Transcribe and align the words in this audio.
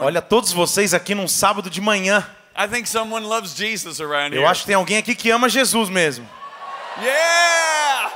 Olha 0.00 0.22
todos 0.22 0.52
vocês 0.52 0.94
aqui 0.94 1.12
num 1.12 1.26
sábado 1.26 1.68
de 1.68 1.80
manhã. 1.80 2.24
I 2.56 2.68
think 2.68 2.88
someone 2.88 3.26
loves 3.26 3.52
Jesus 3.56 4.00
around 4.00 4.32
Eu 4.32 4.42
here. 4.42 4.48
acho 4.48 4.60
que 4.60 4.66
tem 4.68 4.76
alguém 4.76 4.98
aqui 4.98 5.12
que 5.12 5.28
ama 5.28 5.48
Jesus 5.48 5.88
mesmo. 5.88 6.24
Yeah! 7.02 8.12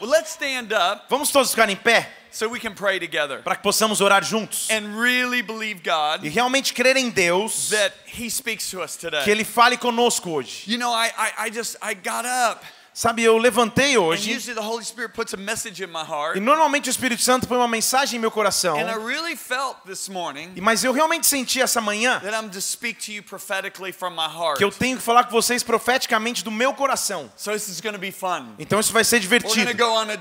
Well, 0.00 0.10
let's 0.10 0.30
stand 0.30 0.68
up 0.72 1.06
Vamos 1.10 1.32
todos 1.32 1.50
ficar 1.50 1.68
em 1.68 1.74
pé 1.74 2.08
so 2.30 2.48
we 2.48 2.60
can 2.60 2.72
pray 2.72 3.00
together 3.00 3.42
para 3.42 3.56
que 3.56 3.62
possamos 3.64 4.00
orar 4.00 4.22
juntos 4.22 4.68
and 4.70 4.96
really 4.96 5.42
believe 5.42 5.80
God 5.82 6.24
e 6.24 6.28
realmente 6.28 6.72
crer 6.72 6.96
em 6.96 7.10
Deus 7.10 7.70
that 7.70 7.92
He 8.06 8.30
speaks 8.30 8.70
to 8.70 8.80
us 8.80 8.94
today. 8.96 9.24
que 9.24 9.30
Ele 9.32 9.42
fale 9.44 9.76
conosco 9.76 10.30
hoje. 10.30 10.70
You 10.70 10.78
know, 10.78 10.94
I, 10.94 11.08
I, 11.08 11.48
I 11.48 11.50
just, 11.52 11.76
I 11.82 11.94
got 11.94 12.24
up. 12.24 12.64
Sabe, 12.92 13.22
eu 13.22 13.38
levantei 13.38 13.96
hoje 13.96 14.34
usually 14.34 14.54
the 14.60 14.66
Holy 14.66 14.84
Spirit 14.84 15.14
puts 15.14 15.32
a 15.32 15.36
message 15.36 15.82
in 15.82 15.86
my 15.86 16.02
heart. 16.04 16.36
e 16.36 16.40
normalmente 16.40 16.88
o 16.88 16.90
Espírito 16.90 17.22
Santo 17.22 17.46
põe 17.46 17.56
uma 17.56 17.68
mensagem 17.68 18.16
em 18.18 18.20
meu 18.20 18.30
coração. 18.30 18.76
And 18.76 18.90
I 18.90 18.98
really 18.98 19.36
felt 19.36 19.76
this 19.86 20.08
morning 20.08 20.52
E- 20.56 20.60
Mas 20.60 20.82
eu 20.82 20.92
realmente 20.92 21.26
senti 21.26 21.60
essa 21.62 21.80
manhã 21.80 22.18
that 22.20 22.34
I'm 22.34 22.50
to 22.50 22.60
speak 22.60 23.04
to 23.06 23.12
you 23.12 23.22
prophetically 23.22 23.92
from 23.92 24.10
my 24.10 24.26
heart. 24.26 24.58
que 24.58 24.64
eu 24.64 24.72
tenho 24.72 24.96
que 24.96 25.02
falar 25.02 25.24
com 25.24 25.30
vocês 25.30 25.62
profeticamente 25.62 26.42
do 26.42 26.50
meu 26.50 26.74
coração. 26.74 27.30
So 27.36 27.52
this 27.52 27.68
is 27.68 27.80
going 27.80 27.94
to 27.94 27.98
be 28.00 28.10
fun. 28.12 28.54
Então 28.58 28.80
isso 28.80 28.92
vai 28.92 29.04
ser 29.04 29.20
divertido. 29.20 29.72
go 29.76 29.84
on 29.94 30.10
a 30.10 30.16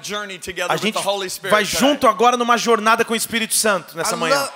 A 0.69 0.73
with 0.73 0.81
gente 0.81 0.93
the 1.01 1.09
Holy 1.09 1.29
Spirit. 1.29 1.51
vai 1.51 1.65
junto 1.65 2.07
agora 2.07 2.37
numa 2.37 2.55
jornada 2.57 3.03
com 3.03 3.13
o 3.13 3.15
Espírito 3.15 3.55
Santo 3.55 3.93
I 3.95 3.97
nessa 3.97 4.15
manhã. 4.15 4.47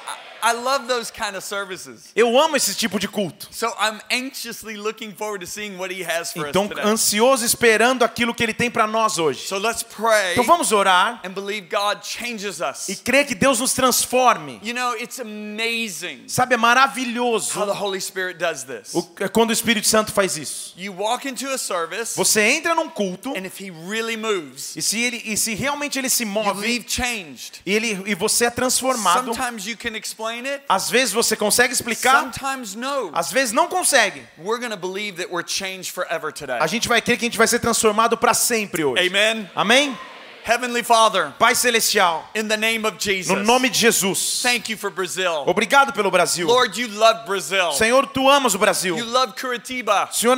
I 0.44 0.52
love 0.54 0.88
those 0.88 1.10
kind 1.12 1.36
of 1.38 1.44
services. 1.46 2.10
Eu 2.16 2.38
amo 2.38 2.58
esse 2.58 2.76
tipo 2.76 3.00
de 3.00 3.08
culto. 3.08 3.48
So 3.52 3.68
I'm 3.80 4.02
anxiously 4.12 4.76
looking 4.76 5.14
forward 5.14 5.40
to 5.46 5.50
seeing 5.50 5.78
what 5.78 5.94
he 5.94 6.04
has 6.04 6.34
for 6.34 6.48
Então, 6.50 6.64
us 6.64 6.70
today. 6.70 6.84
ansioso 6.86 7.46
esperando 7.46 8.04
aquilo 8.04 8.34
que 8.36 8.44
ele 8.44 8.54
tem 8.54 8.70
para 8.70 8.86
nós 8.86 9.18
hoje. 9.18 9.48
So 9.48 9.58
let's 9.58 9.84
pray 9.84 10.34
Então 10.34 10.44
vamos 10.44 10.72
orar 10.72 11.22
and 11.24 11.30
believe 11.32 11.68
God 11.70 12.04
changes 12.04 12.60
us. 12.60 12.90
e 12.90 12.96
crer 12.98 13.26
que 13.26 13.36
Deus 13.36 13.60
nos 13.62 13.74
transforme. 13.74 14.60
You 14.64 14.74
know, 14.74 14.96
it's 14.98 15.20
amazing 15.20 16.24
Sabe, 16.28 16.56
é 16.56 16.58
maravilhoso 16.58 17.58
how 17.60 17.66
the 17.66 17.72
Holy 17.80 18.00
Spirit 18.02 18.38
does 18.38 18.64
this. 18.64 18.94
o- 18.94 19.04
quando 19.32 19.52
o 19.52 19.54
Espírito 19.54 19.88
Santo 19.88 20.12
faz 20.12 20.38
isso. 20.38 20.74
You 20.78 20.94
walk 20.98 21.28
into 21.28 21.48
a 21.50 21.58
service, 21.58 22.16
Você 22.18 22.42
entra 22.42 22.74
num 22.76 22.90
culto 22.90 23.30
and 23.38 23.46
if 23.46 23.60
he 23.62 23.72
really 23.88 24.18
moves, 24.18 24.76
e 24.76 24.82
se, 24.82 25.00
ele, 25.02 25.22
e 25.26 25.38
se 25.38 25.54
realmente 25.54 25.98
ele 26.00 26.10
se 26.10 26.24
you 26.24 26.30
move 26.30 26.60
leave 26.60 26.86
changed. 26.88 27.62
e, 27.66 27.72
ele, 27.74 28.04
e 28.08 28.16
você 28.16 28.46
é 28.46 28.50
transformado, 28.50 29.34
Sometimes 29.34 29.66
you 29.68 29.78
can 29.78 29.96
explain 29.96 30.33
às 30.70 30.90
vezes 30.90 31.14
você 31.14 31.36
consegue 31.36 31.74
explicar, 31.74 32.22
sometimes 32.22 32.76
no. 32.76 33.12
às 33.14 33.32
vezes 33.32 33.54
não 33.54 33.68
consegue. 33.68 34.22
We're 34.38 34.60
going 34.60 34.72
to 34.72 34.78
believe 34.78 35.18
that 35.18 35.34
we're 35.34 35.48
changed 35.48 35.92
forever 35.92 36.32
today. 36.32 36.58
A 36.60 36.68
gente 36.68 36.88
vai 36.88 37.02
crer 37.02 37.18
que 37.18 37.26
a 37.26 37.28
gente 37.28 37.38
vai 37.38 37.48
ser 37.48 37.60
transformado 37.60 38.18
para 38.18 38.34
sempre 38.34 38.84
hoje. 38.84 39.08
Amen. 39.08 39.50
Amém? 39.56 39.98
Heavenly 40.44 40.84
Father, 40.84 41.34
Pai 41.40 41.56
Celestial, 41.56 42.28
in 42.36 42.50
the 42.50 42.58
name 42.58 42.86
of 42.86 42.98
Jesus, 42.98 43.34
no 43.34 43.42
nome 43.42 43.70
de 43.70 43.74
Jesus, 43.74 44.42
thank 44.42 44.68
you 44.68 44.76
for 44.76 44.90
Brazil. 44.90 45.46
obrigado 45.48 45.94
pelo 45.94 46.12
Brasil. 46.12 46.46
Lord, 46.46 46.78
you 46.78 46.90
love 46.90 47.26
Brazil. 47.26 47.72
Senhor, 47.72 48.06
tu 48.08 48.30
amas 48.30 48.54
o 48.54 48.60
Brasil. 48.60 48.98
You 48.98 49.06
love 49.06 49.36
Curitiba. 49.36 50.10
Senhor, 50.12 50.36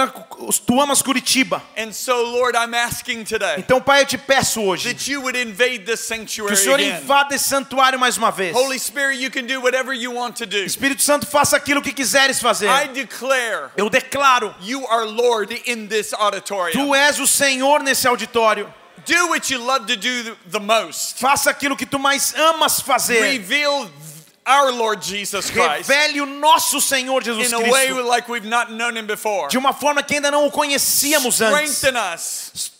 tu 0.65 0.79
amas 0.79 1.01
Curitiba. 1.01 1.59
And 1.75 1.91
so, 1.91 2.23
Lord, 2.23 2.55
I'm 2.55 2.75
asking 2.75 3.23
today 3.23 3.55
Então, 3.57 3.81
Pai, 3.81 4.01
eu 4.01 4.05
te 4.05 4.17
peço 4.17 4.61
hoje 4.61 4.93
that 4.93 5.11
you 5.11 5.21
would 5.21 5.35
invade 5.35 5.85
this 5.85 6.01
que 6.01 6.07
sanctuary 6.07 6.53
o 6.53 6.57
Senhor 6.57 6.79
invada 6.79 7.33
esse 7.33 7.49
santuário 7.49 7.99
mais 7.99 8.15
uma 8.15 8.31
vez. 8.31 8.55
Holy 8.55 8.77
Spirit, 8.77 9.19
you 9.19 9.31
can 9.31 9.47
do 9.47 9.59
whatever 9.59 9.91
you 9.91 10.13
want 10.13 10.35
to 10.37 10.45
do. 10.45 10.57
Espírito 10.57 11.01
Santo, 11.01 11.25
faça 11.25 11.57
aquilo 11.57 11.81
que 11.81 11.91
quiseres 11.91 12.39
fazer. 12.39 12.69
I 12.69 12.87
declare 12.89 13.71
Eu 13.75 13.89
declaro, 13.89 14.53
you 14.61 14.85
are 14.87 15.05
Lord 15.05 15.63
in 15.65 15.87
this 15.87 16.13
auditorium. 16.13 16.85
tu 16.85 16.93
és 16.93 17.19
o 17.19 17.25
Senhor 17.25 17.81
nesse 17.81 18.07
auditório. 18.07 18.71
Do 19.05 19.27
what 19.29 19.49
you 19.51 19.59
love 19.59 19.85
to 19.87 19.95
do 19.95 20.35
the 20.49 20.59
most. 20.59 21.19
Faça 21.19 21.49
aquilo 21.49 21.75
que 21.75 21.85
tu 21.85 21.99
mais 21.99 22.33
amas 22.35 22.79
fazer. 22.79 23.21
Reveal 23.21 23.89
our 24.47 24.71
Lord 24.71 25.03
Jesus 25.03 25.49
Christ 25.49 25.89
Revele 25.89 26.21
o 26.21 26.25
nosso 26.25 26.79
Senhor 26.79 27.23
Jesus 27.23 27.51
in 27.51 27.55
a 27.55 27.59
way 27.59 27.87
Cristo 27.87 28.07
like 28.07 28.29
we've 28.29 28.47
not 28.47 28.71
known 28.71 28.95
him 28.95 29.07
before. 29.07 29.49
de 29.49 29.57
uma 29.57 29.73
forma 29.73 30.03
que 30.03 30.15
ainda 30.15 30.29
não 30.29 30.45
o 30.45 30.51
conhecíamos 30.51 31.41
antes. 31.41 31.77
Strengthen 31.77 32.13
us. 32.13 32.74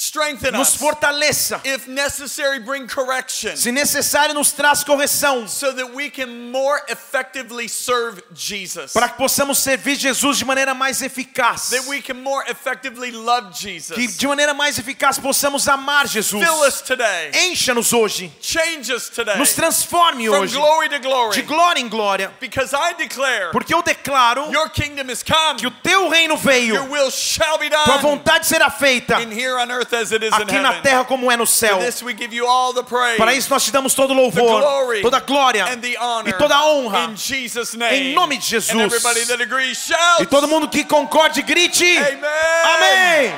Strengthen 0.00 0.52
Nos 0.52 0.76
fortaleça. 0.76 1.60
If 1.62 1.86
necessary, 1.86 2.58
bring 2.58 2.86
correction 2.86 3.54
Se 3.54 3.70
necessário, 3.70 4.32
nos 4.32 4.50
traz 4.50 4.82
correção 4.82 5.46
so 5.46 5.74
that 5.74 5.92
we 5.92 6.08
can 6.08 6.50
more 6.50 6.80
effectively 6.88 7.68
serve 7.68 8.22
Jesus. 8.32 8.94
para 8.94 9.10
que 9.10 9.18
possamos 9.18 9.58
servir 9.58 9.96
Jesus 9.96 10.38
de 10.38 10.44
maneira 10.46 10.72
mais 10.72 11.02
eficaz. 11.02 11.68
That 11.68 11.86
we 11.86 12.00
can 12.00 12.14
more 12.14 12.42
effectively 12.48 13.10
love 13.10 13.52
Jesus. 13.52 13.94
Que 13.94 14.06
de 14.08 14.26
maneira 14.26 14.54
mais 14.54 14.78
eficaz 14.78 15.18
possamos 15.18 15.68
amar 15.68 16.06
Jesus. 16.06 16.42
Fill 16.42 16.62
us 16.66 16.80
today. 16.80 17.30
Encha-nos 17.34 17.92
hoje. 17.92 18.32
Change 18.40 18.90
us 18.90 19.10
today. 19.10 19.36
Nos 19.36 19.52
transforme 19.54 20.26
From 20.28 20.44
hoje. 20.44 20.54
glory 20.56 20.88
to 20.88 20.98
glory. 20.98 21.34
De 21.34 21.42
glória 21.42 21.78
em 21.78 21.90
glória. 21.90 22.32
Because 22.40 22.72
I 22.74 22.94
declare 22.94 23.50
Porque 23.52 23.74
eu 23.74 23.82
declaro 23.82 24.50
your 24.50 24.70
kingdom 24.70 25.10
is 25.10 25.22
come. 25.22 25.58
que 25.58 25.66
o 25.66 25.70
teu 25.70 26.08
reino 26.08 26.38
veio. 26.38 26.76
Your 26.76 26.88
will 26.88 27.10
shall 27.10 27.58
be 27.58 27.68
Tua 27.68 27.84
done 27.84 28.00
vontade 28.00 28.46
será 28.46 28.70
feita 28.70 29.20
in 29.20 29.30
here 29.30 29.58
on 29.58 29.70
earth 29.70 29.89
aqui 29.96 30.58
na 30.58 30.80
terra 30.80 31.04
como 31.04 31.30
é 31.30 31.36
no 31.36 31.46
céu. 31.46 31.76
For 31.76 31.84
this 31.84 32.02
we 32.02 32.14
give 32.14 32.34
you 32.34 32.46
all 32.46 32.72
the 32.72 32.82
praise 32.82 33.16
Para 33.16 33.34
isso 33.34 33.50
nós 33.50 33.64
te 33.64 33.70
damos 33.70 33.94
todo 33.94 34.12
louvor, 34.14 34.60
glory, 34.60 35.02
toda 35.02 35.16
a 35.16 35.20
glória 35.20 35.64
and 35.66 35.80
the 35.80 35.96
honor 35.98 36.28
e 36.28 36.32
toda 36.34 36.54
a 36.54 36.64
honra. 36.66 37.10
in 37.10 37.16
Jesus 37.16 37.74
name. 37.74 38.10
Em 38.10 38.14
nome 38.14 38.38
de 38.38 38.46
Jesus. 38.46 38.74
And 38.74 38.82
everybody 38.82 39.24
that 39.26 39.42
agrees 39.42 39.78
shouts. 39.78 40.20
E 40.20 40.26
todo 40.26 40.48
mundo 40.48 40.68
que 40.68 40.84
concorde, 40.84 41.42
grite. 41.42 41.98
Amen. 41.98 42.20
Amém. 42.64 43.34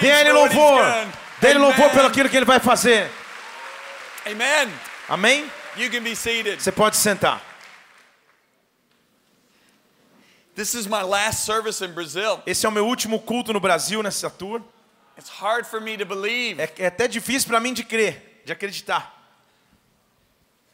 Dê 0.00 0.10
a 0.10 0.20
ele 0.20 0.32
louvor. 0.32 0.82
Dê 1.40 1.48
ele 1.48 1.58
louvor 1.58 1.84
Amen. 1.84 1.94
pelo 1.94 2.08
aquilo 2.08 2.28
que 2.28 2.36
ele 2.36 2.44
vai 2.44 2.60
fazer. 2.60 3.10
Amen. 4.26 4.72
Amém? 5.08 5.50
You 5.76 5.90
can 5.90 6.02
be 6.02 6.16
seated. 6.16 6.62
Você 6.62 6.72
pode 6.72 6.96
sentar. 6.96 7.40
This 10.54 10.74
is 10.74 10.86
my 10.86 11.02
last 11.02 11.44
service 11.44 11.84
in 11.84 11.92
Brazil. 11.92 12.40
Esse 12.46 12.64
é 12.64 12.68
o 12.68 12.72
meu 12.72 12.86
último 12.86 13.20
culto 13.20 13.52
no 13.52 13.60
Brasil 13.60 14.02
nessa 14.02 14.30
tour. 14.30 14.62
It's 15.18 15.30
hard 15.30 15.66
for 15.66 15.80
me 15.80 15.96
to 15.96 16.04
believe. 16.04 16.60
É, 16.60 16.70
é 16.78 16.86
até 16.86 17.08
difícil 17.08 17.48
para 17.48 17.60
mim 17.60 17.72
de 17.72 17.84
crer, 17.84 18.42
de 18.44 18.52
acreditar. 18.52 19.14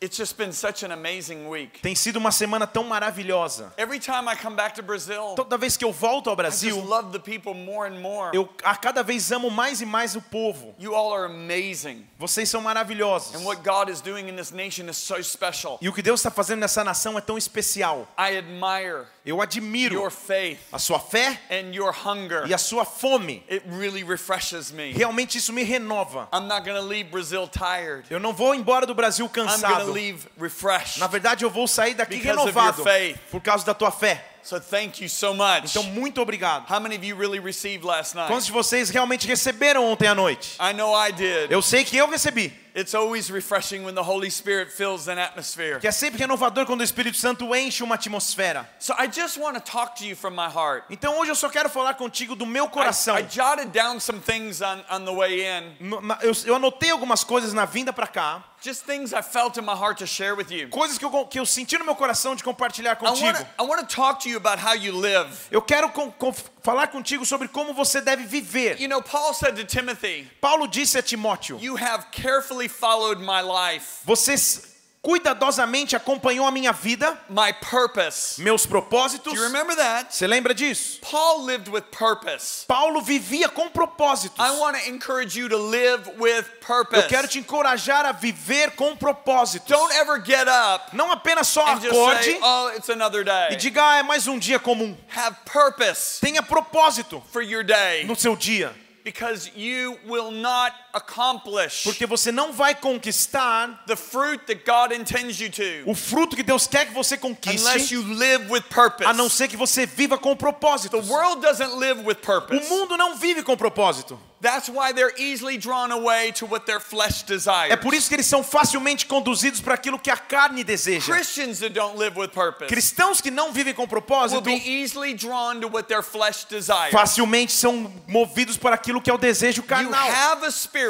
It's 0.04 0.16
just 0.16 0.36
been 0.36 0.52
such 0.52 0.82
an 0.84 0.90
amazing 0.90 1.48
week. 1.48 1.78
Tem 1.80 1.94
sido 1.94 2.16
uma 2.16 2.32
semana 2.32 2.66
tão 2.66 2.82
maravilhosa. 2.82 3.72
Every 3.78 4.00
time 4.00 4.26
I 4.28 4.34
come 4.34 4.56
back 4.56 4.74
to 4.74 4.82
Brazil, 4.82 5.34
Toda 5.36 5.56
vez 5.56 5.76
que 5.76 5.84
eu 5.84 5.92
volto 5.92 6.28
ao 6.28 6.34
I 6.34 6.50
just 6.50 6.64
Brasil, 6.64 6.84
love 6.84 7.12
the 7.12 7.20
people 7.20 7.54
more 7.54 7.88
and 7.88 8.00
more. 8.00 8.36
eu 8.36 8.48
a 8.64 8.74
cada 8.74 9.04
vez 9.04 9.30
amo 9.30 9.48
mais 9.48 9.80
e 9.80 9.86
mais 9.86 10.16
o 10.16 10.20
povo. 10.20 10.74
You 10.76 10.96
all 10.96 11.12
are 11.14 11.26
amazing. 11.32 12.04
Vocês 12.18 12.48
são 12.50 12.60
maravilhosos. 12.60 13.36
And 13.36 13.44
what 13.44 13.62
God 13.62 13.88
is 13.88 14.00
doing 14.00 14.28
in 14.28 14.34
this 14.34 14.50
nation 14.50 14.88
is 14.90 14.96
so 14.96 15.22
special. 15.22 15.78
E 15.80 15.88
o 15.88 15.92
que 15.92 16.02
Deus 16.02 16.18
está 16.18 16.32
fazendo 16.32 16.58
nessa 16.58 16.82
nação 16.82 17.16
é 17.16 17.20
tão 17.20 17.38
especial. 17.38 18.08
I 18.18 18.36
admire 18.38 19.06
Eu 19.24 19.40
admiro 19.40 19.94
your 19.94 20.10
faith 20.10 20.58
a 20.72 20.78
sua 20.78 20.98
fé 20.98 21.38
and 21.48 21.72
your 21.72 21.92
hunger. 21.92 22.44
e 22.46 22.52
a 22.52 22.58
sua 22.58 22.84
fome. 22.84 23.44
It 23.48 23.64
really 23.68 24.02
refreshes 24.02 24.72
me. 24.72 24.92
Realmente 24.92 25.38
isso 25.38 25.52
me 25.52 25.62
renova. 25.62 26.28
I'm 26.32 26.48
not 26.48 26.64
going 26.64 26.76
to 26.76 26.84
leave 26.86 27.10
Brazil 27.10 27.46
tired. 27.46 28.04
Eu 28.10 28.18
não 28.18 28.32
vou 28.32 28.54
embora 28.54 28.84
do 28.84 28.94
Brasil 28.94 29.28
cansado. 29.28 29.92
leave 29.92 30.26
refreshed. 30.36 30.98
Na 30.98 31.06
verdade, 31.06 31.44
eu 31.44 31.50
vou 31.50 31.68
sair 31.68 31.94
daqui 31.94 32.16
renovado 32.16 32.82
por 33.30 33.40
causa 33.40 33.64
da 33.64 33.74
tua 33.74 33.92
fé. 33.92 34.31
So 34.42 34.58
thank 34.58 35.00
you 35.02 35.08
so 35.08 35.34
much. 35.34 35.70
Então, 35.70 35.84
muito 35.84 36.20
obrigado. 36.20 36.68
How 36.68 36.80
many 36.80 36.96
of 36.96 37.04
you 37.04 37.16
really 37.16 37.38
received 37.38 37.84
last 37.84 38.14
night? 38.14 38.28
Quantos 38.28 38.46
de 38.46 38.52
vocês 38.52 38.90
realmente 38.90 39.26
receberam 39.26 39.84
ontem 39.86 40.08
à 40.08 40.14
noite? 40.14 40.56
I 40.60 40.72
know 40.72 40.94
I 40.94 41.12
did. 41.12 41.50
Eu 41.50 41.62
sei 41.62 41.84
que 41.84 41.96
eu 41.96 42.08
recebi. 42.08 42.52
It's 42.74 42.94
always 42.94 43.28
refreshing 43.28 43.84
when 43.84 43.94
the 43.94 44.02
Holy 44.02 44.30
Spirit 44.30 44.72
fills 44.72 45.06
an 45.06 45.18
atmosphere. 45.18 45.78
Que 45.78 45.86
é 45.86 45.92
sempre 45.92 46.18
renovador 46.18 46.64
quando 46.64 46.80
o 46.80 46.84
Espírito 46.84 47.18
Santo 47.18 47.54
enche 47.54 47.82
uma 47.82 47.96
atmosfera. 47.96 48.66
So 48.78 48.94
I 48.98 49.08
just 49.12 49.36
want 49.36 49.54
to 49.54 49.60
talk 49.60 49.94
to 49.98 50.04
you 50.06 50.16
from 50.16 50.30
my 50.30 50.48
heart. 50.48 50.84
Então 50.88 51.18
hoje 51.18 51.30
eu 51.30 51.34
só 51.34 51.50
quero 51.50 51.68
falar 51.68 51.94
contigo 51.94 52.34
do 52.34 52.46
meu 52.46 52.64
I, 52.64 52.68
coração. 52.68 53.18
I 53.18 53.22
jotted 53.22 53.72
down 53.72 54.00
some 54.00 54.20
things 54.20 54.62
on, 54.62 54.82
on 54.90 55.04
the 55.04 55.12
way 55.14 55.42
in, 55.46 55.76
Eu, 56.22 56.32
eu 56.46 56.54
anotei 56.56 56.90
algumas 56.90 57.22
coisas 57.22 57.52
na 57.52 57.66
vinda 57.66 57.92
pra 57.92 58.06
cá. 58.06 58.42
Just 58.62 58.84
things 58.84 59.12
I 59.12 59.22
felt 59.22 59.58
in 59.58 59.64
my 59.64 59.74
heart 59.74 59.98
to 59.98 60.06
share 60.06 60.34
with 60.34 60.50
you. 60.50 60.68
Coisas 60.68 60.98
que 60.98 61.04
eu, 61.04 61.26
que 61.26 61.38
eu 61.40 61.44
senti 61.46 61.76
no 61.78 61.84
meu 61.84 61.94
coração 61.94 62.34
de 62.36 62.42
compartilhar 62.44 62.96
contigo. 62.96 63.38
I 63.58 63.62
want 63.64 63.80
to 63.80 63.86
talk 63.94 64.20
to 64.22 64.28
you 64.28 64.36
about 64.36 64.58
how 64.58 64.74
you 64.74 64.92
live. 64.96 65.28
Eu 65.50 65.60
quero 65.62 65.88
com- 65.90 66.10
com- 66.12 66.32
falar 66.62 66.86
contigo 66.88 67.24
sobre 67.26 67.48
como 67.48 67.74
você 67.74 68.00
deve 68.00 68.24
viver. 68.24 68.80
You 68.80 68.88
know, 68.88 69.02
Paul 69.02 69.34
said 69.34 69.56
to 69.56 69.64
Timothy, 69.64 70.30
Paulo 70.40 70.66
disse 70.68 70.96
a 70.96 71.02
Timóteo: 71.02 71.58
You 71.60 71.76
have 71.76 72.06
carefully 72.12 72.68
followed 72.68 73.20
my 73.20 73.40
life, 73.42 74.00
Você 74.04 74.32
s- 74.34 74.71
cuidadosamente 75.02 75.96
acompanhou 75.96 76.46
a 76.46 76.50
minha 76.52 76.72
vida, 76.72 77.18
my 77.28 77.52
purpose. 77.54 78.40
meus 78.40 78.64
propósitos. 78.64 79.32
Do 79.32 79.38
you 79.38 79.44
remember 79.44 79.74
that? 79.74 80.14
Você 80.14 80.28
lembra 80.28 80.54
disso? 80.54 81.00
Paul 81.00 81.44
lived 81.44 81.68
with 81.68 81.82
purpose. 81.90 82.64
Paulo 82.68 83.02
vivia 83.02 83.48
com 83.48 83.68
propósitos. 83.68 84.38
I 84.38 84.52
want 84.60 84.78
to 84.78 84.88
encourage 84.88 85.36
you 85.36 85.48
to 85.48 85.58
live 85.58 86.08
with 86.18 86.44
purpose. 86.60 87.02
Eu 87.02 87.08
quero 87.08 87.26
te 87.26 87.40
encorajar 87.40 88.06
a 88.06 88.12
viver 88.12 88.70
com 88.76 88.96
propósitos. 88.96 89.66
Don't 89.68 89.92
ever 89.94 90.22
get 90.24 90.46
up 90.46 90.96
Não 90.96 91.10
apenas 91.10 91.48
só 91.48 91.66
and 91.66 91.80
just 91.80 91.92
acorde 91.92 92.24
say, 92.24 92.38
"Oh, 92.40 92.70
it's 92.76 92.88
another 92.88 93.22
e 93.22 93.24
day." 93.24 93.56
diga, 93.56 93.82
ah, 93.82 93.96
é 93.98 94.02
mais 94.04 94.28
um 94.28 94.38
dia 94.38 94.60
comum. 94.60 94.96
Have 95.16 95.36
purpose 95.44 96.20
Tenha 96.20 96.42
propósito 96.42 97.20
for 97.32 97.42
your 97.42 97.64
day. 97.64 98.04
no 98.04 98.14
seu 98.14 98.36
dia. 98.36 98.72
because 99.04 99.50
you 99.56 99.98
will 100.06 100.30
not 100.30 100.72
accomplish 100.92 101.82
Porque 101.84 102.06
você 102.06 102.30
não 102.32 102.52
vai 102.52 102.74
conquistar 102.74 103.82
the 103.86 103.96
fruit 103.96 104.44
that 104.46 104.62
God 104.64 104.92
intends 104.92 105.38
you 105.40 105.50
to 105.50 105.62
o 105.90 105.94
fruto 105.94 106.36
que 106.36 106.42
Deus 106.42 106.66
quer 106.66 106.86
que 106.86 106.92
você 106.94 107.14
unless 107.16 107.20
conquiste, 107.22 107.94
you 107.94 108.02
live 108.14 108.50
with 108.50 108.62
purpose. 108.70 109.08
a 109.08 109.12
não 109.12 109.28
ser 109.28 109.48
que 109.48 109.56
você 109.56 109.86
viva 109.86 110.18
com 110.18 110.34
propósito. 110.36 111.00
The 111.00 111.12
world 111.12 111.40
doesn't 111.42 111.76
live 111.76 112.02
with 112.04 112.16
O 112.22 112.26
purpose. 112.26 112.68
mundo 112.68 112.96
não 112.96 113.16
vive 113.16 113.42
com 113.42 113.56
propósito. 113.56 114.18
That's 114.42 114.68
why 114.68 114.92
they're 114.92 115.14
easily 115.18 115.56
drawn 115.56 115.92
away 115.92 116.32
to 116.32 116.46
what 116.46 116.66
their 116.66 116.80
flesh 116.80 117.22
desires. 117.22 117.70
É 117.72 117.76
por 117.76 117.94
isso 117.94 118.08
que 118.08 118.16
eles 118.16 118.26
são 118.26 118.42
facilmente 118.42 119.06
conduzidos 119.06 119.60
para 119.60 119.74
aquilo 119.74 120.00
que 120.00 120.10
a 120.10 120.16
carne 120.16 120.64
deseja. 120.64 121.12
Christians 121.14 121.60
that 121.60 121.72
don't 121.72 121.96
live 121.96 122.18
with 122.18 122.30
purpose 122.30 122.66
Cristãos 122.66 123.20
que 123.20 123.30
não 123.30 123.52
vivem 123.52 123.72
com 123.72 123.82
will 123.82 123.88
propósito 123.88 124.40
be 124.42 124.56
easily 124.82 125.14
drawn 125.14 125.60
to 125.60 125.68
what 125.68 125.84
their 125.86 126.02
flesh 126.02 126.44
desires. 126.50 126.90
facilmente 126.90 127.52
são 127.52 127.92
movidos 128.08 128.56
para 128.56 128.74
aquilo 128.74 129.00
que 129.00 129.08
é 129.08 129.14
o 129.14 129.18
desejo 129.18 129.60
You 129.62 129.68
carnal. 129.68 129.94
have 130.10 130.44
a 130.44 130.50
spirit, 130.50 130.81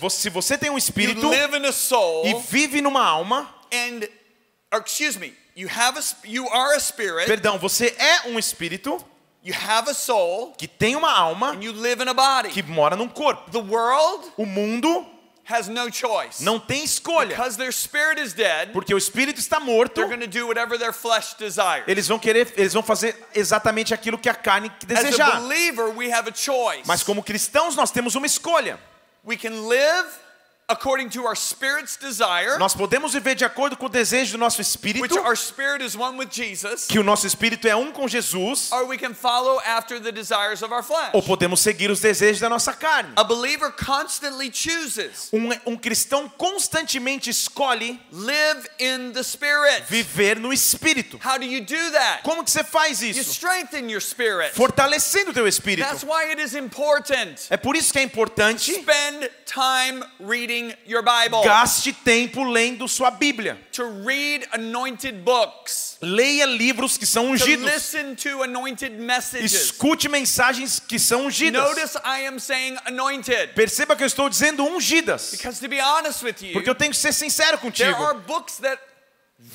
Você- 0.00 0.22
Se 0.22 0.30
você 0.30 0.56
tem 0.58 0.70
um 0.70 0.78
espírito 0.78 1.28
a 1.30 1.68
e 1.68 1.72
soul, 1.72 2.40
vive 2.48 2.80
numa 2.80 3.04
alma, 3.04 3.52
and 3.72 4.06
excuse 4.78 5.18
me, 5.18 5.34
you 5.56 5.68
have 5.68 5.98
a 5.98 6.02
you 6.26 6.48
are 6.48 6.74
a 6.76 6.80
spirit, 6.80 7.26
perdão, 7.26 7.58
você 7.58 7.94
é 7.98 8.28
um 8.28 8.38
espírito 8.38 9.04
you 9.44 9.54
have 9.54 9.90
a 9.90 9.94
soul, 9.94 10.52
que 10.56 10.68
tem 10.68 10.94
uma 10.96 11.10
alma 11.12 11.50
and 11.52 11.62
you 11.62 11.72
live 11.72 12.02
in 12.02 12.08
a 12.08 12.14
body. 12.14 12.50
que 12.50 12.62
mora 12.62 12.96
num 12.96 13.08
corpo. 13.08 13.50
The 13.50 13.58
world 13.58 14.32
O 14.36 14.46
mundo 14.46 15.06
has 15.50 15.66
no 15.68 15.92
choice. 15.92 16.42
não 16.42 16.58
tem 16.60 16.84
escolha, 16.84 17.34
Because 17.36 17.58
their 17.58 17.72
spirit 17.72 18.20
is 18.20 18.32
dead, 18.32 18.70
porque 18.72 18.94
o 18.94 18.96
espírito 18.98 19.40
está 19.40 19.58
morto. 19.58 20.00
they're 20.06 20.26
do 20.28 20.46
whatever 20.46 20.78
their 20.78 20.92
flesh 20.94 21.34
desires. 21.36 21.84
Eles 21.88 22.06
vão 22.06 22.18
querer, 22.18 22.54
eles 22.56 22.72
vão 22.72 22.82
fazer 22.82 23.16
exatamente 23.34 23.92
aquilo 23.92 24.16
que 24.16 24.28
a 24.28 24.34
carne 24.34 24.68
As 24.68 24.98
a 24.98 25.02
desejar. 25.02 25.40
believer, 25.40 25.86
we 25.96 26.10
have 26.12 26.30
a 26.30 26.34
choice. 26.34 26.84
Mas 26.86 27.02
como 27.02 27.22
cristãos 27.22 27.74
nós 27.74 27.90
temos 27.90 28.14
uma 28.14 28.26
escolha. 28.26 28.78
We 29.24 29.36
can 29.36 29.68
live 29.68 30.22
according 30.72 31.08
to 31.10 31.24
our 31.26 31.36
spirit's 31.36 31.96
desire, 31.96 32.58
Nós 32.58 32.74
podemos 32.74 33.12
viver 33.12 33.34
de 33.34 33.44
acordo 33.44 33.76
com 33.76 33.86
o 33.86 33.88
desejo 33.88 34.32
do 34.32 34.38
nosso 34.38 34.58
which 34.60 34.68
espírito, 34.70 35.18
our 35.20 35.36
spirit 35.36 35.84
is 35.84 35.94
one 35.94 36.18
with 36.18 36.28
Jesus, 36.30 36.86
que 36.86 36.98
o 36.98 37.02
nosso 37.02 37.26
espírito 37.26 37.68
é 37.68 37.76
um 37.76 37.92
com 37.92 38.08
Jesus, 38.08 38.70
or 38.72 38.84
we 38.86 38.96
can 38.98 39.14
follow 39.14 39.60
after 39.64 40.00
the 40.00 40.10
desires 40.12 40.62
of 40.62 40.72
our 40.72 40.82
flesh. 40.82 41.10
ou 41.12 41.22
podemos 41.22 41.60
seguir 41.60 41.90
os 41.90 42.00
desejos 42.00 42.40
da 42.40 42.48
nossa 42.48 42.72
carne. 42.72 43.12
A 43.16 43.22
believer 43.24 43.70
constantly 43.72 44.50
chooses 44.52 45.28
Um, 45.32 45.50
um 45.72 45.76
cristão 45.76 46.28
constantemente 46.28 47.30
escolhe 47.30 48.00
live 48.10 48.68
in 48.78 49.12
the 49.12 49.22
spirit. 49.22 49.84
viver 49.88 50.38
no 50.38 50.52
espírito. 50.52 51.18
How 51.24 51.38
do 51.38 51.44
you 51.44 51.60
do 51.60 51.90
that? 51.92 52.22
Como 52.22 52.42
que 52.44 52.50
você 52.50 52.64
faz 52.64 53.02
You 53.02 53.10
isso? 53.10 53.30
strengthen 53.32 53.90
your 53.90 54.00
spirit. 54.00 54.54
Fortalecendo 54.54 55.30
o 55.30 55.34
teu 55.34 55.46
espírito. 55.46 55.86
That's 55.86 56.02
why 56.04 56.30
it 56.30 56.40
is 56.42 56.54
important. 56.54 57.34
É 57.50 57.56
por 57.56 57.76
isso 57.76 57.92
que 57.92 57.98
é 57.98 58.02
importante 58.02 58.72
Spend 58.72 59.30
time 59.52 60.02
reading 60.18 60.72
your 60.86 61.02
Bible. 61.02 61.42
gaste 61.44 61.92
tempo 62.04 62.42
lendo 62.44 62.88
sua 62.88 63.10
Bíblia. 63.10 63.58
To 63.72 63.84
read 63.84 64.46
anointed 64.52 65.24
books. 65.24 65.98
Leia 66.00 66.46
livros 66.46 66.96
que 66.96 67.04
são 67.06 67.26
To 67.26 67.32
ungidos. 67.32 67.64
listen 67.64 68.16
to 68.16 68.42
anointed 68.42 68.92
messages. 68.98 69.52
Escute 69.52 70.08
mensagens 70.08 70.80
que 70.80 70.98
são 70.98 71.26
ungidas. 71.26 71.62
Notice 71.62 71.96
I 72.04 72.26
am 72.26 72.38
saying 72.38 72.76
anointed. 72.86 73.54
Perceba 73.54 73.94
que 73.94 74.02
eu 74.02 74.06
estou 74.06 74.28
dizendo 74.28 74.64
ungidas. 74.64 75.30
Because 75.32 75.60
to 75.60 75.68
be 75.68 75.80
honest 75.80 76.22
with 76.24 76.42
you, 76.42 76.52
Porque 76.54 76.70
eu 76.70 76.74
tenho 76.74 76.90
que 76.90 76.96
ser 76.96 77.12
sincero 77.12 77.58
there 77.58 77.94
are 77.94 78.14
contigo. 78.14 78.26
books 78.26 78.56
that 78.58 78.78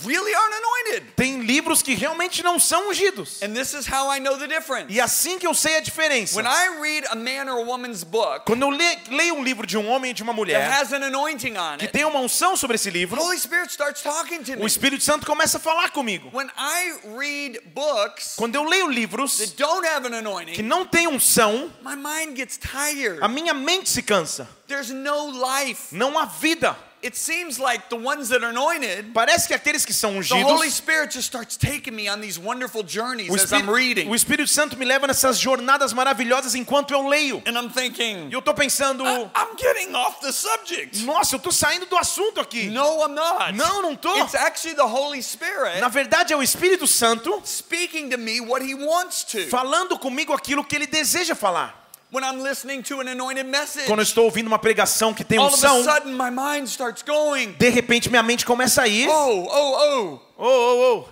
really 0.06 0.34
aren't 0.34 0.54
anointed. 0.54 1.14
Tem 1.16 1.42
livros 1.42 1.82
que 1.82 1.96
realmente 1.96 2.44
não 2.44 2.60
são 2.60 2.90
ungidos. 2.90 3.42
And 3.42 3.54
this 3.54 3.74
is 3.74 3.88
how 3.88 4.12
I 4.14 4.20
know 4.20 4.38
the 4.38 4.48
difference. 4.48 4.94
E 4.94 5.02
assim 5.02 5.40
que 5.40 5.48
eu 5.48 5.54
sei 5.54 5.78
a 5.78 5.80
diferença. 5.80 6.36
When 6.36 6.46
I 6.46 6.80
read 6.80 7.08
a 7.10 7.16
man 7.16 7.50
or 7.52 7.60
a 7.62 7.66
woman's 7.66 8.04
book 8.04 8.46
Quando 8.46 8.62
eu 8.64 8.70
le- 8.70 8.98
leio 9.10 9.36
um 9.36 9.44
livro 9.44 9.66
de 9.66 9.78
um 9.78 9.88
homem 9.90 10.12
e 10.12 10.14
de 10.14 10.22
uma 10.24 10.34
that 10.34 10.40
mulher 10.40 10.72
has 10.72 10.94
an 10.94 11.04
anointing 11.04 11.58
on 11.58 11.78
que 11.78 11.86
it, 11.86 11.92
tem 11.94 12.06
uma 12.06 12.20
unção 12.20 12.56
sobre 12.56 12.76
esse 12.76 12.92
the 12.92 12.98
livro, 12.98 13.20
Holy 13.22 13.40
Spirit 13.40 13.72
starts 13.72 14.02
talking 14.04 14.44
to 14.44 14.54
o 14.54 14.60
me. 14.60 14.66
Espírito 14.66 15.04
Santo 15.04 15.26
começa 15.26 15.58
a 15.58 15.60
falar 15.60 15.90
comigo. 15.90 16.30
When 16.34 16.48
I 16.58 16.94
read 17.18 17.60
books 17.74 18.36
Quando 18.36 18.56
eu 18.56 18.64
leio 18.64 18.88
livros 18.90 19.38
that 19.38 19.56
don't 19.56 19.86
have 19.88 20.06
an 20.06 20.12
que 20.12 20.16
anointing, 20.18 20.62
não 20.62 20.86
têm 20.86 21.08
unção, 21.08 21.72
my 21.82 21.96
mind 21.96 22.36
gets 22.38 22.58
tired. 22.58 23.20
a 23.22 23.28
minha 23.28 23.54
mente 23.54 23.90
se 23.90 24.02
cansa. 24.04 24.48
There's 24.68 24.90
no 24.90 25.32
life. 25.32 25.96
Não 25.96 26.20
há 26.20 26.26
vida. 26.26 26.78
It 27.04 27.16
seems 27.16 27.60
like 27.60 27.90
the 27.90 27.96
ones 27.96 28.30
that 28.30 28.44
are 28.44 28.50
anointed, 28.50 29.14
Parece 29.14 29.48
que 29.48 29.54
aqueles 29.54 29.86
que 29.86 29.94
são 29.94 30.20
the 30.22 30.34
Holy 30.34 30.68
ungidos, 30.68 30.74
Spirit 30.74 31.14
just 31.14 31.28
starts 31.28 31.56
taking 31.56 31.96
me 31.96 32.10
on 32.10 32.20
these 32.20 32.40
wonderful 32.40 32.82
journeys 32.84 33.30
as 33.32 33.54
I'm 33.54 33.70
reading. 33.70 34.10
o 34.10 34.16
Espírito 34.16 34.48
Santo 34.48 34.76
me 34.78 34.84
leva 34.86 35.06
nessas 35.06 35.38
jornadas 35.40 35.94
maravilhosas 35.94 36.56
enquanto 36.56 36.92
eu 36.92 37.08
leio. 37.08 37.42
And 37.46 37.56
I'm 37.56 37.70
thinking, 37.70 38.30
eu 38.32 38.42
tô 38.42 38.54
pensando, 38.56 39.04
I'm 39.06 39.56
getting 39.58 39.94
off 39.94 40.20
the 40.22 40.32
subject. 40.32 41.04
nossa, 41.06 41.36
eu 41.36 41.40
tô 41.40 41.52
saindo 41.52 41.86
do 41.86 41.96
assunto 41.98 42.40
aqui. 42.42 42.64
No, 42.70 43.04
I'm 43.04 43.14
not. 43.14 43.54
Não, 43.54 43.82
não 43.84 43.96
tô. 43.96 44.18
It's 44.24 44.34
actually 44.34 44.76
the 44.76 44.82
Holy 44.86 45.22
Spirit 45.22 45.80
Na 45.80 45.90
verdade, 45.90 46.34
é 46.34 46.36
o 46.36 46.42
Espírito 46.42 46.88
Santo 46.88 47.42
speaking 47.46 48.10
to 48.10 48.18
me 48.18 48.42
what 48.42 48.66
He 48.66 48.74
wants 48.74 49.24
to. 49.26 49.48
falando 49.50 50.00
comigo 50.00 50.34
aquilo 50.34 50.64
que 50.64 50.76
ele 50.76 50.88
deseja 50.88 51.36
falar. 51.36 51.87
When 52.10 52.24
I'm 52.24 52.42
listening 52.42 52.84
to 52.84 53.02
an 53.02 53.10
anointed 53.10 53.48
message, 53.48 53.86
Quando 53.86 54.00
eu 54.00 54.04
estou 54.04 54.26
ouvindo 54.26 54.48
uma 54.48 54.58
pregação 54.58 55.14
que 55.14 55.26
tem 55.26 55.40
unção, 55.40 55.84
sudden 55.84 56.14
my 56.14 56.32
mind 56.32 56.68
starts 56.70 57.04
going, 57.04 57.52
de 57.60 57.70
repente 57.70 58.10
minha 58.10 58.24
mente 58.24 58.46
começa 58.46 58.84
a 58.84 58.88
ir, 58.88 59.10
oh, 59.10 59.14
oh, 59.14 59.50
oh, 59.52 60.20
oh, 60.38 60.46
oh, 60.46 61.04
oh, 61.04 61.06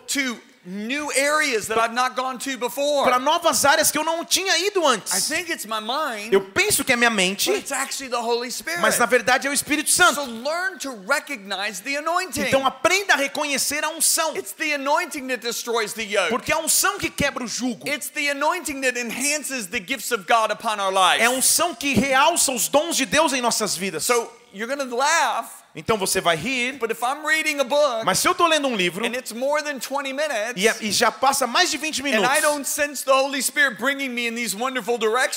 new 0.66 1.12
areas 1.12 1.68
that 1.68 1.78
I've 1.80 1.94
not 1.94 2.16
gone 2.16 2.38
to 2.40 2.58
before. 2.58 3.04
para 3.04 3.20
novas 3.20 3.64
áreas 3.66 3.92
que 3.92 3.98
eu 3.98 4.04
não 4.04 4.26
tinha 4.26 4.58
ido 4.58 4.82
I 4.84 4.96
antes. 4.96 5.28
think 5.28 5.52
it's 5.52 5.66
my 5.66 5.80
mind, 5.80 6.34
Eu 6.34 6.42
penso 6.42 6.84
que 6.84 6.92
é 6.92 6.96
minha 6.96 7.10
mente, 7.10 7.52
but 7.52 7.60
it's 7.60 7.72
actually 7.72 8.10
the 8.10 8.18
Holy 8.20 8.50
Spirit. 8.52 8.82
mas 8.82 8.98
na 8.98 9.06
verdade 9.06 9.48
é 9.48 9.50
o 9.50 9.54
Espírito 9.54 9.90
So 9.92 10.04
Santo. 10.04 10.22
learn 10.44 10.78
to 10.80 10.92
recognize 11.08 11.82
the 11.82 11.98
anointing. 11.98 12.42
Então 12.42 12.66
aprenda 12.66 13.14
a 13.14 13.18
reconhecer 13.18 13.84
a 13.84 13.90
unção, 13.90 14.36
It's 14.36 14.54
the 14.54 14.74
anointing 14.76 15.28
that 15.28 15.42
destroys 15.46 15.94
the 15.94 16.04
yoke. 16.04 16.30
porque 16.30 16.52
é 16.52 16.56
a 16.56 16.60
unção 16.60 16.98
que 16.98 17.10
quebra 17.10 17.44
o 17.44 17.48
jugo. 17.48 17.88
It's 17.88 18.10
the 18.10 18.30
anointing 18.32 18.82
that 18.82 18.98
enhances 19.00 19.68
the 19.68 19.80
gifts 19.80 20.12
of 20.12 20.26
God 20.28 20.52
upon 20.52 20.80
our 20.82 20.92
life. 20.92 21.22
É 21.22 21.26
a 21.26 21.30
unção 21.32 21.76
que 21.76 21.94
realça 21.94 22.52
os 22.52 22.68
dons 22.68 22.96
de 22.96 23.06
Deus 23.06 23.34
em 23.34 23.42
nossas 23.42 23.76
vidas. 23.78 24.04
So 24.04 24.32
you're 24.54 24.74
going 24.74 24.88
to 24.90 24.96
laugh, 24.96 25.64
Então 25.76 25.98
você 25.98 26.22
vai 26.22 26.38
rir, 26.38 26.74
but 26.80 26.90
if 26.90 27.02
I'm 27.02 27.26
reading 27.26 27.60
a 27.60 27.64
book 27.66 28.06
mas 28.06 28.20
se 28.20 28.28
eu 28.28 28.32
estou 28.32 28.48
lendo 28.48 28.68
um 28.68 28.76
livro 28.76 29.06
and 29.06 29.10
it's 29.14 29.34
more 29.34 29.62
than 29.62 29.78
20 29.80 30.14
minutes, 30.14 30.54
e, 30.56 30.68
é- 30.68 30.76
e 30.80 30.92
já 30.92 31.12
passa 31.12 31.46
mais 31.46 31.70
de 31.70 31.78
20 31.78 32.00
and 32.00 32.04
minutos 32.04 32.30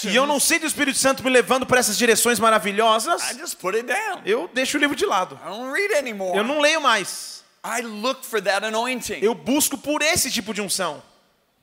e 0.04 0.16
eu 0.16 0.26
não 0.26 0.38
sinto 0.40 0.62
o 0.62 0.66
Espírito 0.66 0.98
Santo 0.98 1.24
me 1.24 1.30
levando 1.30 1.66
para 1.66 1.80
essas 1.80 1.98
direções 1.98 2.38
I 2.38 2.42
maravilhosas, 2.42 3.20
just 3.38 3.56
put 3.58 3.76
it 3.76 3.86
down. 3.86 4.22
eu 4.24 4.48
deixo 4.54 4.76
o 4.76 4.80
livro 4.80 4.94
de 4.96 5.04
lado. 5.04 5.38
I 5.44 5.48
don't 5.48 5.72
read 5.72 5.94
anymore. 5.94 6.36
Eu 6.36 6.44
não 6.44 6.60
leio 6.60 6.80
mais. 6.80 7.42
I 7.64 7.82
look 7.82 8.24
for 8.24 8.40
that 8.40 8.64
anointing. 8.64 9.18
Eu 9.20 9.34
busco 9.34 9.76
por 9.76 10.00
esse 10.02 10.30
tipo 10.30 10.54
de 10.54 10.60
unção. 10.62 11.02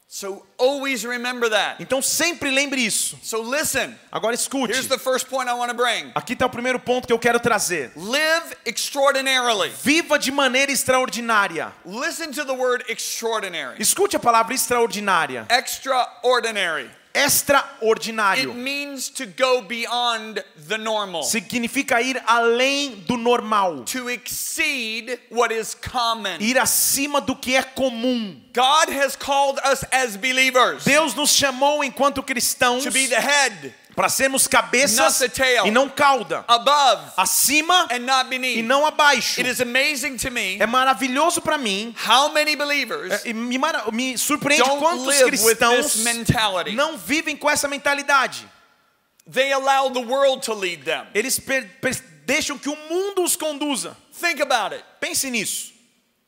So 0.07 0.45
always 0.57 1.03
remember 1.03 1.49
that. 1.49 1.81
Então 1.81 2.01
sempre 2.01 2.49
lembre 2.51 2.79
isso. 2.79 3.17
So 3.21 3.41
listen, 3.41 3.93
Agora 4.11 4.33
escute. 4.35 4.71
here's 4.71 4.87
the 4.87 4.99
first 4.99 5.27
point 5.27 5.49
I 5.49 5.53
want 5.55 5.71
to 5.71 5.75
bring. 5.75 6.11
Aqui 6.15 6.33
está 6.33 6.45
o 6.45 6.49
primeiro 6.49 6.79
ponto 6.79 7.05
que 7.07 7.11
eu 7.11 7.19
quero 7.19 7.39
trazer. 7.39 7.91
Live 7.97 8.55
extraordinarily. 8.65 9.69
Viva 9.83 10.17
de 10.17 10.31
maneira 10.31 10.71
extraordinária. 10.71 11.73
Listen 11.85 12.31
to 12.31 12.45
the 12.45 12.53
word 12.53 12.85
extraordinary. 12.87 13.75
Escute 13.81 14.15
a 14.15 14.19
palavra 14.19 14.53
extraordinária. 14.53 15.47
Extraordinary. 15.49 16.89
Extraordinário. 17.15 18.51
It 18.51 18.55
means 18.55 19.09
to 19.09 19.25
go 19.25 19.61
beyond 19.61 20.43
the 20.67 20.77
normal, 20.77 21.23
Significa 21.23 22.01
ir 22.01 22.21
além 22.27 23.03
do 23.07 23.15
normal. 23.17 23.83
to 23.85 24.09
exceed 24.09 25.17
what 25.29 25.51
is 25.53 25.73
common. 25.75 26.41
Ir 26.41 26.57
acima 26.59 27.21
do 27.21 27.35
que 27.35 27.55
é 27.55 27.63
comum. 27.63 28.41
God 28.53 28.89
has 28.89 29.15
called 29.15 29.59
us 29.65 29.83
as 29.91 30.15
believers 30.15 30.83
Deus 30.85 31.13
nos 31.13 31.31
chamou 31.31 31.83
enquanto 31.83 32.23
cristãos 32.23 32.83
to 32.83 32.91
be 32.91 33.07
the 33.07 33.19
head, 33.19 33.73
para 33.95 34.09
sermos 34.09 34.47
cabeças 34.47 35.21
e 35.65 35.71
não 35.71 35.87
cauda. 35.89 36.43
above, 36.47 37.11
Acima 37.15 37.87
e 37.91 38.61
não 38.61 38.85
abaixo. 38.85 39.39
It 39.39 39.49
is 39.49 39.61
amazing 39.61 40.17
to 40.17 40.31
me 40.31 40.57
É 40.59 40.65
maravilhoso 40.65 41.41
para 41.41 41.57
mim 41.57 41.95
how 42.07 42.31
many 42.31 42.55
believers 42.55 43.25
É, 43.25 43.33
me, 43.33 43.57
me 43.91 44.17
surpreende 44.17 44.63
quantos 44.77 45.17
cristãos 45.23 45.95
não 46.73 46.97
vivem 46.97 47.37
com 47.37 47.49
essa 47.49 47.67
mentalidade. 47.67 48.49
They 49.31 49.51
allow 49.51 49.89
the 49.91 50.01
world 50.01 50.43
to 50.45 50.53
lead 50.53 50.83
them. 50.83 51.07
Eles 51.13 51.39
per- 51.39 51.67
per- 51.81 51.99
deixam 52.25 52.57
que 52.59 52.69
o 52.69 52.75
mundo 52.89 53.23
os 53.23 53.35
conduza. 53.35 53.97
Think 54.19 54.41
about 54.41 54.75
it. 54.75 54.83
Pense 54.99 55.29
nisso. 55.31 55.73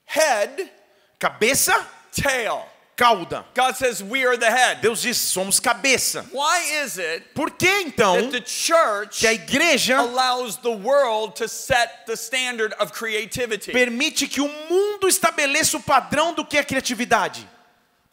Head, 0.05 0.71
Cabeça, 1.19 1.73
tail. 2.11 2.63
Cauda. 2.97 3.45
God 3.53 3.75
says 3.75 4.03
we 4.03 4.25
are 4.25 4.35
the 4.35 4.49
head. 4.49 4.81
Deus 4.81 5.01
diz: 5.01 5.17
somos 5.17 5.59
cabeça. 5.59 6.25
Why 6.31 6.83
is 6.83 6.97
it 6.97 7.33
Por 7.33 7.51
que 7.51 7.69
então 7.85 8.15
that 8.15 8.31
the 8.31 8.41
church 8.41 9.19
que 9.19 9.27
a 9.27 9.33
igreja 9.33 9.99
allows 9.99 10.57
the 10.57 10.71
world 10.71 11.35
to 11.35 11.47
set 11.47 12.05
the 12.07 12.15
standard 12.15 12.73
of 12.79 12.91
creativity? 12.91 13.71
permite 13.71 14.27
que 14.27 14.41
o 14.41 14.49
mundo 14.69 15.07
estabeleça 15.07 15.77
o 15.77 15.81
padrão 15.81 16.33
do 16.33 16.43
que 16.43 16.57
é 16.57 16.63
criatividade? 16.63 17.47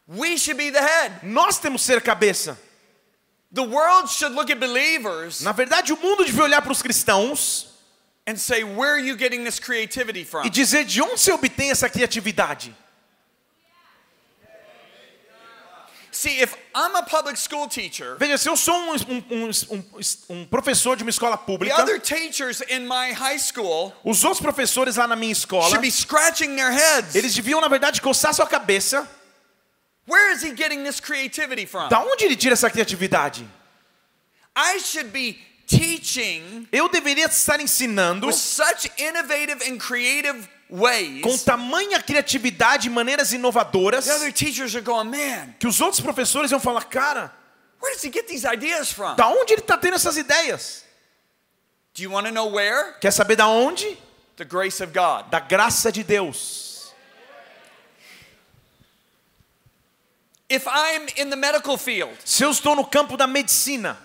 We 0.07 0.37
should 0.37 0.57
be 0.57 0.71
the 0.71 0.81
head. 0.81 1.15
Nós 1.23 1.57
temos 1.57 1.81
ser 1.81 1.99
cabeça. 2.01 2.57
The 3.51 3.63
world 3.63 4.09
should 4.11 4.35
look 4.35 4.51
at 4.51 4.59
believers 4.59 5.41
Na 5.41 5.51
verdade, 5.51 5.93
o 5.93 5.97
mundo 5.97 6.25
devia 6.25 6.43
olhar 6.43 6.61
para 6.61 6.71
os 6.71 6.81
cristãos 6.81 7.67
and 8.27 8.35
say, 8.37 8.63
Where 8.63 8.91
are 8.91 8.99
you 8.99 9.15
getting 9.17 9.43
this 9.43 9.59
creativity 9.59 10.21
e 10.21 10.25
from? 10.25 10.47
dizer 10.49 10.83
de 10.85 11.01
onde 11.01 11.19
você 11.19 11.31
obtém 11.31 11.71
essa 11.71 11.89
criatividade. 11.89 12.75
See, 16.15 16.39
if 16.41 16.55
I'm 16.73 16.95
a 16.95 17.03
public 17.03 17.35
school 17.37 17.67
teacher, 17.67 18.15
Veja, 18.17 18.37
se 18.37 18.47
eu 18.47 18.55
sou 18.55 18.73
um, 18.73 18.93
um- 18.93 19.49
um- 19.69 20.13
um- 20.29 20.45
professor 20.45 20.95
de 20.95 21.03
uma 21.03 21.09
escola 21.09 21.37
the 21.37 21.43
pública, 21.43 21.75
other 21.81 21.99
teachers 21.99 22.61
in 22.69 22.87
my 22.87 23.11
high 23.11 23.37
school 23.37 23.93
os 24.01 24.23
outros 24.23 24.39
professores 24.41 24.95
lá 24.95 25.07
na 25.07 25.15
minha 25.17 25.33
escola, 25.33 25.67
should 25.67 25.81
be 25.81 25.91
scratching 25.91 26.55
their 26.55 26.71
heads. 26.71 27.15
eles 27.15 27.35
deviam, 27.35 27.59
na 27.59 27.67
verdade, 27.67 28.01
coçar 28.01 28.33
sua 28.33 28.47
cabeça. 28.47 29.05
Where 30.07 30.33
is 30.33 30.41
he 30.41 30.53
getting 30.55 30.83
this 30.85 31.01
creativity 31.01 31.65
from? 31.65 31.89
Da 31.89 31.99
onde 31.99 32.23
ele 32.23 32.37
tira 32.37 32.53
essa 32.53 32.69
criatividade? 32.69 33.45
I 34.55 34.79
should 34.79 35.09
be 35.09 35.37
teaching 35.67 36.65
Eu 36.71 36.87
deveria 36.87 37.25
estar 37.25 37.59
ensinando 37.59 38.27
with 38.27 38.35
such 38.35 38.89
innovative 38.97 39.61
and 39.69 39.77
creative. 39.79 40.47
Com 41.21 41.37
tamanha 41.37 42.01
criatividade 42.01 42.87
e 42.87 42.89
maneiras 42.89 43.33
inovadoras 43.33 44.05
The 44.05 44.13
other 44.13 44.31
teachers 44.33 44.75
are 44.75 44.83
going, 44.83 45.09
man, 45.09 45.53
que 45.59 45.67
os 45.67 45.79
outros 45.79 46.01
professores 46.01 46.51
iam 46.51 46.59
falar, 46.59 46.85
cara, 46.85 47.31
where 47.81 47.93
does 47.93 48.03
he 48.03 48.11
get 48.11 48.27
these 48.27 48.45
ideas 48.45 48.91
from? 48.91 49.15
da 49.15 49.27
onde 49.27 49.53
ele 49.53 49.61
está 49.61 49.77
tendo 49.77 49.95
essas 49.95 50.17
ideias? 50.17 50.83
Do 51.93 52.01
you 52.03 52.11
want 52.11 52.25
to 52.27 52.31
know 52.33 52.47
where? 52.51 52.93
Quer 52.99 53.11
saber 53.11 53.35
da 53.35 53.47
onde? 53.47 53.97
The 54.35 54.43
grace 54.43 54.83
of 54.83 54.91
God. 54.91 55.29
Da 55.29 55.39
graça 55.39 55.91
de 55.91 56.03
Deus. 56.03 56.91
If 60.49 60.67
I'm 60.67 61.07
in 61.17 61.29
the 61.29 61.35
medical 61.35 61.77
field, 61.77 62.13
Se 62.23 62.43
eu 62.43 62.51
estou 62.51 62.75
no 62.75 62.85
campo 62.85 63.17
da 63.17 63.25
medicina, 63.25 63.97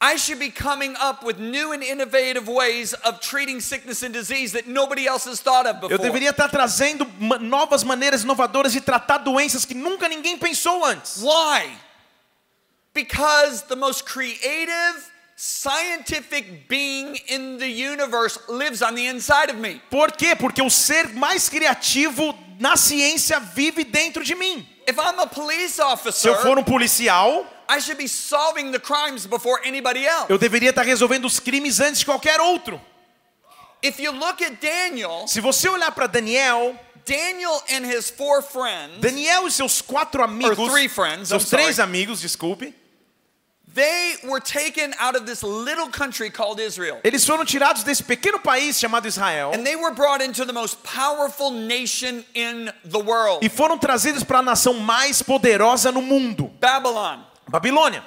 I 0.00 0.16
should 0.16 0.38
be 0.38 0.50
coming 0.50 0.94
up 1.00 1.24
with 1.24 1.40
new 1.40 1.72
and 1.72 1.82
innovative 1.82 2.46
ways 2.46 2.94
of 3.04 3.20
treating 3.20 3.60
sickness 3.60 4.04
and 4.04 4.12
disease 4.14 4.52
that 4.52 4.68
nobody 4.68 5.08
else 5.08 5.24
has 5.24 5.40
thought 5.40 5.66
of 5.66 5.82
eu 5.82 5.88
before. 5.88 5.98
deveria 5.98 6.30
estar 6.30 6.48
trazendo 6.48 7.04
novas 7.40 7.82
maneiras 7.82 8.22
inovadoras 8.22 8.72
de 8.72 8.80
tratar 8.80 9.18
doenças 9.18 9.64
que 9.64 9.74
nunca 9.74 10.08
ninguém 10.08 10.38
pensou 10.38 10.84
antes. 10.84 11.20
Why? 11.20 11.68
Because 12.94 13.64
the 13.64 13.74
most 13.74 14.04
creative 14.04 15.10
scientific 15.36 16.68
being 16.68 17.16
in 17.28 17.58
the 17.58 17.68
universe 17.68 18.38
lives 18.48 18.82
on 18.82 18.94
the 18.94 19.06
inside 19.06 19.50
of 19.50 19.58
me. 19.58 19.80
Por 19.90 20.12
quê? 20.12 20.36
Porque 20.36 20.62
o 20.62 20.70
ser 20.70 21.08
mais 21.08 21.48
criativo 21.48 22.38
na 22.60 22.76
ciência 22.76 23.40
vive 23.40 23.82
dentro 23.82 24.22
de 24.22 24.36
mim. 24.36 24.64
If 24.86 24.96
I'm 24.96 25.18
a 25.18 25.26
police 25.26 25.74
Se 25.74 25.82
eu 25.82 25.86
officer, 25.88 26.36
for 26.42 26.56
um 26.56 26.62
policial, 26.62 27.44
I 27.68 27.80
should 27.80 27.98
be 27.98 28.08
solving 28.08 28.72
the 28.72 28.80
crimes 28.80 29.26
before 29.26 29.60
anybody 29.64 30.06
else. 30.06 30.26
eu 30.30 30.38
deveria 30.38 30.70
estar 30.70 30.82
resolvendo 30.84 31.26
os 31.26 31.38
crimes 31.38 31.80
antes 31.80 32.00
de 32.00 32.06
qualquer 32.06 32.40
outro. 32.40 32.80
If 33.82 34.00
you 34.00 34.10
look 34.12 34.42
at 34.42 34.54
Daniel, 34.60 35.26
Se 35.28 35.40
você 35.40 35.68
olhar 35.68 35.92
para 35.92 36.06
Daniel, 36.06 36.74
Daniel 37.04 37.62
and 37.70 37.84
his 37.86 38.10
four 38.10 38.42
friends, 38.42 38.98
Daniel 39.00 39.46
e 39.46 39.50
seus 39.50 39.80
quatro 39.80 40.22
amigos, 40.22 40.58
Or 40.58 40.70
three 40.70 40.88
friends, 40.88 41.28
seus 41.28 41.42
I'm 41.44 41.46
sorry. 41.46 41.62
três 41.64 41.78
amigos, 41.78 42.20
desculpe, 42.20 42.74
they 43.74 44.16
were 44.24 44.40
taken 44.40 44.92
out 44.98 45.14
of 45.14 45.24
this 45.26 45.42
little 45.42 45.88
country 45.88 46.30
called 46.30 46.58
Israel. 46.60 46.98
eles 47.04 47.24
foram 47.24 47.44
tirados 47.44 47.84
desse 47.84 48.02
pequeno 48.02 48.40
país 48.40 48.78
chamado 48.78 49.06
Israel 49.06 49.52
And 49.54 49.62
they 49.62 49.76
were 49.76 49.94
brought 49.94 50.22
into 50.24 50.44
the 50.44 50.52
most 50.52 50.78
powerful 50.82 51.50
nation 51.50 52.24
in 52.34 52.72
the 52.84 52.98
world, 52.98 53.44
e 53.44 53.48
foram 53.48 53.78
trazidos 53.78 54.24
para 54.24 54.38
a 54.38 54.42
nação 54.42 54.74
mais 54.74 55.22
poderosa 55.22 55.92
no 55.92 56.02
mundo, 56.02 56.50
Babylon. 56.58 57.20
Babilônia. 57.48 58.04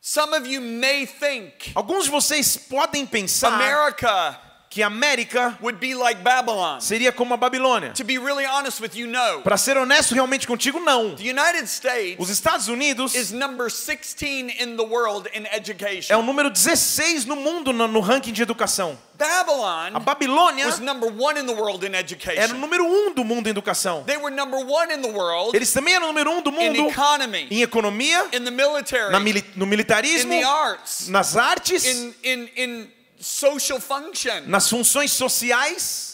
Some 0.00 0.34
of 0.34 0.46
you 0.46 0.60
may 0.60 1.06
think 1.06 1.72
Alguns 1.74 2.04
de 2.04 2.10
vocês 2.10 2.56
podem 2.56 3.04
pensar 3.04 3.52
America 3.52 4.47
que 4.78 4.82
a 4.82 4.86
América 4.86 5.58
would 5.60 5.80
be 5.80 5.92
like 5.92 6.22
Babylon. 6.22 6.78
seria 6.80 7.10
como 7.10 7.34
a 7.34 7.36
Babilônia. 7.36 7.92
To 7.94 8.04
be 8.04 8.16
really 8.16 8.46
honest 8.46 8.80
with 8.80 8.94
you, 8.94 9.08
no. 9.08 9.42
Para 9.42 9.56
ser 9.56 9.76
honesto 9.76 10.14
realmente 10.14 10.46
contigo, 10.46 10.78
não. 10.78 11.16
The 11.16 11.30
United 11.30 11.64
Os 11.64 11.70
States 11.72 12.30
Estados 12.30 12.68
Unidos 12.68 13.12
is 13.16 13.32
number 13.32 13.68
16 13.68 14.52
in 14.60 14.76
the 14.76 14.84
world 14.84 15.28
in 15.34 15.46
é 15.46 15.56
education. 15.56 16.16
o 16.16 16.22
número 16.22 16.48
16 16.48 17.24
no 17.24 17.34
mundo 17.34 17.72
no, 17.72 17.88
no 17.88 17.98
ranking 17.98 18.32
de 18.32 18.40
educação. 18.40 18.96
A 19.18 19.24
Babylon 19.24 19.98
Babilônia 20.00 20.66
was 20.66 20.78
number 20.78 21.10
one 21.10 21.36
in 21.40 21.44
the 21.44 21.52
world 21.52 21.84
in 21.84 21.88
era 21.88 21.96
o 21.96 22.00
education. 22.00 22.54
número 22.54 22.84
um 22.84 23.12
do 23.12 23.24
mundo 23.24 23.48
em 23.48 23.50
educação. 23.50 24.04
They 24.04 24.16
were 24.16 24.30
number 24.30 24.60
one 24.60 24.94
in 24.94 25.02
the 25.02 25.10
world 25.10 25.56
Eles 25.56 25.72
também 25.72 25.94
eram 25.94 26.04
o 26.04 26.12
número 26.12 26.30
um 26.30 26.40
do 26.40 26.50
in 26.50 26.54
mundo 26.54 26.88
economy, 26.88 27.48
em 27.50 27.62
economia, 27.62 28.26
in 28.32 28.44
the 28.44 28.52
military, 28.52 29.10
na 29.10 29.18
mili- 29.18 29.44
no 29.56 29.64
in 29.64 29.68
militarismo, 29.68 30.30
the 30.30 30.44
arts, 30.44 31.08
nas 31.08 31.36
artes, 31.36 31.84
in, 31.84 32.14
in, 32.22 32.48
in 32.56 32.97
social 33.20 33.80
function. 33.80 34.42
nas 34.46 34.68
funções 34.68 35.12
sociais. 35.12 36.06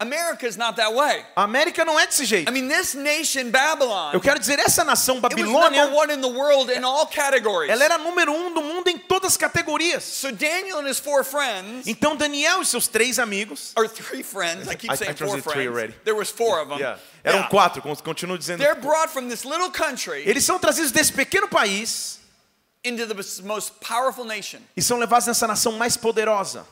America 0.00 0.46
is 0.46 0.56
not 0.56 0.76
that 0.76 0.94
way. 0.94 1.24
A 1.34 1.42
América 1.42 1.84
não 1.84 1.98
é 1.98 2.06
desse 2.06 2.24
jeito. 2.24 2.48
I 2.48 2.52
mean, 2.52 2.68
this 2.68 2.94
nation, 2.94 3.50
Babylon, 3.50 4.12
Eu 4.12 4.20
quero 4.20 4.38
dizer, 4.38 4.56
essa 4.60 4.84
nação 4.84 5.16
it 5.16 5.24
was 5.24 5.34
number 5.34 5.70
Babilônia, 5.72 5.92
one 5.92 6.12
in 6.14 6.20
the 6.20 6.28
world 6.28 6.70
in 6.72 6.84
all 6.84 7.04
categories. 7.08 7.68
ela 7.68 7.82
era 7.82 7.98
número 7.98 8.30
um 8.32 8.54
do 8.54 8.62
mundo 8.62 8.86
em 8.88 8.96
todas 8.96 9.32
as 9.32 9.36
categorias. 9.36 10.04
So 10.04 10.30
Daniel 10.30 10.78
and 10.78 10.88
his 10.88 11.00
four 11.00 11.24
friends, 11.24 11.88
Então 11.88 12.14
Daniel 12.14 12.62
e 12.62 12.64
seus 12.64 12.86
três 12.86 13.18
amigos, 13.18 13.72
or 13.76 13.88
three 13.88 14.22
friends, 14.22 14.68
I 14.68 14.76
keep 14.76 14.88
I- 14.88 14.94
I 14.94 14.96
saying 14.98 15.16
four 15.16 15.16
translated 15.16 15.42
three 15.42 15.52
friends. 15.64 15.68
already. 15.76 15.94
There 16.04 16.14
was 16.16 16.30
four 16.30 16.60
of 16.60 16.68
them. 16.68 16.78
eram 17.24 17.40
Yeah. 17.40 17.48
quatro, 17.48 17.82
con- 17.82 17.96
continuo 17.96 18.38
dizendo. 18.38 18.62
They're 18.62 18.80
brought 18.80 19.12
from 19.12 19.28
this 19.28 19.44
little 19.44 19.72
country 19.72 20.22
Eles 20.24 20.44
são 20.44 20.60
trazidos 20.60 20.92
desse 20.92 21.12
pequeno 21.12 21.48
país 21.48 22.20
into 22.84 23.06
the 23.06 23.14
most 23.42 23.72
powerful 23.80 24.24
nation. 24.24 24.60
e 24.76 24.82
são 24.82 24.98
levados 24.98 25.26
nessa 25.26 25.46
nação 25.46 25.72
mais 25.72 25.96
poderosa. 25.96 26.66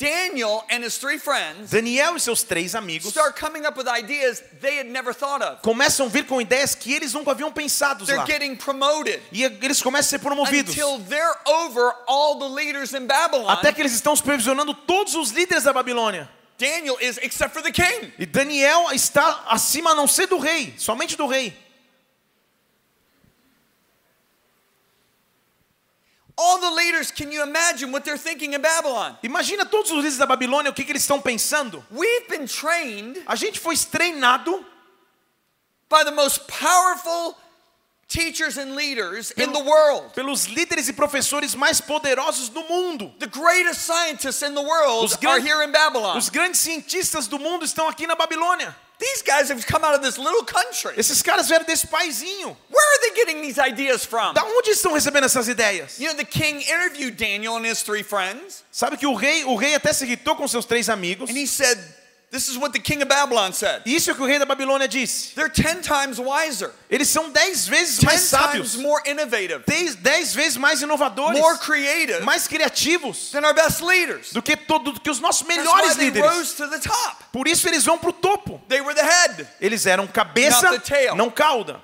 Daniel 0.00 0.64
and 0.70 0.84
his 0.84 0.96
three 0.96 1.18
friends 1.18 1.70
Daniel 1.70 2.14
e 2.14 2.20
seus 2.20 2.44
três 2.44 2.76
amigos 2.76 3.08
start 3.10 3.36
coming 3.36 3.66
up 3.66 3.76
with 3.76 3.88
ideas 3.88 4.40
they 4.60 4.78
had 4.78 4.86
never 4.86 5.12
thought 5.12 5.42
of. 5.42 5.60
começam 5.60 6.06
a 6.06 6.08
vir 6.08 6.24
com 6.24 6.40
ideias 6.40 6.72
que 6.72 6.92
eles 6.94 7.12
nunca 7.14 7.32
haviam 7.32 7.50
pensado 7.50 8.06
They're 8.06 8.20
lá. 8.20 8.24
getting 8.24 8.54
promoted 8.54 9.20
E 9.32 9.42
eles 9.42 9.82
começam 9.82 10.06
a 10.06 10.10
ser 10.10 10.18
promovidos. 10.20 10.72
until 10.72 11.00
they're 11.08 11.34
over 11.46 11.92
all 12.06 12.38
the 12.38 12.46
leaders 12.48 12.92
in 12.94 13.06
Babylon. 13.08 13.48
Até 13.48 13.72
que 13.72 13.82
eles 13.82 13.92
estão 13.92 14.14
supervisionando 14.14 14.72
todos 14.72 15.16
os 15.16 15.30
líderes 15.32 15.64
da 15.64 15.72
Babilônia. 15.72 16.30
Daniel 16.56 16.96
is 17.00 17.18
except 17.18 17.52
for 17.52 17.60
the 17.62 17.72
king. 17.72 18.12
E 18.20 18.24
Daniel 18.26 18.92
está 18.92 19.46
acima 19.48 19.90
a 19.90 19.94
não 19.96 20.06
ser 20.06 20.28
do 20.28 20.38
rei, 20.38 20.74
somente 20.78 21.16
do 21.16 21.26
rei. 21.26 21.56
All 26.40 26.60
the 26.60 26.70
leaders, 26.70 27.10
can 27.10 27.32
you 27.32 27.42
imagine 27.42 27.90
what 27.90 28.04
they're 28.04 28.16
thinking 28.16 28.54
in 28.54 28.60
Babylon? 28.60 29.16
Imagina 29.24 29.66
todos 29.66 29.90
os 29.90 29.96
líderes 29.96 30.18
da 30.18 30.24
Babilônia 30.24 30.70
o 30.70 30.72
que, 30.72 30.84
que 30.84 30.92
eles 30.92 31.02
estão 31.02 31.20
pensando. 31.20 31.84
We've 31.90 32.28
been 32.28 32.46
trained 32.46 33.20
A 33.26 33.34
gente 33.34 33.58
foi 33.58 33.76
treinado 33.76 34.64
by 35.90 36.04
the 36.04 36.12
most 36.12 36.46
powerful 36.46 37.36
teachers 38.06 38.56
and 38.56 38.76
leaders 38.76 39.32
in 39.32 39.52
the 39.52 39.58
world. 39.58 40.14
pelos 40.14 40.44
líderes 40.46 40.88
e 40.88 40.92
professores 40.92 41.56
mais 41.56 41.80
poderosos 41.80 42.48
do 42.48 42.62
mundo. 42.62 43.12
The 43.18 43.26
greatest 43.26 43.80
scientists 43.80 44.42
in 44.42 44.54
the 44.54 44.62
world 44.62 45.06
Os 45.06 45.24
are 45.24 45.40
here 45.40 45.64
in 45.64 45.72
Babylon. 45.72 46.16
Os 46.16 46.28
grandes 46.28 46.60
cientistas 46.60 47.26
do 47.26 47.40
mundo 47.40 47.64
estão 47.64 47.88
aqui 47.88 48.06
na 48.06 48.14
Babilônia. 48.14 48.76
These 48.98 49.22
guys 49.22 49.48
have 49.48 49.64
come 49.64 49.84
out 49.84 49.94
of 49.94 50.02
this 50.02 50.18
little 50.18 50.42
country. 50.44 50.94
Esses 50.98 51.22
caras 51.22 51.48
vieram 51.48 51.64
desse 51.64 51.86
paizinho. 51.86 52.56
Where 52.68 52.86
are 52.94 53.00
they 53.02 53.14
getting 53.14 53.40
these 53.42 53.58
ideas 53.58 54.04
from? 54.04 54.34
Da 54.34 54.42
onde 54.44 54.70
estão 54.70 54.92
recebendo 54.92 55.24
essas 55.24 55.46
ideias? 55.48 56.00
You 56.00 56.08
know, 56.08 56.16
the 56.16 56.24
king 56.24 56.60
interviewed 56.62 57.16
Daniel 57.16 57.56
and 57.56 57.64
his 57.64 57.82
three 57.82 58.02
friends, 58.02 58.64
Sabe 58.72 58.96
que 58.96 59.06
o 59.06 59.14
rei, 59.14 59.44
o 59.44 59.54
rei 59.54 59.74
até 59.76 59.92
se 59.92 60.04
irritou 60.04 60.34
com 60.34 60.48
seus 60.48 60.64
três 60.64 60.88
amigos. 60.88 61.30
and 61.30 61.36
he 61.38 61.46
said, 61.46 61.78
This 62.30 62.46
is 62.46 62.58
what 62.58 62.72
the 62.74 62.78
king 62.78 63.00
of 63.02 63.08
Babylon 63.08 63.52
said. 63.52 63.80
Isso 63.86 64.10
é 64.10 64.12
o 64.12 64.14
que 64.16 64.22
o 64.22 64.26
rei 64.26 64.38
da 64.38 64.44
Babilônia 64.44 64.86
disse. 64.86 65.34
They're 65.34 65.48
10 65.48 65.80
times 65.82 66.18
wiser, 66.18 66.70
Eles 66.90 67.08
são 67.08 67.30
dez 67.30 67.66
vezes 67.66 67.96
10 68.00 68.04
mais 68.04 68.20
sábios, 68.20 68.72
times 68.72 68.76
more 68.84 69.02
innovative, 69.10 69.62
dez, 69.66 69.94
dez 69.94 70.34
vezes 70.34 70.58
mais 70.58 70.82
inovadores, 70.82 71.40
more 71.40 71.56
creative 71.58 72.20
mais 72.24 72.46
criativos 72.46 73.30
than 73.32 73.46
our 73.46 73.54
best 73.54 73.80
leaders. 73.82 74.30
do 74.34 74.42
que, 74.42 74.56
todo, 74.56 74.92
do 74.92 75.00
que 75.00 75.08
os 75.08 75.20
nossos 75.20 75.40
That's 75.46 75.56
melhores 75.56 75.92
why 75.92 75.96
they 75.96 76.04
líderes. 76.10 76.30
rose 76.30 76.54
to 76.56 76.68
the 76.68 76.80
top. 76.80 77.24
Por 77.32 77.48
isso 77.48 77.66
eles 77.66 77.84
vão 77.84 77.96
para 77.96 78.10
o 78.10 78.12
topo. 78.12 78.60
They 78.68 78.82
were 78.82 78.94
the 78.94 79.02
head. 79.04 79.48
Eles 79.58 79.86
eram 79.86 80.06
cabeça, 80.06 80.70
Not 80.70 80.80
the 80.82 80.94
tail. 80.96 81.16
não 81.16 81.30
cauda. 81.30 81.80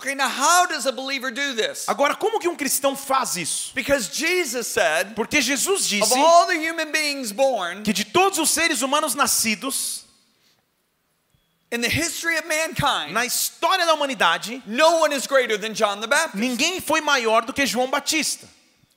Okay, 0.00 0.14
now 0.14 0.28
how 0.28 0.64
does 0.66 0.86
a 0.86 0.92
believer 0.92 1.32
do 1.32 1.54
this? 1.54 1.88
Agora, 1.88 2.14
como 2.14 2.38
que 2.38 2.48
um 2.48 2.54
cristão 2.54 2.94
faz 2.94 3.36
isso? 3.36 3.72
Because 3.74 4.08
Jesus 4.12 4.68
said, 4.68 5.14
Porque 5.16 5.40
Jesus 5.40 5.80
of 5.80 5.88
disse 5.88 6.16
all 6.16 6.46
the 6.46 6.54
human 6.54 6.92
beings 6.92 7.32
born 7.32 7.82
que 7.82 7.92
de 7.92 8.04
todos 8.04 8.38
os 8.38 8.48
seres 8.50 8.80
humanos 8.80 9.16
nascidos 9.16 10.04
in 11.72 11.80
the 11.80 11.88
history 11.88 12.36
of 12.38 12.46
mankind, 12.46 13.12
na 13.12 13.26
história 13.26 13.84
da 13.84 13.92
humanidade, 13.92 14.62
no 14.66 15.00
one 15.00 15.12
is 15.12 15.26
greater 15.26 15.58
than 15.58 15.74
John 15.74 16.00
the 16.00 16.06
Baptist. 16.06 16.36
ninguém 16.36 16.80
foi 16.80 17.00
maior 17.00 17.44
do 17.44 17.52
que 17.52 17.66
João 17.66 17.90
Batista. 17.90 18.46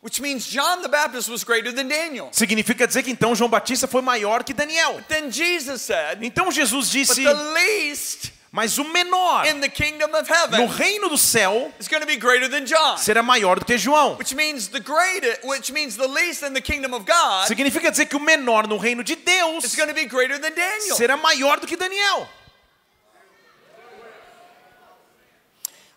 Which 0.03 0.21
means 0.21 0.45
John 0.47 0.83
the 0.83 0.87
Baptist 0.87 1.29
was 1.29 1.43
greater 1.43 1.71
than 1.71 1.87
Daniel. 1.87 2.29
Significa 2.31 2.87
dizer 2.87 3.01
que 3.01 3.11
então 3.11 3.35
João 3.35 3.49
Batista 3.49 3.87
foi 3.87 4.01
maior 4.03 4.43
que 4.43 4.53
Daniel. 4.53 5.01
Then 5.07 5.31
Jesus 5.31 5.81
said, 5.81 6.23
Então 6.23 6.51
Jesus 6.51 6.87
But 6.87 6.93
disse: 6.93 7.23
the 7.23 7.33
least 7.53 8.31
Mas 8.53 8.77
o 8.77 8.83
menor 8.83 9.45
in 9.45 9.61
the 9.61 9.69
kingdom 9.69 10.13
of 10.13 10.29
no 10.51 10.65
reino 10.65 11.07
do 11.07 11.17
céu 11.17 11.71
is 11.79 11.87
going 11.87 12.01
to 12.01 12.05
be 12.05 12.17
greater 12.17 12.49
than 12.49 12.65
John. 12.65 12.97
será 12.97 13.23
maior 13.23 13.57
do 13.57 13.65
que 13.65 13.77
João. 13.77 14.17
Which 14.17 14.35
means 14.35 14.67
the 14.67 14.81
greatest, 14.81 15.45
which 15.45 15.71
means 15.71 15.95
the 15.95 16.07
least 16.07 16.43
in 16.43 16.53
the 16.53 16.59
kingdom 16.59 16.93
of 16.93 17.05
God 17.05 17.47
Significa 17.47 17.89
dizer 17.89 18.07
que 18.07 18.17
o 18.17 18.19
menor 18.19 18.67
no 18.67 18.75
reino 18.75 19.03
de 19.03 19.15
Deus 19.15 19.63
is 19.63 19.73
going 19.73 19.87
to 19.87 19.95
be 19.95 20.05
greater 20.05 20.37
than 20.37 20.53
Daniel. 20.53 20.97
será 20.97 21.15
maior 21.15 21.61
do 21.61 21.65
que 21.65 21.77
Daniel. 21.77 22.27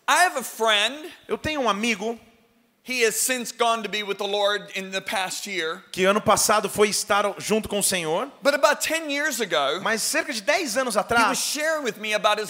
I 0.07 0.25
have 0.25 0.37
a 0.37 0.45
friend. 0.45 1.11
Eu 1.27 1.37
tenho 1.37 1.61
um 1.63 1.69
amigo 1.69 2.17
que 5.91 6.05
ano 6.05 6.21
passado 6.21 6.69
foi 6.69 6.91
estar 6.91 7.35
junto 7.39 7.67
com 7.67 7.79
o 7.79 7.83
Senhor, 7.83 8.31
But 8.43 8.55
about 8.55 8.87
10 8.87 9.11
years 9.11 9.41
ago, 9.41 9.83
mas 9.83 10.03
cerca 10.03 10.33
de 10.33 10.43
10 10.43 10.77
anos 10.77 10.95
he 10.95 10.99
was 10.99 11.07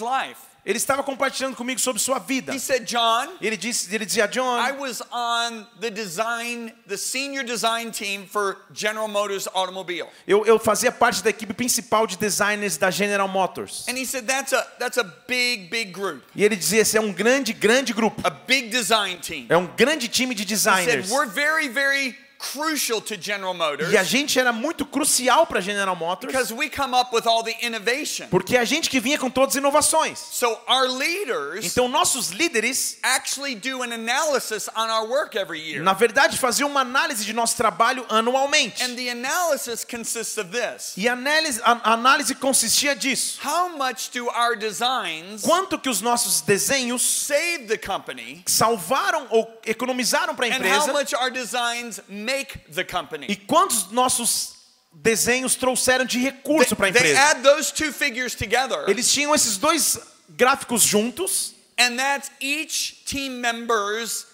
atrás, 0.07 0.49
ele 0.65 0.79
estava 0.79 1.03
compartilhando 1.03 1.55
comigo 1.57 1.79
sobre 1.81 2.01
sua 2.01 2.19
vida. 2.19 2.55
He 2.55 2.59
said, 2.59 2.85
John, 2.87 3.29
Ele 3.41 3.57
disse, 3.57 3.95
ele 3.95 4.07
dizia, 4.07 4.25
I 4.25 4.29
John, 4.29 4.79
was 4.79 5.03
on 5.13 5.67
the 5.81 5.91
design, 5.91 6.73
the 6.89 6.97
senior 6.97 7.45
design 7.45 7.91
team 7.91 8.27
for 8.27 8.57
General 8.73 9.07
Motors 9.09 9.47
automobile. 9.53 10.07
eu, 10.27 10.45
eu 10.47 10.59
fazia 10.59 10.91
parte 10.91 11.23
da 11.23 11.31
equipe 11.31 11.53
principal 11.53 12.07
de 12.07 12.17
designers 12.17 12.77
da 12.79 12.91
General 12.91 13.29
Motors. 13.29 13.85
And 13.89 13.97
he 13.99 14.07
said, 14.07 14.27
that's 14.27 14.53
a, 14.53 14.63
that's 14.79 14.97
a 14.99 15.05
big, 15.27 15.69
big 15.71 15.93
group, 15.93 16.23
E 16.35 16.43
ele 16.45 16.57
dizia, 16.57 16.81
esse 16.81 16.97
é 16.97 17.01
um 17.01 17.13
grande, 17.13 17.53
grande 17.53 17.93
grupo. 17.93 18.21
a 18.27 18.31
big 18.31 18.69
design 18.71 19.19
team. 19.19 19.47
É 19.49 19.57
um 19.57 19.67
grande 19.77 20.09
time 20.09 20.35
de 20.35 20.45
He 20.45 20.57
said, 20.57 20.87
designers. 20.87 21.11
we're 21.11 21.27
very, 21.27 21.69
very 21.69 22.17
crucial 22.53 23.01
to 23.01 23.17
General 23.21 23.55
Motors 23.55 23.91
E 23.93 23.97
a 23.97 24.03
gente 24.05 24.39
era 24.39 24.53
muito 24.53 24.85
crucial 24.85 25.47
para 25.47 25.61
General 25.61 25.97
Motors, 25.97 26.33
because 26.33 26.53
we 26.53 26.69
come 26.69 26.95
up 26.95 27.15
with 27.15 27.27
all 27.27 27.43
the 27.43 27.57
innovation. 27.63 28.27
porque 28.31 28.57
a 28.57 28.65
gente 28.65 28.91
que 28.91 29.01
vinha 29.01 29.19
com 29.19 29.31
todas 29.31 29.57
as 29.57 29.57
inovações. 29.57 30.19
So 30.19 30.59
our 30.69 30.89
leaders 30.89 31.65
Então 31.65 31.89
nossos 31.89 32.31
líderes, 32.31 32.99
actually 33.03 33.55
do 33.55 33.83
an 33.83 33.93
analysis 33.93 34.69
on 34.77 34.89
our 34.91 35.09
work 35.09 35.37
every 35.39 35.61
year. 35.61 35.83
na 35.83 35.93
verdade, 35.95 36.39
faziam 36.39 36.69
uma 36.69 36.81
análise 36.81 37.25
de 37.25 37.33
nosso 37.33 37.57
trabalho 37.57 38.05
anualmente. 38.09 38.83
And 38.83 38.95
the 38.95 39.11
analysis 39.11 39.85
consists 39.85 40.37
of 40.39 40.51
this. 40.51 40.95
E 40.97 41.09
a 41.09 41.13
análise, 41.13 41.61
a 41.65 41.93
análise 41.93 42.35
consistia 42.35 42.95
disso. 42.95 43.39
How 43.45 43.69
much 43.77 44.11
do 44.13 44.29
our 44.29 44.57
designs 44.57 45.43
Quanto 45.43 45.79
que 45.79 45.89
os 45.89 46.01
nossos 46.01 46.41
desenhos 46.41 47.03
save 47.03 47.67
the 47.67 47.79
company 47.79 48.43
salvaram 48.47 49.27
ou 49.31 49.51
economizaram 49.67 50.35
para 50.35 50.47
a 50.47 50.49
and 50.51 50.53
how 50.63 50.89
empresa 50.89 50.93
much 50.93 51.15
our 51.15 51.31
designs 51.31 52.01
make 52.39 52.59
the 52.73 52.83
e 52.83 52.85
company? 52.85 53.37
quantos 53.47 53.91
nossos 53.91 54.55
desenhos 54.93 55.55
trouxeram 55.57 56.05
de 56.05 56.19
recurso 56.19 56.77
para 56.77 56.89
a 56.89 56.93
They, 56.93 57.03
they 57.03 57.11
empresa. 57.13 57.31
add 57.31 57.43
those 57.43 57.73
two 57.73 57.93
figures 57.93 58.35
together 58.35 58.85
Eles 58.89 59.13
tinham 59.13 59.35
esses 59.35 59.57
dois 59.59 59.99
gráficos 60.29 60.83
juntos 60.83 61.55
and 61.79 61.97
that's 61.97 62.31
each 62.41 63.05
team 63.05 63.41
member's 63.41 64.27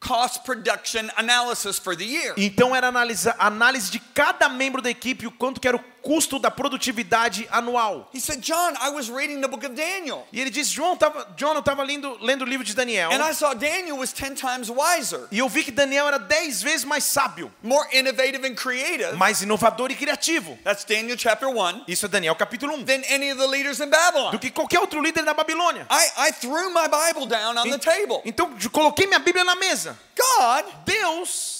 cost 0.00 0.44
production 0.44 1.10
analysis 1.16 1.78
for 1.78 1.96
the 1.96 2.04
year. 2.04 2.32
Então 2.36 2.74
era 2.74 2.86
analisa, 2.88 3.34
análise 3.38 3.90
de 3.90 3.98
cada 4.14 4.48
membro 4.48 4.80
da 4.80 4.88
equipe 4.88 5.26
o 5.26 5.30
quanto 5.30 5.60
que 5.60 5.66
era 5.68 5.76
o 5.76 5.80
custo 6.08 6.38
da 6.38 6.50
produtividade 6.50 7.46
anual. 7.50 8.08
He 8.14 8.18
said, 8.20 8.40
John, 8.40 8.74
I 8.80 8.88
was 8.88 9.10
reading 9.10 9.42
the 9.42 9.48
book 9.48 9.66
of 9.66 9.74
Daniel 9.74 10.26
E 10.32 10.40
ele 10.40 10.48
disse, 10.48 10.72
João, 10.72 10.96
tava, 10.96 11.28
John, 11.36 11.52
eu 11.52 11.60
estava 11.60 11.82
lendo, 11.82 12.16
lendo 12.22 12.42
o 12.42 12.48
livro 12.48 12.64
de 12.64 12.72
Daniel 12.74 13.12
and 13.12 13.22
I 13.22 13.34
saw 13.34 13.52
Daniel 13.52 13.98
was 13.98 14.10
10 14.14 14.40
times 14.40 14.70
wiser, 14.70 15.28
e 15.30 15.38
eu 15.38 15.48
vi 15.50 15.62
que 15.64 15.70
Daniel 15.70 16.06
era 16.08 16.18
dez 16.18 16.62
vezes 16.62 16.84
mais 16.84 17.04
sábio, 17.04 17.52
more 17.62 17.86
innovative 17.92 18.46
and 18.46 18.54
creative. 18.54 19.16
mais 19.16 19.42
inovador 19.42 19.90
e 19.90 19.94
criativo. 19.94 20.58
That's 20.64 20.84
Daniel 20.84 21.18
chapter 21.18 21.46
1 21.48 21.84
Isso 21.86 22.06
é 22.06 22.08
Daniel 22.08 22.34
capítulo 22.34 22.74
1. 22.74 22.84
than 22.84 23.02
any 23.10 23.30
of 23.30 23.38
the 23.38 23.46
leaders 23.46 23.80
in 23.80 23.90
Babylon. 23.90 24.30
Do 24.30 24.38
que 24.38 24.50
qualquer 24.50 24.80
outro 24.80 25.02
líder 25.02 25.24
da 25.24 25.34
Babilônia. 25.34 25.86
I, 25.90 26.28
I 26.28 26.32
threw 26.32 26.70
my 26.70 26.88
Bible 26.88 27.26
down 27.26 27.58
on 27.58 27.68
the 27.68 27.78
table. 27.78 28.22
Então 28.24 28.50
coloquei 28.72 29.06
minha 29.06 29.18
Bíblia 29.18 29.44
na 29.44 29.56
mesa. 29.56 29.98
God, 30.16 30.64
Deus, 30.86 31.57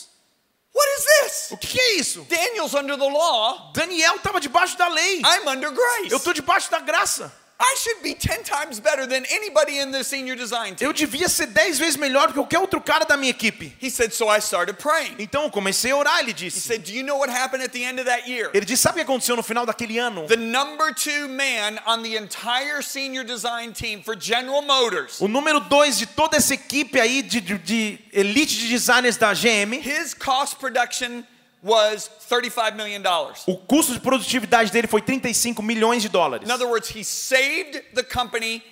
what 0.79 0.99
is 0.99 1.05
this? 1.05 1.51
o 1.51 1.57
que 1.57 1.69
que 1.69 1.81
é 1.81 1.97
isso? 1.97 2.27
Daniel's 2.29 2.75
under 2.75 2.97
the 2.97 3.09
law. 3.09 3.73
Daniel 3.73 4.17
estava 4.17 4.41
debaixo 4.41 4.77
da 4.79 4.89
lei. 4.89 5.21
I'm 5.21 5.49
under 5.49 5.71
grace. 5.71 6.11
Eu 6.11 6.19
estou 6.19 6.33
debaixo 6.33 6.71
da 6.71 6.81
graça. 6.81 7.33
I 7.61 7.75
should 7.77 8.01
be 8.05 8.15
10 8.15 8.45
times 8.45 8.79
better 8.79 9.05
than 9.05 9.25
anybody 9.31 9.79
in 9.81 9.91
the 9.91 10.05
senior 10.05 10.37
design 10.37 10.77
team. 10.77 10.87
Eu 10.87 10.93
devia 10.93 11.29
ser 11.29 11.47
dez 11.49 11.77
vezes 11.77 11.97
melhor 11.97 12.29
do 12.29 12.33
que 12.35 12.39
qualquer 12.39 12.61
outro 12.61 12.81
cara 12.81 13.05
da 13.05 13.17
minha 13.17 13.31
equipe. 13.31 13.73
He 13.83 13.91
said, 13.91 14.13
so 14.13 14.29
I 14.31 14.39
started 14.41 14.79
praying. 14.79 15.17
Então 15.19 15.43
eu 15.43 15.51
comecei 15.51 15.91
a 15.91 15.97
orar, 15.97 16.21
ele 16.21 16.31
He 16.31 16.35
disse. 16.35 16.61
said, 16.61 16.85
do 16.85 16.93
you 16.93 17.03
know 17.03 17.17
what 17.19 17.29
happened 17.29 17.65
at 17.65 17.73
the 17.73 17.83
end 17.83 17.99
of 17.99 18.05
that 18.07 18.29
year? 18.31 18.49
Ele 18.55 18.65
disse: 18.65 18.83
Sabe 18.83 18.93
o 18.93 19.05
que 19.05 19.11
aconteceu 19.11 19.35
no 19.35 19.43
final 19.43 19.67
daquele 19.67 19.99
ano? 19.99 20.27
The 20.29 20.37
number 20.37 20.95
two 20.95 21.27
man 21.29 21.81
on 21.85 22.03
the 22.05 22.17
entire 22.17 22.81
senior 22.81 23.25
design 23.25 23.73
team 23.73 24.03
for 24.05 24.15
General 24.17 24.63
Motors, 24.63 25.21
O 25.21 25.27
número 25.27 25.59
dois 25.59 25.99
de 25.99 26.07
toda 26.07 26.37
essa 26.37 26.55
equipe 26.55 27.01
aí 27.01 27.23
de, 27.23 27.41
de- 27.41 27.59
de 27.59 27.99
elite 28.13 28.57
de 28.57 28.69
designers 28.69 29.17
da 29.17 29.35
GM, 29.35 29.75
his 29.85 30.15
cost 30.15 30.57
production 30.61 31.25
was 31.63 32.11
$35 32.31 32.75
million. 32.77 33.03
o 33.47 33.57
custo 33.57 33.93
de 33.93 34.01
produtividade 34.01 34.71
dele 34.71 34.87
foi 34.87 35.03
35 35.03 35.63
milhões 35.63 36.03
de 36.03 36.09
dólares. 36.09 36.49
In 36.49 36.53
other 36.53 36.67
words, 36.69 36.91
he 36.95 37.03
saved 37.05 37.83
the 37.95 38.03
company 38.03 38.63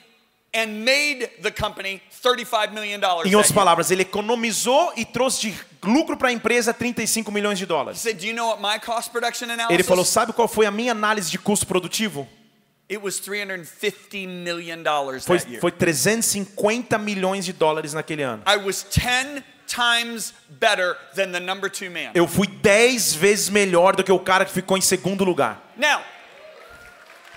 and 0.55 0.85
made 0.85 1.29
the 1.43 1.51
company 1.51 2.01
$35 2.23 2.73
million. 2.73 2.97
Em 2.97 3.01
that 3.01 3.37
outras 3.37 3.53
palavras, 3.53 3.91
ele 3.91 4.03
economizou 4.03 4.93
e 4.97 5.05
trouxe 5.05 5.51
de 5.51 5.55
lucro 5.83 6.17
para 6.17 6.29
a 6.29 6.33
empresa 6.33 6.73
35 6.73 7.31
milhões 7.31 7.59
de 7.59 7.65
He 7.65 7.67
dólares. 7.69 7.99
said, 8.01 8.19
do 8.19 8.27
you 8.27 8.35
know 8.35 8.49
what 8.49 8.63
my 8.63 8.79
cost 8.79 9.11
production 9.11 9.47
analysis? 9.51 9.71
Ele 9.75 9.83
falou: 9.83 10.05
Sabe 10.05 10.33
qual 10.33 10.49
foi 10.49 10.65
a 10.67 10.71
minha 10.71 10.93
análise 10.93 11.31
de 11.31 11.39
custo 11.39 11.67
produtivo? 11.67 12.27
It 12.89 13.03
was 13.03 13.21
$350 13.21 14.29
million 14.29 14.85
that 14.85 15.21
Foi, 15.25 15.39
year. 15.49 15.61
foi 15.61 15.73
350 15.73 16.97
milhões 16.99 17.45
de 17.45 17.53
dólares 17.53 17.93
naquele 17.93 18.23
ano. 18.23 18.43
I 18.47 18.57
was 18.57 18.85
10 18.85 19.43
times 19.67 20.33
better 20.49 20.97
than 21.15 21.33
the 21.33 21.41
number 21.41 21.69
two 21.71 21.91
man. 21.91 22.13
Eu 22.15 22.27
fui 22.29 22.47
10 22.47 23.15
vezes 23.15 23.49
melhor 23.51 23.97
do 23.97 24.03
que 24.05 24.13
o 24.13 24.19
cara 24.19 24.45
que 24.45 24.53
ficou 24.53 24.77
em 24.79 24.81
segundo 24.81 25.25
lugar. 25.25 25.61
Now, 25.77 26.03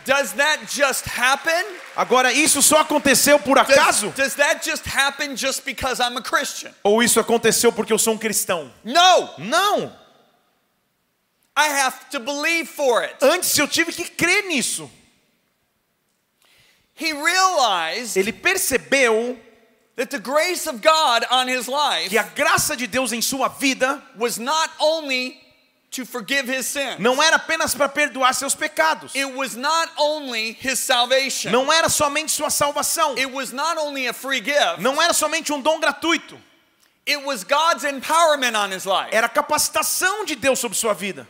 does 0.06 0.32
that 0.34 0.66
just 0.74 1.06
happen? 1.08 1.66
Agora, 1.96 2.32
isso 2.32 2.62
só 2.62 2.80
aconteceu 2.80 3.38
por 3.40 3.58
Does, 3.58 3.70
acaso? 3.70 4.10
does 4.16 4.36
that 4.36 4.64
just 4.68 4.86
happen 4.88 5.36
just 5.36 5.64
because 5.66 6.02
I'm 6.02 6.18
a 6.18 6.22
Christian? 6.22 6.72
Ou 6.84 7.04
isso 7.04 7.20
aconteceu 7.20 7.72
porque 7.72 7.92
eu 7.92 8.00
sou 8.00 8.14
um 8.14 8.18
cristão? 8.18 8.72
No, 8.84 9.30
Não! 9.38 9.94
I 11.58 11.68
have 11.82 12.06
to 12.12 12.20
believe 12.22 12.68
for 12.70 13.02
it. 13.04 13.16
Antes 13.22 13.58
eu 13.58 13.68
tive 13.68 13.92
que 13.92 14.06
crer 14.06 14.46
nisso. 14.46 14.90
He 16.96 17.14
realized 17.14 18.18
Ele 18.18 18.32
percebeu 18.32 19.38
that 20.00 20.10
the 20.10 20.18
grace 20.20 20.66
of 20.66 20.82
God 20.82 21.26
on 21.30 21.50
his 21.50 21.68
life 21.68 22.10
que 22.10 22.18
a 22.18 22.24
graça 22.24 22.74
de 22.78 22.88
Deus 22.88 23.12
em 23.12 23.22
sua 23.22 23.50
vida 23.50 24.02
was 24.18 24.40
not 24.40 24.70
only 24.80 25.38
to 25.92 26.06
forgive 26.06 26.48
his 26.48 26.66
sins, 26.68 27.00
não 27.00 27.22
era 27.22 27.36
apenas 27.36 27.76
para 27.76 27.90
perdoar 27.90 28.34
seus 28.34 28.56
pecados. 28.56 29.14
it 29.14 29.26
was 29.36 29.58
not 29.58 29.90
only 29.98 30.54
his 30.62 30.80
salvation, 30.80 31.52
Não 31.52 31.70
era 31.72 31.90
somente 31.90 32.32
sua 32.32 32.50
salvação. 32.50 33.18
it 33.18 33.30
was 33.30 33.52
not 33.52 33.78
only 33.78 34.08
a 34.08 34.14
free 34.14 34.40
gift, 34.42 34.80
Não 34.80 35.02
era 35.02 35.14
somente 35.14 35.52
um 35.52 35.60
dom 35.62 35.82
gratuito. 35.82 36.38
it 37.06 37.22
was 37.26 37.44
God's 37.44 37.84
empowerment 37.84 38.56
on 38.56 38.72
his 38.72 38.86
life 38.86 39.10
Era 39.12 39.26
a 39.26 39.30
capacitação 39.30 40.24
de 40.26 40.36
Deus 40.36 40.60
sobre 40.60 40.78
sua 40.78 40.94
vida 40.94 41.28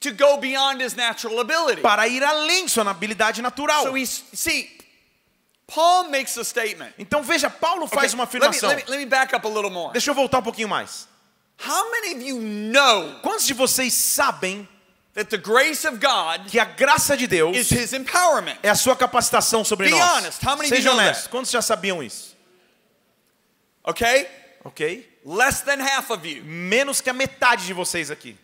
to 0.00 0.12
go 0.12 0.36
beyond 0.36 0.80
his 0.80 0.94
natural 0.94 1.40
ability. 1.40 1.80
para 1.80 2.06
ir 2.06 2.22
além 2.22 2.68
sua 2.68 2.88
habilidade 2.88 3.40
natural. 3.42 3.84
So 3.84 3.96
he's, 3.96 4.22
see, 4.34 4.70
Paul 5.66 6.10
makes 6.10 6.36
a 6.36 6.44
statement. 6.44 6.92
Então 6.98 7.22
veja, 7.22 7.48
Paulo 7.48 7.84
Okay, 7.86 7.98
faz 7.98 8.12
uma 8.14 8.24
let, 8.24 8.32
me, 8.34 8.38
afirmação. 8.38 8.68
let, 8.68 8.84
me, 8.84 8.90
let 8.90 8.98
me 8.98 9.06
back 9.06 9.34
up 9.34 9.46
a 9.46 9.50
little 9.50 9.70
more. 9.70 9.92
Deixa 9.92 10.10
eu 10.10 10.14
voltar 10.14 10.38
um 10.38 10.42
pouquinho 10.42 10.68
mais. 10.68 11.08
How 11.66 11.90
many 11.90 12.14
of 12.16 12.22
you 12.22 12.38
know 12.40 13.20
Quantos 13.22 13.46
de 13.46 13.54
vocês 13.54 13.94
sabem 13.94 14.68
that 15.14 15.30
the 15.30 15.38
grace 15.38 15.86
of 15.86 15.98
God 15.98 16.48
que 16.50 16.58
a 16.58 16.64
graça 16.64 17.16
de 17.16 17.26
Deus 17.26 17.56
is 17.56 17.70
his 17.70 17.92
empowerment? 17.92 18.58
é 18.62 18.68
a 18.68 18.74
sua 18.74 18.94
capacitação 18.96 19.64
sobre 19.64 19.86
Be 19.86 19.92
nós? 19.92 20.16
honest, 20.16 20.42
how 20.44 20.56
many 20.56 20.66
of 20.68 20.70
you 20.70 20.76
Seja 20.76 20.90
know 20.90 20.98
honesto. 20.98 21.22
that? 21.22 21.28
Quantos 21.30 21.50
já 21.50 21.62
sabiam 21.62 22.02
isso? 22.02 22.34
Okay? 23.86 24.26
Ok? 24.64 25.08
Less 25.24 25.62
than 25.62 25.80
half 25.80 26.10
of 26.10 26.26
you. 26.28 26.42
Menos 26.44 27.00
que 27.00 27.08
a 27.08 27.12
metade 27.12 27.66
de 27.66 27.72
vocês 27.72 28.10
aqui. 28.10 28.36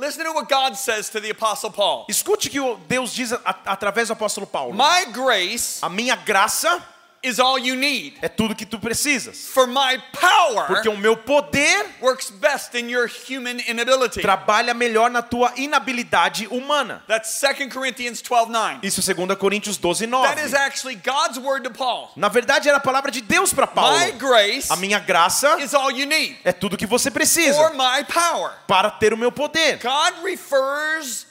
Listen 0.00 0.24
to 0.24 0.32
what 0.32 0.48
God 0.48 0.76
says 0.78 1.10
to 1.10 1.20
the 1.20 1.28
Apostle 1.30 1.70
Paul. 1.70 2.06
Escute 2.08 2.48
o 2.48 2.50
que 2.50 2.58
o 2.58 2.76
Deus 2.88 3.12
diz 3.12 3.32
a- 3.34 3.38
através 3.66 4.08
do 4.08 4.14
apóstolo 4.14 4.46
Paulo. 4.46 4.72
My 4.72 5.04
grace 5.12 5.78
A 5.82 5.90
minha 5.90 6.16
graça 6.16 6.82
is 7.22 7.38
all 7.38 7.58
you 7.58 7.76
need, 7.76 8.14
é 8.22 8.28
tudo 8.28 8.54
que 8.54 8.64
tu 8.64 8.78
precisas. 8.78 9.46
for 9.52 9.66
my 9.66 9.98
power 10.12 10.66
Porque 10.66 10.88
o 10.88 10.96
meu 10.96 11.16
poder 11.16 11.86
works 12.00 12.30
best 12.30 12.74
in 12.74 12.88
your 12.90 13.06
human 13.08 13.58
inability. 13.68 14.20
trabalha 14.22 14.72
melhor 14.72 15.10
na 15.10 15.20
tua 15.22 15.52
inabilidade 15.56 16.46
humana. 16.48 17.02
That's 17.06 17.38
2 17.40 17.68
Corinthians 17.70 18.22
12 18.22 18.50
9. 18.50 18.78
Isso 18.82 19.00
é 19.10 19.14
2 19.14 19.34
Coríntios 19.38 19.76
12, 19.76 20.06
That 20.06 20.40
is 20.44 20.52
9. 20.52 20.56
actually 20.56 20.94
God's 20.96 21.38
word 21.38 21.64
to 21.68 21.70
Paul. 21.70 22.10
Na 22.16 22.28
verdade, 22.28 22.68
era 22.68 22.78
a 22.78 22.80
palavra 22.80 23.10
de 23.10 23.20
Deus 23.20 23.52
para 23.52 23.66
Paulo. 23.66 23.98
My 23.98 24.12
grace 24.12 24.72
A 24.72 24.76
minha 24.76 24.98
graça 24.98 25.58
is 25.60 25.74
all 25.74 25.90
you 25.90 26.06
need 26.06 26.38
é 26.44 26.52
tudo 26.52 26.76
que 26.76 26.86
você 26.86 27.10
precisa 27.10 27.54
for 27.56 27.72
my 27.74 28.04
power. 28.04 28.52
para 28.66 28.90
ter 28.90 29.12
o 29.12 29.16
meu 29.16 29.30
poder. 29.30 29.78
God 29.82 30.24
refers 30.24 31.26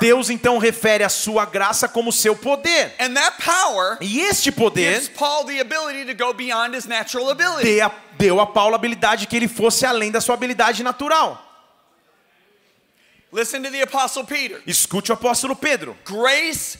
Deus 0.00 0.28
então 0.30 0.58
refere 0.58 1.02
a 1.02 1.08
sua 1.08 1.46
graça 1.46 1.88
como 1.88 2.12
seu 2.12 2.36
poder. 2.36 2.94
And 2.98 3.14
that 3.14 3.42
power 3.42 3.96
E 4.00 4.20
este 4.20 4.52
poder 4.52 4.92
gives 5.00 5.08
Paul 5.08 5.44
the 5.46 5.60
ability 5.60 6.04
to 6.04 6.14
go 6.14 6.32
beyond 6.34 6.74
his 6.76 6.84
natural 6.86 7.30
ability. 7.30 7.62
dê 7.64 7.80
a- 7.80 7.90
deu 8.18 8.38
a 8.40 8.46
Paulo 8.46 8.74
a 8.74 8.76
habilidade 8.76 9.26
que 9.26 9.36
ele 9.36 9.48
fosse 9.48 9.86
além 9.86 10.10
da 10.10 10.20
sua 10.20 10.34
habilidade 10.34 10.82
natural. 10.82 11.46
Listen 13.32 13.62
to 13.62 13.70
the 13.70 13.80
apostle 13.82 14.24
Peter. 14.24 14.60
Escute 14.66 15.10
o 15.12 15.14
apóstolo 15.14 15.54
Pedro. 15.56 15.96
Grace 16.04 16.78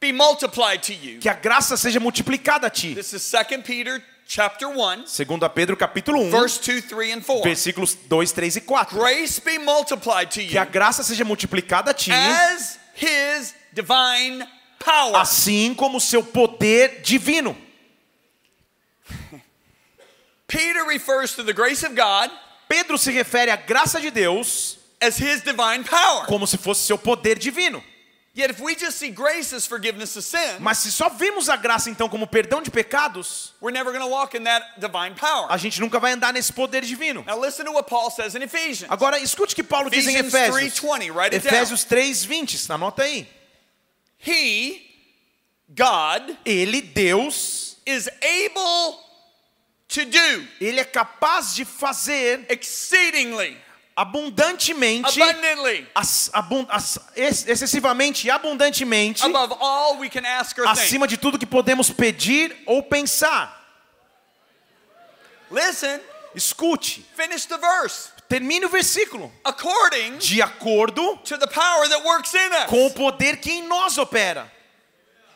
be 0.00 0.12
multiplied 0.12 0.82
to 0.82 0.92
you. 0.92 1.18
Que 1.20 1.28
a 1.28 1.34
graça 1.34 1.76
seja 1.76 1.98
multiplicada 2.00 2.66
a 2.66 2.70
ti. 2.70 2.94
This 2.94 3.12
is 3.12 3.22
2 3.22 3.62
Peter 3.62 4.02
chapter 4.26 4.68
1, 4.68 5.06
Segundo 5.06 5.44
a 5.44 5.48
Pedro 5.50 5.76
capítulo 5.76 6.20
1, 6.22 6.30
verse 6.30 6.58
2, 6.60 6.82
3 6.82 7.12
and 7.12 7.22
4. 7.22 7.42
versículos 7.42 7.94
2, 8.08 8.32
3 8.32 8.56
e 8.56 8.60
4. 8.60 8.98
Grace 8.98 9.40
be 9.40 9.58
multiplied 9.58 10.28
to 10.30 10.40
Que 10.40 10.58
a 10.58 10.64
you 10.64 10.70
graça 10.70 11.02
seja 11.02 11.24
multiplicada 11.24 11.90
a 11.90 11.94
ti, 11.94 12.10
as 12.12 12.78
his 12.96 13.54
divine 13.72 14.46
power. 14.78 15.16
assim 15.16 15.74
como 15.74 16.00
seu 16.00 16.22
poder 16.22 17.00
divino. 17.02 17.56
Peter 20.46 20.84
refers 20.84 21.34
to 21.34 21.42
the 21.44 21.52
grace 21.52 21.84
of 21.84 21.94
God 21.94 22.30
Pedro 22.68 22.96
se 22.96 23.10
refere 23.10 23.50
à 23.50 23.56
graça 23.56 24.00
de 24.00 24.10
Deus 24.10 24.78
as 25.00 25.18
his 25.18 25.42
divine 25.42 25.84
power. 25.84 26.26
como 26.26 26.46
se 26.46 26.56
fosse 26.56 26.86
seu 26.86 26.96
poder 26.98 27.38
divino. 27.38 27.82
Yet 28.36 28.50
if 28.50 28.60
we 28.60 28.74
just 28.74 28.98
see 28.98 29.10
grace 29.10 29.54
as 29.54 29.64
forgiveness 29.64 30.16
of 30.16 30.24
sin, 30.24 30.58
Mas 30.58 30.78
se 30.78 30.90
só 30.90 31.08
vemos 31.08 31.48
a 31.48 31.56
graça 31.56 31.88
então 31.88 32.08
como 32.08 32.26
perdão 32.26 32.60
de 32.60 32.70
pecados, 32.70 33.52
we're 33.60 33.72
never 33.72 33.92
going 33.92 34.04
to 34.04 34.10
walk 34.10 34.36
in 34.36 34.42
that 34.42 34.80
divine 34.80 35.14
power. 35.14 35.46
a 35.48 35.56
gente 35.56 35.80
nunca 35.80 36.00
vai 36.00 36.12
andar 36.12 36.32
nesse 36.32 36.52
poder 36.52 36.82
divino. 36.84 37.22
Now 37.26 37.40
listen 37.40 37.64
to 37.64 37.72
what 37.72 37.88
Paul 37.88 38.10
says 38.10 38.34
in 38.34 38.42
Ephesians. 38.42 38.90
Agora 38.90 39.20
escute 39.20 39.52
o 39.52 39.56
que 39.56 39.62
Paulo 39.62 39.88
diz 39.88 40.08
em 40.08 40.16
Efésios. 40.16 40.80
3:20, 40.80 41.10
write 41.12 41.36
it 41.36 41.48
down. 41.48 41.54
Efésios 41.54 41.84
3:20, 41.84 42.70
anota 42.70 43.04
aí. 43.04 43.28
He, 44.18 44.80
God, 45.68 46.36
Ele, 46.44 46.80
Deus, 46.80 47.76
is 47.86 48.08
able 48.20 48.98
to 49.88 50.04
do 50.04 50.48
ele 50.60 50.80
é 50.80 50.84
capaz 50.84 51.54
de 51.54 51.64
fazer 51.64 52.46
exceedingly, 52.48 53.56
abundantemente, 53.96 55.22
abundantly, 55.22 55.86
as- 55.94 56.28
abun- 56.32 56.66
as- 56.68 56.98
ex- 57.16 57.46
excessivamente 57.46 58.26
e 58.26 58.30
abundantemente, 58.30 59.24
above 59.24 59.54
all 59.60 59.98
we 59.98 60.08
can 60.10 60.24
ask 60.26 60.58
or 60.58 60.64
think. 60.66 60.78
acima 60.80 61.06
de 61.06 61.16
tudo 61.16 61.38
que 61.38 61.46
podemos 61.46 61.90
pedir 61.90 62.56
ou 62.66 62.82
pensar. 62.82 63.60
Listen, 65.50 66.00
Escute, 66.34 67.04
finish 67.16 67.46
the 67.46 67.56
verse. 67.58 68.10
termine 68.28 68.64
o 68.64 68.68
versículo. 68.68 69.30
According 69.44 70.18
De 70.18 70.42
acordo 70.42 71.16
to 71.24 71.36
the 71.38 71.46
power 71.46 71.88
that 71.88 72.02
works 72.04 72.34
in 72.34 72.52
us. 72.52 72.66
com 72.68 72.86
o 72.86 72.90
poder 72.90 73.36
que 73.36 73.52
em 73.52 73.62
nós 73.68 73.96
opera. 73.98 74.50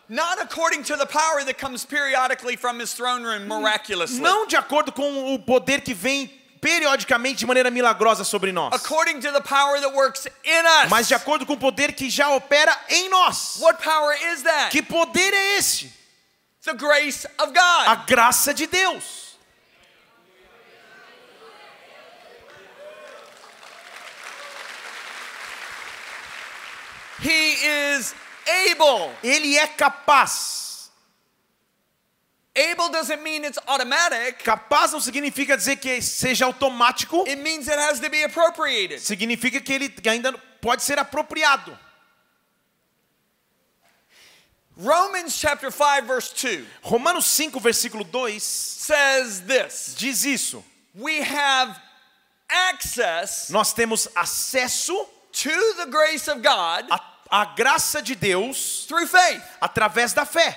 Not 0.08 0.40
according 0.40 0.82
to 0.84 0.96
the 0.96 1.04
power 1.06 1.44
that 1.44 1.58
comes 1.58 1.84
periodically 1.84 2.56
from 2.56 2.80
his 2.80 2.94
throne 2.94 3.22
room 3.24 3.46
miraculously. 3.46 4.20
Não 4.20 4.46
de 4.46 4.56
acordo 4.56 4.90
com 4.90 5.34
o 5.34 5.38
poder 5.38 5.82
que 5.82 5.92
vem 5.94 6.28
periodicamente 6.60 7.38
de 7.38 7.46
maneira 7.46 7.70
milagrosa 7.70 8.24
sobre 8.24 8.52
nós, 8.52 8.72
According 8.74 9.20
to 9.20 9.32
the 9.32 9.40
power 9.40 9.80
that 9.80 9.94
works 9.94 10.26
in 10.44 10.84
us. 10.84 10.88
mas 10.90 11.08
de 11.08 11.14
acordo 11.14 11.46
com 11.46 11.54
o 11.54 11.58
poder 11.58 11.92
que 11.94 12.10
já 12.10 12.30
opera 12.30 12.76
em 12.88 13.08
nós. 13.08 13.56
What 13.60 13.82
power 13.82 14.16
is 14.32 14.42
that? 14.42 14.70
Que 14.70 14.82
poder 14.82 15.32
é 15.32 15.56
esse? 15.58 15.92
The 16.64 16.74
grace 16.74 17.26
of 17.38 17.52
A 17.58 17.94
God. 17.94 18.06
graça 18.06 18.52
de 18.52 18.66
Deus. 18.66 19.28
He 27.20 27.54
is 27.96 28.14
able. 28.70 29.10
Ele 29.22 29.56
é 29.58 29.66
capaz. 29.66 30.67
Able 32.56 32.88
doesn't 32.90 33.22
mean 33.22 33.44
it's 33.44 33.58
automatic. 33.68 34.42
Capaz 34.42 34.92
não 34.92 35.00
significa 35.00 35.56
dizer 35.56 35.76
que 35.76 36.00
seja 36.02 36.44
automático, 36.46 37.24
It 37.28 37.37
means 37.37 37.68
it 37.68 37.78
has 37.78 38.00
to 38.00 38.08
be 38.11 38.22
appropriated. 38.24 39.00
significa 39.00 39.61
que 39.61 39.72
ele 39.72 39.94
ainda 40.08 40.32
pode 40.61 40.82
ser 40.82 40.98
apropriado. 40.98 41.78
Romans 44.76 45.34
chapter 45.37 45.70
5 45.72 46.06
verse 46.06 46.32
2 46.34 46.64
Romanos 46.82 47.26
5, 47.26 47.58
versículo 47.61 48.04
2 48.04 48.38
says 48.40 49.40
this. 49.40 49.94
diz 49.96 50.24
isso. 50.24 50.64
We 50.94 51.20
have 51.20 51.76
access 52.48 53.50
Nós 53.50 53.72
temos 53.72 54.08
acesso 54.14 54.94
to 55.32 55.74
the 55.76 55.87
grace 55.87 56.28
of 56.28 56.42
God 56.42 56.88
à, 56.90 57.00
à 57.30 57.44
graça 57.56 58.00
de 58.00 58.14
Deus 58.14 58.84
through 58.87 59.06
faith. 59.06 59.42
através 59.61 60.12
da 60.12 60.24
fé. 60.24 60.56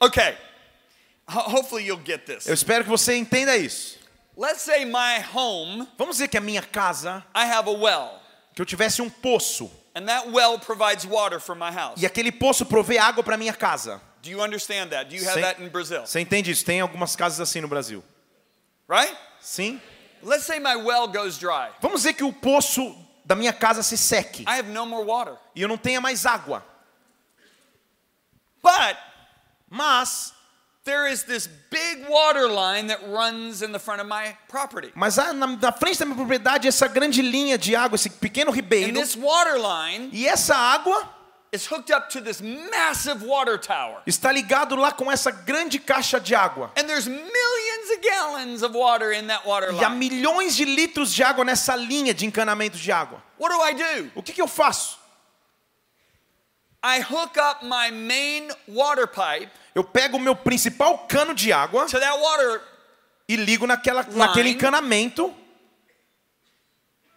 Okay. 0.00 0.36
Ho- 1.28 1.50
Hopefully 1.56 1.84
you'll 1.86 2.02
get 2.04 2.24
this. 2.26 2.46
Eu 2.46 2.54
espero 2.54 2.84
que 2.84 2.90
você 2.90 3.16
entenda 3.16 3.56
isso. 3.56 3.98
Let's 4.36 4.60
say 4.62 4.84
my 4.84 5.24
home, 5.34 5.88
Vamos 5.96 6.16
dizer 6.16 6.28
que 6.28 6.36
a 6.36 6.40
minha 6.40 6.62
casa, 6.62 7.24
I 7.34 7.44
have 7.50 7.68
a 7.68 7.72
well, 7.72 8.20
que 8.54 8.60
eu 8.60 8.66
tivesse 8.66 9.00
um 9.00 9.08
poço, 9.08 9.70
and 9.94 10.04
that 10.06 10.28
well 10.28 10.58
provides 10.58 11.04
water 11.06 11.40
for 11.40 11.54
my 11.56 11.70
house. 11.74 12.00
e 12.00 12.04
aquele 12.04 12.30
poço 12.30 12.66
provê 12.66 12.98
água 12.98 13.24
para 13.24 13.36
minha 13.38 13.54
casa. 13.54 14.00
Do 14.22 14.28
you 14.30 14.42
understand 14.42 14.88
that? 14.90 15.08
Do 15.08 15.16
you 15.16 15.24
have 15.26 15.34
Sim. 15.36 15.40
that 15.40 15.62
in 15.62 15.68
Brazil? 15.70 16.04
Você 16.06 16.20
entende 16.20 16.50
isso? 16.50 16.64
Tem 16.64 16.80
algumas 16.82 17.16
casas 17.16 17.40
assim 17.40 17.60
no 17.62 17.68
Brasil. 17.68 18.04
Right? 18.88 19.16
Sim? 19.40 19.80
Let's 20.22 20.44
say 20.44 20.58
my 20.60 20.76
well 20.76 21.06
goes 21.08 21.38
dry. 21.38 21.70
Vamos 21.80 22.02
dizer 22.02 22.12
que 22.14 22.24
o 22.24 22.32
poço 22.32 22.94
da 23.24 23.34
minha 23.34 23.52
casa 23.54 23.82
se 23.82 23.96
seque 23.96 24.42
I 24.42 24.58
have 24.58 24.68
no 24.70 24.84
more 24.84 25.04
water. 25.06 25.34
e 25.54 25.62
eu 25.62 25.68
não 25.68 25.78
tenha 25.78 26.00
mais 26.00 26.26
água. 26.26 26.62
But 28.62 28.96
Mas, 29.70 30.32
there 30.84 31.06
is 31.10 31.24
this 31.24 31.48
big 31.70 32.08
water 32.08 32.48
line 32.48 32.86
that 32.88 33.00
runs 33.08 33.62
in 33.62 33.72
the 33.72 33.78
front 33.78 34.00
of 34.00 34.06
my 34.08 34.36
property. 34.48 34.92
mas 34.94 35.18
há 35.18 35.32
na, 35.32 35.46
na 35.46 35.72
frente 35.72 35.98
da 35.98 36.04
minha 36.04 36.16
propriedade 36.16 36.68
essa 36.68 36.86
grande 36.86 37.20
linha 37.22 37.58
de 37.58 37.74
água, 37.74 37.96
esse 37.96 38.08
pequeno 38.10 38.50
And 38.52 38.54
ribeiro, 38.54 38.92
this 38.92 39.16
water 39.16 39.58
line 39.58 40.10
e 40.12 40.26
essa 40.28 40.54
água 40.54 41.08
is 41.52 41.66
hooked 41.66 41.90
up 41.92 42.08
to 42.10 42.20
this 42.20 42.40
massive 42.40 43.24
water 43.26 43.58
tower. 43.58 44.00
está 44.06 44.30
ligado 44.30 44.76
lá 44.76 44.92
com 44.92 45.10
essa 45.10 45.30
grande 45.32 45.80
caixa 45.80 46.20
de 46.20 46.34
água. 46.36 46.70
And 46.78 46.84
there's 46.84 47.08
millions 47.08 47.90
of 47.92 48.00
gallons 48.02 48.62
of 48.62 48.76
water 48.76 49.10
in 49.12 49.26
that 49.26 49.44
water 49.46 49.72
E 49.72 49.84
há 49.84 49.88
line. 49.88 49.98
milhões 49.98 50.54
de 50.54 50.64
litros 50.64 51.12
de 51.12 51.24
água 51.24 51.44
nessa 51.44 51.74
linha 51.74 52.14
de 52.14 52.24
encanamento 52.26 52.76
de 52.78 52.92
água. 52.92 53.20
What 53.40 53.52
do 53.52 53.60
I 53.64 53.74
do? 53.74 54.12
O 54.14 54.22
que, 54.22 54.32
que 54.32 54.40
eu 54.42 54.46
faço? 54.48 54.98
I 56.88 57.00
hook 57.00 57.36
up 57.36 57.64
my 57.64 57.90
main 57.90 58.48
water 58.68 59.06
pipe 59.08 59.50
Eu 59.74 59.82
pego 59.82 60.16
o 60.16 60.20
meu 60.20 60.36
principal 60.36 60.98
cano 61.08 61.34
de 61.34 61.52
água 61.52 61.86
to 61.86 61.98
that 61.98 62.16
water, 62.18 62.62
e 63.28 63.34
ligo 63.36 63.66
naquela, 63.66 64.04
naquele 64.04 64.50
encanamento. 64.50 65.34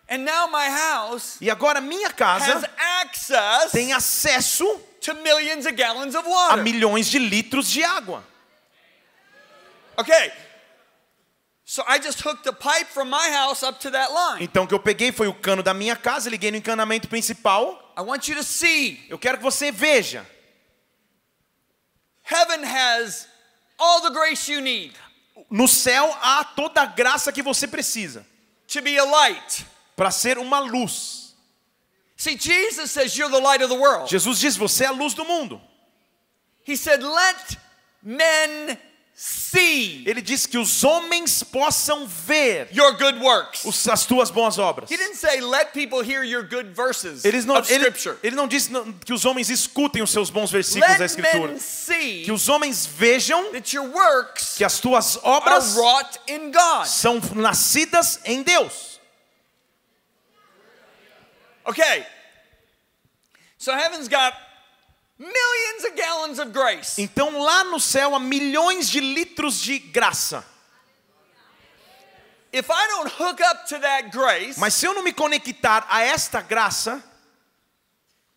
and 0.10 0.20
now 0.26 0.48
my 0.48 0.68
house 0.68 1.38
E 1.40 1.52
agora 1.52 1.80
minha 1.80 2.08
has 2.08 2.14
casa 2.14 2.70
access 3.04 3.72
tem 3.72 3.94
acesso 3.94 4.66
to 5.02 5.14
millions 5.16 5.66
of 5.68 5.76
gallons 5.76 6.16
of 6.16 6.26
a 6.26 6.30
water. 6.30 6.64
milhões 6.64 7.08
de 7.08 7.20
litros 7.20 7.70
de 7.70 7.84
água. 7.84 8.24
Okay. 9.98 10.32
Então 14.40 14.64
o 14.64 14.68
que 14.68 14.74
eu 14.74 14.80
peguei 14.80 15.12
foi 15.12 15.28
o 15.28 15.34
cano 15.34 15.62
da 15.62 15.74
minha 15.74 15.96
casa, 15.96 16.30
liguei 16.30 16.50
no 16.50 16.58
encanamento 16.58 17.08
principal. 17.08 17.94
I 17.98 18.02
want 18.02 18.28
you 18.28 18.36
to 18.36 18.44
see 18.44 19.06
Eu 19.10 19.20
quero 19.20 19.38
que 19.38 19.44
você 19.44 19.72
veja. 19.72 20.26
heaven 22.24 22.64
has 22.64 23.28
all 23.78 24.02
the 24.02 24.10
grace 24.12 24.52
you 24.52 24.62
need 24.62 24.94
No 25.50 25.68
céu 25.68 26.16
há 26.22 26.44
toda 26.44 26.82
a 26.82 26.86
graça 26.86 27.32
que 27.32 27.42
você 27.44 27.68
precisa 27.68 28.26
to 28.68 28.82
be 28.82 28.98
a 28.98 29.04
light. 29.06 29.66
para 29.96 30.12
ser 30.12 30.38
uma 30.38 30.60
luz. 30.60 31.36
See, 32.16 32.38
Jesus 32.38 32.92
says 32.92 33.16
you're 33.18 33.32
the 33.32 33.42
light 33.42 33.64
of 33.64 33.70
the 33.74 33.80
world. 33.80 34.10
Jesus 34.10 34.40
diz: 34.40 34.58
"Você 34.58 34.86
é 34.86 34.88
a 34.88 34.92
luz 34.92 35.14
do 35.14 35.24
mundo". 35.26 35.62
He 36.68 36.76
said, 36.78 37.02
Let 37.04 37.58
men 38.04 38.78
see 39.22 40.04
Ele 40.08 40.22
diz 40.22 40.46
que 40.46 40.58
os 40.58 40.84
homens 40.84 41.44
possam 41.44 42.08
ver 42.08 42.70
your 42.72 42.94
good 42.98 43.20
works. 43.20 43.66
os- 43.66 43.88
as 43.90 44.06
tuas 44.06 44.32
boas 44.32 44.58
obras. 44.58 44.90
He 44.90 44.96
didn't 44.96 45.18
say, 45.18 45.42
Let 45.42 45.74
people 45.74 46.00
hear 46.02 46.24
your 46.24 46.44
good 46.44 46.70
verses 46.74 47.26
Eles 47.26 47.44
não, 47.46 47.58
of 47.58 47.70
ele, 47.70 47.86
Scripture. 47.88 48.18
ele 48.24 48.36
não 48.36 48.48
disse 48.48 48.70
que 49.06 49.12
os 49.14 49.26
homens 49.26 49.50
escutem 49.50 50.02
os 50.02 50.10
seus 50.12 50.30
bons 50.30 50.50
versículos 50.52 50.88
da 50.98 51.04
Let 51.04 51.06
Escritura. 51.12 51.48
men 51.52 51.60
see 51.60 52.24
Que 52.24 52.32
os 52.32 52.48
homens 52.48 52.86
vejam 52.86 53.52
that 53.52 53.76
your 53.76 53.88
works 53.90 54.56
que 54.58 54.64
as 54.64 54.80
tuas 54.80 55.18
are 55.18 55.26
obras 55.26 55.76
wrought 55.76 56.20
in 56.28 56.52
God. 56.52 56.86
são 56.88 57.20
nascidas 57.36 58.20
em 58.24 58.42
Deus. 58.42 59.00
Okay. 61.66 62.06
So 63.58 63.74
heaven's 63.76 64.08
got 64.08 64.34
millions 65.20 65.84
of 65.86 65.96
gallons 65.96 66.40
of 66.40 66.52
grace. 66.52 66.98
Então 67.02 67.40
lá 67.44 67.64
no 67.66 67.80
céu 67.80 68.16
há 68.16 68.20
milhões 68.20 68.90
de 68.90 69.00
litros 69.02 69.62
de 69.62 69.78
graça. 69.78 70.44
if 72.52 72.68
I 72.70 72.88
don't 72.88 73.10
hook 73.12 73.40
up 73.42 73.68
to 73.68 73.80
that 73.80 74.10
grace, 74.12 74.58
Mas 74.60 74.74
se 74.74 74.86
eu 74.88 74.94
não 74.94 75.04
me 75.04 75.14
conectar 75.14 75.86
a 75.90 76.02
esta 76.02 76.42
graça, 76.42 77.04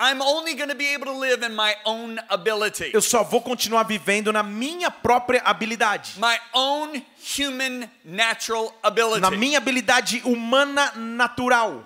I'm 0.01 0.21
only 0.21 0.55
going 0.55 0.69
to 0.69 0.75
be 0.75 0.89
able 0.89 1.07
to 1.07 1.13
live 1.17 1.45
in 1.45 1.55
my 1.55 1.77
own 1.85 2.19
ability, 2.29 2.91
eu 2.93 3.01
só 3.01 3.23
vou 3.23 3.41
continuar 3.41 3.85
vivendo 3.85 4.33
na 4.33 4.43
minha 4.43 4.91
própria 4.91 5.41
habilidade. 5.45 6.19
my 6.19 6.37
own 6.53 7.01
human 7.39 7.89
natural 8.05 8.75
ability. 8.83 9.21
Na 9.21 9.31
minha 9.31 9.59
habilidade 9.59 10.21
humana 10.25 10.93
natural. 10.97 11.85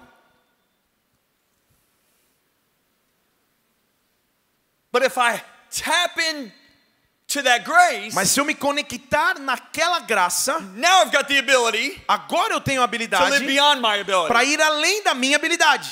But 4.98 5.04
if 5.04 5.18
I 5.18 5.42
tap 5.70 6.18
in 6.18 6.50
to 7.28 7.42
that 7.42 7.64
grace, 7.66 8.14
Mas 8.14 8.30
se 8.30 8.40
eu 8.40 8.46
me 8.46 8.54
conectar 8.54 9.38
naquela 9.38 10.00
graça, 10.00 10.58
now 10.74 11.02
I've 11.02 11.12
got 11.12 11.28
the 11.28 11.38
ability 11.38 12.00
agora 12.08 12.54
eu 12.54 12.60
tenho 12.62 12.82
a 12.82 12.88
to 12.88 12.96
live 12.96 13.04
habilidade 13.10 13.46
beyond 13.46 13.82
my 13.82 14.00
ability. 14.00 14.28
para 14.28 14.42
ir 14.42 14.58
além 14.58 15.02
da 15.02 15.12
minha 15.12 15.36
habilidade. 15.36 15.86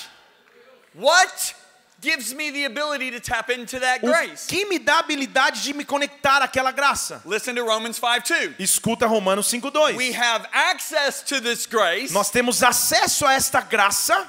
What 0.94 1.54
gives 2.00 2.32
me 2.32 2.50
the 2.50 2.64
ability 2.64 3.10
to 3.10 3.20
tap 3.20 3.50
into 3.50 3.78
that 3.80 4.02
O 4.02 4.06
grace? 4.06 4.46
que 4.46 4.64
me 4.64 4.78
dá 4.78 4.94
a 4.94 4.98
habilidade 5.00 5.62
de 5.62 5.74
me 5.74 5.84
conectar 5.84 6.40
àquela 6.40 6.72
graça? 6.72 7.20
Listen 7.26 7.54
to 7.56 7.62
Romans 7.62 7.98
5:2. 7.98 8.54
Escuta 8.58 9.06
Romanos 9.06 9.52
We 9.52 9.58
5:2. 9.60 10.14
have 10.14 10.48
access 10.50 11.20
to 11.24 11.42
this 11.42 11.66
grace 11.66 12.10
Nós 12.14 12.30
temos 12.30 12.62
acesso 12.62 13.26
a 13.26 13.34
esta 13.34 13.60
graça 13.60 14.26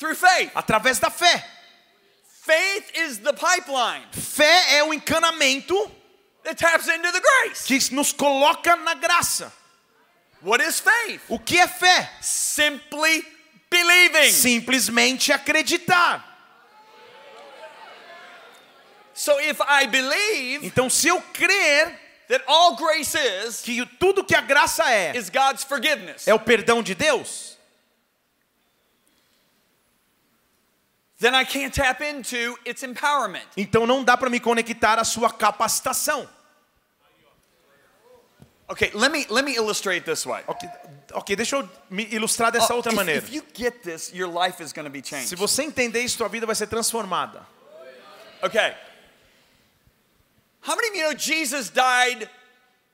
through 0.00 0.16
faith. 0.16 0.50
através 0.56 0.98
da 0.98 1.10
fé. 1.10 1.44
Faith 2.44 2.92
is 2.94 3.18
the 3.20 3.32
pipeline 3.32 4.04
Fé 4.12 4.76
é 4.76 4.84
o 4.84 4.92
encanamento 4.92 5.90
that 6.42 6.58
taps 6.58 6.88
into 6.88 7.10
the 7.10 7.20
grace. 7.20 7.64
que 7.64 7.94
nos 7.94 8.12
coloca 8.12 8.76
na 8.76 8.94
graça. 8.94 9.50
What 10.42 10.62
is 10.62 10.78
faith? 10.78 11.22
O 11.30 11.38
que 11.38 11.58
é 11.58 11.66
fé? 11.66 12.10
Simply 12.20 13.24
believing. 13.70 14.30
Simplesmente 14.30 15.32
acreditar. 15.32 16.22
So 19.14 19.40
if 19.40 19.58
I 19.60 19.86
believe 19.86 20.66
Então, 20.66 20.90
se 20.90 21.08
eu 21.08 21.22
crer 21.32 21.98
that 22.28 22.44
all 22.46 22.76
grace 22.76 23.14
is 23.16 23.62
que 23.62 23.86
tudo 23.98 24.22
que 24.22 24.34
a 24.34 24.42
graça 24.42 24.84
é 24.90 25.16
is 25.16 25.30
God's 25.30 25.64
forgiveness, 25.64 26.28
é 26.28 26.34
o 26.34 26.38
perdão 26.38 26.82
de 26.82 26.94
Deus, 26.94 27.53
then 31.20 31.34
I 31.34 31.44
can't 31.44 31.72
tap 31.74 32.00
into 32.02 32.56
its 32.64 32.82
empowerment. 32.82 33.46
então 33.56 33.86
não 33.86 34.02
dá 34.04 34.16
para 34.16 34.28
me 34.30 34.40
conectar 34.40 34.98
à 34.98 35.04
sua 35.04 35.30
capacitação. 35.32 36.28
Okay, 38.66 38.90
let 38.94 39.12
me 39.12 39.26
let 39.28 39.44
me 39.44 39.54
illustrate 39.54 40.04
this 40.06 40.24
way. 40.24 40.42
Ok, 40.46 40.66
ok, 41.12 41.36
deixa 41.36 41.56
eu 41.56 41.68
me 41.90 42.04
ilustrar 42.10 42.50
dessa 42.50 42.72
Oh, 42.72 42.76
outra 42.78 42.92
if- 42.92 42.96
maneira. 42.96 43.18
If 43.22 43.30
you 43.32 43.42
get 43.52 43.82
this, 43.82 44.10
your 44.14 44.26
life 44.28 44.62
is 44.62 44.72
going 44.72 44.86
to 44.86 44.90
be 44.90 45.02
Se 45.02 45.10
changed. 45.10 45.36
você 45.36 45.62
entender 45.64 46.00
isso, 46.00 46.16
sua 46.16 46.28
vida 46.28 46.46
vai 46.46 46.54
ser 46.54 46.66
transformada. 46.66 47.46
Okay. 48.42 48.74
How 50.62 50.74
many 50.76 50.88
of 50.88 50.96
you 50.96 51.02
know 51.04 51.14
Jesus 51.14 51.68
died 51.68 52.28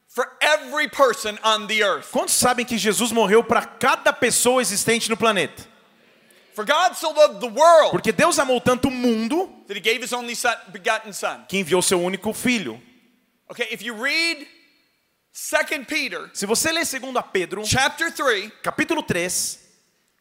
for 0.09 0.27
every 0.41 0.89
person 0.89 1.39
on 1.45 1.69
the 1.69 1.85
earth? 1.85 2.11
Quantos 2.11 2.35
sabem 2.35 2.65
que 2.67 2.77
Jesus 2.77 3.13
morreu 3.13 3.45
para 3.45 3.65
cada 3.65 4.13
pessoa 4.13 4.61
existente 4.61 5.09
no 5.09 5.17
planeta? 5.17 5.70
Porque 7.91 8.13
Deus 8.13 8.39
amou 8.39 8.61
tanto 8.61 8.89
o 8.89 8.91
mundo 8.91 9.49
that 9.67 9.77
he 9.77 9.81
gave 9.81 10.03
his 10.03 10.13
only 10.13 10.35
son, 10.35 10.55
begotten 10.69 11.13
son. 11.13 11.45
que 11.49 11.59
enviou 11.59 11.83
seu 11.83 12.01
único 12.01 12.33
filho. 12.33 12.81
Okay, 13.51 13.67
if 13.71 13.83
you 13.83 13.95
read 13.95 14.47
2 15.33 15.85
Peter 15.87 16.31
Se 16.33 16.47
você 16.47 16.73
ler 16.73 16.85
2 16.85 17.01
Pedro, 17.33 17.65
chapter 17.65 18.11
3, 18.11 18.51
capítulo 18.63 19.03
3, 19.03 19.59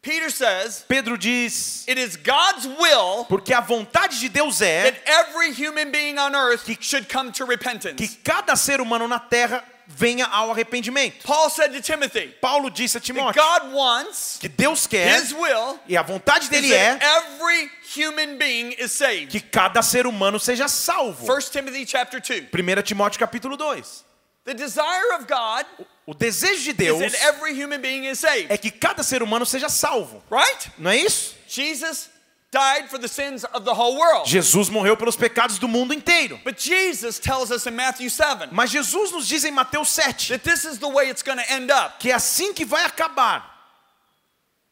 Peter 0.01 0.29
says, 0.31 0.85
Pedro 0.87 1.17
diz: 1.17 1.85
"It 1.87 1.99
is 1.99 2.15
God's 2.15 2.65
will 2.65 3.25
Porque 3.25 3.53
a 3.53 3.59
vontade 3.59 4.19
de 4.19 4.29
Deus 4.29 4.61
é 4.61 4.91
that 4.91 5.01
every 5.05 5.51
human 5.51 5.91
being 5.91 6.17
on 6.17 6.33
earth 6.35 6.65
should 6.79 7.07
come 7.09 7.31
to 7.31 7.45
que 7.45 7.55
repentance." 7.55 8.17
cada 8.23 8.55
ser 8.55 8.79
humano 8.79 9.07
na 9.07 9.19
terra 9.19 9.63
venha 9.89 10.27
ao 10.27 10.51
arrependimento. 10.51 11.23
Paul 11.23 11.49
said 11.49 11.73
to 11.73 11.81
Timothy, 11.81 12.27
Paulo 12.39 12.69
disse 12.69 12.97
a 12.97 13.01
Timóteo 13.01 13.33
God 13.33 13.73
wants 13.73 14.37
que 14.39 14.47
Deus 14.47 14.85
quer 14.85 15.19
his 15.19 15.33
will 15.33 15.79
e 15.87 15.97
a 15.97 16.03
vontade 16.03 16.43
is 16.43 16.49
dele 16.49 16.71
é 16.71 16.99
every 17.01 17.69
human 17.97 18.37
being 18.37 18.73
is 18.77 18.91
saved. 18.91 19.31
que 19.31 19.39
cada 19.41 19.81
ser 19.81 20.05
humano 20.05 20.39
seja 20.39 20.67
salvo. 20.67 21.25
1 21.25 21.51
Timothy 21.51 21.85
chapter 21.85 22.21
2. 22.21 22.49
1 22.53 22.83
Timóteo 22.83 23.17
capítulo 23.19 23.57
2. 23.57 24.05
The 24.45 24.53
desire 24.53 25.15
of 25.19 25.25
God 25.27 25.65
O 26.05 26.13
desejo 26.13 26.63
de 26.63 26.69
is 26.71 26.75
Deus 26.75 27.11
that 27.11 27.23
every 27.23 27.53
human 27.53 27.81
being 27.81 28.05
is 28.05 28.19
saved. 28.19 28.51
é 28.51 28.57
que 28.57 28.71
cada 28.71 29.03
ser 29.03 29.21
humano 29.23 29.45
seja 29.45 29.69
salvo. 29.69 30.23
Right? 30.29 30.71
Não 30.77 30.91
é 30.91 30.97
isso? 30.97 31.35
Jesus 31.47 32.09
died 32.51 32.89
for 32.89 32.97
the 32.97 33.07
sins 33.07 33.43
of 33.43 33.63
the 33.63 33.73
whole 33.73 33.97
world. 33.99 34.25
Jesus 34.25 34.69
morreu 34.69 34.97
pelos 34.97 35.15
pecados 35.15 35.59
do 35.59 35.67
mundo 35.67 35.93
inteiro. 35.93 36.39
But 36.43 36.57
Jesus 36.57 37.19
tells 37.19 37.51
us 37.51 37.67
in 37.67 37.75
Matthew 37.75 38.09
7 38.09 38.49
Mas 38.51 38.71
Jesus 38.71 39.11
nos 39.11 39.27
diz 39.27 39.45
em 39.45 39.51
Mateus 39.51 39.89
7 39.89 40.29
that 40.29 40.43
this 40.43 40.65
is 40.65 40.79
the 40.79 40.89
way 40.89 41.09
it's 41.09 41.21
going 41.21 41.37
to 41.37 41.51
end 41.51 41.69
up. 41.71 41.99
que 41.99 42.09
é 42.11 42.15
assim 42.15 42.53
que 42.53 42.65
vai 42.65 42.83
acabar, 42.85 43.43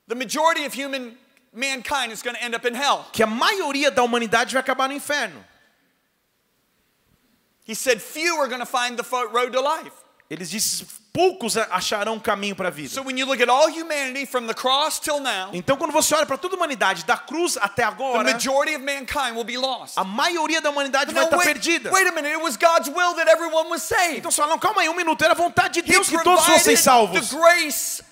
The 0.07 0.15
majority 0.15 0.63
of 0.65 0.73
human 0.73 1.17
mankind 1.53 2.11
is 2.13 2.21
going 2.21 2.35
to 2.35 2.43
end 2.43 2.55
up 2.55 2.65
in 2.65 2.73
hell. 2.73 3.05
que 3.11 3.21
a 3.23 3.27
maioria 3.27 3.91
da 3.91 4.01
humanidade 4.03 4.53
vai 4.53 4.61
acabar 4.61 4.87
no 4.87 4.95
inferno. 4.95 5.43
He 7.65 7.73
said 7.75 8.01
few 8.01 8.37
are 8.37 8.47
going 8.47 8.61
to 8.61 8.65
find 8.65 8.97
the 8.97 9.03
road 9.33 9.51
to 9.51 9.59
life. 9.61 9.91
Eles 10.29 10.49
dizem 10.49 10.87
poucos 11.17 11.57
acharão 11.57 12.19
caminho 12.19 12.55
para 12.55 12.67
a 12.67 12.71
vida. 12.71 12.93
So 12.93 13.01
when 13.01 13.17
you 13.17 13.25
look 13.25 13.41
at 13.41 13.49
all 13.49 13.67
humanity 13.71 14.27
from 14.27 14.45
the 14.45 14.53
cross 14.53 14.99
till 14.99 15.19
now, 15.19 15.49
Então 15.51 15.75
quando 15.75 15.91
você 15.91 16.13
olha 16.13 16.27
para 16.27 16.37
toda 16.37 16.53
a 16.53 16.57
humanidade, 16.57 17.03
da 17.05 17.17
cruz 17.17 17.57
até 17.57 17.81
the 17.81 17.87
agora, 17.87 18.23
majority 18.23 18.75
of 18.75 18.85
mankind 18.85 19.35
will 19.35 19.43
be 19.43 19.57
lost. 19.57 19.97
a 19.97 20.03
maioria 20.03 20.61
da 20.61 20.69
humanidade 20.69 21.11
vai 21.15 21.23
estar 21.23 21.37
wait, 21.37 21.47
perdida. 21.47 21.89
wait 21.91 22.07
a 22.07 22.11
minute, 22.11 22.33
it 22.35 22.43
was 22.43 22.55
God's 22.55 22.87
will 22.89 23.15
that 23.15 23.27
everyone 23.27 23.67
was 23.67 23.81
saved. 23.81 24.19
Então 24.19 24.29
fala, 24.31 24.51
não, 24.51 24.59
calma 24.59 24.81
aí, 24.81 24.89
um 24.89 24.93
minuto, 24.95 25.23
era 25.25 25.33
vontade 25.33 25.81
de 25.81 25.89
He 25.89 25.93
Deus 25.93 26.07
que 26.07 26.23
todos 26.23 26.45
fossem 26.45 26.75
salvos. 26.75 27.29
the 27.31 27.35
grace 27.35 28.03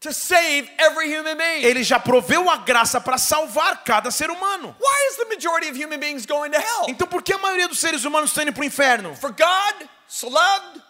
to 0.00 0.12
save 0.12 0.70
every 0.76 1.08
human 1.08 1.38
being. 1.38 1.64
Ele 1.64 1.82
já 1.82 1.98
proveu 1.98 2.50
a 2.50 2.58
graça 2.58 3.00
para 3.00 3.16
salvar 3.16 3.84
cada 3.84 4.10
ser 4.10 4.28
humano. 4.30 4.76
Why 4.78 5.08
is 5.10 5.16
the 5.16 5.34
majority 5.34 5.70
of 5.70 5.82
human 5.82 5.98
beings 5.98 6.26
going 6.26 6.50
to 6.50 6.58
hell? 6.58 6.84
Então 6.88 7.06
por 7.06 7.22
que 7.22 7.32
a 7.32 7.38
maioria 7.38 7.68
dos 7.68 7.78
seres 7.78 8.04
humanos 8.04 8.28
estão 8.28 8.42
indo 8.42 8.52
para 8.52 8.60
o 8.60 8.64
inferno? 8.66 9.16
For 9.16 9.30
God 9.30 9.88
so 10.06 10.28
loved 10.28 10.82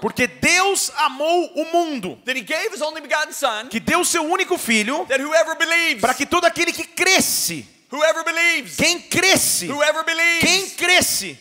Porque 0.00 0.26
Deus 0.26 0.90
amou 0.96 1.52
o 1.54 1.64
mundo, 1.72 2.18
that 2.24 2.36
he 2.36 2.42
gave 2.42 2.72
his 2.72 2.82
only 2.82 3.00
begotten 3.00 3.32
son 3.32 3.68
que 3.68 3.80
deu 3.80 4.04
seu 4.04 4.22
único 4.24 4.58
filho 4.58 5.06
that 5.06 5.22
whoever 5.22 5.56
believes, 5.56 6.00
para 6.00 6.14
que 6.14 6.26
todo 6.26 6.44
aquele 6.46 6.72
que 6.72 6.84
cresce, 6.84 7.66
whoever 7.92 8.24
believes, 8.24 8.76
quem 8.76 9.00
cresce, 9.00 9.66
whoever 9.66 10.04
quem 10.04 10.14
believes 10.14 10.72
cresce, 10.76 11.38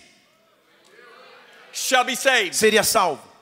shall 1.74 2.04
be 2.04 2.16
saved. 2.16 2.54
seria 2.54 2.84
salvo. 2.84 3.35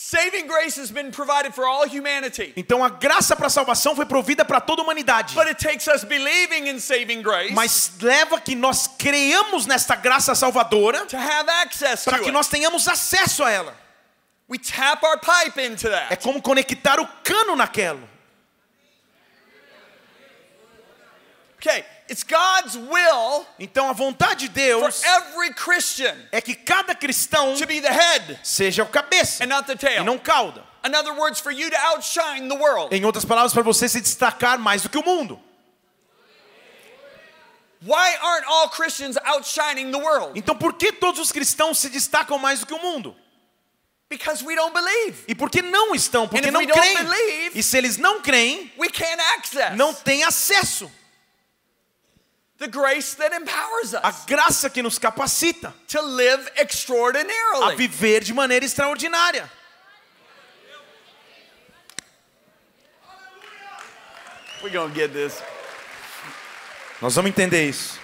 Saving 0.00 0.46
grace 0.46 0.76
has 0.76 0.92
been 0.92 1.10
provided 1.10 1.52
for 1.52 1.66
all 1.66 1.84
humanity. 1.84 2.52
Então 2.56 2.84
a 2.84 2.88
graça 2.88 3.34
para 3.34 3.48
a 3.48 3.50
salvação 3.50 3.96
foi 3.96 4.06
provida 4.06 4.44
para 4.44 4.60
toda 4.60 4.80
a 4.80 4.84
humanidade. 4.84 5.34
But 5.34 5.48
it 5.48 5.58
takes 5.58 5.88
us 5.88 6.04
believing 6.04 6.68
in 6.68 6.78
saving 6.78 7.20
grace 7.20 7.52
Mas 7.52 7.90
leva 8.00 8.40
que 8.40 8.54
nós 8.54 8.86
creamos 8.86 9.66
nesta 9.66 9.96
graça 9.96 10.36
salvadora 10.36 11.04
para 12.04 12.20
que 12.20 12.30
nós 12.30 12.46
tenhamos 12.46 12.86
acesso 12.86 13.42
a 13.42 13.50
ela. 13.50 13.76
We 14.48 14.56
tap 14.58 15.02
our 15.02 15.18
pipe 15.18 15.60
into 15.60 15.88
É 15.88 16.10
that. 16.10 16.22
como 16.22 16.40
conectar 16.40 17.00
o 17.00 17.06
cano 17.24 17.56
naquela. 17.56 18.08
Okay, 21.56 21.84
it's 22.10 22.22
God's 22.24 22.76
will 22.76 23.46
Então 23.58 23.88
a 23.88 23.92
vontade 23.92 24.48
de 24.48 24.70
for 24.72 24.80
Deus 24.82 25.02
every 25.04 25.52
Christian 25.54 26.16
é 26.32 26.40
que 26.40 26.54
cada 26.54 26.94
cristão 26.94 27.54
to 27.56 27.66
be 27.66 27.80
the 27.80 27.90
head 27.92 28.38
seja 28.42 28.82
o 28.82 28.86
cabeça 28.86 29.44
and 29.44 29.48
not 29.48 29.66
the 29.66 29.74
e 30.00 30.02
não 30.04 30.18
cauda. 30.18 30.64
In 30.84 30.94
other 30.94 31.12
words, 31.12 31.40
for 31.40 31.50
you 31.52 31.68
to 31.70 31.76
outshine 31.76 32.48
the 32.48 32.54
world. 32.56 32.94
Em 32.94 33.04
outras 33.04 33.24
palavras, 33.24 33.52
para 33.52 33.62
você 33.62 33.88
se 33.88 34.00
destacar 34.00 34.58
mais 34.58 34.82
do 34.82 34.88
que 34.88 34.96
o 34.96 35.02
mundo. 35.04 35.38
Why 37.80 38.16
aren't 38.20 38.44
all 38.46 38.68
Christians 38.68 39.16
outshining 39.24 39.92
the 39.92 39.98
world? 39.98 40.36
Então 40.38 40.56
por 40.56 40.74
que 40.74 40.92
todos 40.92 41.20
os 41.20 41.30
cristãos 41.30 41.78
se 41.78 41.88
destacam 41.88 42.38
mais 42.38 42.60
do 42.60 42.66
que 42.66 42.74
o 42.74 42.78
mundo? 42.82 43.14
Because 44.10 44.42
we 44.42 44.56
don't 44.56 44.72
believe. 44.72 45.22
E 45.28 45.34
por 45.34 45.50
que 45.50 45.60
não 45.62 45.94
estão? 45.94 46.26
Porque 46.26 46.50
não 46.50 46.64
creem. 46.66 46.96
believe- 46.96 47.58
E 47.58 47.62
se 47.62 47.76
eles 47.76 47.96
não 47.98 48.20
creem, 48.22 48.72
We 48.78 48.88
can't 48.88 49.20
access 49.36 49.76
não 49.76 49.92
têm 49.92 50.24
acesso 50.24 50.90
the 52.58 52.68
grace 52.68 53.14
that 53.14 53.32
empowers 53.32 53.94
us 53.94 54.24
graça 54.26 54.68
que 54.68 54.82
nos 54.82 54.98
capacita 54.98 55.72
to 55.86 56.00
live 56.02 56.50
a 56.58 56.62
extraordinarily. 56.62 57.76
viver 57.76 58.20
de 58.24 58.34
maneira 58.34 58.64
extraordinária. 58.64 59.48
We're 64.62 64.72
going 64.72 64.90
to 64.90 64.94
get 64.94 65.12
this. 65.12 65.40
Nós 67.00 67.14
vamos 67.14 67.30
entender 67.30 67.68
isso. 67.68 67.98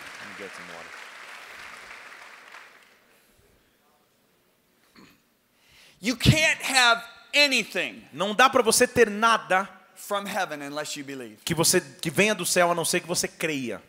You 6.01 6.17
can't 6.17 6.61
have 6.63 7.03
anything 7.35 8.05
Não 8.13 8.35
dá 8.35 8.51
para 8.51 8.63
você 8.63 8.87
ter 8.87 9.09
nada 9.09 9.69
from 9.97 10.27
heaven 10.27 10.61
unless 10.63 10.99
you 10.99 11.05
believe. 11.05 11.39
que 11.45 11.55
você 11.55 11.81
que 11.81 12.11
venha 12.11 12.35
do 12.35 12.45
céu 12.45 12.71
a 12.71 12.75
não 12.75 12.85
ser 12.85 13.01
que 13.01 13.07
você 13.07 13.27
creia. 13.27 13.83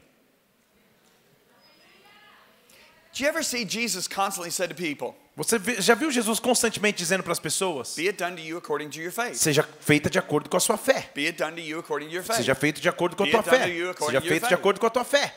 Do 3.15 3.23
you 3.23 3.30
ever 3.30 3.41
see 3.41 3.63
Jesus 3.65 4.10
constantly 4.10 4.51
said 4.51 4.67
to 4.69 4.75
people, 4.75 5.15
Você 5.38 5.58
já 5.82 5.95
viu 5.95 6.12
Jesus 6.12 6.38
constantemente 6.38 6.97
dizendo 6.97 7.23
para 7.23 7.32
as 7.32 7.39
pessoas: 7.39 7.95
Be 7.95 8.10
it 8.10 8.17
done 8.17 8.36
to 8.36 8.41
you 8.41 8.58
according 8.58 8.89
to 8.89 8.99
your 8.99 9.12
faith. 9.12 9.36
seja 9.38 9.63
feita 9.63 10.10
de 10.10 10.19
acordo 10.19 10.49
com 10.49 10.58
a 10.58 10.60
sua 10.60 10.78
fé. 10.78 11.10
Be 11.15 11.25
it 11.28 11.38
done 11.38 11.56
to 11.56 11.62
you 11.62 11.80
according 11.80 12.10
to 12.10 12.13
your 12.13 12.23
faith. 12.25 12.38
Seja 12.38 12.54
feito 12.54 12.82
de 12.82 12.89
acordo 12.89 13.15
com 13.15 13.23
a 13.23 13.28
tua 13.32 13.41
fé. 13.41 13.67
Seja 13.99 14.21
feito 14.21 14.47
de 14.49 14.54
acordo 14.54 14.80
com 14.82 14.88
a 14.88 14.89
tua 14.89 15.06
fé. 15.06 15.34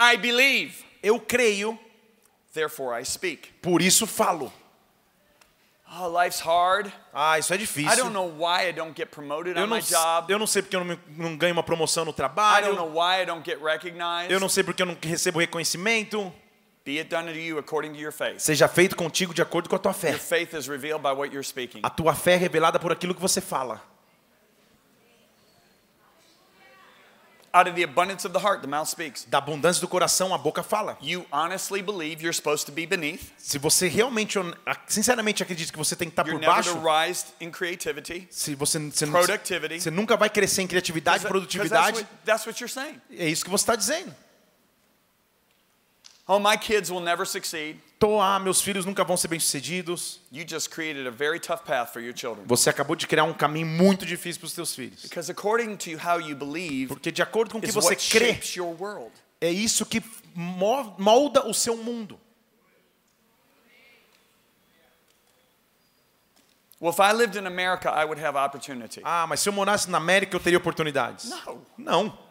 I 0.00 0.16
believe, 0.16 0.84
Eu 1.02 1.20
creio, 1.20 1.78
therefore 2.52 2.92
I 2.92 3.04
speak. 3.04 3.48
por 3.62 3.80
isso 3.82 4.06
falo. 4.06 4.52
Oh, 5.90 6.06
life's 6.08 6.40
hard. 6.40 6.92
Ah, 7.14 7.38
isso 7.38 7.52
é 7.52 7.56
I 7.56 7.58
difícil. 7.60 7.96
don't 7.96 8.12
know 8.12 8.26
why 8.28 8.68
I 8.68 8.72
don't 8.72 8.94
get 8.94 9.08
promoted 9.10 9.56
Eu 9.56 9.64
on 9.64 9.66
não, 9.68 9.76
my 9.76 9.82
job. 9.82 10.30
eu 10.30 10.38
não 10.38 10.46
sei 10.46 10.60
porque 10.60 10.76
eu 10.76 10.84
não, 10.84 10.98
não 11.16 11.36
ganho 11.36 11.54
uma 11.54 11.62
promoção 11.62 12.04
no 12.04 12.10
I 12.10 12.12
don't 12.12 12.16
trabalho. 12.16 12.74
know 12.74 12.92
why 12.92 13.22
I 13.22 13.24
don't 13.26 13.42
get 13.48 13.58
recognized. 13.62 14.30
Eu 14.30 14.38
não 14.38 14.48
sei 14.50 14.62
porque 14.62 14.82
eu 14.82 14.86
não 14.86 14.96
recebo 15.00 15.38
reconhecimento. 15.38 16.30
Be 16.84 16.98
it 16.98 17.08
done 17.10 17.30
to 17.32 17.38
you 17.38 17.58
according 17.58 17.92
to 17.92 17.98
your 17.98 18.12
faith. 18.12 18.38
Seja 18.40 18.68
feito 18.68 18.96
contigo 18.96 19.32
de 19.34 19.40
acordo 19.42 19.68
com 19.68 19.76
a 19.76 19.78
tua 19.78 19.92
fé. 19.94 20.10
Your 20.10 20.18
faith 20.20 20.54
is 20.54 20.66
revealed 20.68 21.02
by 21.02 21.10
what 21.10 21.28
you're 21.32 21.42
speaking. 21.42 21.80
A 21.82 21.90
tua 21.90 22.14
fé 22.14 22.32
é 22.34 22.36
revelada 22.36 22.78
por 22.78 22.92
aquilo 22.92 23.14
que 23.14 23.20
você 23.20 23.40
fala. 23.40 23.82
Out 27.58 27.68
of 27.68 27.74
the 27.74 27.82
abundance 27.82 28.24
of 28.24 28.32
the 28.32 28.38
heart, 28.38 28.60
the 28.62 28.68
mouth 28.68 28.86
speaks. 28.88 29.26
Da 29.28 29.38
abundância 29.38 29.80
do 29.80 29.88
coração, 29.88 30.32
a 30.32 30.38
boca 30.38 30.62
fala. 30.62 30.96
You 31.02 31.26
honestly 31.32 31.82
believe 31.82 32.22
you're 32.22 32.32
supposed 32.32 32.66
to 32.66 32.72
be 32.72 32.86
beneath. 32.86 33.32
Se 33.36 33.58
você 33.58 33.88
realmente, 33.88 34.38
sinceramente 34.86 35.42
acredita 35.42 35.72
que 35.72 35.78
você 35.78 35.96
tem 35.96 36.08
que 36.08 36.12
estar 36.12 36.24
You're 36.24 36.38
por 36.38 36.46
never 36.46 36.54
baixo, 36.54 36.74
to 36.74 36.80
rise 36.80 37.24
in 37.40 37.50
creativity. 37.50 38.28
se 38.30 38.54
você, 38.54 38.78
você, 38.78 39.06
Productivity. 39.08 39.80
você 39.80 39.90
nunca 39.90 40.16
vai 40.16 40.30
crescer 40.30 40.62
em 40.62 40.68
criatividade, 40.68 41.18
that's 41.24 41.28
produtividade, 41.28 41.96
what, 41.96 42.08
that's 42.24 42.46
what 42.46 42.60
you're 42.60 42.72
saying. 42.72 43.00
é 43.10 43.26
isso 43.28 43.44
que 43.44 43.50
você 43.50 43.62
está 43.62 43.74
dizendo. 43.74 44.14
Oh, 46.30 46.38
my 46.38 46.58
kids 46.58 46.90
will 46.90 47.00
never 47.00 47.24
succeed. 47.26 47.80
Tô, 47.98 48.20
ah, 48.20 48.38
meus 48.38 48.60
filhos 48.60 48.84
nunca 48.84 49.02
vão 49.02 49.16
ser 49.16 49.28
bem-sucedidos. 49.28 50.20
You 50.30 50.44
just 50.46 50.68
created 50.70 51.06
a 51.06 51.10
very 51.10 51.40
tough 51.40 51.62
path 51.64 51.90
for 51.92 52.00
your 52.02 52.14
children. 52.14 52.44
Você 52.46 52.68
acabou 52.68 52.94
de 52.94 53.06
criar 53.06 53.24
um 53.24 53.32
caminho 53.32 53.66
muito 53.66 54.04
difícil 54.04 54.38
para 54.40 54.46
os 54.46 54.52
seus 54.52 54.74
filhos. 54.74 55.02
Because 55.02 55.30
according 55.32 55.76
to 55.76 55.92
how 55.98 56.20
you 56.20 56.36
believe 56.36 56.88
Porque 56.88 57.10
de 57.10 57.22
acordo 57.22 57.50
com 57.52 57.58
o 57.58 57.60
que 57.62 57.72
você 57.72 57.88
what 57.94 58.10
crê, 58.10 58.34
shapes 58.34 58.54
your 58.56 58.76
world. 58.78 59.10
é 59.40 59.50
isso 59.50 59.86
que 59.86 60.02
mo- 60.34 60.94
molda 60.98 61.46
o 61.48 61.54
seu 61.54 61.76
mundo. 61.78 62.20
Well, 66.80 66.92
if 66.92 67.00
I 67.00 67.12
lived 67.12 67.36
in 67.36 67.46
America, 67.46 67.90
I 67.90 68.04
would 68.04 68.20
have 68.22 68.36
opportunity. 68.36 69.00
Ah, 69.02 69.26
mas 69.26 69.40
se 69.40 69.48
eu 69.48 69.52
morasse 69.52 69.90
na 69.90 69.98
América, 69.98 70.36
eu 70.36 70.40
teria 70.40 70.58
oportunidades. 70.58 71.30
No. 71.30 71.66
Não. 71.76 72.06
I 72.06 72.27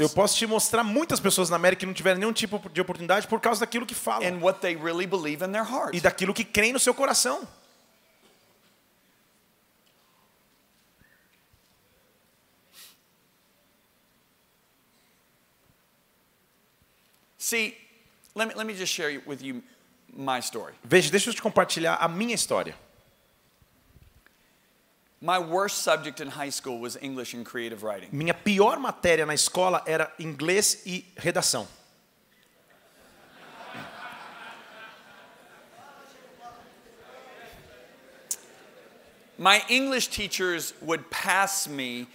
Eu 0.00 0.08
posso 0.10 0.36
te 0.36 0.46
mostrar 0.46 0.82
muitas 0.82 1.20
pessoas 1.20 1.48
na 1.48 1.56
América 1.56 1.80
que 1.80 1.86
não 1.86 1.94
tiveram 1.94 2.18
nenhum 2.18 2.32
tipo 2.32 2.58
de 2.70 2.80
oportunidade 2.80 3.28
por 3.28 3.40
causa 3.40 3.60
daquilo 3.60 3.86
que 3.86 3.94
falam 3.94 4.26
and 4.26 4.40
what 4.40 4.60
they 4.60 4.74
really 4.74 5.06
believe 5.06 5.44
in 5.44 5.52
their 5.52 5.64
heart. 5.64 5.94
e 5.94 6.00
daquilo 6.00 6.34
que 6.34 6.44
creem 6.44 6.72
no 6.72 6.80
seu 6.80 6.92
coração. 6.92 7.46
See, 17.38 17.74
let 18.34 18.48
me, 18.48 18.54
let 18.54 18.66
me 18.66 18.74
just 18.74 18.92
share 18.92 19.20
with 19.26 19.42
you 19.42 19.62
my 20.12 20.40
story. 20.40 20.72
Veja, 20.82 21.10
deixa 21.10 21.30
eu 21.30 21.34
te 21.34 21.42
compartilhar 21.42 21.96
a 21.96 22.08
minha 22.08 22.34
história. 22.34 22.74
My 25.24 25.38
worst 25.38 25.78
subject 25.78 26.20
in 26.20 26.28
high 26.28 26.50
school 26.50 26.78
was 26.78 26.98
English 27.00 27.32
and 27.32 27.46
creative 27.46 27.82
writing. 27.82 28.10
Minha 28.12 28.34
pior 28.34 28.76
matéria 28.76 29.26
na 29.26 29.32
escola 29.32 29.82
era 29.86 30.12
inglês 30.20 30.82
e 30.84 31.02
redação. 31.16 31.66
My 39.38 39.62
English 39.70 40.08
teachers 40.08 40.74
would 40.82 41.10
pass 41.10 41.66
me 41.66 42.06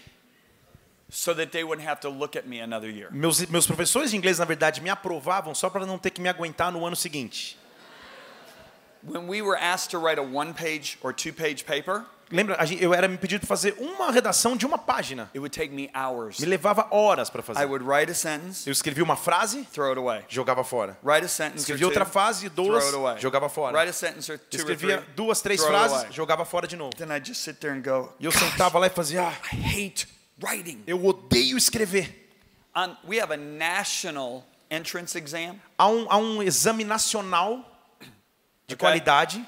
so 1.10 1.34
that 1.34 1.52
they 1.52 1.64
wouldn't 1.64 1.88
have 1.88 2.00
to 2.02 2.10
look 2.10 2.36
at 2.36 2.48
me 2.48 2.60
another 2.60 2.92
year. 2.92 3.10
Meus, 3.12 3.50
meus 3.50 3.66
professores 3.66 4.12
de 4.12 4.18
inglês, 4.18 4.38
na 4.38 4.46
verdade, 4.46 4.84
me 4.84 4.92
aprovavam 4.92 5.56
só 5.56 5.68
para 5.68 5.84
não 5.84 5.98
ter 5.98 6.12
que 6.12 6.22
me 6.22 6.30
aguentar 6.30 6.72
no 6.72 6.86
ano 6.86 6.96
seguinte. 6.96 7.58
When 9.02 9.28
we 9.28 9.42
were 9.42 9.58
asked 9.58 9.90
to 9.92 9.98
write 9.98 10.20
a 10.20 10.24
one 10.24 10.54
page 10.54 11.00
or 11.02 11.12
two 11.12 11.34
page 11.34 11.66
paper, 11.66 12.06
Lembra, 12.32 12.58
eu 12.80 12.94
era 12.94 13.08
me 13.08 13.18
pedido 13.18 13.40
para 13.42 13.48
fazer 13.48 13.74
uma 13.80 14.12
redação 14.12 14.56
de 14.56 14.66
uma 14.66 14.78
página. 14.78 15.24
it 15.34 15.40
would 15.40 15.56
take 15.56 15.74
me 15.74 15.90
hours. 15.96 16.40
Me 16.40 16.46
levava 16.46 16.88
horas 16.92 17.28
para 17.30 17.42
I 17.42 17.44
fazer. 17.44 17.66
would 17.66 17.84
write 17.84 18.12
a 18.12 18.14
sentence, 18.16 18.68
Eu 18.68 18.72
escrevia 18.72 19.04
uma 19.04 19.16
frase, 19.16 19.64
throw 19.74 19.90
it 19.90 19.98
away. 19.98 20.24
jogava 20.30 20.64
fora. 20.64 20.96
Escrevia 21.56 21.88
outra 21.88 22.06
two, 22.06 22.12
frase, 22.12 22.50
throw 22.52 22.68
duas, 22.68 22.86
it 22.86 22.96
away. 22.96 23.18
jogava 23.20 23.50
fora. 23.50 23.84
Escrevia 23.86 25.04
duas, 25.16 25.42
três 25.42 25.64
frases, 25.64 26.14
jogava 26.14 26.46
fora 26.46 26.68
de 26.68 26.76
novo. 26.76 26.96
Then 26.96 27.10
I'd 27.12 27.26
just 27.28 27.42
sit 27.42 27.56
there 27.60 27.74
and 27.74 27.82
go, 27.82 28.14
E 28.20 28.26
eu 28.26 28.32
"Gosh, 28.32 28.40
sentava 28.42 28.78
lá 28.78 28.86
e 28.88 28.90
fazia, 28.92 29.28
ah, 29.28 29.34
eu 30.86 31.04
odeio 31.06 31.58
escrever. 31.58 32.30
We 33.08 33.20
have 33.20 33.34
a 33.34 33.38
national 33.38 34.46
entrance 34.70 35.18
exam, 35.18 35.60
Há 35.78 35.88
um, 35.88 36.06
há 36.10 36.18
um 36.18 36.44
exame 36.44 36.84
nacional 36.84 37.58
de 38.68 38.76
Ok. 38.76 38.78
qualidade 38.78 39.44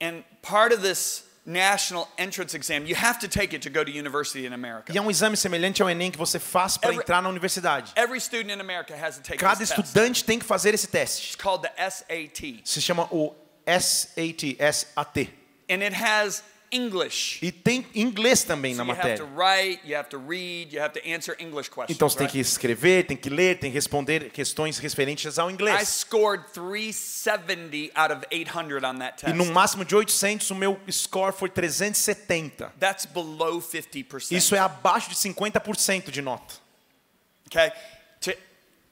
and 0.00 0.22
part 0.42 0.74
of 0.74 0.82
this 0.82 1.24
national 1.48 2.06
entrance 2.18 2.54
exam, 2.54 2.84
you 2.86 2.94
have 2.94 3.18
to 3.18 3.26
take 3.26 3.54
it 3.56 3.62
to 3.62 3.70
go 3.70 3.82
to 3.82 3.90
university 3.90 4.44
in 4.46 4.52
America. 4.52 4.92
e 4.92 4.98
é 4.98 5.00
um 5.00 5.10
exame 5.10 5.34
semelhante 5.36 5.80
ao 5.82 5.88
Enem 5.88 6.10
que 6.10 6.18
você 6.18 6.38
faz 6.38 6.76
para 6.76 6.92
entrar 6.94 7.22
na 7.22 7.28
universidade. 7.30 7.92
Every 7.96 8.20
student 8.20 8.50
in 8.52 8.60
America 8.60 8.94
has 8.94 9.16
to 9.16 9.22
take 9.22 9.38
Cada 9.38 9.56
this 9.58 9.70
test. 9.70 9.80
estudante 9.80 10.24
tem 10.24 10.38
que 10.38 10.44
fazer 10.44 10.74
esse 10.74 10.86
teste. 10.86 11.28
It's 11.28 11.36
called 11.36 11.62
the 11.62 11.72
SAT, 11.90 12.60
Se 12.64 12.80
chama 12.82 13.08
o 13.10 13.34
SAT, 13.66 14.56
SAT. 14.60 15.30
and 15.70 15.82
it 15.82 15.94
has 15.94 16.42
English. 16.70 17.38
E 17.44 17.50
tem 17.50 17.86
inglês 17.94 18.42
também 18.44 18.72
So 18.74 18.78
na 18.78 18.84
matéria. 18.84 19.24
write, 19.24 19.80
read. 20.28 20.76
Então 21.88 22.08
você 22.08 22.16
tem 22.18 22.26
right? 22.26 22.32
que 22.32 22.38
escrever, 22.40 23.06
tem 23.06 23.16
que 23.16 23.30
ler, 23.30 23.58
tem 23.58 23.70
que 23.70 23.74
responder 23.74 24.30
questões 24.30 24.78
referentes 24.78 25.38
ao 25.38 25.50
I 25.50 25.52
inglês. 25.54 25.88
scored 25.88 26.44
370 26.52 27.90
out 27.94 28.12
of 28.12 28.26
800 28.30 28.82
on 28.84 28.98
that 28.98 29.18
E 29.22 29.26
test. 29.26 29.36
no 29.36 29.46
máximo 29.46 29.84
de 29.84 29.94
800, 29.94 30.50
o 30.50 30.54
meu 30.54 30.78
score 30.90 31.32
foi 31.32 31.48
370. 31.48 32.72
That's 32.78 33.06
below 33.06 33.60
50%. 33.60 34.32
Isso 34.36 34.54
é 34.54 34.58
abaixo 34.58 35.08
de 35.10 35.16
50% 35.16 36.10
de 36.10 36.22
nota. 36.22 36.54
Okay? 37.46 37.72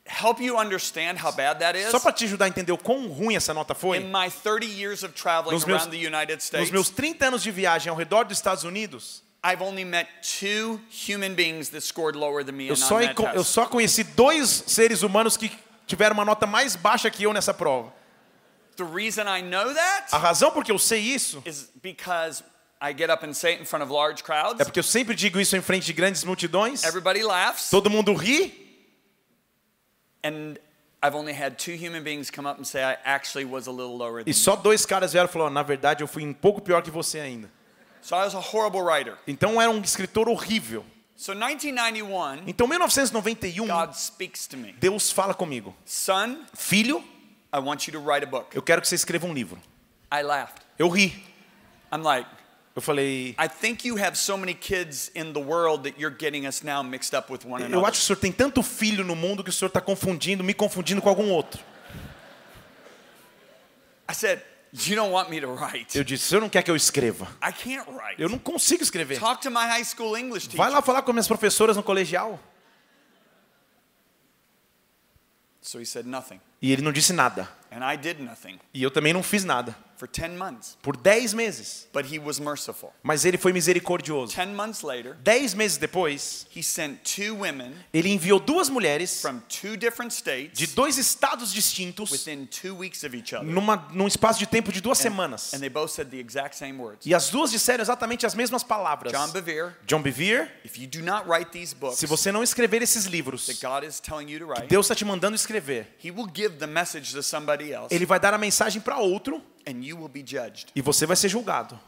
Help 0.08 0.40
you 0.40 0.56
understand 0.58 1.18
how 1.22 1.32
bad 1.32 1.58
that 1.60 1.76
is, 1.76 1.90
Só 1.90 1.98
para 1.98 2.12
te 2.12 2.24
ajudar 2.24 2.44
a 2.44 2.48
entender 2.48 2.72
o 2.72 2.78
quão 2.78 3.08
ruim 3.08 3.34
essa 3.34 3.52
nota 3.52 3.74
foi, 3.74 3.98
in 3.98 4.10
my 4.12 4.30
30 4.30 4.66
years 4.66 5.02
of 5.02 5.12
traveling 5.14 5.54
Nos 5.54 5.64
meus- 5.64 5.82
around 5.82 5.90
the 5.90 5.96
United 6.06 6.36
nos 6.36 6.44
States, 6.44 6.70
meus 6.70 6.88
30 6.90 7.26
anos 7.26 7.42
de 7.42 7.50
viagem 7.50 7.90
ao 7.90 7.96
redor 7.96 8.24
dos 8.24 8.38
Estados 8.38 8.62
Unidos, 8.64 9.22
I've 9.44 9.62
only 9.62 9.84
met 9.84 10.08
two 10.40 10.80
human 10.90 11.34
beings 11.34 11.68
that 11.70 11.82
scored 11.84 12.16
lower 12.16 12.44
than 12.44 12.52
me 12.52 12.66
eu 12.68 12.72
on 12.72 12.76
só, 12.76 12.98
that 13.00 13.14
eu 13.36 13.44
só 13.44 13.66
conheci 13.66 14.02
dois 14.04 14.48
seres 14.66 15.02
humanos 15.02 15.36
que 15.36 15.50
tiveram 15.86 16.14
uma 16.14 16.24
nota 16.24 16.46
mais 16.46 16.76
baixa 16.76 17.10
que 17.10 17.24
eu 17.24 17.32
nessa 17.32 17.52
prova. 17.52 17.92
The 18.76 18.84
reason 18.84 19.22
I 19.28 19.42
know 19.42 19.72
that 19.74 20.06
A 20.12 20.18
razão 20.18 20.50
por 20.50 20.62
que 20.64 20.70
eu 20.70 20.78
sei 20.78 21.00
isso 21.00 21.42
is 21.46 21.68
because 21.82 22.42
I 22.80 22.92
get 22.96 23.08
up 23.10 23.24
and 23.24 23.32
say 23.34 23.52
it 23.54 23.62
in 23.62 23.64
front 23.64 23.82
of 23.84 23.92
large 23.92 24.22
crowds. 24.22 24.60
é 24.60 24.64
porque 24.64 24.78
eu 24.78 24.82
sempre 24.84 25.14
digo 25.14 25.40
isso 25.40 25.56
em 25.56 25.62
frente 25.62 25.86
de 25.86 25.92
grandes 25.92 26.22
multidões, 26.24 26.84
Everybody 26.84 27.22
laughs. 27.22 27.70
todo 27.70 27.88
mundo 27.88 28.12
ri, 28.14 28.65
And 30.26 30.58
I've 31.02 31.14
only 31.14 31.32
had 31.32 31.56
two 31.58 31.76
human 31.76 32.02
beings 32.02 32.30
come 32.30 32.48
up 32.48 32.56
and 32.58 32.66
say 32.66 32.82
I 32.82 32.96
actually 33.04 33.44
was 33.44 33.66
a 33.66 33.70
little 33.70 33.96
lower 33.96 34.24
than 34.24 34.30
e 34.30 34.34
só 34.34 34.56
dois 34.56 34.84
caras 34.86 35.12
vieram 35.12 35.28
e 35.28 35.32
falaram: 35.32 35.52
na 35.52 35.62
verdade, 35.62 36.02
eu 36.02 36.08
fui 36.08 36.24
um 36.26 36.32
pouco 36.32 36.60
pior 36.60 36.82
que 36.82 36.90
você 36.90 37.20
ainda. 37.20 37.50
So 38.02 38.14
I 38.16 38.24
was 38.24 38.34
a 38.34 38.40
horrible 38.40 38.82
writer. 38.82 39.16
Então 39.26 39.52
eu 39.52 39.60
era 39.60 39.70
um 39.70 39.80
escritor 39.80 40.28
horrível. 40.28 40.84
So 41.16 41.32
1991, 41.32 42.42
Então, 42.46 42.66
em 42.66 42.70
1991, 42.70 43.66
God 43.66 43.94
speaks 43.94 44.46
to 44.46 44.56
me. 44.56 44.72
Deus 44.78 45.10
fala 45.10 45.32
comigo: 45.34 45.74
Son, 45.84 46.44
Filho, 46.54 47.02
I 47.54 47.58
want 47.58 47.86
you 47.86 47.92
to 47.92 48.00
write 48.00 48.24
a 48.24 48.28
book. 48.28 48.54
eu 48.54 48.62
quero 48.62 48.82
que 48.82 48.88
você 48.88 48.96
escreva 48.96 49.26
um 49.26 49.32
livro. 49.32 49.60
I 50.12 50.22
laughed. 50.22 50.60
Eu 50.78 50.88
ri. 50.88 51.24
I'm 51.92 52.02
like, 52.02 52.28
eu 52.76 52.82
falei. 52.82 53.34
Eu 57.72 57.86
acho 57.86 57.98
que 57.98 58.02
o 58.02 58.06
senhor 58.06 58.18
tem 58.18 58.30
tanto 58.30 58.62
filho 58.62 59.02
no 59.02 59.16
mundo 59.16 59.42
que 59.42 59.48
o 59.48 59.52
senhor 59.52 59.68
está 59.68 59.80
confundindo, 59.80 60.44
me 60.44 60.52
confundindo 60.52 61.00
com 61.00 61.08
algum 61.08 61.30
outro. 61.30 61.64
I 64.08 64.14
said, 64.14 64.42
You 64.72 64.94
don't 64.94 65.10
want 65.10 65.30
me 65.30 65.40
to 65.40 65.54
write. 65.54 65.96
Eu 65.96 66.04
disse, 66.04 66.24
senhor 66.24 66.42
não 66.42 66.50
quer 66.50 66.62
que 66.62 66.70
eu 66.70 66.76
escreva. 66.76 67.24
I 67.42 67.50
can't 67.50 67.90
write. 67.90 68.20
Eu 68.20 68.28
não 68.28 68.38
consigo 68.38 68.82
escrever. 68.82 69.18
Talk 69.18 69.40
to 69.40 69.50
my 69.50 69.66
high 69.66 69.84
school 69.84 70.14
English 70.18 70.48
teacher. 70.48 70.58
Vai 70.58 70.70
lá 70.70 70.82
falar 70.82 71.00
com 71.00 71.12
minhas 71.14 71.26
professoras 71.26 71.78
no 71.78 71.82
colegial. 71.82 72.38
So 75.62 75.80
he 75.80 75.86
said 75.86 76.06
nothing. 76.06 76.40
E 76.66 76.72
ele 76.72 76.82
não 76.82 76.90
disse 76.90 77.12
nada. 77.12 77.48
And 77.70 77.84
I 77.84 77.96
did 77.96 78.18
nothing 78.18 78.58
E 78.74 78.82
eu 78.82 78.90
também 78.90 79.12
não 79.12 79.22
fiz 79.22 79.44
nada. 79.44 79.76
for 79.96 80.06
10 80.06 80.36
months. 80.36 80.76
Por 80.82 80.96
dez 80.96 81.32
meses. 81.32 81.88
But 81.92 82.12
he 82.12 82.18
was 82.18 82.38
merciful. 82.38 82.92
Mas 83.02 83.24
ele 83.24 83.38
foi 83.38 83.52
misericordioso. 83.52 84.34
10 84.34 84.54
months 84.54 84.82
later, 84.82 85.16
Dez 85.22 85.54
meses 85.54 85.78
depois, 85.78 86.46
he 86.54 86.62
sent 86.62 87.00
two 87.02 87.34
women 87.34 87.72
ele 87.92 88.10
enviou 88.10 88.38
duas 88.38 88.68
mulheres 88.68 89.20
from 89.20 89.40
two 89.48 89.76
different 89.76 90.14
de 90.52 90.66
dois 90.68 90.98
estados 90.98 91.52
distintos 91.52 92.10
within 92.10 92.46
two 92.46 92.76
weeks 92.76 93.02
of 93.04 93.16
each 93.16 93.34
other. 93.34 93.46
numa, 93.46 93.88
num 93.92 94.06
espaço 94.06 94.38
de 94.38 94.46
tempo 94.46 94.72
de 94.72 94.80
duas 94.80 94.98
semanas. 94.98 95.52
And 95.54 95.60
they 95.60 95.68
both 95.70 95.90
said 95.90 96.08
the 96.10 96.18
exact 96.18 96.56
same 96.56 96.78
words. 96.78 97.06
E 97.06 97.14
as 97.14 97.30
duas 97.30 97.50
disseram 97.50 97.82
exatamente 97.82 98.26
as 98.26 98.34
mesmas 98.34 98.62
palavras. 98.62 99.12
John 99.12 99.30
Bevere, 99.30 99.72
John 99.86 100.02
Bevere, 100.02 100.48
if 100.64 100.78
you 100.78 100.86
do 100.86 101.02
not 101.02 101.28
write 101.28 101.50
these 101.50 101.74
books 101.74 101.98
se 101.98 102.06
você 102.06 102.30
não 102.30 102.42
escrever 102.42 102.82
esses 102.82 103.06
livros, 103.06 103.46
that 103.46 103.60
God 103.60 103.88
is 103.88 104.00
telling 104.00 104.30
you 104.30 104.38
to 104.38 104.46
write, 104.46 104.66
Deus 104.68 104.86
está 104.86 104.94
te 104.94 105.04
mandando 105.04 105.34
escrever. 105.34 105.86
He 106.56 106.60
will 106.60 106.60
give 106.60 106.60
the 106.60 106.66
message 106.66 107.12
to 107.12 107.22
somebody 107.22 107.72
else 107.72 107.94
Ele 107.94 108.06
vai 108.06 108.18
dar 108.18 108.34
a 108.34 108.38
mensagem 108.38 108.80
para 108.80 108.96
outro 108.98 109.42
and 109.66 109.84
you 109.84 109.96
will 109.96 110.08
be 110.08 110.22
judged. 110.24 110.70
e 110.74 110.80
você 110.80 111.06
vai 111.06 111.16
ser 111.16 111.28
julgado. 111.28 111.78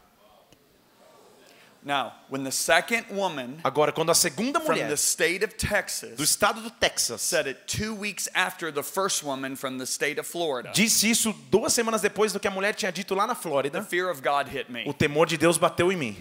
Now, 1.81 2.11
when 2.29 2.43
the 2.43 2.51
second 2.51 3.05
woman 3.09 3.59
Agora, 3.63 3.93
quando 3.93 4.09
a 4.11 4.13
segunda 4.15 4.59
from 4.59 4.73
mulher 4.73 4.89
the 4.89 4.97
state 4.97 5.45
of 5.45 5.53
do 5.53 5.67
Texas 5.67 6.19
estado 6.19 6.61
do 6.61 6.69
Texas 6.69 7.21
said 7.21 7.47
it 7.47 7.61
two 7.67 7.95
weeks 7.95 8.27
after 8.33 8.69
the 8.69 8.83
first 8.83 9.23
woman 9.23 9.55
from 9.55 9.77
the 9.77 9.85
state 9.85 10.19
of 10.19 10.27
Florida, 10.27 10.71
disse 10.73 11.09
isso 11.09 11.33
duas 11.49 11.71
semanas 11.71 12.01
depois 12.01 12.33
do 12.33 12.39
que 12.39 12.47
a 12.49 12.51
mulher 12.51 12.73
tinha 12.75 12.91
dito 12.91 13.15
lá 13.15 13.25
na 13.25 13.33
the 13.33 13.41
Flórida, 13.41 13.81
fear 13.83 14.09
of 14.09 14.21
God 14.21 14.49
hit 14.49 14.67
o 14.85 14.93
temor 14.93 15.25
de 15.25 15.37
Deus 15.37 15.57
bateu 15.57 15.89
em 15.89 15.95
mim. 15.95 16.17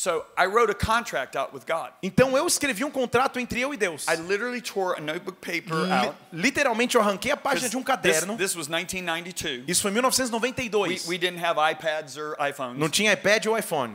So 0.00 0.24
I 0.34 0.46
wrote 0.46 0.70
a 0.70 0.74
contract 0.74 1.36
out 1.36 1.52
with 1.52 1.66
God. 1.66 1.90
Então 2.02 2.34
eu 2.34 2.46
escrevi 2.46 2.84
um 2.84 2.90
contrato 2.90 3.38
entre 3.38 3.60
eu 3.60 3.74
e 3.74 3.76
Deus. 3.76 4.06
I 4.08 4.16
literally 4.16 4.62
tore 4.62 4.96
a 4.96 5.00
notebook 5.02 5.36
paper 5.42 5.74
Li- 5.76 5.92
out. 5.92 6.14
literalmente 6.32 6.96
eu 6.96 7.02
arranquei 7.02 7.30
a 7.30 7.36
página 7.36 7.68
de 7.68 7.76
um 7.76 7.80
This, 7.80 7.86
caderno. 7.86 8.34
this 8.38 8.56
was 8.56 8.66
1992. 8.66 9.64
Isso 9.68 9.82
foi 9.82 9.90
em 9.90 9.94
We, 9.94 10.00
1992. 10.00 11.06
we 11.06 11.18
didn't 11.18 11.44
have 11.44 11.58
iPads 11.60 12.16
or 12.16 12.34
Não 12.38 12.46
iPhones. 12.48 12.90
tinha 12.90 13.12
iPad 13.12 13.44
ou 13.44 13.58
iPhone. 13.58 13.94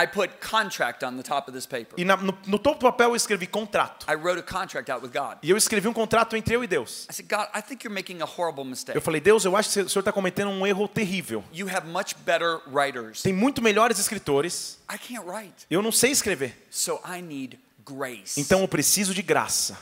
I 0.00 0.06
put 0.06 0.40
contract 0.40 1.02
on 1.02 1.16
the 1.16 1.24
top 1.24 1.48
of 1.48 1.52
this 1.58 1.66
paper. 1.66 1.96
E 1.98 2.04
na- 2.04 2.16
no, 2.16 2.32
no 2.46 2.56
topo 2.58 2.78
do 2.78 2.86
papel 2.86 3.08
eu 3.10 3.16
escrevi 3.16 3.48
contrato. 3.48 4.06
I 4.08 4.14
wrote 4.14 4.38
a 4.38 4.42
contract 4.44 4.88
out 4.92 5.02
with 5.04 5.10
God. 5.12 5.38
E 5.42 5.50
eu 5.50 5.56
escrevi 5.56 5.88
um 5.88 5.92
contrato 5.92 6.36
entre 6.36 6.54
eu 6.54 6.62
e 6.62 6.68
Deus. 6.68 7.06
I 7.10 7.12
said, 7.14 7.28
God, 7.28 7.48
I 7.52 7.60
think 7.60 7.84
you're 7.84 7.92
making 7.92 8.22
a 8.22 8.24
horrible 8.24 8.64
mistake. 8.64 8.96
Eu 8.96 9.02
falei, 9.02 9.20
Deus, 9.20 9.44
eu 9.44 9.56
acho 9.56 9.70
que 9.72 9.80
o 9.80 9.88
Senhor 9.88 10.00
está 10.02 10.12
cometendo 10.12 10.50
um 10.50 10.64
erro 10.64 10.86
terrível. 10.86 11.42
You 11.52 11.68
have 11.68 11.88
much 11.88 12.14
better 12.24 12.60
writers. 12.68 13.22
Tem 13.22 13.32
muito 13.32 13.60
melhores 13.60 13.98
escritores. 13.98 14.78
I 14.88 14.96
can't 14.98 15.26
write. 15.28 15.66
Eu 15.68 15.82
não 15.82 15.90
sei 15.90 16.12
escrever. 16.12 16.54
So 16.70 17.00
I 17.04 17.20
need 17.20 17.58
grace. 17.84 18.40
Então 18.40 18.60
eu 18.60 18.68
preciso 18.68 19.12
de 19.12 19.22
graça. 19.22 19.76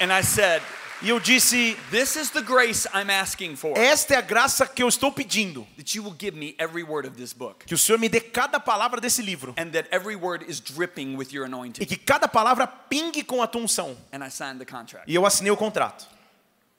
And 0.00 0.10
I 0.12 0.22
said, 0.22 0.62
E 1.02 1.08
eu 1.08 1.18
disse: 1.18 1.76
This 1.90 2.16
is 2.16 2.30
the 2.30 2.42
grace 2.42 2.86
I'm 2.94 3.10
asking 3.10 3.56
for. 3.56 3.76
Esta 3.76 4.14
é 4.14 4.16
a 4.18 4.20
graça 4.20 4.66
que 4.66 4.82
eu 4.82 4.88
estou 4.88 5.10
pedindo. 5.10 5.66
That 5.76 5.96
you 5.96 6.04
will 6.04 6.14
give 6.18 6.36
me 6.36 6.54
every 6.58 6.82
word 6.82 7.08
of 7.08 7.16
this 7.16 7.32
book. 7.32 7.64
Que 7.66 7.74
o 7.74 7.78
Senhor 7.78 7.98
me 7.98 8.08
dê 8.08 8.20
cada 8.20 8.60
palavra 8.60 9.00
desse 9.00 9.22
livro. 9.22 9.54
And 9.56 9.70
that 9.70 9.88
every 9.90 10.14
word 10.16 10.44
is 10.46 10.60
dripping 10.60 11.16
with 11.16 11.32
your 11.32 11.44
E 11.44 11.46
anointing. 11.46 11.86
que 11.86 11.96
cada 11.96 12.28
palavra 12.28 12.66
pingue 12.66 13.24
com 13.24 13.42
a 13.42 13.46
tua 13.46 13.62
unção. 13.62 13.96
And 14.12 14.22
I 14.24 14.30
signed 14.30 14.58
the 14.58 14.66
contract. 14.70 15.10
E 15.10 15.14
eu 15.14 15.24
assinei 15.24 15.50
o 15.50 15.56
contrato. 15.56 16.06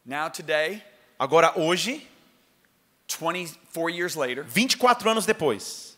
Now, 0.05 0.29
today, 0.29 0.83
Agora, 1.19 1.53
hoje, 1.59 2.07
24 3.07 3.89
years 3.89 4.15
later, 4.15 4.43
24 4.43 5.09
anos 5.09 5.25
depois, 5.25 5.95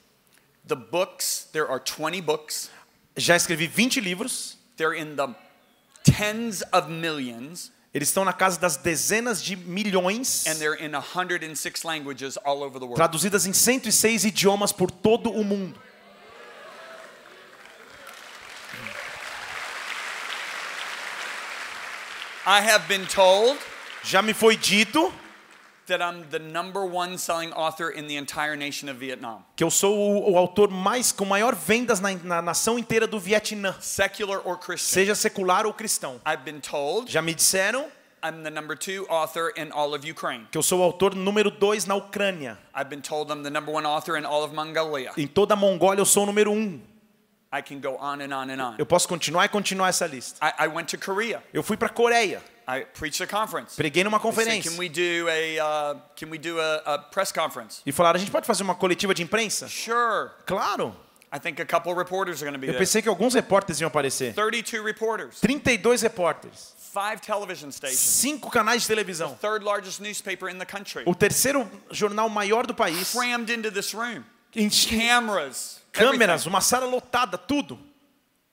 the 0.68 0.76
books, 0.76 1.48
there 1.54 1.70
are 1.70 1.80
20 1.80 2.22
books. 2.22 2.70
já 3.16 3.36
escrevi 3.36 3.68
20 3.68 4.02
livros. 4.02 4.58
They're 4.78 4.94
in 4.98 5.16
the 5.16 5.34
tens 6.04 6.62
of 6.74 6.90
millions. 6.90 7.72
Eles 7.94 8.08
estão 8.10 8.26
na 8.26 8.34
casa 8.34 8.60
das 8.60 8.76
dezenas 8.76 9.42
de 9.42 9.56
milhões, 9.56 10.48
And 10.48 10.56
they're 10.56 10.84
in 10.84 10.94
106 10.94 11.84
languages 11.84 12.38
all 12.44 12.64
over 12.64 12.80
the 12.80 12.86
world. 12.86 12.96
traduzidas 12.96 13.46
em 13.46 13.54
106 13.54 14.26
idiomas 14.26 14.72
por 14.72 14.90
todo 14.90 15.30
o 15.30 15.44
mundo. 15.44 15.80
I 22.46 22.60
have 22.60 22.88
been 22.88 23.06
told 23.06 23.58
Já 24.04 24.22
me 24.22 24.34
foi 24.34 24.58
dito 24.58 25.14
que 29.56 29.64
eu 29.64 29.70
sou 29.70 29.98
o, 29.98 30.32
o 30.32 30.38
autor 30.38 30.70
mais 30.70 31.12
com 31.12 31.26
maior 31.26 31.56
vendas 31.56 32.00
na, 32.00 32.14
na 32.14 32.42
nação 32.42 32.80
inteira 32.80 33.06
do 33.06 33.20
Vietnã, 33.20 33.76
secular 33.80 34.42
or 34.46 34.58
Christian. 34.58 34.94
seja 34.94 35.16
secular 35.16 35.66
ou 35.66 35.74
cristão. 35.74 36.22
I've 36.26 36.44
been 36.44 36.60
told 36.60 37.12
Já 37.12 37.22
me 37.22 37.34
disseram 37.34 37.86
I'm 38.26 38.42
the 38.42 38.50
number 38.50 38.78
two 38.78 39.06
author 39.10 39.52
in 39.58 39.72
all 39.74 39.94
of 39.94 40.10
Ukraine. 40.10 40.48
que 40.50 40.58
eu 40.58 40.64
sou 40.64 40.80
o 40.80 40.84
autor 40.84 41.14
número 41.14 41.52
2 41.52 41.86
na 41.86 41.96
Ucrânia. 41.96 42.58
I've 42.74 42.90
been 42.90 43.02
told 43.02 43.30
I'm 43.30 43.44
the 43.44 43.50
number 43.50 43.74
one 43.74 43.86
author 43.86 44.18
in 44.18 44.26
all 44.26 44.44
of 44.46 44.56
Mongolia. 44.56 45.12
Em 45.18 45.28
toda 45.28 45.56
a 45.56 45.58
Mongólia 45.58 46.00
eu 46.00 46.06
sou 46.06 46.24
o 46.24 46.26
número 46.28 46.52
1. 46.52 46.56
Um. 46.56 46.80
I 47.52 47.62
can 47.62 47.80
go 47.80 47.98
on 48.00 48.22
and 48.22 48.34
on 48.34 48.50
and 48.50 48.62
on. 48.64 48.76
Eu 48.80 48.86
posso 48.86 49.08
continuar 49.08 49.46
e 49.46 49.50
continuar 49.50 49.90
essa 49.90 50.08
lista. 50.08 50.40
I, 50.42 50.66
I 50.66 50.68
went 50.70 50.88
to 50.92 50.98
Korea. 50.98 51.44
Eu 51.54 51.62
fui 51.62 51.76
para 51.76 51.90
Coreia, 51.90 52.42
I 52.68 52.86
preached 52.86 53.22
a 53.22 53.28
conference. 53.28 53.76
preguei 53.76 54.04
numa 54.04 54.20
They 54.20 54.32
said, 54.32 54.46
conferência 54.64 54.70
can 54.72 54.78
we 54.80 54.90
do 54.90 55.28
a 55.30 55.60
uh, 55.60 56.00
can 56.16 56.30
we 56.30 56.38
do 56.38 56.60
a, 56.60 56.76
a 56.86 56.98
press 57.00 57.32
conference? 57.32 57.82
e 57.86 57.92
falaram: 57.92 58.18
a 58.18 58.20
gente 58.20 58.32
pode 58.32 58.46
fazer 58.48 58.64
uma 58.64 58.76
coletiva 58.76 59.14
de 59.14 59.22
imprensa? 59.24 59.68
Sure. 59.68 60.30
Claro. 60.46 60.96
I 61.36 61.40
think 61.40 61.60
a 61.60 61.66
couple 61.66 61.94
reporters 61.96 62.42
are 62.44 62.46
going 62.46 62.54
to 62.54 62.60
be 62.60 62.68
Eu 62.68 62.74
there. 62.74 62.80
pensei 62.80 63.02
que 63.02 63.10
alguns 63.10 63.34
repórteres 63.34 63.82
iam 63.82 63.88
aparecer. 63.88 64.34
32 64.36 64.84
reporters, 64.86 65.40
32 65.42 66.04
repórteres, 66.04 66.76
five 66.94 67.20
television 67.22 67.72
stations, 67.72 68.00
cinco 68.00 68.52
canais 68.52 68.84
de 68.84 68.88
televisão, 68.88 69.36
third 69.42 69.66
largest 69.66 70.00
newspaper 70.00 70.48
in 70.48 70.60
the 70.60 70.66
country, 70.66 71.02
o 71.08 71.16
terceiro 71.16 71.68
jornal 71.90 72.30
maior 72.30 72.68
do 72.68 72.74
país, 72.76 73.12
crammed 73.12 73.52
into 73.52 73.72
this 73.72 73.94
room. 73.96 74.24
enche- 74.56 74.88
Cameras, 74.96 75.82
câmeras, 75.92 76.42
everything. 76.42 76.50
uma 76.50 76.62
sala 76.62 76.86
lotada, 76.86 77.36
tudo. 77.36 77.80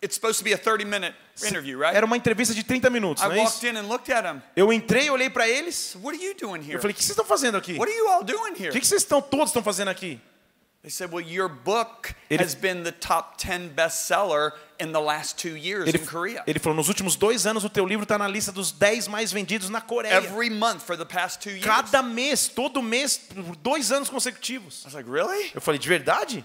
It's 0.03 0.15
supposed 0.15 0.39
to 0.39 0.45
be 0.45 0.55
a 0.55 0.59
30 0.59 0.87
minute 0.87 1.15
interview, 1.47 1.79
right? 1.79 1.95
Era 1.95 2.07
uma 2.07 2.17
entrevista 2.17 2.55
de 2.55 2.65
30 2.65 2.89
minutos, 2.89 3.23
I 3.23 3.27
não 3.29 3.35
é 3.35 3.39
walked 3.41 3.57
isso? 3.59 3.67
in 3.67 3.77
and 3.79 3.87
looked 3.89 4.11
at 4.11 4.23
them. 4.23 4.41
Eu 4.57 4.73
entrei, 4.73 5.11
olhei 5.11 5.29
para 5.29 5.47
eles, 5.47 5.95
What 6.03 6.17
are 6.17 6.25
you 6.25 6.35
doing 6.35 6.61
here? 6.63 6.75
eu 6.75 6.81
falei: 6.81 6.93
o 6.93 6.97
que 6.97 7.03
vocês 7.05 7.11
estão 7.11 7.25
fazendo 7.27 7.57
aqui? 7.59 7.73
What 7.79 7.91
O 7.91 7.93
are 7.93 7.99
you 7.99 8.09
all 8.09 8.25
doing 8.25 8.53
here? 8.59 8.71
que 8.73 8.81
que 8.81 8.87
vocês 8.87 9.03
estão 9.03 9.21
todos 9.21 9.49
estão 9.51 9.63
fazendo 9.63 9.89
aqui? 9.89 10.19
They 10.83 10.91
said, 10.91 11.13
Well, 11.13 11.21
your 11.21 11.51
book 11.51 12.15
Ele- 12.31 12.43
has 12.43 12.55
been 12.55 12.83
the 12.85 12.93
top 12.93 13.37
10 13.37 13.73
bestseller 13.75 14.55
in 14.81 14.93
the 14.93 14.99
last 15.01 15.37
two 15.37 15.55
years 15.55 15.87
Ele, 15.87 15.99
in 15.99 16.07
Korea. 16.07 16.43
ele 16.47 16.59
falou: 16.59 16.75
nos 16.75 16.89
últimos 16.89 17.15
dois 17.17 17.45
anos 17.47 17.63
o 17.65 17.69
teu 17.69 17.85
livro 17.85 18.05
está 18.05 18.17
na 18.17 18.27
lista 18.27 18.51
dos 18.51 18.73
10 18.73 19.07
mais 19.07 19.31
vendidos 19.31 19.69
na 19.69 19.83
Coreia. 19.83 20.15
Every 20.15 20.49
month 20.49 20.81
for 20.81 20.97
the 20.97 21.05
past 21.05 21.41
two 21.43 21.51
years. 21.51 21.67
Cada 21.67 22.03
mês, 22.03 22.49
todo 22.49 22.81
mês, 22.83 23.19
por 23.19 23.55
dois 23.57 23.93
anos 23.93 24.09
consecutivos. 24.09 24.81
I 24.85 24.87
was 24.87 24.95
like, 24.95 25.11
Really? 25.11 25.51
Eu 25.55 25.61
falei: 25.61 25.79
de 25.79 25.87
verdade? 25.87 26.43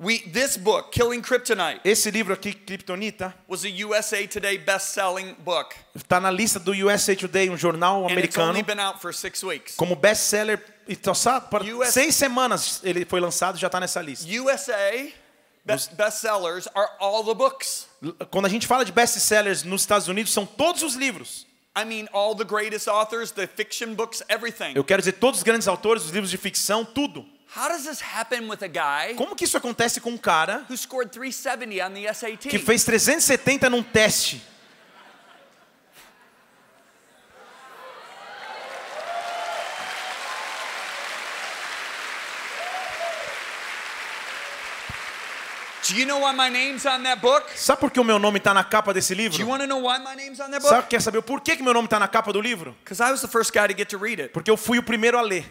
We, 0.00 0.20
this 0.20 0.56
book, 0.56 0.92
Killing 0.92 1.20
Kryptonite, 1.20 1.80
Esse 1.84 2.08
livro 2.12 2.32
aqui, 2.32 2.52
Kryptonita, 2.52 3.34
was 3.48 3.64
a 3.64 3.68
USA 3.68 4.28
Today 4.28 4.56
best-selling 4.56 5.34
book, 5.44 5.74
está 5.92 6.20
na 6.20 6.30
lista 6.30 6.60
do 6.60 6.70
USA 6.70 7.16
Today, 7.16 7.50
um 7.50 7.56
jornal 7.56 8.04
and 8.06 8.12
it's 8.20 8.38
only 8.38 8.60
americano, 8.60 8.64
been 8.64 8.78
out 8.78 9.00
for 9.00 9.12
six 9.12 9.42
weeks. 9.42 9.74
como 9.74 9.96
best-seller. 9.96 10.62
E 10.86 10.94
para 11.50 11.64
US 11.76 11.88
seis 11.88 12.14
semanas 12.14 12.80
ele 12.84 13.04
foi 13.04 13.18
lançado 13.18 13.58
já 13.58 13.66
está 13.66 13.80
nessa 13.80 14.00
lista. 14.00 14.24
USA 14.40 15.10
best 15.64 15.92
bestsellers 15.96 16.68
are 16.76 16.90
all 17.00 17.24
the 17.24 17.34
books. 17.34 17.88
Quando 18.30 18.46
a 18.46 18.48
gente 18.48 18.68
fala 18.68 18.84
de 18.84 18.92
best-sellers 18.92 19.64
nos 19.64 19.80
Estados 19.82 20.06
Unidos, 20.06 20.32
são 20.32 20.46
todos 20.46 20.82
os 20.84 20.94
livros. 20.94 21.44
I 21.76 21.84
mean, 21.84 22.06
all 22.12 22.36
the 22.36 22.44
greatest 22.44 22.88
authors, 22.88 23.32
the 23.32 23.48
fiction 23.48 23.94
books, 23.94 24.22
everything. 24.28 24.74
Eu 24.76 24.84
quero 24.84 25.02
dizer, 25.02 25.12
todos 25.14 25.40
os 25.40 25.42
grandes 25.44 25.66
autores, 25.66 26.04
os 26.04 26.10
livros 26.10 26.30
de 26.30 26.38
ficção, 26.38 26.84
tudo. 26.84 27.26
How 27.56 27.68
does 27.68 27.84
this 27.84 28.00
happen 28.02 28.48
with 28.48 28.62
a 28.62 28.68
guy 28.68 29.14
Como 29.16 29.34
que 29.34 29.44
isso 29.44 29.56
acontece 29.56 30.00
com 30.00 30.10
um 30.10 30.18
cara 30.18 30.66
who 30.68 30.76
scored 30.76 31.10
370 31.10 31.80
on 31.82 31.94
the 31.94 32.12
SAT? 32.12 32.48
que 32.50 32.58
fez 32.58 32.84
370 32.84 33.70
num 33.70 33.82
teste? 33.82 34.42
Do 45.88 45.94
you 45.96 46.04
know 46.04 46.18
why 46.18 46.32
my 46.34 46.50
name's 46.50 46.84
on 46.84 47.02
that 47.04 47.20
book? 47.22 47.44
Sabe 47.56 47.80
por 47.80 47.90
que 47.90 47.98
o 47.98 48.04
meu 48.04 48.18
nome 48.18 48.38
está 48.38 48.52
na 48.52 48.62
capa 48.62 48.92
desse 48.92 49.14
Do 49.14 49.22
you 49.22 49.30
livro? 49.30 49.46
want 49.46 49.62
to 49.62 49.66
know 49.66 49.78
why 49.78 49.98
my 49.98 50.14
name's 50.14 50.38
on 50.38 50.50
that 50.50 50.60
Sabe, 50.62 50.86
quer 50.86 51.00
saber 51.00 51.22
por 51.22 51.40
que, 51.40 51.56
que 51.56 51.62
meu 51.62 51.72
nome 51.72 51.86
está 51.86 51.98
na 51.98 52.06
capa 52.08 52.30
do 52.30 52.42
livro? 52.42 52.76
Because 52.84 53.00
I 53.00 53.10
was 53.10 53.22
the 53.22 53.28
first 53.28 53.52
guy 53.54 53.66
to 53.66 53.74
get 53.74 53.88
to 53.88 53.96
read 53.98 54.20
it. 54.20 54.32
Porque 54.34 54.50
eu 54.50 54.56
fui 54.56 54.78
o 54.78 54.82
primeiro 54.82 55.16
a 55.18 55.22
ler. 55.22 55.46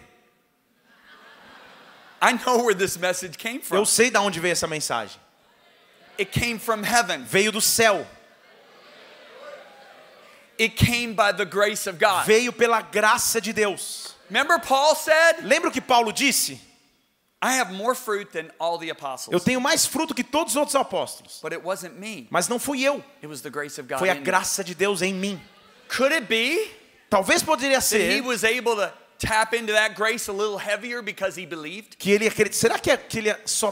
I 2.22 2.34
know 2.34 2.63
where 2.63 2.74
this 2.74 2.97
message 2.97 3.38
came 3.38 3.61
from. 3.61 3.78
Eu 3.78 3.86
sei 3.86 4.09
de 4.09 4.18
onde 4.18 4.39
veio 4.39 4.51
essa 4.51 4.68
mensagem. 4.68 5.18
It 6.20 6.32
came 6.32 6.57
from 6.59 6.84
heaven. 6.84 7.24
Veio 7.24 7.51
do 7.51 7.61
céu. 7.61 8.05
It 10.59 10.76
came 10.76 11.13
by 11.13 11.32
the 11.32 11.45
grace 11.45 11.86
of 11.88 11.99
God. 11.99 12.26
Veio 12.26 12.51
pela 12.51 12.82
graça 12.82 13.39
de 13.39 13.53
Deus. 13.53 14.15
Remember 14.28 14.59
Paul 14.59 14.95
said, 14.95 15.43
Lembra 15.43 15.70
o 15.70 15.72
que 15.72 15.82
Paulo 15.82 16.11
disse? 16.11 16.59
I 17.39 17.53
have 17.53 17.72
more 17.72 17.93
fruit 17.93 18.32
than 18.34 18.49
all 18.59 18.80
the 18.80 18.89
apostles. 18.89 19.32
Eu 19.32 19.39
tenho 19.39 19.61
mais 19.61 19.86
fruto 19.86 20.15
que 20.15 20.24
todos 20.24 20.55
os 20.55 20.57
outros 20.57 20.76
apóstolos. 20.76 21.39
But 21.43 21.53
it 21.53 21.63
wasn't 21.63 21.99
me. 21.99 22.28
Mas 22.32 22.47
não 22.47 22.57
fui 22.57 22.82
eu, 22.82 23.03
It 23.22 23.28
was 23.28 23.41
the 23.41 23.51
grace 23.51 23.80
of 23.80 23.88
God. 23.88 23.99
foi 23.99 24.09
a 24.09 24.15
me. 24.15 24.22
graça 24.22 24.63
de 24.63 24.74
Deus 24.74 25.03
em 25.03 25.13
mim. 25.13 25.39
Could 25.88 26.11
it 26.13 26.26
be 26.28 26.72
Talvez 27.11 27.43
poderia 27.43 27.80
that 27.80 27.95
he 27.95 28.18
ser 28.18 28.22
was 28.24 28.43
able 28.43 28.76
to 28.78 28.91
tap 29.20 29.53
into 29.55 29.74
that 29.74 29.95
grace 29.95 30.30
a 30.30 30.34
little 30.34 30.57
heavier 30.57 31.01
because 31.01 31.39
he 31.39 31.45
believed? 31.45 31.95
que 31.97 32.11
ele. 32.11 32.30
Será 32.51 32.78
que, 32.80 32.91
é- 32.91 32.97
que 32.97 33.20
ele 33.20 33.36
só 33.45 33.72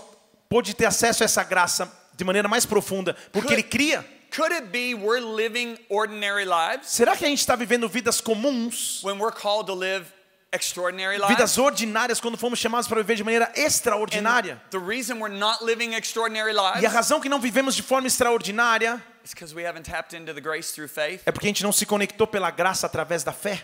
pôde 0.50 0.74
ter 0.76 0.86
acesso 0.86 1.24
a 1.24 1.26
essa 1.26 1.43
graça 1.43 1.91
de 2.16 2.24
maneira 2.24 2.48
mais 2.48 2.66
profunda 2.66 3.16
porque 3.32 3.54
ele 3.54 3.64
cria? 3.64 4.06
Could 4.36 4.54
it 4.54 4.68
be 4.68 4.93
we're 4.93 5.22
living 5.22 5.78
ordinary 5.89 6.43
lives 6.46 6.88
Será 6.89 7.16
que 7.16 7.24
a 7.24 7.28
gente 7.28 7.39
está 7.39 7.56
vivendo 7.56 7.88
vidas 7.88 8.20
comuns, 8.20 9.02
when 9.04 9.18
we're 9.18 9.32
called 9.36 9.68
to 9.68 9.74
live 9.74 10.06
extraordinary 10.52 11.18
lives? 11.18 11.30
vidas 11.36 11.58
ordinárias, 11.58 12.20
quando 12.20 12.38
fomos 12.38 12.60
chamados 12.60 12.88
para 12.88 12.98
viver 13.02 13.16
de 13.16 13.24
maneira 13.24 13.46
And 13.56 13.62
extraordinária? 13.62 14.62
the 14.72 14.80
reason 14.80 15.20
we're 15.20 15.34
not 15.34 15.64
living 15.64 15.93
extraordinary 15.93 16.52
E 16.54 16.58
a 16.58 16.74
lives 16.76 16.91
razão 16.93 17.20
que 17.22 17.30
não 17.30 17.39
vivemos 17.39 17.76
de 17.76 17.82
forma 17.82 18.08
extraordinária 18.08 19.02
is 19.24 19.34
because 19.34 19.56
we 19.56 19.66
haven't 19.66 19.89
tapped 19.89 20.14
into 20.16 20.34
the 20.34 20.41
grace 20.41 20.74
through 20.74 20.89
faith. 20.89 21.22
é 21.26 21.32
porque 21.32 21.48
a 21.48 21.50
gente 21.50 21.64
não 21.64 21.72
se 21.72 21.86
conectou 21.86 22.28
pela 22.28 22.52
graça 22.52 22.86
através 22.86 23.24
da 23.24 23.32
fé. 23.32 23.64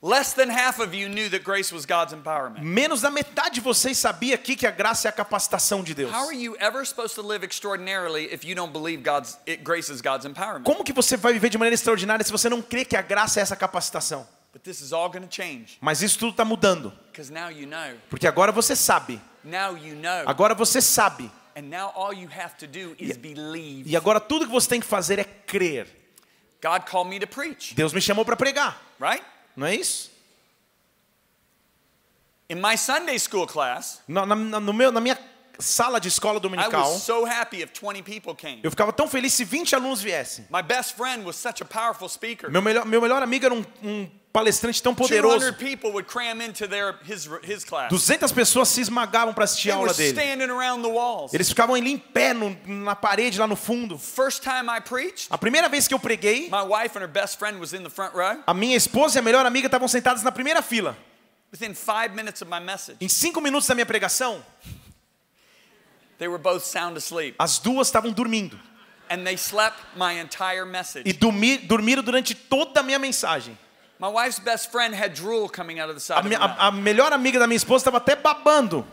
Less 0.00 0.32
than 0.32 0.48
half 0.48 0.78
of 0.78 0.94
you 0.94 1.08
knew 1.08 1.28
that 1.30 1.42
grace 1.42 1.72
was 1.72 1.84
God's 1.84 2.12
empowerment. 2.12 2.62
Menos 2.62 3.00
da 3.00 3.10
metade 3.10 3.56
de 3.56 3.60
vocês 3.60 3.98
sabia 3.98 4.36
aqui 4.36 4.54
que 4.54 4.64
a 4.64 4.70
graça 4.70 5.08
é 5.08 5.10
a 5.10 5.12
capacitação 5.12 5.82
de 5.82 5.92
Deus. 5.92 6.12
How 6.12 6.28
are 6.28 6.36
you 6.36 6.56
ever 6.60 6.86
supposed 6.86 7.16
to 7.16 7.22
live 7.22 7.44
extraordinarily 7.44 8.32
if 8.32 8.44
you 8.44 8.54
don't 8.54 8.72
believe 8.72 9.02
God's 9.02 9.36
it, 9.48 9.64
grace 9.64 9.90
is 9.90 10.00
God's 10.00 10.24
empowerment? 10.24 10.62
Como 10.62 10.84
que 10.84 10.92
você 10.92 11.16
vai 11.16 11.32
viver 11.32 11.48
de 11.48 11.58
maneira 11.58 11.74
extraordinária 11.74 12.24
se 12.24 12.30
você 12.30 12.48
não 12.48 12.62
crê 12.62 12.84
que 12.84 12.96
a 12.96 13.02
graça 13.02 13.40
é 13.40 13.42
essa 13.42 13.56
capacitação? 13.56 14.24
But 14.52 14.62
this 14.62 14.80
is 14.80 14.92
all 14.92 15.10
going 15.10 15.26
to 15.26 15.34
change 15.34 15.78
Mas 15.80 16.00
isso 16.00 16.16
tudo 16.16 16.30
está 16.30 16.44
mudando, 16.44 16.92
because 17.10 17.32
now 17.32 17.50
you 17.50 17.66
know. 17.66 17.96
porque 18.08 18.28
agora 18.28 18.52
você 18.52 18.76
sabe. 18.76 19.20
Now 19.42 19.76
you 19.76 19.96
know. 19.96 20.28
Agora 20.28 20.54
você 20.54 20.80
sabe. 20.80 21.28
And 21.56 21.62
now 21.62 21.92
all 21.96 22.14
you 22.14 22.28
have 22.30 22.54
to 22.58 22.68
do 22.68 22.94
is 23.00 23.16
believe. 23.16 23.90
E 23.90 23.96
agora 23.96 24.20
tudo 24.20 24.46
que 24.46 24.52
você 24.52 24.68
tem 24.68 24.80
que 24.80 24.86
fazer 24.86 25.18
é 25.18 25.24
crer. 25.24 25.88
God 26.62 26.88
called 26.88 27.10
me 27.10 27.18
to 27.18 27.26
preach, 27.26 27.74
Deus 27.74 27.92
me 27.92 28.00
chamou 28.00 28.24
para 28.24 28.36
pregar, 28.36 28.80
right? 29.00 29.24
Não 29.58 29.66
é 29.66 29.74
isso? 29.74 30.10
In 32.48 32.56
my 32.62 32.76
Sunday 32.78 33.18
school 33.18 33.46
class, 33.46 34.00
Na, 34.08 34.24
na- 34.24 34.34
no 34.60 34.72
meu, 34.72 34.90
na 34.90 35.00
minha 35.00 35.18
sala 35.58 36.00
de 36.00 36.08
escola 36.08 36.38
I 36.38 36.40
dominical, 36.40 36.92
was 36.92 37.02
so 37.02 37.26
happy 37.26 37.62
if 37.62 37.72
20 37.78 38.02
people 38.02 38.34
came. 38.34 38.60
eu 38.62 38.70
ficava 38.70 38.92
tão 38.92 39.06
feliz 39.08 39.34
se 39.34 39.44
20 39.44 39.74
alunos 39.74 40.00
viessem. 40.00 40.46
My 40.50 40.62
best 40.62 40.94
friend 40.94 41.24
was 41.26 41.36
such 41.36 41.60
a 41.62 41.66
powerful 41.66 42.08
speaker. 42.08 42.50
Meu 42.50 42.62
melhor, 42.62 42.86
meu 42.86 43.02
melhor 43.02 43.22
amigo 43.22 43.44
era 43.44 43.54
um, 43.54 43.64
um 43.82 44.08
palestrante 44.32 44.82
tão 44.82 44.94
poderoso. 44.94 45.38
200 45.38 45.56
people 45.58 45.90
would 45.90 46.08
cram 46.08 46.40
into 46.42 46.68
their 46.68 46.94
his 47.08 47.28
his 47.42 47.64
class. 47.64 47.88
200 47.90 48.30
pessoas 48.32 48.68
se 48.68 48.80
esmagavam 48.80 49.32
para 49.34 49.44
assistir 49.44 49.70
a 49.70 49.74
aula 49.76 49.92
dele. 49.94 50.12
Eles 51.34 51.48
ficavam 51.48 51.74
ali 51.74 51.90
em 51.92 51.98
pé 51.98 52.32
no- 52.34 52.56
na 52.66 52.94
parede 52.94 53.38
lá 53.38 53.46
no 53.46 53.56
fundo. 53.56 53.98
A 55.30 55.38
primeira 55.38 55.68
vez 55.68 55.88
que 55.88 55.94
eu 55.94 55.98
preguei, 55.98 56.48
a 58.46 58.54
minha 58.54 58.76
esposa 58.76 59.18
e 59.18 59.20
a 59.20 59.22
melhor 59.22 59.44
amiga 59.46 59.66
estavam 59.66 59.88
sentadas 59.88 60.22
na 60.22 60.30
primeira 60.30 60.62
fila. 60.62 60.96
Em 63.00 63.08
cinco 63.08 63.40
minutos 63.40 63.66
da 63.66 63.74
minha 63.74 63.86
pregação, 63.86 64.44
as 67.38 67.58
duas 67.58 67.88
estavam 67.88 68.10
dormindo. 68.12 68.58
E 71.06 71.12
dormi, 71.14 71.56
dormiram 71.58 72.02
durante 72.02 72.34
toda 72.34 72.80
a 72.80 72.82
minha 72.82 72.98
mensagem. 72.98 73.56
My 74.00 74.08
wife's 74.08 74.38
best 74.38 74.70
friend 74.70 74.94
had 74.94 75.14
drool 75.14 75.48
coming 75.48 75.80
out 75.80 75.88
of 75.90 75.96
the 75.96 76.00
side 76.00 76.16
A, 76.16 76.20
of 76.20 76.24
her 76.24 76.28
minha- 76.28 76.38
mouth. 76.38 76.56
a- 76.58 76.66
a 76.68 76.72
melhor 76.72 77.12
amiga 77.12 77.38
da 77.38 77.46
minha 77.46 77.56
esposa 77.56 77.82
estava 77.90 77.98
até 77.98 78.14
babando. 78.16 78.86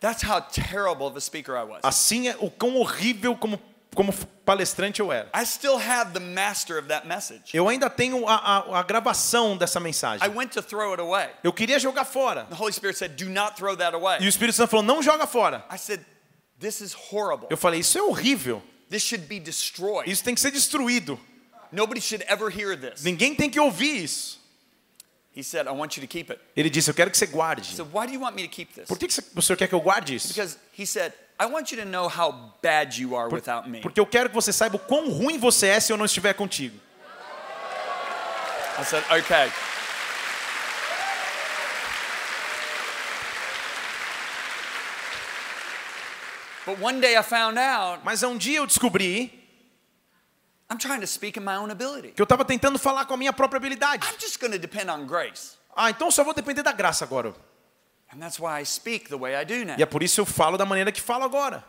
That's 0.00 0.22
how 0.22 0.40
terrible 0.40 1.06
of 1.06 1.16
a 1.16 1.20
speaker 1.20 1.56
I 1.56 1.62
was. 1.64 1.80
Assim 1.84 2.28
é 2.28 2.36
o 2.40 2.50
quão 2.50 2.76
horrível 2.76 3.36
como, 3.36 3.60
como 3.94 4.12
palestrante 4.44 5.00
eu 5.00 5.12
era. 5.12 5.28
I 5.34 5.44
still 5.44 5.76
have 5.78 6.12
the 6.12 6.20
master 6.20 6.78
of 6.78 6.88
that 6.88 7.06
message. 7.06 7.54
Eu 7.54 7.68
ainda 7.68 7.88
tenho 7.90 8.26
a, 8.26 8.34
a- 8.34 8.78
a 8.80 8.82
gravação 8.82 9.56
dessa 9.56 9.78
I 9.78 9.82
mensagem. 9.82 10.28
went 10.34 10.52
to 10.52 10.62
throw 10.62 10.92
it 10.92 11.00
away. 11.00 11.28
Eu 11.44 11.52
queria 11.52 11.78
jogar 11.78 12.04
fora. 12.04 12.44
The 12.50 12.56
Holy 12.56 12.72
Spirit 12.72 12.96
said, 12.98 13.16
Do 13.16 13.26
not 13.28 13.56
throw 13.56 13.76
that 13.76 13.92
E 13.92 13.96
away. 13.96 14.18
o 14.20 14.24
Espírito 14.28 14.56
Santo 14.56 14.70
falou: 14.70 14.84
não 14.84 15.02
joga 15.02 15.26
fora. 15.26 15.64
I 15.70 15.76
said, 15.78 16.00
This 16.58 16.80
is 16.80 16.94
horrible. 16.94 17.46
Eu 17.50 17.56
falei: 17.56 17.80
isso 17.80 17.96
é 17.98 18.02
horrível. 18.02 18.62
This 18.90 19.04
should 19.04 19.26
be 19.28 19.38
destroyed. 19.38 20.10
Isso 20.10 20.24
tem 20.24 20.34
que 20.34 20.40
ser 20.40 20.50
destruído. 20.50 21.18
Nobody 21.72 22.00
should 22.00 22.24
ever 22.28 22.50
hear 22.50 22.76
this. 22.76 23.02
Ninguém 23.04 23.34
tem 23.36 23.48
que 23.48 23.60
ouvir 23.60 24.02
isso. 24.02 24.40
He 25.32 25.44
said, 25.44 25.68
I 25.68 25.70
want 25.70 25.96
you 25.96 26.00
to 26.00 26.08
keep 26.08 26.28
it. 26.30 26.40
Ele 26.56 26.68
disse: 26.68 26.90
eu 26.90 26.94
quero 26.94 27.08
que 27.10 27.16
você 27.16 27.26
guarde. 27.26 27.64
said, 27.76 27.88
Why 27.92 28.06
do 28.06 28.12
you 28.12 28.20
want 28.20 28.34
me 28.34 28.42
to 28.42 28.48
keep 28.48 28.74
this? 28.74 28.88
Por 28.88 28.98
que 28.98 29.06
o 29.06 29.40
senhor 29.42 29.56
quer 29.56 29.68
que 29.68 29.74
eu 29.74 29.80
guarde 29.80 30.16
isso? 30.16 30.28
Because 30.28 30.58
he 30.76 30.84
said, 30.84 31.12
I 31.38 31.46
want 31.46 31.70
you 31.70 31.78
to 31.78 31.84
know 31.84 32.08
how 32.08 32.52
bad 32.60 33.00
you 33.00 33.14
are 33.14 33.32
without 33.32 33.68
me. 33.68 33.80
Porque 33.80 34.00
eu 34.00 34.06
quero 34.06 34.28
que 34.28 34.34
você 34.34 34.52
saiba 34.52 34.76
o 34.76 34.78
quão 34.80 35.08
ruim 35.08 35.38
você 35.38 35.68
é 35.68 35.78
se 35.78 35.92
eu 35.92 35.96
não 35.96 36.04
estiver 36.04 36.34
contigo. 36.34 36.76
I 38.78 38.84
said, 38.84 39.04
Okay. 39.10 39.52
But 46.66 46.78
one 46.80 47.00
day 47.00 47.16
I 47.16 47.22
found 47.22 47.58
out 47.58 48.04
Mas 48.04 48.22
um 48.22 48.36
dia 48.36 48.58
eu 48.58 48.66
descobri 48.66 49.38
I'm 50.70 50.78
trying 50.78 51.00
to 51.00 51.06
speak 51.06 51.36
in 51.38 51.42
my 51.42 51.56
own 51.56 51.70
ability. 51.70 52.12
que 52.12 52.22
eu 52.22 52.24
estava 52.24 52.44
tentando 52.44 52.78
falar 52.78 53.04
com 53.04 53.14
a 53.14 53.16
minha 53.16 53.32
própria 53.32 53.58
habilidade. 53.58 54.06
I'm 54.06 54.20
just 54.20 54.38
going 54.40 54.52
to 54.52 54.58
depend 54.58 54.88
on 54.90 55.04
grace. 55.04 55.58
Ah, 55.74 55.90
então 55.90 56.10
só 56.10 56.22
vou 56.22 56.32
depender 56.34 56.62
da 56.62 56.72
graça 56.72 57.04
agora. 57.04 57.34
And 58.12 58.18
that's 58.20 58.38
why 58.38 58.60
I 58.60 58.64
speak 58.64 59.08
the 59.08 59.16
way 59.16 59.34
I 59.34 59.44
do 59.44 59.64
now. 59.64 59.76
E 59.78 59.82
é 59.82 59.86
por 59.86 60.02
isso 60.02 60.20
eu 60.20 60.26
falo 60.26 60.56
da 60.56 60.64
maneira 60.64 60.92
que 60.92 61.00
falo 61.00 61.24
agora. 61.24 61.64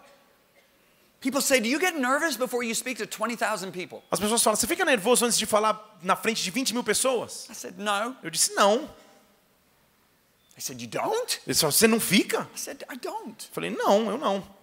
People 1.20 1.42
say, 1.42 1.60
Do 1.60 1.68
you 1.68 1.80
get 1.80 1.96
nervous 1.96 2.36
before 2.36 2.64
you 2.66 2.74
speak 2.76 2.98
to 2.98 3.06
20,000 3.08 3.72
people? 3.72 4.02
As 4.12 4.20
pessoas 4.20 4.42
falam: 4.44 4.56
você 4.56 4.68
fica 4.68 4.84
nervoso 4.84 5.26
antes 5.26 5.38
de 5.38 5.46
falar 5.46 5.98
na 6.02 6.16
frente 6.16 6.44
de 6.44 6.50
20 6.52 6.74
mil 6.74 6.84
pessoas? 6.84 7.48
I 7.50 7.54
said, 7.56 7.76
No. 7.80 8.16
Eu 8.24 8.30
disse: 8.30 8.54
não. 8.56 8.88
They 10.56 10.60
said, 10.62 10.82
You 10.82 10.88
don't? 10.88 11.39
Eles 11.48 11.60
falaram: 11.60 11.72
você 11.78 11.88
não 11.88 12.00
fica? 12.00 12.48
I 12.56 12.60
said, 12.60 12.84
I 12.92 12.98
don't. 12.98 13.46
Eu 13.48 13.54
falei: 13.54 13.70
não, 13.70 14.10
eu 14.10 14.18
não. 14.18 14.61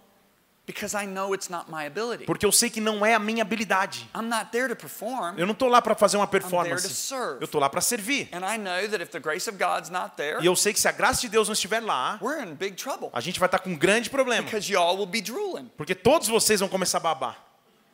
Porque 2.25 2.45
eu 2.45 2.51
sei 2.51 2.69
que 2.69 2.79
não 2.81 3.05
é 3.05 3.13
a 3.13 3.19
minha 3.19 3.41
habilidade. 3.43 4.09
I'm 4.15 4.23
not 4.27 4.51
there 4.51 4.69
to 4.69 4.75
perform. 4.75 5.37
Eu 5.37 5.45
não 5.45 5.53
estou 5.53 5.67
lá 5.69 5.81
para 5.81 5.95
fazer 5.95 6.17
uma 6.17 6.27
there 6.27 6.43
to 6.43 6.49
performance. 6.49 6.87
serve. 6.89 7.41
Eu 7.41 7.45
estou 7.45 7.59
lá 7.59 7.69
para 7.69 7.81
servir. 7.81 8.29
And 8.31 8.39
I 8.45 8.57
know 8.57 8.89
that 8.89 9.01
if 9.01 9.09
the 9.09 9.19
grace 9.19 9.49
of 9.49 9.57
God's 9.57 9.89
not 9.89 10.15
there, 10.15 10.41
E 10.41 10.45
eu 10.45 10.55
sei 10.55 10.73
que 10.73 10.79
se 10.79 10.87
a 10.87 10.91
graça 10.91 11.21
de 11.21 11.29
Deus 11.29 11.47
não 11.47 11.53
estiver 11.53 11.81
lá, 11.81 12.19
we're 12.21 12.41
in 12.43 12.53
big 12.55 12.75
trouble. 12.75 13.09
a 13.13 13.21
gente 13.21 13.39
vai 13.39 13.47
estar 13.47 13.59
com 13.59 13.69
um 13.71 13.75
grande 13.77 14.09
problema. 14.09 14.43
Because 14.43 14.71
y'all 14.71 14.95
will 14.97 15.05
be 15.05 15.21
drooling. 15.21 15.69
Porque 15.77 15.95
todos 15.95 16.27
vocês 16.27 16.59
vão 16.59 16.69
começar 16.69 16.97
a 16.97 17.01
babar. 17.01 17.37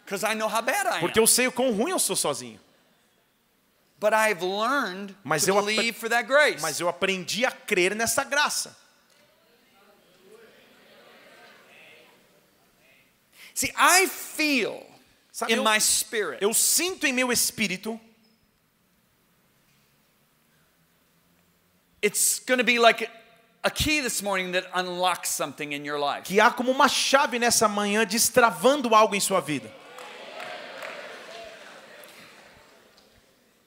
Because 0.03 0.25
I 0.25 0.35
know 0.35 0.47
how 0.47 0.61
bad 0.61 0.87
I 0.87 0.93
am. 0.95 0.99
Porque 0.99 1.19
eu 1.19 1.25
sei 1.27 1.47
o 1.47 1.51
quão 1.51 1.71
ruim 1.71 1.91
eu 1.91 1.99
sou 1.99 2.15
sozinho. 2.15 2.59
But 3.99 4.11
I've 4.13 4.43
learned 4.43 5.15
Mas 5.23 5.43
to 5.45 5.51
eu 5.51 5.57
apre- 5.59 5.75
believe 5.75 5.97
for 5.97 6.09
that 6.09 6.27
grace. 6.27 6.61
Mas 6.61 6.79
eu 6.79 6.89
aprendi 6.89 7.45
a 7.45 7.51
crer 7.51 7.95
nessa 7.95 8.23
graça. 8.23 8.77
See, 13.55 13.71
I 13.75 14.05
feel 14.07 14.85
Sabe, 15.31 15.53
in 15.53 15.57
eu- 15.59 15.63
my 15.63 15.79
spirit 15.79 16.41
Eu 16.41 16.53
sinto 16.53 17.07
em 17.07 17.13
meu 17.13 17.31
espírito 17.31 17.99
it's 22.01 22.39
going 22.39 22.59
to 22.59 22.63
be 22.63 22.77
like 22.77 23.09
a 23.63 23.71
key 23.71 23.99
this 24.01 24.21
morning 24.21 24.51
that 24.51 24.65
unlocks 24.75 25.29
something 25.29 25.71
in 25.73 25.83
your 25.83 25.97
life. 25.97 26.23
que 26.25 26.39
há 26.39 26.51
como 26.55 26.71
uma 26.71 26.87
chave 26.87 27.39
nessa 27.39 27.67
manhã 27.67 28.05
destravando 28.05 28.93
algo 28.93 29.15
em 29.15 29.19
sua 29.19 29.39
vida. 29.41 29.71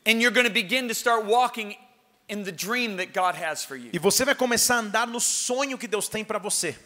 And 0.06 0.22
you're 0.22 0.30
going 0.30 0.46
to 0.46 0.52
begin 0.52 0.88
to 0.88 0.94
start 0.94 1.24
walking 1.26 1.76
in 2.28 2.42
the 2.44 2.52
dream 2.52 2.96
that 2.96 3.12
God 3.12 3.34
has 3.34 3.64
for 3.64 3.76
you. 3.76 3.90
E 3.92 3.98
você 3.98 4.24
vai 4.24 4.34
começar 4.34 4.76
a 4.76 4.78
andar 4.78 5.06
no 5.06 5.20
sonho 5.20 5.76
que 5.76 5.86
Deus 5.88 6.08
tem 6.08 6.24
para 6.24 6.38
você. 6.38 6.76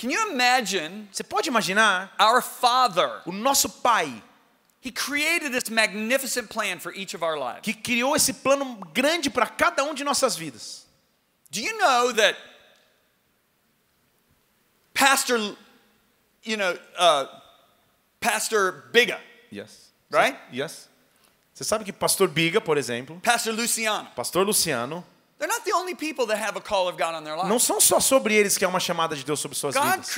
Can 0.00 0.10
you 0.10 0.30
imagine 0.30 1.08
Você 1.12 1.22
pode 1.24 1.48
imaginar 1.48 2.12
our 2.20 2.40
Father? 2.42 3.22
o 3.26 3.32
nosso 3.32 3.68
Pai 3.82 4.22
He 4.80 4.92
created 4.92 5.50
this 5.52 5.68
magnificent 5.70 6.48
plan 6.48 6.78
for 6.78 6.94
each 6.94 7.14
of 7.14 7.24
our 7.24 7.36
lives. 7.36 7.62
que 7.62 7.74
criou 7.74 8.14
esse 8.14 8.32
plano 8.32 8.76
grande 8.94 9.28
para 9.28 9.46
cada 9.46 9.82
um 9.84 9.92
de 9.92 10.04
nossas 10.04 10.36
vidas. 10.36 10.86
Do 11.50 11.60
you 11.60 11.76
know 11.78 12.12
that 12.12 12.36
Pastor, 14.94 15.38
you 16.42 16.56
know, 16.56 16.76
uh, 16.98 17.26
Pastor 18.20 18.84
Biga, 18.92 19.18
Yes. 19.50 19.90
Right? 20.10 20.36
Yes. 20.52 20.88
Você 21.54 21.64
sabe 21.64 21.84
que 21.84 21.92
pastor 21.92 22.28
Biga, 22.28 22.60
por 22.60 22.76
exemplo, 22.78 23.20
Pastor 23.20 23.52
Luciano, 23.52 24.08
pastor 24.14 24.44
Luciano, 24.46 25.04
they're 25.38 25.48
not 25.48 25.64
the 25.64 25.72
only 25.72 25.94
people 25.94 26.26
that 26.26 26.38
have 26.38 26.56
a 26.56 26.60
call 26.60 26.88
of 26.88 26.96
God 26.98 27.14
on 27.14 27.24
their 27.24 27.36
não 27.48 27.58
são 27.58 27.80
só 27.80 28.00
sobre 28.00 28.34
eles 28.34 28.58
que 28.58 28.64
é 28.64 28.68
uma 28.68 28.80
chamada 28.80 29.14
de 29.14 29.24
Deus 29.24 29.40
sobre 29.40 29.56
suas 29.56 29.74
vidas. 29.74 30.08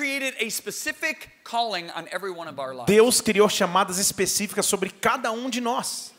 Deus 2.87 3.21
criou 3.21 3.49
chamadas 3.49 3.99
específicas 3.99 4.66
sobre 4.66 4.91
cada 4.91 5.31
um 5.31 5.51
de 5.51 5.61
nós. 5.61 6.12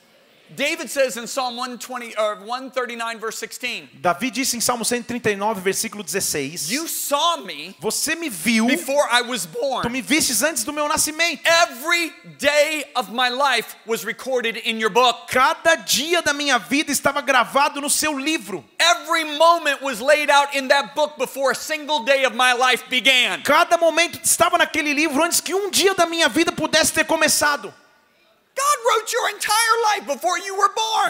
David 0.56 0.90
says 0.90 1.18
in 1.18 1.28
Psalm 1.28 1.56
120 1.56 2.16
or 2.18 2.36
139 2.46 3.20
verse 3.20 3.38
16, 3.38 3.90
Davi 4.02 4.30
disse 4.32 4.56
em 4.56 4.62
Salmo 4.62 4.84
139, 4.84 5.62
versículo 5.62 6.04
16: 6.04 6.70
"You 6.70 6.88
saw 6.88 7.38
me 7.38 7.76
Você 7.80 8.16
me 8.16 8.30
viu, 8.30 8.68
before 8.68 9.08
I 9.12 9.22
was 9.22 9.46
tu 9.46 9.60
born. 9.60 9.90
me 9.92 10.02
vistes 10.02 10.44
antes 10.44 10.64
do 10.64 10.74
meu 10.74 10.88
nascimento. 10.88 11.42
Every 11.46 12.14
day 12.38 12.86
of 12.96 13.12
my 13.12 13.30
life 13.30 13.76
was 13.86 14.04
recorded 14.06 14.58
in 14.66 14.80
your 14.80 14.90
book. 14.90 15.28
Cada 15.30 15.76
dia 15.78 16.22
da 16.22 16.34
minha 16.34 16.60
vida 16.60 16.92
estava 16.92 17.22
gravado 17.22 17.82
no 17.82 17.90
seu 17.90 18.18
livro. 18.18 18.64
Every 18.80 19.24
moment 19.38 19.82
was 19.82 20.02
laid 20.02 20.30
out 20.30 20.56
in 20.56 20.68
that 20.68 20.94
book 20.96 21.18
before 21.18 21.52
a 21.52 21.56
single 21.56 22.04
day 22.04 22.26
of 22.26 22.36
my 22.36 22.54
life 22.54 22.84
began." 22.90 23.42
Cada 23.44 23.78
momento 23.78 24.20
estava 24.24 24.58
naquele 24.58 24.94
livro 24.94 25.24
antes 25.24 25.40
que 25.40 25.54
um 25.54 25.70
dia 25.70 25.94
da 25.94 26.06
minha 26.06 26.28
vida 26.28 26.52
pudesse 26.52 26.92
ter 26.94 27.06
começado. 27.06 27.74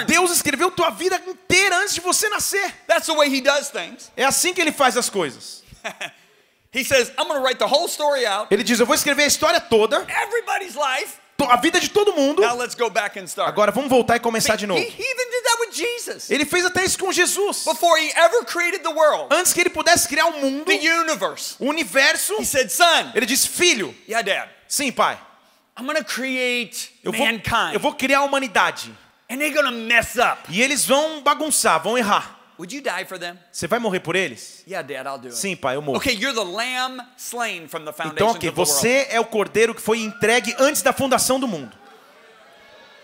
Deus 0.08 0.32
escreveu 0.32 0.72
tua 0.72 0.89
vida 0.92 1.22
inteira 1.28 1.78
antes 1.78 1.94
de 1.94 2.02
você 2.02 2.30
nascer. 2.30 2.74
That's 2.88 3.08
the 3.08 3.14
way 3.14 3.28
he 3.30 3.42
does 3.42 3.70
things. 3.70 4.12
É 4.16 4.24
assim 4.24 4.54
que 4.54 4.62
ele 4.62 4.72
faz 4.72 4.98
as 4.98 5.10
coisas. 5.10 5.64
He 6.74 6.86
says, 6.86 7.10
I'm 7.18 7.28
going 7.28 7.38
to 7.38 7.44
write 7.44 7.60
the 7.60 7.68
whole 7.68 7.89
story 7.89 8.26
out, 8.26 8.48
Ele 8.50 8.64
diz: 8.64 8.80
Eu 8.80 8.86
vou 8.86 8.96
escrever 8.96 9.24
a 9.24 9.28
história 9.28 9.60
toda, 9.60 10.08
everybody's 10.08 10.76
life. 10.76 11.20
a 11.50 11.58
vida 11.58 11.80
de 11.82 11.89
todo 11.89 12.14
mundo. 12.14 12.42
Now 12.42 12.56
let's 12.56 12.76
go 12.76 12.89
back 12.89 13.20
and 13.20 13.26
start. 13.26 13.50
Agora 13.50 13.72
vamos 13.72 13.89
voltar 13.89 14.16
e 14.16 14.20
começar 14.22 14.56
de 14.56 14.64
he, 14.64 14.68
novo. 14.68 14.80
he 14.80 14.86
even 14.86 15.30
did 15.30 15.44
that 15.44 15.60
with 15.60 15.72
Jesus. 15.74 16.30
Ele 16.32 16.46
fez 16.46 16.66
até 16.66 16.86
isso 16.86 16.98
com 16.98 17.12
Jesus. 17.12 17.66
Before 17.66 18.00
he 18.00 18.10
ever 18.16 18.46
created 18.46 18.84
the 18.84 18.94
world, 18.94 19.34
Antes 19.36 19.52
que 19.52 19.60
ele 19.60 19.70
pudesse 19.70 20.08
criar 20.08 20.28
o 20.28 20.39
mundo, 20.39 20.64
the 20.66 20.80
universe. 20.80 21.56
o 21.60 21.66
universo, 21.66 22.39
He 22.39 22.46
said, 22.46 22.70
Son, 22.70 23.12
ele 23.16 23.26
disse: 23.26 23.50
Filho, 23.50 23.94
yeah, 24.08 24.22
Dad, 24.22 24.50
sim, 24.68 24.94
pai, 24.94 25.20
I'm 25.82 25.96
to 25.96 26.04
create 26.04 26.92
eu 27.04 27.12
vou, 27.12 27.26
mankind. 27.26 27.74
eu 27.74 27.80
vou 27.80 27.94
criar 27.94 28.20
a 28.20 28.24
humanidade. 28.24 28.92
And 29.30 29.38
they're 29.38 29.54
to 29.54 29.72
mess 29.72 30.18
up. 30.18 30.42
E 30.50 30.62
eles 30.62 30.86
vão 30.86 31.22
bagunçar, 31.22 31.82
vão 31.82 31.98
errar. 31.98 32.38
Would 32.60 32.76
you 32.76 32.82
die 32.84 33.06
for 33.06 33.18
them? 33.18 33.40
Você 33.52 33.66
vai 33.66 33.80
morrer 33.80 34.02
por 34.02 34.16
eles? 34.16 34.64
Yeah, 34.68 34.88
Dad, 34.88 35.08
I'll 35.10 35.18
do 35.18 35.30
it. 35.30 35.36
Sim, 35.38 35.56
pai, 35.56 35.76
eu 35.76 35.82
morro. 35.82 35.98
Okay, 35.98 36.14
you're 36.14 36.34
the 36.36 36.44
lamb 36.46 37.02
slain 37.18 37.68
from 37.68 37.86
the 37.86 37.92
Então, 37.92 37.94
foundations 37.94 38.36
ok, 38.36 38.50
of 38.50 38.56
the 38.56 38.62
world. 38.62 38.72
você 38.82 39.08
é 39.10 39.20
o 39.20 39.26
cordeiro 39.26 39.74
que 39.74 39.82
foi 39.82 40.00
entregue 40.00 40.54
antes 40.60 40.82
da 40.84 40.94
fundação 40.94 41.40
do 41.40 41.48
mundo. 41.48 41.76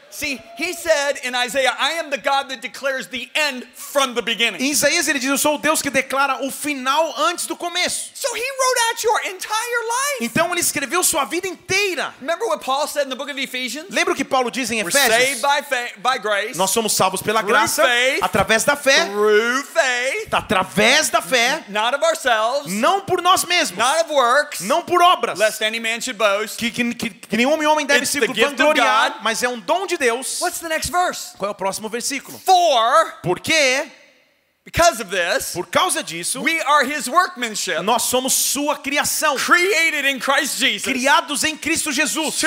See, 0.10 0.40
he 0.58 0.74
said 0.74 1.20
in 1.24 1.36
Isaiah, 1.36 1.76
I 1.80 1.94
am 2.00 2.10
the 2.10 2.18
God 2.18 2.48
that 2.50 2.60
declares 2.62 3.08
the 3.08 3.30
end 3.36 3.66
from 3.76 4.14
the 4.16 4.22
beginning. 4.22 4.62
Em 4.62 4.72
Isaías 4.72 5.08
ele 5.08 5.20
diz: 5.20 5.30
Eu 5.30 5.38
sou 5.38 5.56
o 5.56 5.58
Deus 5.58 5.82
que 5.82 5.90
declara 5.90 6.46
o 6.46 6.50
final 6.52 7.14
antes 7.20 7.46
do 7.46 7.56
começo. 7.56 8.12
So 8.16 8.28
he 8.36 8.40
wrote 8.42 8.80
out 8.90 9.04
your 9.06 9.20
entire 9.34 9.82
life. 9.86 10.22
Então 10.26 10.52
ele 10.52 10.62
escreveu 10.62 11.04
sua 11.04 11.26
vida 11.26 11.48
inteira. 11.48 12.14
Remember 12.20 12.48
what 12.48 12.64
Paul 12.64 12.88
said 12.88 13.06
in 13.06 13.10
the 13.10 13.16
book 13.16 13.30
of 13.30 13.40
Ephesians? 13.40 13.88
Lembra 13.90 14.14
o 14.14 14.16
que 14.18 14.24
Paulo 14.26 14.50
diz 14.50 14.72
em 14.72 14.82
We're 14.82 14.92
saved 14.92 15.12
Efésios? 15.12 15.42
by, 15.42 15.64
fa- 15.64 16.12
by 16.14 16.20
grace, 16.20 16.58
Nós 16.58 16.72
somos 16.72 16.94
salvos 16.96 17.22
pela 17.22 17.42
graça, 17.42 17.84
faith. 17.84 18.20
através 18.24 18.64
da 18.64 18.76
fé, 18.76 19.06
through 19.06 19.64
faith, 19.66 20.34
através 20.34 21.10
da 21.10 21.22
fé, 21.22 21.64
not 21.68 21.96
of 21.96 22.04
ourselves, 22.06 22.74
não 22.74 23.02
por 23.02 23.22
nós 23.22 23.44
mesmos, 23.44 23.78
not 23.78 24.02
of 24.06 24.12
works, 24.12 24.62
não 24.62 24.82
por 24.82 25.02
obras, 25.02 25.38
lest 25.38 25.62
any 25.62 25.80
man 25.80 26.00
should 26.02 26.14
boast. 26.18 26.58
que, 26.58 26.72
que, 26.72 26.94
que, 26.96 27.10
que 27.10 27.38
nenhum 27.38 27.54
homem 27.70 27.86
deve 27.86 28.00
It's 28.04 28.12
se 28.12 28.20
vangloriar, 28.20 29.20
mas 29.22 29.44
é 29.44 29.50
um 29.50 29.60
dom 29.60 29.86
de 29.86 29.97
Deus. 29.98 30.40
What's 30.42 30.60
the 30.60 30.70
next 30.70 30.90
verse? 30.90 31.36
Qual 31.38 31.50
é 31.50 31.52
o 31.52 31.56
próximo 31.56 31.90
versículo? 31.90 32.40
For, 32.40 33.14
Porque, 33.24 33.90
because 34.66 35.02
of 35.02 35.10
this, 35.10 35.54
por 35.54 35.68
causa 35.68 36.04
disso, 36.04 36.42
we 36.42 36.60
are 36.62 36.84
his 36.86 37.08
workmanship, 37.08 37.82
nós 37.84 38.04
somos 38.04 38.34
sua 38.34 38.78
criação, 38.78 39.38
created 39.38 40.06
in 40.06 40.20
Christ 40.20 40.60
Jesus 40.60 40.84
criados 40.84 41.44
em 41.44 41.56
Cristo 41.58 41.92
Jesus, 41.92 42.42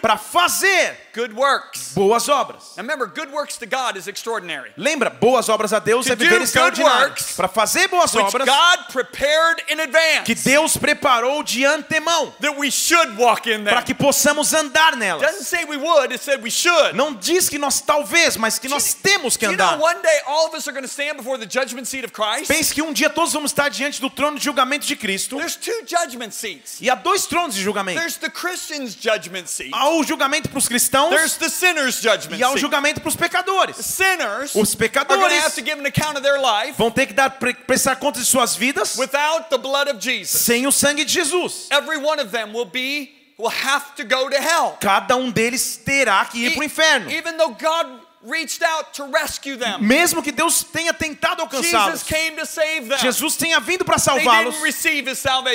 para 0.00 0.16
fazer 0.16 1.09
good 1.14 1.34
works. 1.34 1.92
boas 1.94 2.28
obras. 2.28 2.76
Now 2.76 2.82
remember, 2.82 3.06
good 3.06 3.30
works 3.30 3.56
to 3.58 3.66
God 3.66 3.96
is 3.96 4.06
extraordinary. 4.06 4.72
Lembra, 4.76 5.10
boas 5.10 5.48
obras 5.48 5.72
a 5.72 5.78
Deus 5.78 6.06
To 6.06 6.12
é 6.12 6.16
viver 6.16 6.40
extraordinário. 6.40 7.14
Para 7.36 7.48
fazer 7.48 7.88
boas 7.88 8.14
obras 8.14 8.46
God 8.46 8.92
prepared 8.92 9.62
in 9.68 9.76
que 9.76 10.32
advance 10.32 10.44
Deus 10.44 10.76
preparou 10.76 11.42
de 11.42 11.64
antemão, 11.64 12.32
that 12.40 12.56
we 12.58 12.70
should 12.70 13.16
walk 13.18 13.48
in 13.50 13.64
para 13.64 13.82
que 13.82 13.94
possamos 13.94 14.52
andar 14.52 14.92
Doesn't 14.92 14.98
nelas. 14.98 15.46
say 15.46 15.64
we 15.64 15.76
would, 15.76 16.12
it 16.12 16.22
said 16.22 16.42
we 16.42 16.50
should. 16.50 16.94
Não 16.94 17.14
diz 17.14 17.48
que 17.48 17.58
nós 17.58 17.80
talvez, 17.80 18.36
mas 18.36 18.58
que 18.58 18.68
nós 18.68 18.94
temos 18.94 19.36
que 19.36 19.46
you 19.46 19.52
andar. 19.52 19.78
one 19.80 20.00
day 20.02 20.20
all 20.26 20.46
of 20.46 20.56
us 20.56 20.66
are 20.68 20.72
going 20.72 20.86
to 20.86 20.88
stand 20.88 21.16
before 21.16 21.38
the 21.38 21.46
judgment 21.46 21.86
seat 21.86 22.04
of 22.04 22.12
Christ? 22.12 22.48
Pense 22.48 22.72
que 22.72 22.82
um 22.82 22.92
dia 22.92 23.10
todos 23.10 23.32
vamos 23.32 23.50
estar 23.50 23.68
diante 23.68 24.00
do 24.00 24.10
trono 24.10 24.38
de 24.38 24.44
julgamento 24.44 24.86
de 24.86 24.96
Cristo. 24.96 25.36
There's 25.36 25.56
two 25.56 25.84
judgment 25.86 26.32
seats. 26.32 26.80
E 26.80 26.88
há 26.90 26.94
dois 26.94 27.26
tronos 27.26 27.54
de 27.54 27.62
julgamento. 27.62 27.98
There's 27.98 28.16
the 28.16 28.30
Christian's 28.30 28.94
judgment 28.94 29.46
seat. 29.46 29.70
Há 29.72 29.90
o 29.90 30.02
julgamento 30.02 30.48
para 30.48 30.58
os 30.58 30.68
cristãos 30.68 30.99
There's 31.08 31.36
the 31.36 31.48
sinner's 31.48 32.00
judgment 32.00 32.38
e 32.38 32.44
há 32.44 32.48
seat. 32.48 32.60
julgamento 32.60 33.00
para 33.00 33.08
os 33.08 33.16
pecadores. 33.16 33.76
Sinners 33.76 34.54
Os 34.54 34.74
pecadores 34.74 35.44
have 35.44 35.54
to 35.54 35.62
give 35.62 35.80
an 35.80 35.86
account 35.86 36.16
of 36.16 36.22
their 36.22 36.38
life 36.38 36.74
vão 36.76 36.90
ter 36.90 37.06
que 37.06 37.14
dar 37.14 37.30
pre- 37.30 37.54
prestar 37.54 37.96
contas 37.96 38.24
de 38.24 38.28
suas 38.28 38.54
vidas 38.54 38.96
without 38.98 39.48
the 39.48 39.58
blood 39.58 39.88
of 39.88 39.98
Jesus. 39.98 40.42
sem 40.42 40.66
o 40.66 40.72
sangue 40.72 41.04
de 41.04 41.12
Jesus. 41.12 41.68
Every 41.70 41.96
one 41.96 42.20
of 42.20 42.30
them 42.30 42.52
will 42.52 42.66
be 42.66 43.12
will 43.38 43.50
have 43.50 43.94
to 43.96 44.04
go 44.04 44.28
to 44.28 44.36
hell. 44.36 44.76
Cada 44.80 45.16
um 45.16 45.30
deles 45.30 45.80
terá 45.82 46.24
que 46.26 46.44
ir 46.44 46.50
para 46.50 46.60
o 46.60 46.64
inferno. 46.64 47.10
Even 47.10 47.36
though 47.38 47.54
God 47.54 47.86
reached 48.22 48.62
out 48.62 48.92
to 48.94 49.04
rescue 49.06 49.56
them. 49.56 49.80
Mesmo 49.80 50.22
que 50.22 50.32
Deus 50.32 50.62
tenha 50.62 50.92
tentado 50.92 51.48
Jesus 51.50 51.72
alcançá-los, 51.74 52.02
came 52.02 52.36
to 52.36 52.46
save 52.46 52.88
them. 52.88 52.98
Jesus 52.98 53.36
tenha 53.36 53.58
vindo 53.60 53.84
para 53.84 53.98
salvá-los, 53.98 54.56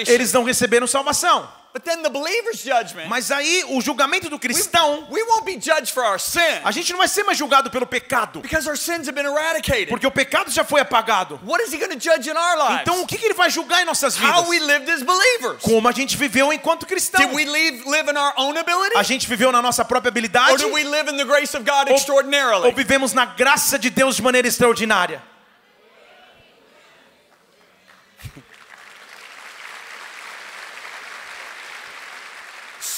eles 0.07 0.33
não 0.33 0.43
receberam 0.43 0.87
salvação. 0.87 1.47
But 1.75 1.83
then 1.83 2.03
the 2.03 2.09
believer's 2.09 2.63
judgment, 2.63 3.09
Mas 3.09 3.31
aí 3.31 3.65
o 3.67 3.81
julgamento 3.81 4.29
do 4.29 4.37
we, 4.37 4.39
cristão, 4.39 5.05
we 5.11 5.21
won't 5.23 5.43
be 5.43 5.59
judged 5.59 5.91
for 5.91 6.05
our 6.05 6.17
sin 6.17 6.39
a 6.63 6.71
gente 6.71 6.89
não 6.93 6.99
vai 6.99 7.07
ser 7.09 7.23
mais 7.23 7.37
julgado 7.37 7.69
pelo 7.69 7.85
pecado, 7.85 8.39
because 8.39 8.65
our 8.65 8.77
sins 8.77 9.09
have 9.09 9.11
been 9.11 9.25
eradicated. 9.25 9.89
porque 9.89 10.07
o 10.07 10.11
pecado 10.11 10.49
já 10.49 10.63
foi 10.63 10.79
apagado. 10.79 11.37
What 11.43 11.61
is 11.61 11.73
he 11.73 11.77
going 11.77 11.89
to 11.91 11.99
judge 11.99 12.29
in 12.29 12.37
our 12.37 12.57
lives? 12.57 12.81
Então 12.83 13.01
o 13.01 13.05
que 13.05 13.17
ele 13.21 13.33
vai 13.33 13.49
julgar 13.49 13.81
em 13.81 13.85
nossas 13.85 14.15
How 14.15 14.47
we 14.47 14.57
vidas? 14.57 14.67
lived 14.69 14.89
as 14.89 15.03
believers. 15.03 15.61
Como 15.63 15.85
a 15.85 15.91
gente 15.91 16.15
viveu 16.15 16.53
enquanto 16.53 16.85
cristão? 16.85 17.19
Did 17.19 17.35
we 17.35 17.43
live, 17.43 17.83
live 17.89 18.09
in 18.09 18.17
our 18.17 18.33
own 18.37 18.57
ability? 18.57 18.95
A 18.97 19.03
gente 19.03 19.27
viveu 19.27 19.51
na 19.51 19.61
nossa 19.61 19.83
própria 19.83 20.07
Or 20.07 20.13
habilidade 20.13 20.63
did 20.63 20.71
we 20.71 20.85
live 20.85 21.11
in 21.11 21.17
the 21.17 21.25
grace 21.25 21.57
of 21.57 21.69
God 21.69 21.89
ou 21.89 21.95
extraordinarily? 21.97 22.71
vivemos 22.71 23.11
na 23.11 23.25
graça 23.25 23.77
de 23.77 23.89
Deus 23.89 24.15
de 24.15 24.21
maneira 24.21 24.47
extraordinária? 24.47 25.21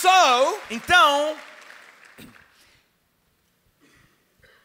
So, 0.08 0.58
Então, 0.72 1.36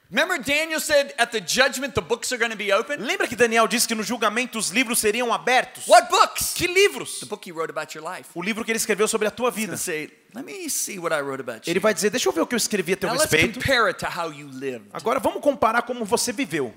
remember 0.09 0.39
Daniel 0.39 0.79
said 0.81 1.13
at 1.19 1.33
the 1.33 1.41
judgment 1.41 1.95
the 1.95 2.01
books 2.01 2.33
are 2.33 2.39
going 2.39 2.53
to 2.53 2.57
be 2.57 2.73
open? 2.73 3.01
lembra 3.01 3.27
que 3.27 3.35
Daniel 3.35 3.67
disse 3.67 3.89
que 3.89 3.95
no 3.95 4.03
julgamento 4.05 4.57
os 4.59 4.71
livros 4.71 5.01
seriam 5.01 5.33
abertos? 5.33 5.87
What 5.89 6.09
books? 6.11 6.53
Que 6.55 6.67
livros? 6.69 7.19
The 7.21 7.27
book 7.27 7.45
he 7.49 7.53
wrote 7.53 7.71
about 7.71 7.97
your 7.97 8.05
life. 8.09 8.31
O 8.35 8.43
livro 8.43 8.65
que 8.65 8.71
ele 8.71 8.77
escreveu 8.79 9.09
sobre 9.09 9.27
a 9.27 9.31
tua 9.33 9.51
vida. 9.51 9.77
Say, 9.77 10.11
let 10.35 10.45
me 10.45 10.71
see 10.71 10.99
what 10.99 11.13
I 11.13 11.21
wrote 11.21 11.41
about 11.41 11.67
you. 11.67 11.73
Ele 11.73 11.81
vai 11.81 11.93
dizer: 11.93 12.11
Deixa 12.11 12.29
eu 12.29 12.33
ver 12.33 12.43
o 12.43 12.47
que 12.47 12.55
eu 12.55 12.59
escrevi 12.59 12.93
a 12.93 12.97
teu 12.97 13.09
Now 13.09 13.17
let's 13.19 13.33
respeito. 13.33 13.59
compare 13.59 13.89
it 13.89 13.99
to 13.99 14.07
how 14.07 14.31
you 14.33 14.49
lived. 14.49 14.87
Agora 14.93 15.19
vamos 15.19 15.41
comparar 15.43 15.83
como 15.83 16.05
você 16.05 16.33
viveu. 16.33 16.73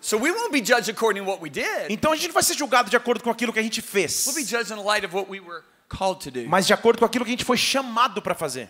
So 0.00 0.16
we 0.16 0.30
won't 0.30 0.52
be 0.52 0.60
judged 0.60 0.88
according 0.88 1.24
to 1.24 1.28
what 1.28 1.42
we 1.42 1.50
did. 1.50 1.90
Então 1.90 2.12
a 2.12 2.16
gente 2.16 2.28
não 2.28 2.34
vai 2.34 2.42
ser 2.42 2.54
julgado 2.54 2.88
de 2.88 2.96
acordo 2.96 3.22
com 3.22 3.30
aquilo 3.30 3.52
que 3.52 3.58
a 3.58 3.62
gente 3.62 3.82
fez, 3.82 4.26
We'll 4.26 4.36
be 4.36 4.44
judged 4.44 4.70
in 4.72 4.76
the 4.76 4.82
light 4.82 5.04
of 5.04 5.14
what 5.14 5.28
we 5.28 5.40
were 5.40 5.62
called 5.88 6.20
to 6.24 6.30
do. 6.30 6.48
mas 6.48 6.66
de 6.66 6.72
acordo 6.72 6.98
com 7.00 7.04
aquilo 7.04 7.24
que 7.24 7.30
a 7.30 7.34
gente 7.34 7.44
foi 7.44 7.56
chamado 7.56 8.22
para 8.22 8.34
fazer. 8.34 8.68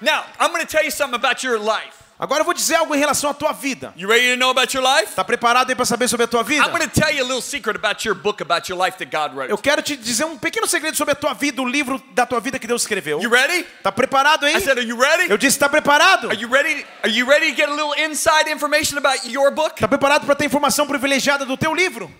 Now, 0.00 0.24
I'm 0.40 0.50
going 0.52 0.64
to 0.64 0.66
tell 0.66 0.82
you 0.82 0.90
something 0.90 1.14
about 1.14 1.44
your 1.46 1.58
life. 1.58 1.99
Agora 2.20 2.42
eu 2.42 2.44
vou 2.44 2.52
dizer 2.52 2.74
algo 2.74 2.94
em 2.94 2.98
relação 2.98 3.30
à 3.30 3.34
tua 3.34 3.50
vida. 3.50 3.94
You 3.96 4.06
ready 4.06 4.34
to 4.34 4.36
know 4.38 4.50
about 4.50 4.76
your 4.76 4.86
life? 4.86 5.14
Tá 5.14 5.24
preparado 5.24 5.70
aí 5.70 5.74
para 5.74 5.86
saber 5.86 6.06
sobre 6.06 6.24
a 6.24 6.28
tua 6.28 6.42
vida? 6.42 6.62
I'm 6.62 6.70
going 6.70 6.86
to 6.86 7.00
tell 7.00 7.10
you 7.10 7.24
a 7.24 7.26
little 7.26 7.40
secret 7.40 7.76
about 7.76 8.06
your 8.06 8.14
book 8.14 8.42
about 8.42 8.70
your 8.70 8.78
life 8.78 8.98
that 8.98 9.10
God 9.10 9.34
wrote. 9.34 9.50
Eu 9.50 9.56
quero 9.56 9.80
te 9.80 9.96
dizer 9.96 10.26
um 10.26 10.36
pequeno 10.36 10.66
segredo 10.66 10.94
sobre 10.98 11.12
a 11.12 11.14
tua 11.14 11.32
vida, 11.32 11.62
o 11.62 11.66
livro 11.66 11.98
da 12.12 12.26
tua 12.26 12.38
vida 12.38 12.58
que 12.58 12.66
Deus 12.66 12.82
escreveu. 12.82 13.22
You 13.22 13.30
ready? 13.30 13.64
Tá 13.82 13.90
preparado 13.90 14.44
aí? 14.44 14.54
I 14.54 14.60
said, 14.60 14.76
are 14.78 14.86
you 14.86 15.00
ready? 15.00 15.30
Eu 15.30 15.38
disse, 15.38 15.58
tá 15.58 15.66
preparado? 15.66 16.28
Are 16.28 16.38
you 16.38 16.50
ready? 16.50 16.84
Are 17.02 17.10
you 17.10 17.26
ready 17.26 17.52
to 17.52 17.56
get 17.56 17.70
a 17.70 17.72
little 17.72 17.94
inside 17.94 18.50
information 18.50 18.98
about 18.98 19.26
your 19.26 19.50
book? 19.50 19.80
Tá 19.80 19.88
preparado 19.88 20.26
para 20.26 20.34
ter 20.34 20.44
informação 20.44 20.86
privilegiada 20.86 21.46
do 21.46 21.56
teu 21.56 21.74
livro? 21.74 22.12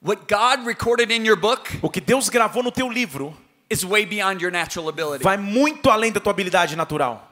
What 0.00 0.22
God 0.26 0.66
recorded 0.66 1.12
in 1.12 1.26
your 1.26 1.36
book 1.36 1.78
O 1.82 1.90
que 1.90 2.00
Deus 2.00 2.30
gravou 2.30 2.62
no 2.62 2.72
teu 2.72 2.88
livro 2.88 3.36
is 3.70 3.84
way 3.84 4.04
beyond 4.06 4.40
your 4.42 4.50
natural 4.52 4.88
ability. 4.88 5.22
vai 5.24 5.36
muito 5.36 5.90
além 5.90 6.12
da 6.12 6.20
tua 6.20 6.30
habilidade 6.32 6.76
natural. 6.76 7.22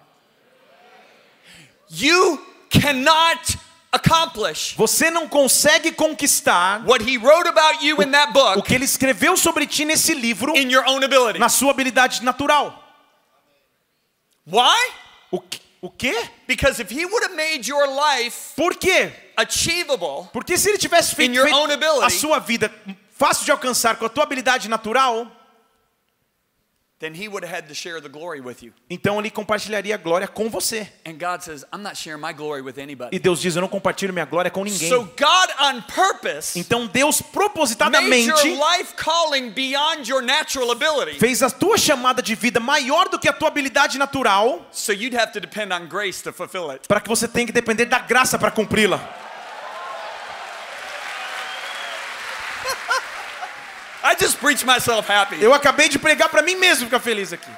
You 1.90 2.38
cannot 2.70 3.56
accomplish 3.92 4.74
Você 4.76 5.10
não 5.10 5.28
consegue 5.28 5.92
conquistar 5.92 6.82
what 6.86 7.04
he 7.04 7.16
wrote 7.18 7.46
about 7.48 7.84
you 7.84 8.02
in 8.02 8.10
that 8.10 8.30
o 8.30 8.32
book 8.32 8.62
que 8.66 8.74
ele 8.74 8.84
escreveu 8.84 9.36
sobre 9.36 9.66
ti 9.66 9.84
nesse 9.84 10.14
livro 10.14 10.56
in 10.56 10.70
your 10.72 10.84
own 10.88 11.04
ability. 11.04 11.38
na 11.38 11.48
sua 11.48 11.70
habilidade 11.70 12.22
natural. 12.24 12.82
Why? 14.46 14.90
O, 15.30 15.40
que- 15.40 15.60
o 15.80 15.88
quê? 15.90 16.28
Because 16.48 16.80
if 16.82 16.90
he 16.90 17.04
would 17.06 17.24
have 17.24 17.34
made 17.36 17.68
your 17.70 17.86
life 17.86 18.54
Por 18.56 18.74
quê? 18.74 19.12
achievable, 19.36 20.28
Porque 20.32 20.58
se 20.58 20.68
ele 20.70 20.78
tivesse 20.78 21.14
feito, 21.14 21.40
feito 21.40 21.56
ability. 21.72 22.04
a 22.04 22.10
sua 22.10 22.38
vida 22.40 22.72
fácil 23.16 23.44
de 23.44 23.52
alcançar 23.52 23.96
com 23.96 24.04
a 24.06 24.08
tua 24.08 24.24
habilidade 24.24 24.68
natural, 24.68 25.26
then 27.04 27.14
he 27.14 27.28
would 27.28 27.44
have 27.44 27.54
had 27.54 27.68
to 27.68 27.74
share 27.74 28.00
the 28.00 28.08
glory 28.08 28.40
with 28.40 28.62
you. 28.62 28.72
Então 28.88 29.18
ele 29.20 29.30
compartilharia 29.30 29.94
a 29.94 29.98
glória 29.98 30.26
com 30.26 30.48
você. 30.48 30.88
And 31.04 31.14
God 31.18 31.42
says, 31.42 31.64
I'm 31.72 31.82
not 31.82 31.96
sharing 31.96 32.20
my 32.22 32.32
glory 32.32 32.62
with 32.62 32.78
anybody. 32.78 33.14
E 33.14 33.18
Deus 33.18 33.40
diz: 33.40 33.54
Eu 33.56 33.60
não 33.62 33.68
compartilho 33.68 34.12
minha 34.12 34.24
glória 34.24 34.50
com 34.50 34.64
ninguém. 34.64 34.88
So 34.88 35.04
God 35.04 35.50
on 35.60 35.82
purpose 35.82 36.58
Então 36.58 36.86
Deus 36.86 37.20
made 37.20 37.32
propositadamente 37.32 38.28
your 38.48 38.58
life 38.78 38.94
calling 38.96 39.50
beyond 39.50 40.08
your 40.10 40.22
natural 40.22 40.70
ability. 40.70 41.18
fez 41.18 41.42
a 41.42 41.50
tua 41.50 41.76
chamada 41.76 42.22
de 42.22 42.34
vida 42.34 42.58
maior 42.60 43.08
do 43.08 43.18
que 43.18 43.28
a 43.28 43.32
tua 43.32 43.48
habilidade 43.48 43.98
natural, 43.98 44.66
So 44.70 44.92
you'd 44.92 45.14
have 45.16 45.32
to 45.32 45.40
depend 45.40 45.72
on 45.72 45.86
grace 45.86 46.22
to 46.22 46.32
fulfill 46.32 46.70
it. 46.72 46.88
para 46.88 47.00
que 47.00 47.08
você 47.08 47.28
tenha 47.28 47.46
que 47.46 47.52
depender 47.52 47.84
da 47.84 47.98
graça 47.98 48.38
para 48.38 48.50
cumpri-la. 48.50 48.98
I 54.04 54.14
just 54.14 54.38
preached 54.38 54.66
myself 54.66 55.10
happy. 55.10 55.42
Eu 55.42 55.54
acabei 55.54 55.88
de 55.88 55.98
pregar 55.98 56.28
para 56.28 56.42
mim 56.42 56.56
mesmo 56.56 56.84
ficar 56.84 57.00
feliz 57.00 57.32
aqui. 57.32 57.50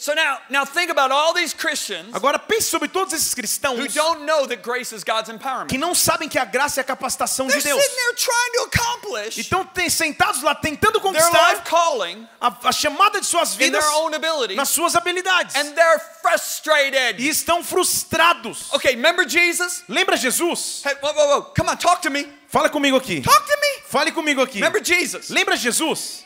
So 0.00 0.14
now, 0.14 0.38
now 0.48 0.64
think 0.64 0.92
about 0.92 1.10
all 1.10 1.34
these 1.34 1.52
Christians 1.52 2.14
Agora 2.14 2.38
pense 2.38 2.66
sobre 2.66 2.86
todos 2.88 3.12
esses 3.12 3.32
who 3.34 3.42
cristãos 3.42 3.92
don't 3.94 4.24
know 4.24 4.46
that 4.46 4.62
grace 4.62 4.92
is 4.92 5.02
God's 5.02 5.28
empowerment. 5.28 5.68
que 5.68 5.76
não 5.76 5.92
sabem 5.92 6.28
que 6.28 6.38
a 6.38 6.44
graça 6.44 6.78
é 6.80 6.82
a 6.82 6.84
capacitação 6.84 7.48
They're 7.48 7.58
de 7.60 7.64
Deus. 7.68 7.82
sitting 7.82 7.96
there 7.96 8.14
trying 8.14 8.52
to 8.52 8.62
accomplish 8.78 9.38
Então 9.38 9.64
tem 9.64 9.90
sentados 9.90 10.40
lá 10.42 10.54
tentando 10.54 11.00
their 11.00 11.12
life 11.12 11.62
conquistar 11.62 11.64
calling 11.64 12.28
a, 12.40 12.68
a 12.68 12.70
chamada 12.72 13.20
de 13.20 13.26
suas 13.26 13.54
in 13.54 13.58
vidas 13.58 13.84
their 13.84 13.94
own 13.96 14.14
ability, 14.14 14.54
nas 14.54 14.68
suas 14.68 14.94
habilidades 14.94 15.56
and 15.56 15.74
they're 15.74 15.98
frustrated. 16.22 17.20
e 17.20 17.28
estão 17.28 17.64
frustrados. 17.64 18.72
Okay, 18.74 18.94
remember 18.94 19.28
Jesus? 19.28 19.82
Lembra 19.88 20.16
Jesus? 20.16 20.82
Hey, 20.86 20.94
whoa, 21.02 21.12
whoa, 21.12 21.26
whoa! 21.26 21.42
Come 21.56 21.70
on, 21.70 21.76
talk 21.76 22.00
to 22.02 22.10
me. 22.10 22.28
Fala 22.46 22.70
comigo 22.70 22.96
aqui. 22.96 23.20
Talk 23.20 23.46
to 23.46 23.56
me. 23.60 23.82
Fale 23.88 24.12
comigo 24.12 24.40
aqui. 24.42 24.60
Remember 24.60 24.80
Jesus? 24.80 25.28
Lembra 25.28 25.56
Jesus? 25.56 26.24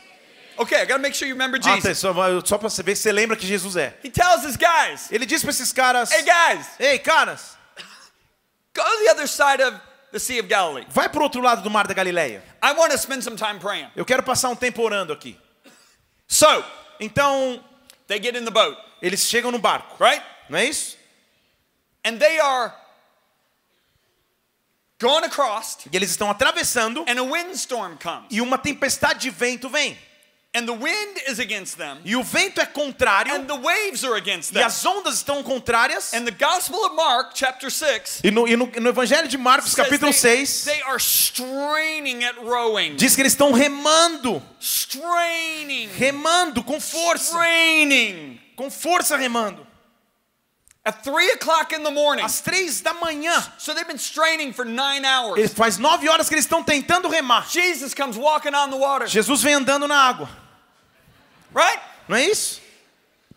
Okay, 0.58 0.76
I 0.82 0.84
gotta 0.86 0.98
make 1.00 1.14
sure 1.16 1.26
you 1.28 1.34
remember 1.34 1.58
Ah, 1.58 1.68
tá, 1.68 1.74
Jesus. 1.76 1.98
só, 1.98 2.12
só 2.44 2.58
para 2.58 2.68
ver 2.82 2.96
se 2.96 3.02
você 3.02 3.12
lembra 3.12 3.36
que 3.36 3.46
Jesus 3.46 3.76
é. 3.76 3.96
He 4.04 4.10
tells 4.10 4.44
his 4.44 4.56
guys, 4.56 5.10
Ele 5.10 5.24
diz 5.26 5.42
para 5.42 5.50
esses 5.50 5.72
caras: 5.72 6.10
"Hey 6.12 6.22
guys, 6.22 6.66
Ei, 6.78 6.98
caras, 6.98 7.56
go 8.76 8.82
to 8.82 9.04
the 9.04 9.10
other 9.12 9.26
side 9.28 9.62
of 9.62 9.78
the 10.12 10.18
Sea 10.18 10.40
of 10.40 10.48
Galilee. 10.48 10.86
vai 10.90 11.08
pro 11.08 11.22
outro 11.22 11.40
lado 11.40 11.62
do 11.62 11.70
Mar 11.70 11.86
da 11.86 11.94
Galileia. 11.94 12.42
I 12.62 12.72
want 12.72 12.92
to 12.92 12.98
spend 12.98 13.22
some 13.24 13.36
time 13.36 13.58
praying." 13.58 13.90
Eu 13.96 14.04
quero 14.04 14.22
passar 14.22 14.48
um 14.50 14.56
tempo 14.56 14.82
orando 14.82 15.12
aqui. 15.12 15.38
So 16.28 16.46
Então, 17.00 17.62
they 18.06 18.20
get 18.22 18.36
in 18.36 18.44
the 18.44 18.50
boat, 18.50 18.76
eles 19.00 19.28
chegam 19.28 19.50
no 19.50 19.58
barco, 19.58 19.96
right? 20.02 20.22
não 20.48 20.58
é 20.58 20.66
isso? 20.66 20.96
And 22.04 22.18
they 22.18 22.38
are 22.40 22.72
going 25.00 25.24
across, 25.24 25.78
E 25.90 25.96
eles 25.96 26.10
estão 26.10 26.30
atravessando 26.30 27.04
and 27.08 27.18
a 27.18 27.22
windstorm 27.24 27.96
comes, 27.96 28.26
e 28.30 28.40
uma 28.40 28.56
tempestade 28.58 29.20
de 29.20 29.30
vento 29.30 29.68
vem. 29.68 29.98
And 30.54 30.66
the 30.66 30.72
wind 30.74 31.18
is 31.28 31.38
against 31.38 31.76
them, 31.78 31.98
E 32.04 32.14
o 32.14 32.22
vento 32.22 32.60
é 32.60 32.66
contrário 32.66 33.34
and 33.34 33.44
the 33.46 33.56
waves 33.56 34.04
are 34.04 34.16
against 34.16 34.50
e 34.50 34.54
them. 34.54 34.64
as 34.64 34.84
ondas 34.84 35.14
estão 35.16 35.42
contrárias. 35.42 36.12
And 36.12 36.24
the 36.24 36.30
Gospel 36.30 36.84
of 36.84 36.94
Mark, 36.94 37.32
chapter 37.34 37.70
six, 37.70 38.20
E 38.22 38.30
no, 38.30 38.46
e 38.46 38.54
no- 38.56 38.66
no 38.66 38.88
Evangelho 38.90 39.28
de 39.28 39.38
Marcos, 39.38 39.74
capítulo 39.74 40.12
they, 40.12 40.44
6, 40.44 40.64
they 40.64 40.82
are 40.82 40.98
straining 40.98 42.24
at 42.24 42.36
rowing, 42.42 42.96
diz 42.96 43.14
que 43.14 43.22
eles 43.22 43.32
estão 43.32 43.52
remando, 43.52 44.42
straining, 44.60 45.88
remando 45.96 46.62
com 46.62 46.80
força, 46.80 47.32
straining. 47.32 48.38
com 48.56 48.70
força 48.70 49.16
remando. 49.16 49.66
At 50.84 51.04
three 51.04 51.30
o'clock 51.30 51.72
in 51.72 51.84
the 51.84 51.92
morning. 51.92 52.24
Às 52.24 52.40
três 52.40 52.80
da 52.80 52.92
manhã, 52.92 53.32
So 53.56 53.72
they've 53.72 53.86
been 53.86 53.98
straining 53.98 54.52
for 54.52 54.64
nine 54.64 55.06
hours. 55.06 55.38
ele 55.38 55.48
faz 55.48 55.78
nove 55.78 56.08
horas 56.08 56.28
que 56.28 56.34
eles 56.34 56.44
estão 56.44 56.60
tentando 56.62 57.08
remar. 57.08 57.46
Jesus 57.48 57.94
comes 57.94 58.16
walking 58.16 58.52
on 58.54 58.68
the 58.68 58.76
water, 58.76 59.06
Jesus 59.06 59.42
vem 59.42 59.54
andando 59.54 59.86
na 59.86 59.94
água, 59.96 60.28
right? 61.54 61.80
não 62.08 62.16
é 62.16 62.26
isso? 62.26 62.60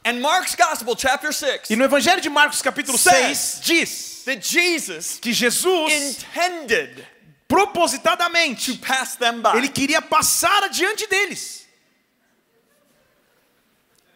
And 0.05 0.19
Mark's 0.21 0.53
Gospel, 0.55 0.95
chapter 0.95 1.33
6, 1.33 1.69
E 1.69 1.75
no 1.75 1.83
Evangelho 1.83 2.21
de 2.21 2.29
Marcos, 2.29 2.61
capítulo 2.61 2.97
Says- 2.97 3.37
6, 3.37 3.59
diz 3.63 4.23
that 4.25 4.47
Jesus 4.47 5.17
que 5.19 5.33
Jesus, 5.33 5.91
intended 5.91 7.07
propositadamente, 7.47 8.73
to 8.73 8.79
pass 8.85 9.15
them 9.15 9.41
by. 9.41 9.57
ele 9.57 9.67
queria 9.69 10.01
passar 10.01 10.63
adiante 10.63 11.07
deles. 11.07 11.65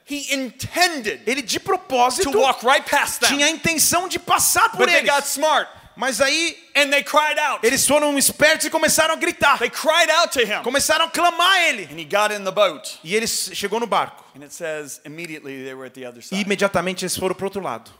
He 0.06 0.34
intended 0.34 1.22
Ele 1.28 1.42
de 1.44 1.60
to 1.60 1.66
propósito 1.66 2.32
walk 2.40 2.64
right 2.66 2.84
past 2.90 3.20
them. 3.22 3.30
tinha 3.30 3.46
a 3.46 3.50
intenção 3.50 4.08
de 4.08 4.18
passar 4.18 4.70
por 4.70 4.78
But 4.80 4.88
they 4.88 4.98
eles. 5.00 5.10
got 5.10 5.24
smart 5.28 5.70
Mas 6.00 6.22
aí 6.22 6.56
and 6.78 6.90
they 6.92 7.04
cried 7.04 7.38
out. 7.38 7.60
eles 7.68 7.86
foram 7.86 8.18
espertos 8.18 8.66
e 8.66 8.70
começaram 8.70 9.14
a 9.16 9.18
gritar. 9.18 9.60
They 9.60 9.70
cried 9.70 10.10
out 10.10 10.32
to 10.32 10.40
him. 10.40 10.64
Começaram 10.64 11.04
a 11.06 11.10
clamar 11.10 11.52
a 11.58 11.62
ele. 11.68 11.84
And 11.92 12.00
he 12.00 12.06
got 12.06 12.32
in 12.34 12.46
the 12.46 12.52
boat. 12.52 12.98
E 13.04 13.14
ele 13.14 13.28
chegou 13.28 13.82
no 13.82 13.86
barco. 13.86 14.24
And 14.34 14.42
it 14.46 14.54
says 14.54 15.02
immediately 15.04 15.62
they 15.66 15.74
were 15.74 15.86
at 15.88 15.94
the 15.94 16.06
other 16.06 16.20
E 16.20 16.24
side. 16.24 16.42
imediatamente 16.42 17.04
eles 17.04 17.18
foram 17.18 17.36
para 17.36 17.46
outro 17.48 17.62
lado. 17.62 17.92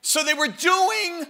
So 0.00 0.24
they 0.24 0.32
were 0.34 0.48
doing 0.48 1.26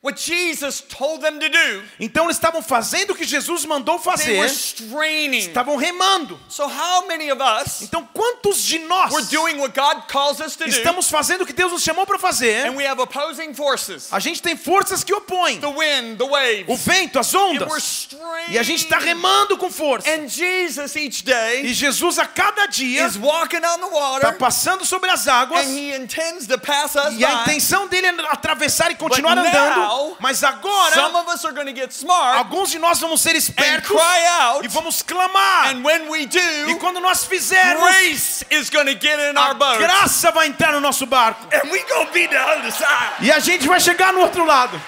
what 0.00 0.16
Jesus 0.20 0.80
told 0.80 1.20
them 1.22 1.38
to 1.40 1.48
do. 1.48 1.82
Então 1.98 2.24
eles 2.26 2.36
estavam 2.36 2.62
fazendo 2.62 3.10
o 3.10 3.14
que 3.16 3.24
Jesus 3.24 3.64
mandou 3.64 3.98
They 3.98 4.38
were 4.38 4.48
fazer. 4.48 4.54
straining. 4.54 5.38
Estavam 5.38 5.76
remando. 5.76 6.38
So 6.48 6.64
how 6.68 7.06
many 7.06 7.30
of 7.32 7.40
us 7.42 7.82
Então 7.82 8.08
quantos 8.14 8.62
de 8.64 8.78
nós 8.80 9.12
We're 9.12 9.26
doing 9.28 9.58
what 9.58 9.74
God 9.74 10.04
calls 10.08 10.38
us 10.40 10.54
to 10.56 10.64
do, 10.64 10.70
estamos 10.70 11.10
fazendo 11.10 11.42
o 11.42 11.46
que 11.46 11.52
Deus 11.52 11.72
nos 11.72 11.82
chamou 11.82 12.06
para 12.06 12.18
fazer? 12.18 12.66
and 12.66 12.76
we 12.76 12.86
have 12.86 13.00
opposing 13.02 13.52
forces. 13.54 14.08
A 14.12 14.20
gente 14.20 14.40
tem 14.40 14.56
forças 14.56 15.02
que 15.02 15.12
opõem. 15.12 15.58
The 15.60 15.66
wind, 15.66 16.16
the 16.18 16.24
O 16.24 16.28
waves. 16.28 16.80
vento, 16.84 17.18
as 17.18 17.34
And 17.34 17.38
we're 17.38 17.62
ondas. 17.64 17.82
straining. 17.82 18.52
E 18.52 18.58
a 18.58 18.62
gente 18.62 18.84
está 18.84 18.98
remando 18.98 19.58
com 19.58 19.70
força. 19.70 20.08
And 20.10 20.28
Jesus 20.28 20.94
each 20.96 21.24
day 21.24 21.62
E 21.66 21.74
Jesus 21.74 22.18
a 22.20 22.26
cada 22.26 22.66
dia 22.66 23.04
is 23.04 23.16
walking 23.16 23.56
on 23.58 23.78
the 23.80 23.86
está 23.86 23.88
water, 23.88 24.38
passando 24.38 24.84
sobre 24.86 25.10
as 25.10 25.26
águas. 25.26 25.66
and 25.66 25.70
he 25.76 25.92
intends 25.94 26.46
to 26.46 26.56
pass 26.58 26.94
us 26.94 27.14
E 27.18 27.24
a 27.24 27.42
intenção 27.42 27.88
dele 27.88 28.06
é 28.06 28.10
atravessar 28.30 28.92
e 28.92 28.94
continuar 28.94 29.34
But 29.34 29.46
andando. 29.46 29.76
now, 29.80 29.87
Mas 30.20 30.38
Some 30.38 30.54
agora, 30.54 31.18
of 31.20 31.28
us 31.28 31.44
are 31.44 31.52
going 31.52 31.66
to 31.66 31.72
get 31.72 31.92
smart 31.92 32.38
alguns 32.38 32.70
de 32.70 32.78
nós 32.78 32.98
vamos 33.00 33.20
ser 33.20 33.30
and 33.34 33.38
espertos 33.38 33.88
cry 33.88 34.26
out, 34.40 34.64
e 34.64 34.68
vamos 34.68 35.02
clamar. 35.02 35.68
and 35.74 35.84
when 35.84 36.08
we 36.10 36.22
E 36.22 36.26
do, 36.26 36.76
quando 36.78 37.00
nós 37.00 37.24
fizermos, 37.24 37.82
grace 37.82 38.44
is 38.50 38.70
going 38.70 38.86
to 38.86 38.94
get 38.94 39.18
in 39.18 39.36
our 39.36 39.52
a 39.52 39.54
boat, 39.54 39.78
graça 39.78 40.30
vai 40.30 40.46
entrar 40.46 40.72
no 40.72 40.80
nosso 40.80 41.06
barco. 41.06 41.46
and 41.52 41.70
we 41.70 41.78
to 41.84 42.12
be 42.12 42.26
the 42.26 42.36
other 42.38 42.70
side. 42.70 43.22
E 43.22 43.30
a 43.32 43.38
gente 43.38 43.66
vai 43.66 43.80
chegar 43.80 44.12
no 44.12 44.20
outro 44.20 44.44
lado. 44.44 44.80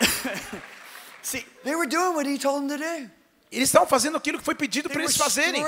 See, 1.22 1.44
they 1.64 1.74
were 1.74 1.86
doing 1.86 2.14
what 2.14 2.26
he 2.26 2.38
told 2.38 2.62
them 2.62 2.78
to 2.78 2.84
do. 2.84 3.10
Eles 3.52 3.68
estavam 3.68 3.88
fazendo 3.88 4.16
aquilo 4.16 4.38
que 4.38 4.44
foi 4.44 4.54
pedido 4.54 4.88
para 4.88 5.02
eles 5.02 5.16
fazerem. 5.16 5.64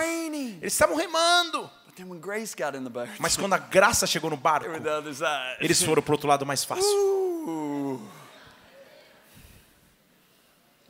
Eles 0.61 0.73
estavam 0.73 0.97
remando. 0.97 1.69
Mas 3.19 3.37
quando 3.37 3.53
a 3.53 3.59
graça 3.59 4.07
chegou 4.07 4.31
no 4.31 4.37
barco, 4.37 4.69
eles 5.61 5.83
foram 5.83 6.03
para 6.03 6.13
o 6.13 6.15
outro 6.15 6.29
lado 6.29 6.47
mais 6.47 6.65
fácil. 6.65 6.87
Ooh. 6.87 8.01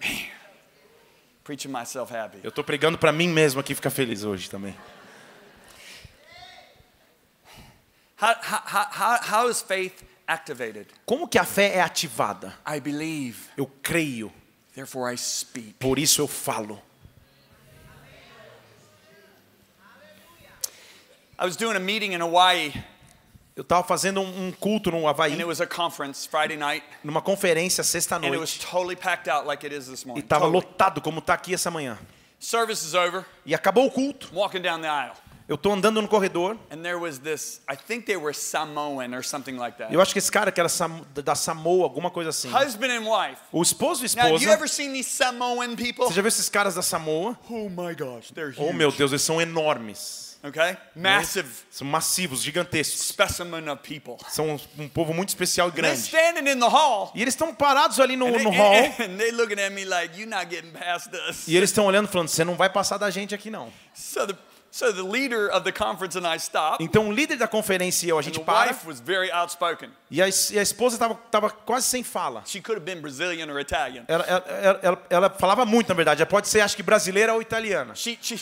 Man. 0.00 0.32
Preaching 1.44 1.68
myself 1.68 2.14
happy. 2.14 2.38
Eu 2.42 2.50
estou 2.50 2.62
pregando 2.62 2.96
para 2.96 3.10
mim 3.10 3.28
mesmo 3.28 3.60
aqui 3.60 3.74
ficar 3.74 3.90
feliz 3.90 4.22
hoje 4.22 4.48
também. 4.48 4.76
How, 8.20 8.28
how, 8.28 8.88
how, 8.92 9.20
how 9.32 9.50
is 9.50 9.60
faith 9.60 10.04
activated? 10.28 10.86
Como 11.04 11.26
que 11.26 11.38
a 11.38 11.44
fé 11.44 11.74
é 11.74 11.80
ativada? 11.80 12.56
Eu 13.56 13.66
creio, 13.82 14.32
por 15.80 15.98
isso 15.98 16.20
eu 16.20 16.28
falo. 16.28 16.80
I 21.42 21.44
was 21.44 21.56
doing 21.56 21.74
a 21.76 21.80
meeting 21.80 22.12
in 22.12 22.20
Hawaii, 22.20 22.72
Eu 23.56 23.62
estava 23.62 23.82
fazendo 23.82 24.20
um 24.20 24.46
um 24.46 24.52
culto 24.52 24.92
no 24.92 25.08
Havaí, 25.08 25.32
and 25.32 25.40
it 25.40 25.44
was 25.44 25.60
a 25.60 25.66
conference 25.66 26.24
Friday 26.26 26.56
night, 26.56 26.84
numa 27.02 27.20
conferência 27.20 27.82
sexta 27.82 28.14
and 28.16 28.26
it 28.26 28.38
was 28.38 28.54
noite. 28.56 28.60
totally 28.70 28.94
packed 28.96 29.28
out 29.28 29.44
like 29.46 29.66
it 29.66 29.74
is 29.74 29.88
this 29.88 30.04
E 30.06 30.20
estava 30.20 30.46
Totally. 30.46 30.52
lotado 30.52 31.00
como 31.02 31.18
está 31.18 31.34
aqui 31.34 31.52
essa 31.52 31.68
manhã. 31.68 31.98
Service 32.38 32.84
is 32.86 32.94
over. 32.94 33.24
E 33.44 33.54
acabou 33.54 33.86
o 33.86 33.90
culto. 33.90 34.28
I'm 34.32 34.36
walking 34.38 34.62
down 34.62 34.80
the 34.80 34.88
aisle, 34.88 35.16
Eu 35.48 35.56
estou 35.56 35.72
andando 35.72 36.00
no 36.00 36.06
corredor. 36.08 36.56
and 36.70 36.78
there 36.82 36.96
was 36.96 37.18
this. 37.18 37.60
I 37.68 37.76
think 37.76 38.06
they 38.06 38.16
were 38.16 38.32
Samoan 38.32 39.12
or 39.12 39.22
something 39.24 39.56
like 39.58 39.76
that. 39.78 39.92
Eu 39.92 40.00
acho 40.00 40.12
que 40.12 40.18
esse 40.20 40.30
cara 40.30 40.50
que 40.52 40.60
era 40.60 40.68
Sam- 40.68 41.04
da 41.12 41.34
Samoa, 41.34 41.82
alguma 41.84 42.08
coisa 42.10 42.30
assim. 42.30 42.48
Husband 42.54 42.90
and 42.92 43.00
wife. 43.04 43.40
O 43.50 43.60
esposo 43.60 44.06
e 44.06 44.16
Now, 44.16 44.26
esposa. 44.36 44.48
ever 44.50 44.68
seen 44.68 44.92
these 44.92 45.10
Samoan 45.10 45.74
people? 45.76 46.06
Você 46.06 46.14
já 46.14 46.22
viu 46.22 46.28
esses 46.28 46.48
caras 46.48 46.76
da 46.76 46.82
Samoa? 46.82 47.36
Oh 47.50 47.68
my 47.68 47.94
gosh, 47.94 48.30
they're 48.32 48.50
huge. 48.52 48.62
Oh 48.62 48.72
meu 48.72 48.90
Deus, 48.92 49.10
eles 49.10 49.22
são 49.22 49.40
enormes. 49.42 50.31
Okay, 50.44 50.76
massive 50.96 51.48
São 51.70 51.86
massivos, 51.86 52.42
gigantescos. 52.42 53.00
specimen 53.06 53.68
of 53.70 53.80
people. 53.82 54.16
São 54.28 54.58
um 54.76 54.88
povo 54.88 55.14
muito 55.14 55.28
especial 55.28 55.68
e 55.68 55.70
They're 55.72 55.86
grande. 55.88 56.00
standing 56.02 56.50
in 56.50 56.58
the 56.58 56.66
hall. 56.68 57.12
E 57.14 57.22
eles 57.22 57.34
estão 57.34 57.54
parados 57.54 58.00
ali 58.00 58.16
no, 58.16 58.26
they, 58.32 58.42
no 58.42 58.50
hall. 58.50 58.74
and 58.98 59.16
they 59.18 59.30
looking 59.30 59.60
at 59.60 59.70
me 59.72 59.84
like 59.84 60.18
you're 60.18 60.26
not 60.28 60.46
getting 60.52 60.72
past 60.72 61.10
us. 61.28 61.46
E 61.46 61.56
eles 61.56 61.70
estão 61.70 61.86
olhando 61.86 62.08
falando, 62.08 62.26
você 62.28 62.44
não 62.44 62.56
vai 62.56 62.68
passar 62.68 62.98
da 62.98 63.08
gente 63.08 63.34
aqui 63.34 63.50
não. 63.50 63.72
So 63.94 64.26
the, 64.26 64.34
So 64.74 64.90
the 64.90 65.02
leader 65.02 65.50
of 65.54 65.64
the 65.64 65.70
conference 65.70 66.16
and 66.18 66.26
I 66.26 66.38
stopped. 66.38 66.82
Então 66.82 67.06
o 67.08 67.12
líder 67.12 67.36
da 67.36 67.46
conferência 67.46 68.06
e 68.06 68.08
eu, 68.08 68.18
a 68.18 68.22
gente 68.22 68.40
para. 68.40 68.70
wife 68.72 68.86
was 68.88 68.98
very 69.00 69.30
outspoken. 69.30 69.90
E 70.10 70.20
a, 70.22 70.26
e 70.28 70.58
a 70.58 70.62
esposa 70.62 70.96
estava 70.96 71.14
tava 71.30 71.50
quase 71.50 71.86
sem 71.86 72.02
fala. 72.02 72.42
She 72.46 72.58
could 72.60 72.80
have 72.80 72.84
been 72.90 73.00
Brazilian 73.02 73.52
or 73.52 73.60
Italian. 73.60 74.04
Ela, 74.08 74.24
ela, 74.24 74.44
ela- 74.48 74.80
ela- 74.82 75.06
ela 75.10 75.30
falava 75.30 75.66
muito, 75.66 75.88
na 75.90 75.94
verdade. 75.94 76.22
Ela 76.22 76.28
pode 76.28 76.48
ser, 76.48 76.62
acho 76.62 76.74
que 76.74 76.82
brasileira 76.82 77.34
ou 77.34 77.42
italiana. 77.42 77.94
She, 77.94 78.18
she, 78.22 78.38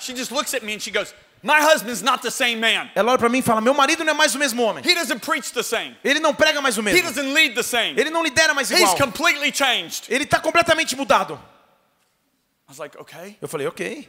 she 0.00 0.16
just 0.16 0.32
looks 0.32 0.54
at 0.54 0.62
me 0.64 0.74
and 0.74 0.80
she 0.80 0.90
goes, 0.90 1.14
My 1.42 1.60
husband's 1.60 2.02
not 2.02 2.20
the 2.22 2.30
same 2.30 2.56
man. 2.56 2.90
Ela 2.94 3.12
olha 3.12 3.18
pra 3.18 3.28
mim 3.28 3.38
e 3.38 3.42
fala: 3.42 3.60
Meu 3.60 3.74
marido 3.74 4.02
não 4.04 4.12
é 4.12 4.14
mais 4.16 4.34
o 4.34 4.38
mesmo 4.38 4.62
homem. 4.62 4.84
He 4.84 4.94
doesn't 4.94 5.20
preach 5.24 5.52
the 5.52 5.62
same. 5.62 5.96
Ele 6.02 6.18
não 6.18 6.34
prega 6.34 6.60
mais 6.60 6.76
o 6.76 6.80
He 6.80 6.84
mesmo. 6.84 7.02
doesn't 7.02 7.32
lead 7.32 7.54
the 7.54 7.62
same. 7.62 7.94
Ele 7.98 8.10
não 8.10 8.22
lidera 8.22 8.52
mais 8.54 8.70
He's 8.70 8.80
igual. 8.80 8.96
completely 8.96 9.52
changed. 9.54 10.04
Ele 10.08 10.24
está 10.24 10.40
completamente 10.40 10.96
mudado. 10.96 11.34
I 11.34 12.70
was 12.70 12.78
like, 12.78 12.98
Okay. 12.98 13.36
Eu 13.40 13.48
falei: 13.48 13.66
Ok. 13.66 14.08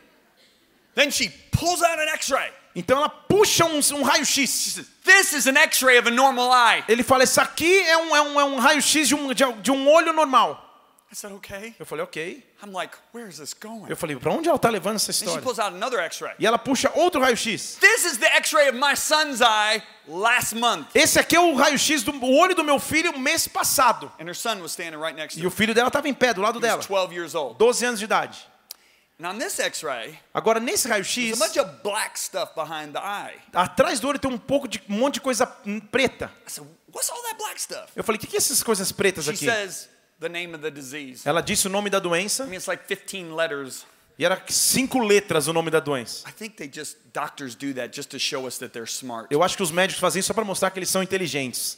Then 0.96 1.12
she 1.12 1.30
pulls 1.52 1.82
out 1.84 2.00
an 2.00 2.10
x 2.14 2.30
ray. 2.32 2.52
Então 2.76 2.98
ela 2.98 3.10
puxa 3.10 3.66
um, 3.66 3.80
um 3.96 4.04
raio-x. 4.04 4.82
This 5.04 5.34
is 5.34 5.48
an 5.48 5.58
x 5.58 5.82
ray 5.82 5.98
of 6.00 6.08
a 6.08 6.12
normal 6.12 6.52
eye. 6.52 6.84
Ele 6.88 7.04
fala: 7.04 7.24
Isso 7.24 7.40
aqui 7.40 7.80
é 7.82 7.98
um, 7.98 8.16
é 8.16 8.22
um, 8.22 8.40
é 8.40 8.44
um 8.46 8.60
raio-x 8.60 9.08
de 9.08 9.16
um, 9.16 9.34
de 9.34 9.72
um 9.72 9.88
olho 9.90 10.14
normal. 10.14 10.69
I 11.12 11.16
said, 11.16 11.34
Okay. 11.34 11.74
Eu 11.80 11.86
falei: 11.88 12.04
Ok. 12.04 12.44
I'm 12.62 12.72
like, 12.72 12.96
Where 13.14 13.28
is 13.28 13.38
this 13.40 13.54
going? 13.54 13.90
Eu 13.90 13.98
falei: 13.98 14.16
Pra 14.16 14.32
onde 14.32 14.48
ela 14.48 14.58
está 14.58 14.70
levando 14.70 14.98
essa 14.98 15.08
Then 15.08 15.14
she 15.14 15.26
história? 15.26 15.42
pulls 15.42 15.58
out 15.58 15.74
another. 15.74 16.00
E 16.38 16.46
ela 16.46 16.60
puxa 16.60 16.92
outro 16.94 17.20
raio-x. 17.20 17.78
This 17.80 18.06
is 18.06 18.18
the 18.20 18.28
x 18.28 18.54
ray 18.54 18.70
of 18.70 18.78
my 18.78 18.96
son's 18.96 19.42
eye 19.42 19.82
last 20.08 20.56
month. 20.56 20.88
Esse 20.96 21.20
aqui 21.20 21.36
é 21.36 21.40
o 21.40 21.56
raio-x 21.56 22.04
do 22.04 22.14
olho 22.24 22.54
do 22.54 22.64
meu 22.64 22.80
filho 22.80 23.18
mês 23.18 23.48
passado. 23.48 24.12
And 24.20 24.26
her 24.26 24.36
son 24.36 24.62
was 24.62 24.72
standing 24.72 24.98
right 25.02 25.16
next 25.16 25.36
to 25.36 25.44
E 25.44 25.48
o 25.48 25.52
filho 25.52 25.74
dela 25.74 25.88
estava 25.88 26.08
em 26.08 26.14
pé 26.14 26.32
do 26.34 26.42
lado 26.42 26.60
He 26.60 26.62
dela, 26.62 26.78
was 26.78 26.86
12 26.86 27.14
years 27.16 27.34
old. 27.34 27.58
12 27.58 27.86
anos 27.86 28.00
de 28.00 28.06
idade. 28.06 28.48
On 29.22 29.38
this 29.38 29.60
Agora 30.34 30.62
nesse 30.62 30.88
there's 30.88 31.12
raio-x, 31.14 31.42
atrás 33.54 34.00
do 34.00 34.08
olho 34.08 34.20
tem 34.20 34.32
um 34.32 34.38
pouco 34.38 34.66
de 34.68 34.82
um 34.88 34.94
monte 34.94 35.16
de 35.16 35.22
coisa 35.22 35.46
preta. 35.92 36.32
I 36.48 36.50
said, 36.50 36.68
What's 36.94 37.10
all 37.10 37.22
that 37.24 37.38
black 37.38 37.60
stuff? 37.62 37.92
Eu 37.96 38.04
falei: 38.04 38.18
O 38.18 38.22
que, 38.22 38.28
que 38.28 38.36
é 38.36 38.38
essas 38.38 38.64
coisas 38.64 38.92
pretas 38.92 39.26
She 39.26 39.32
aqui? 39.32 39.46
says 39.46 39.90
the 40.20 40.30
name 40.30 40.54
of 40.56 40.62
the 40.62 40.72
disease. 40.72 41.28
Ela 41.28 41.42
disse 41.42 41.68
o 41.68 41.70
nome 41.70 41.90
da 41.90 42.00
doença 42.00 42.44
I 42.44 42.48
mean, 42.48 42.56
it's 42.58 42.68
like 42.68 42.84
15 42.86 43.32
letters. 43.34 43.86
e 44.18 44.26
era 44.26 44.42
cinco 44.50 45.00
letras 45.00 45.48
o 45.48 45.54
nome 45.54 45.70
da 45.72 45.80
doença. 45.80 46.28
I 46.28 46.32
think 46.34 46.56
they 46.58 46.70
just, 46.72 46.98
doctors 47.14 47.56
do 47.56 47.74
that 47.76 47.96
just 47.96 48.10
to 48.10 48.20
show 48.20 48.46
us 48.48 48.58
that 48.58 48.72
they're 48.74 48.90
smart. 48.90 49.28
Eu 49.32 49.42
acho 49.44 49.56
que 49.56 49.64
os 49.64 49.72
médicos 49.72 50.00
fazem 50.02 50.20
isso 50.20 50.28
só 50.28 50.34
para 50.34 50.44
mostrar 50.44 50.72
que 50.72 50.80
eles 50.80 50.90
são 50.90 51.02
inteligentes. 51.02 51.78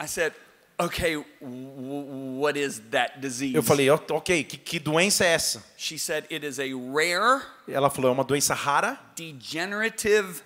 I 0.00 0.06
said, 0.06 0.32
Okay, 0.78 1.14
w- 1.40 2.38
what 2.38 2.58
is 2.60 2.78
that 2.90 3.18
disease? 3.18 3.54
Eu 3.56 3.62
falei: 3.62 3.88
"Ó, 3.88 3.98
Ok, 4.10 4.44
que, 4.44 4.58
que 4.58 4.78
doença 4.78 5.24
é 5.24 5.28
essa? 5.28 5.64
She 5.78 5.98
said, 5.98 6.26
It 6.30 6.46
is 6.46 6.58
a 6.60 6.64
rare 6.64 7.42
Ela 7.66 7.88
falou: 7.88 8.10
É 8.10 8.12
uma 8.12 8.22
doença 8.24 8.52
rara, 8.52 9.00
degenerative 9.16 10.42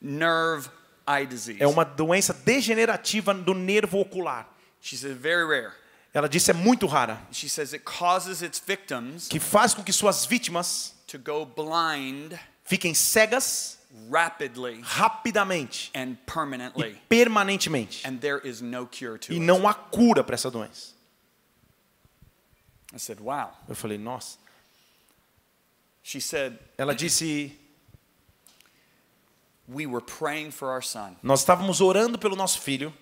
nerve 0.00 0.68
eye 1.06 1.26
disease. 1.26 1.60
é 1.62 1.66
uma 1.66 1.84
doença 1.84 2.32
degenerativa 2.32 3.34
do 3.34 3.54
nervo 3.54 3.98
ocular. 3.98 4.48
She 4.80 4.96
said, 4.96 5.16
Very 5.16 5.44
rare. 5.44 5.72
Ela 6.16 6.30
disse: 6.30 6.50
É 6.50 6.54
muito 6.54 6.86
rara, 6.86 7.20
She 7.30 7.46
says 7.46 7.74
it 7.74 7.84
causes 7.84 8.40
its 8.40 8.58
victims 8.58 9.28
que 9.28 9.38
faz 9.38 9.74
com 9.74 9.82
que 9.84 9.92
suas 9.92 10.24
vítimas 10.24 10.94
to 11.06 11.18
go 11.18 11.44
blind 11.44 12.32
fiquem 12.64 12.94
cegas 12.94 13.78
rapidly 14.10 14.80
rapidamente 14.82 15.90
and 15.94 16.12
e 16.12 16.16
permanently. 16.24 17.02
permanentemente. 17.06 18.06
And 18.06 18.16
there 18.16 18.40
is 18.48 18.62
no 18.62 18.86
cure 18.86 19.18
to 19.18 19.32
E 19.32 19.36
it. 19.36 19.44
não 19.44 19.68
há 19.68 19.74
cura 19.74 20.24
para 20.24 20.34
essa 20.34 20.50
doença. 20.50 20.94
I 22.94 22.98
said, 22.98 23.20
Wow. 23.20 23.50
Eu 23.68 23.74
falei: 23.76 23.98
Nossa. 23.98 24.38
She 26.02 26.18
said, 26.20 26.58
Ela 26.78 26.94
disse: 26.94 27.52
We 29.68 29.84
were 29.86 30.00
praying 30.00 30.52
for 30.52 30.68
our 30.70 30.82
son, 30.82 31.16
Nós 31.22 31.40
estávamos 31.40 31.82
orando 31.82 32.18
pelo 32.18 32.36
nosso 32.36 32.58
filho, 32.60 32.94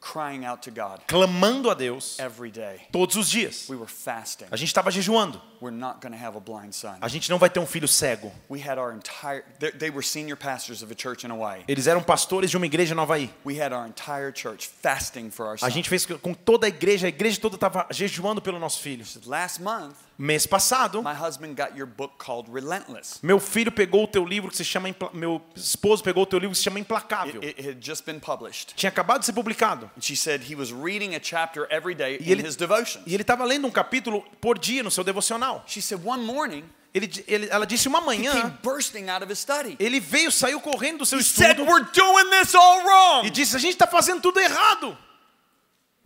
crying 0.00 0.44
out 0.44 0.62
to 0.62 0.70
God 0.70 1.00
clamando 1.06 1.70
a 1.70 1.74
Deus 1.74 2.18
every 2.18 2.50
day. 2.50 2.80
todos 2.92 3.16
os 3.16 3.30
dias. 3.30 3.68
We 3.68 3.76
were 3.76 3.90
fasting. 3.90 4.48
A 4.50 4.56
gente 4.56 4.68
estava 4.68 4.90
jejuando. 4.90 5.40
We're 5.60 5.76
not 5.76 6.00
going 6.00 6.12
to 6.12 6.18
have 6.24 6.36
a 6.36 6.40
blind 6.40 6.72
son. 6.74 6.96
A 7.00 7.08
gente 7.08 7.28
não 7.30 7.38
vai 7.38 7.50
ter 7.50 7.60
um 7.60 7.66
filho 7.66 7.88
cego. 7.88 8.30
We 8.48 8.60
had 8.60 8.78
our 8.78 8.92
entire, 8.94 9.44
they, 9.58 9.70
they 9.72 9.90
were 9.90 10.02
senior 10.02 10.36
pastors 10.36 10.82
of 10.82 10.92
a 10.92 10.96
church 10.96 11.26
in 11.26 11.30
Hawaii. 11.30 11.62
Eles 11.68 11.86
eram 11.86 12.02
pastores 12.02 12.50
de 12.50 12.56
uma 12.56 12.66
igreja 12.66 12.94
em 12.94 12.98
Havaí. 12.98 13.30
We 13.44 13.60
had 13.60 13.72
our 13.72 13.86
entire 13.86 14.32
church 14.32 14.68
fasting 14.82 15.30
for 15.30 15.46
our 15.46 15.54
A 15.54 15.58
son. 15.58 15.70
gente 15.70 15.88
fez 15.88 16.06
com 16.06 16.34
toda 16.34 16.66
a 16.66 16.68
igreja, 16.68 17.06
a 17.06 17.08
igreja 17.08 17.40
toda 17.40 17.56
estava 17.56 17.86
jejuando 17.90 18.40
pelo 18.42 18.58
nosso 18.58 18.80
filho. 18.80 19.04
Last 19.26 19.60
month, 19.62 19.94
Mês 20.20 20.46
passado, 20.46 21.00
my 21.00 21.14
husband 21.14 21.54
got 21.54 21.76
your 21.78 21.86
book 21.86 22.14
called 22.18 22.50
Relentless. 22.52 23.20
meu 23.22 23.38
filho 23.38 23.70
pegou 23.70 24.02
o 24.02 24.08
teu 24.08 24.24
livro 24.24 24.50
que 24.50 24.56
se 24.56 24.64
chama 24.64 24.88
meu 25.12 25.40
esposo 25.54 26.02
pegou 26.02 26.24
o 26.24 26.26
teu 26.26 26.40
livro 26.40 26.50
que 26.52 26.58
se 26.58 26.64
chama 26.64 26.80
Implacável. 26.80 27.40
It, 27.40 27.54
it 27.60 27.68
had 27.68 27.76
just 27.80 28.04
been 28.04 28.18
published. 28.18 28.74
Tinha 28.74 28.90
acabado 28.90 29.20
de 29.20 29.26
ser 29.26 29.32
publicado. 29.32 29.88
And 29.96 30.00
she 30.02 30.16
said 30.16 30.42
he 30.50 30.56
was 30.56 30.72
reading 30.72 31.14
a 31.14 31.20
chapter 31.20 31.68
every 31.70 31.94
day 31.94 32.16
E 32.20 32.24
in 32.32 32.32
ele- 32.32 32.42
his 32.48 32.56
devotions. 32.56 33.04
E 33.06 33.14
ele 33.14 33.22
estava 33.22 33.44
lendo 33.44 33.68
um 33.68 33.70
capítulo 33.70 34.24
por 34.40 34.58
dia 34.58 34.82
no 34.82 34.90
seu 34.90 35.04
devocional. 35.04 35.47
She 35.66 35.80
said 35.80 36.00
one 36.04 36.22
morning, 36.24 36.64
Ele, 36.94 37.08
ele- 37.28 37.48
ela 37.50 37.66
disse 37.66 37.86
uma 37.86 38.00
manhã, 38.00 38.32
came 38.32 38.50
bursting 38.62 39.08
out 39.10 39.22
of 39.22 39.30
his 39.30 39.38
study. 39.38 39.76
ele 39.78 40.00
veio, 40.00 40.30
saiu 40.32 40.60
correndo 40.60 40.98
do 40.98 41.06
seu 41.06 41.18
He 41.18 41.22
said, 41.24 41.50
estudo 41.58 41.70
We're 41.70 41.86
doing 41.92 42.30
this 42.30 42.54
all 42.54 42.80
e 42.80 42.84
wrong. 42.84 43.30
disse: 43.30 43.54
a 43.56 43.58
gente 43.58 43.74
está 43.74 43.86
fazendo 43.86 44.20
tudo 44.22 44.40
errado. 44.40 44.96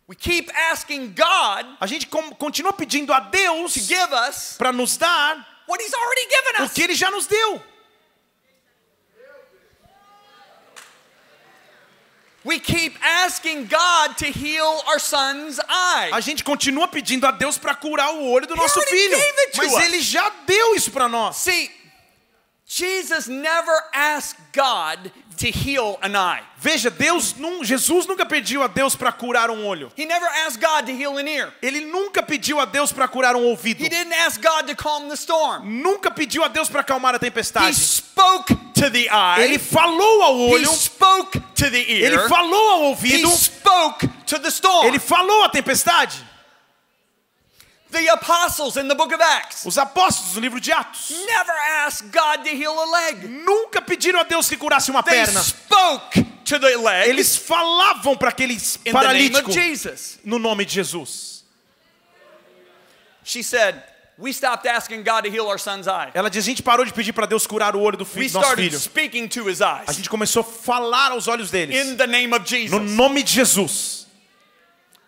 We 0.09 0.17
keep 0.17 0.51
asking 0.73 1.15
God 1.15 1.67
A 1.81 1.87
gente 1.87 2.07
continua 2.39 2.73
pedindo 2.73 3.13
a 3.13 3.21
Deus 3.21 3.75
para 4.59 4.73
nos 4.73 4.97
dar 4.97 5.37
what 5.69 5.83
He's 5.83 5.95
already 5.95 6.27
given 6.29 6.63
o 6.63 6.65
us. 6.65 6.73
que 6.73 6.83
Ele 6.83 6.95
já 6.95 7.11
nos 7.11 7.27
deu. 7.27 7.63
We 12.45 12.59
keep 12.59 12.99
asking 13.01 13.67
God 13.67 14.17
to 14.19 14.27
heal 14.27 14.83
our 14.89 14.99
son's 14.99 15.61
eye. 15.69 16.11
A 16.13 16.21
gente 16.21 16.43
continua 16.43 16.89
pedindo 16.89 17.27
a 17.27 17.31
Deus 17.31 17.57
para 17.57 17.75
curar 17.75 18.15
o 18.15 18.29
olho 18.29 18.47
do 18.47 18.57
nosso 18.57 18.81
filho. 18.83 19.17
Mas 19.57 19.73
us. 19.73 19.83
Ele 19.85 20.01
já 20.01 20.29
deu 20.45 20.75
isso 20.75 20.91
para 20.91 21.09
nós. 21.09 21.37
See, 21.37 21.71
Jesus 22.67 23.29
never 23.29 23.79
asked 23.93 24.39
God 24.53 25.13
to 25.37 25.51
heal 25.51 25.99
an 26.03 26.15
eye. 26.17 26.41
Veja, 26.59 26.91
Deus, 26.91 27.37
nun- 27.37 27.65
Jesus 27.65 28.07
nunca 28.07 28.25
pediu 28.25 28.63
a 28.63 28.69
Deus 28.69 28.95
para 28.95 29.11
curar 29.13 29.51
um 29.51 29.65
olho. 29.67 29.91
He 29.97 30.05
never 30.07 30.27
asked 30.47 30.61
God 30.61 30.87
to 30.87 30.93
heal 30.93 31.19
an 31.19 31.27
ear. 31.27 31.53
Ele 31.63 31.81
nunca 31.81 32.23
pediu 32.23 32.61
a 32.61 32.65
Deus 32.67 32.93
para 32.93 33.09
curar 33.09 33.35
um 33.35 33.43
ouvido. 33.45 33.81
He 33.81 33.89
didn't 33.89 34.13
ask 34.13 34.41
God 34.41 34.67
to 34.69 34.75
calm 34.77 35.09
the 35.09 35.17
storm. 35.17 35.83
Nunca 35.83 36.11
pediu 36.11 36.45
a 36.45 36.49
Deus 36.49 36.69
para 36.69 36.81
acalmar 36.83 37.15
a 37.15 37.19
He 37.19 37.31
tempestade. 37.31 37.75
spoke 37.75 38.55
to 38.75 38.89
the 38.91 39.09
eye. 39.11 39.43
Ele 39.45 39.59
falou 39.59 40.23
ao 40.23 40.37
He 40.37 40.53
olho, 40.55 40.73
spoke 40.73 41.41
to 41.55 41.71
the 41.71 41.81
ele 41.91 42.15
ear. 42.15 42.29
falou 42.29 42.71
ao 42.71 42.81
He 42.83 42.87
ouvido, 42.91 43.29
spoke 43.31 44.07
to 44.27 44.39
the 44.39 44.49
storm. 44.51 44.87
ele 44.87 44.99
falou 44.99 45.43
à 45.45 45.49
tempestade. 45.49 46.17
The 47.93 48.09
apostles 48.09 48.77
in 48.79 48.89
the 48.89 48.95
book 48.95 49.13
of 49.13 49.21
Acts 49.23 49.67
Os 49.67 49.77
apóstolos 49.77 50.35
no 50.35 50.41
livro 50.41 50.59
de 50.59 50.73
Atos 50.73 51.11
never 51.27 51.53
asked 51.87 52.11
God 52.11 52.43
to 52.43 52.51
heal 52.51 52.73
a 52.73 52.87
leg. 52.91 53.29
nunca 53.29 53.83
pediram 53.83 54.19
a 54.21 54.23
Deus 54.25 54.49
que 54.49 54.57
curasse 54.57 54.91
uma 54.91 55.03
They 55.03 55.13
perna. 55.15 55.41
spoke 55.43 56.25
to 56.47 56.59
the 56.59 56.75
leg 56.79 57.09
Eles 57.11 57.37
falavam 57.37 58.17
para 58.17 58.31
aquele 58.31 58.55
in 58.55 58.59
the 58.59 58.93
name 58.93 58.93
paralítico 59.31 59.51
of 59.51 59.53
Jesus. 59.53 60.19
no 60.25 60.39
nome 60.39 60.65
de 60.65 60.73
Jesus. 60.73 61.45
She 63.25 63.43
said, 63.43 63.83
We 64.19 64.33
stopped 64.33 64.67
asking 64.67 65.05
God 65.05 65.25
to 65.25 65.31
heal 65.31 65.47
our 65.49 65.59
son's 65.59 65.87
eye. 65.89 66.11
Ela 66.15 66.29
diz: 66.31 66.45
a 66.45 66.47
gente 66.47 66.63
parou 66.63 66.85
de 66.85 66.93
pedir 66.93 67.13
para 67.13 67.27
Deus 67.27 67.47
curar 67.47 67.75
o 67.77 67.81
olho 67.81 67.97
do 67.97 68.05
We 68.05 68.11
filho, 68.11 68.29
do 68.31 68.35
nosso 68.35 68.47
started 68.47 68.71
filho. 68.71 68.79
speaking 68.81 69.29
to 69.29 69.49
his 69.49 69.61
A 69.61 69.83
eyes 69.87 69.97
gente 69.97 70.09
começou 70.09 70.41
a 70.41 70.45
falar 70.45 71.13
aos 71.13 71.29
olhos 71.29 71.51
deles. 71.51 71.75
in 71.77 71.97
the 71.97 72.07
name 72.07 72.33
of 72.35 72.41
No 72.41 72.47
Jesus. 72.47 72.91
nome 72.93 73.23
de 73.23 73.33
Jesus. 73.33 74.07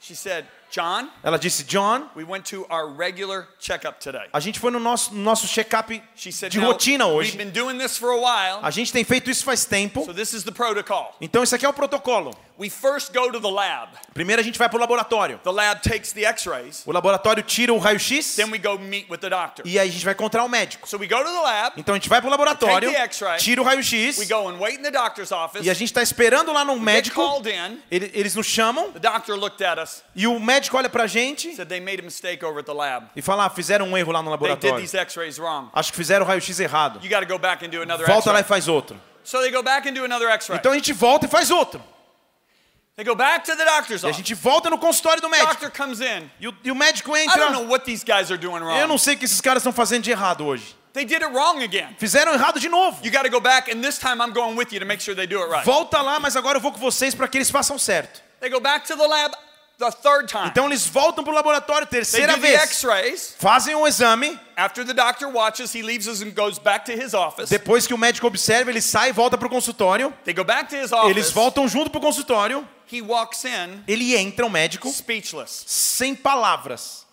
She 0.01 0.15
said, 0.15 0.45
John, 0.75 1.09
Ela 1.23 1.39
disse: 1.39 1.63
John, 1.63 2.09
we 2.17 2.25
went 2.25 2.51
to 2.51 2.67
our 2.69 2.93
regular 2.97 3.47
checkup 3.61 4.01
today. 4.01 4.27
a 4.33 4.41
gente 4.41 4.59
foi 4.59 4.73
no 4.73 4.81
nosso, 4.81 5.15
no 5.15 5.23
nosso 5.23 5.47
check-up 5.47 6.03
de 6.49 6.59
"Now, 6.59 6.73
rotina 6.73 7.07
we've 7.07 7.17
hoje. 7.17 7.37
been 7.37 7.51
doing 7.51 7.79
this 7.79 7.97
for 7.97 8.11
a 8.11 8.17
while, 8.17 8.59
A 8.61 8.71
gente 8.73 8.93
tem 8.93 9.05
feito 9.05 9.31
isso 9.31 9.45
faz 9.45 9.65
tempo. 9.65 10.05
so 10.05 10.13
this 10.13 10.33
is 10.33 10.43
the 10.43 10.51
protocol. 10.51 11.15
Então 11.21 11.45
esse 11.45 11.55
aqui 11.55 11.65
é 11.65 11.69
o 11.69 11.73
protocolo. 11.73 12.33
We 12.57 12.71
first 12.71 13.13
go 13.13 13.33
to 13.33 13.41
the 13.41 13.51
lab. 13.51 13.91
Primeiro 14.13 14.41
a 14.41 14.45
gente 14.45 14.57
vai 14.61 14.69
para 14.69 14.77
o 14.77 14.81
laboratório. 14.81 15.41
The 15.43 15.51
lab 15.51 15.81
takes 15.83 16.13
the 16.13 16.25
x-rays, 16.25 16.83
O 16.87 16.93
laboratório 16.93 17.43
tira 17.43 17.73
o 17.75 17.79
raio-x 17.79 18.37
then 18.37 18.49
we 18.51 18.59
go 18.59 18.79
meet 18.79 19.11
with 19.11 19.19
the 19.19 19.29
doctor. 19.29 19.67
e 19.67 19.77
aí 19.77 19.89
a 19.89 19.93
gente 19.93 20.05
vai 20.05 20.15
encontrar 20.15 20.45
o 20.45 20.49
médico. 20.49 20.89
So 20.89 20.97
we 20.97 21.09
go 21.09 21.19
to 21.19 21.25
the 21.25 21.41
lab, 21.41 21.73
Então 21.81 21.95
a 21.95 21.99
gente 21.99 22.09
vai 22.09 22.21
para 22.21 22.29
o 22.29 22.31
laboratório, 22.31 22.93
Take 22.93 23.19
the 23.19 23.37
tira 23.39 23.61
o 23.61 23.65
raio-x 23.65 24.19
we 24.19 24.27
go 24.27 24.49
and 24.49 24.59
wait 24.59 24.79
in 24.79 24.83
the 24.83 24.91
doctor's 24.93 25.33
office. 25.33 25.65
e 25.67 25.71
a 25.71 25.75
gente 25.75 25.89
está 25.89 26.01
esperando 26.03 26.53
lá 26.53 26.65
no 26.65 26.79
médico. 26.79 27.17
called 27.21 27.49
in. 27.49 27.81
Ele- 27.91 28.11
Eles 28.15 28.35
nos 28.37 28.47
chamam 28.47 28.93
The 28.93 29.01
doctor 29.01 29.37
looked 29.37 29.65
at 29.65 29.79
us, 29.83 30.05
e 30.15 30.25
o 30.29 30.39
médico 30.39 30.64
olha 30.73 30.89
pra 30.89 31.07
gente 31.07 31.57
e 33.17 33.23
fala: 33.23 33.47
ah, 33.47 33.51
fizeram 33.51 33.87
um 33.89 33.97
erro 33.97 34.13
lá 34.13 34.23
no 34.23 34.31
laboratório. 34.31 34.85
Acho 35.73 35.91
que 35.91 35.97
fizeram 35.97 36.25
o 36.25 36.29
raio-x 36.29 36.61
errado. 36.61 37.01
Volta 38.07 38.33
lá 38.33 38.41
e 38.41 38.45
faz 38.45 38.69
outro. 38.69 39.01
Então 40.55 40.73
a 40.73 40.75
gente 40.75 40.93
volta 40.93 41.27
e 41.27 41.29
faz 41.29 41.51
outro. 41.51 41.83
They 42.97 43.05
go 43.05 43.17
back 43.17 43.45
to 43.47 43.57
the 43.57 43.65
doctor's 43.65 44.03
E 44.03 44.07
a 44.07 44.11
office. 44.11 44.17
gente 44.19 44.35
volta 44.35 44.71
no 44.71 44.79
consultório 44.79 45.21
do 45.21 45.29
médico. 45.29 45.51
Doctor 45.53 45.71
comes 45.73 46.01
in. 46.01 46.31
E 46.39 46.47
o, 46.47 46.57
e 46.63 46.71
o 46.71 46.77
médico 46.77 47.17
I 47.17 47.27
don't 47.27 47.51
know 47.53 47.63
entra. 47.63 47.69
what 47.69 47.85
these 47.85 48.05
guys 48.05 48.31
are 48.31 48.39
doing 48.39 48.61
Eu 48.61 48.67
wrong. 48.67 48.87
não 48.87 48.99
sei 48.99 49.15
o 49.15 49.19
que 49.19 49.25
esses 49.25 49.41
caras 49.41 49.63
estão 49.63 49.73
fazendo 49.73 50.05
de 50.05 50.13
errado 50.13 50.47
hoje. 50.47 50.77
They 50.93 51.05
did 51.05 51.25
it 51.25 51.35
wrong 51.35 51.61
again. 51.65 51.97
Fizeram 51.99 52.33
errado 52.35 52.61
de 52.61 52.69
novo. 52.69 53.05
You 53.05 53.11
got 53.11 53.25
to 53.25 53.31
go 53.31 53.41
back, 53.41 53.69
and 53.69 53.81
this 53.83 53.99
time 53.99 54.23
I'm 54.23 54.33
going 54.33 54.55
with 54.55 54.69
you 54.71 54.79
to 54.79 54.87
make 54.87 55.03
sure 55.03 55.17
they 55.17 55.27
do 55.27 55.43
it 55.43 55.51
right. 55.51 55.65
Volta 55.67 56.01
lá, 56.01 56.21
mas 56.21 56.37
agora 56.37 56.59
eu 56.59 56.63
vou 56.63 56.71
com 56.71 56.79
vocês 56.79 57.17
para 57.17 57.27
que 57.27 57.37
eles 57.37 57.51
façam 57.51 57.77
certo. 57.81 58.23
They 58.39 58.49
go 58.49 58.61
back 58.61 58.87
to 58.87 58.97
the 58.97 59.07
lab 59.09 59.35
the 59.79 59.91
third 59.91 60.29
time. 60.29 60.49
Então 60.49 60.67
eles 60.67 60.87
voltam 60.87 61.25
para 61.25 61.33
o 61.33 61.35
laboratório 61.35 61.87
terceira 61.87 62.37
vez. 62.37 63.35
Fazem 63.39 63.75
um 63.75 63.87
exame. 63.87 64.39
After 64.57 64.85
the 64.85 64.95
doctor 64.95 65.29
watches, 65.29 65.75
he 65.75 65.83
leaves 65.83 66.07
us 66.07 66.23
and 66.23 66.31
goes 66.31 66.59
back 66.59 66.85
to 66.87 66.93
his 66.93 67.15
office. 67.15 67.49
Depois 67.51 67.87
que 67.87 67.95
o 67.95 67.99
médico 67.99 68.27
observa, 68.27 68.71
ele 68.71 68.81
sai 68.81 69.11
e 69.11 69.13
volta 69.13 69.37
para 69.37 69.47
o 69.47 69.51
consultório. 69.51 70.13
They 70.25 70.35
go 70.35 70.45
back 70.45 70.69
to 70.71 70.77
his 70.77 70.93
office. 70.93 71.11
Eles 71.11 71.31
voltam 71.31 71.67
junto 71.69 71.91
para 71.91 71.99
o 71.99 72.03
consultório. 72.03 72.67
He 72.93 73.03
walks 73.03 73.45
in 73.45 73.83
Ele 73.89 74.15
entra, 74.15 74.47
o 74.47 74.51
médico, 74.51 74.89
speechless. 74.91 75.65
sem 75.67 76.15
palavras. 76.15 77.05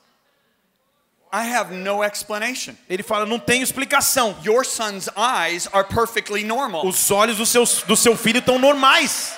I 1.33 1.47
have 1.53 1.73
no 1.73 2.03
explanation. 2.03 2.75
Ele 2.89 3.01
fala: 3.01 3.25
não 3.25 3.39
tenho 3.39 3.63
explicação. 3.63 4.35
Your 4.45 4.65
son's 4.65 5.07
eyes 5.15 5.67
are 5.71 5.87
perfectly 5.87 6.43
normal. 6.43 6.85
Os 6.85 7.09
olhos 7.09 7.37
do 7.37 7.45
seu, 7.45 7.63
do 7.87 7.95
seu 7.95 8.17
filho 8.17 8.39
estão 8.39 8.59
normais. 8.59 9.33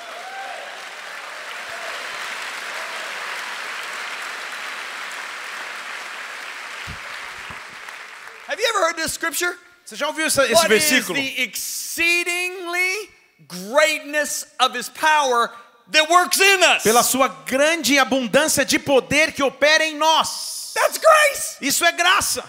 You 8.64 8.70
ever 8.70 8.80
heard 8.88 8.96
this 8.98 9.14
scripture? 9.14 9.56
Você 9.86 9.96
já 9.96 10.08
ouviu 10.08 10.26
essa- 10.26 10.44
esse 10.46 10.54
What 10.54 10.72
is 10.74 10.84
versículo? 10.84 11.16
the 11.20 11.42
exceedingly 11.44 13.10
greatness 13.48 14.46
of 14.60 14.74
his 14.78 14.90
power 14.90 15.52
that 15.92 16.10
works 16.10 16.40
in 16.40 16.64
us? 16.64 16.84
Pela 16.84 17.04
sua 17.04 17.28
grande 17.46 17.98
abundância 18.00 18.64
de 18.66 18.80
poder 18.80 19.34
que 19.34 19.44
opera 19.44 19.84
em 19.84 19.96
nós. 19.98 20.72
That's 20.74 20.98
grace. 20.98 21.58
Isso 21.62 21.84
é 21.86 21.92
graça. 21.92 22.44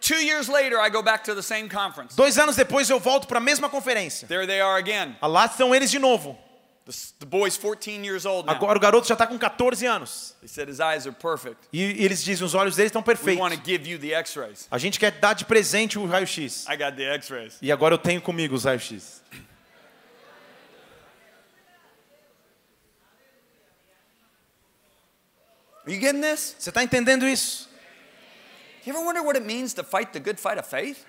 Two 0.00 0.20
years 0.22 0.48
later, 0.48 0.78
I 0.80 0.88
go 0.90 1.02
back 1.02 1.24
to 1.24 1.34
the 1.34 1.42
same 1.42 1.68
conference. 1.68 2.14
Dois 2.16 2.38
anos 2.38 2.56
depois 2.56 2.88
eu 2.88 2.98
volto 3.00 3.26
para 3.26 3.38
a 3.38 3.40
mesma 3.40 3.68
conferência. 3.68 4.26
There 4.28 4.46
they 4.46 4.60
are 4.60 4.78
again. 4.78 5.16
Lá 5.20 5.46
estão 5.46 5.74
eles 5.74 5.90
de 5.90 5.98
novo. 5.98 6.38
The, 6.88 6.94
the 7.20 7.26
boy's 7.26 7.54
14 7.54 8.02
years 8.02 8.24
old 8.24 8.46
now. 8.46 8.54
Agora 8.54 8.78
o 8.78 8.80
garoto 8.80 9.06
já 9.06 9.12
está 9.12 9.26
com 9.26 9.38
14 9.38 9.84
anos. 9.84 10.34
They 10.40 10.48
said 10.48 10.70
his 10.70 10.80
eyes 10.80 11.06
are 11.06 11.14
perfect. 11.14 11.58
E 11.70 11.82
eles 12.02 12.24
dizem, 12.24 12.46
os 12.46 12.54
olhos 12.54 12.76
deles 12.76 12.88
estão 12.88 13.02
perfeitos. 13.02 13.46
to 13.46 13.62
give 13.62 13.86
you 13.86 13.98
the 13.98 14.14
x-rays. 14.14 14.66
A 14.70 14.78
gente 14.78 14.98
quer 14.98 15.10
dar 15.10 15.34
de 15.34 15.44
presente 15.44 15.98
o 15.98 16.06
raio-x. 16.06 16.64
I 16.66 16.76
got 16.78 16.96
the 16.96 17.04
x-rays. 17.16 17.58
E 17.60 17.70
agora 17.70 17.92
eu 17.92 17.98
tenho 17.98 18.22
comigo 18.22 18.54
os 18.54 18.64
raios-x. 18.64 19.22
Getting 25.86 26.22
this? 26.22 26.56
Você 26.58 26.70
está 26.70 26.82
entendendo 26.82 27.28
isso? 27.28 27.68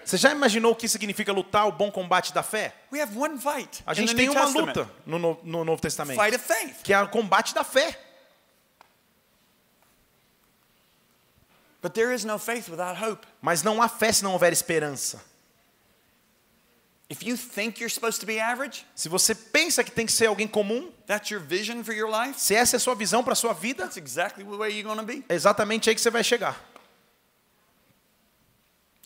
Você 0.06 0.18
já 0.18 0.32
imaginou 0.32 0.72
o 0.72 0.76
que 0.76 0.88
significa 0.88 1.32
lutar 1.32 1.68
o 1.68 1.72
bom 1.72 1.92
combate 1.92 2.34
da 2.34 2.44
fé? 2.44 2.74
We 2.92 3.02
have 3.02 3.18
one 3.18 3.38
fight 3.40 3.84
A 3.86 3.94
gente 3.94 4.16
tem 4.16 4.26
New 4.28 4.34
uma 4.34 4.46
Testament. 4.46 4.68
luta 4.78 4.90
no, 5.06 5.20
no- 5.20 5.40
no 5.44 5.64
Novo 5.66 5.82
Testamento, 5.82 6.22
Fight 6.22 6.36
of 6.36 6.46
faith. 6.46 6.82
que 6.84 6.94
é 6.94 7.02
o 7.02 7.08
combate 7.10 7.54
da 7.54 7.64
fé. 7.64 7.98
But 11.82 11.94
there 11.94 12.12
is 12.14 12.26
no 12.26 12.38
faith 12.38 12.68
without 12.70 12.98
hope. 13.02 13.26
Mas 13.42 13.64
não 13.64 13.82
há 13.82 13.88
fé 13.88 14.12
se 14.12 14.24
não 14.24 14.34
houver 14.34 14.52
esperança. 14.52 15.22
If 17.10 17.24
you 17.24 17.36
think 17.38 17.80
you're 17.82 17.90
supposed 17.92 18.20
to 18.20 18.26
be 18.28 18.40
average, 18.40 18.86
Se 18.94 19.10
você 19.10 19.34
pensa 19.34 19.84
que 19.84 19.90
tem 19.90 20.06
que 20.06 20.12
ser 20.12 20.28
alguém 20.28 20.48
comum, 20.48 20.92
that's 21.08 21.32
your 21.32 21.42
vision 21.42 21.84
for 21.84 21.94
your 21.96 22.08
life, 22.10 22.40
se 22.40 22.54
essa 22.54 22.76
é 22.76 22.78
a 22.78 22.80
sua 22.80 22.94
visão 22.94 23.24
para 23.24 23.34
a 23.34 23.36
sua 23.36 23.52
vida, 23.54 23.84
that's 23.84 23.98
exactly 23.98 24.44
the 24.44 24.56
way 24.58 24.70
you're 24.72 24.84
going 24.84 24.98
to 24.98 25.04
be. 25.04 25.26
é 25.28 25.34
exatamente 25.34 25.90
aí 25.90 25.96
que 25.96 26.02
você 26.02 26.12
vai 26.12 26.24
chegar. 26.24 26.69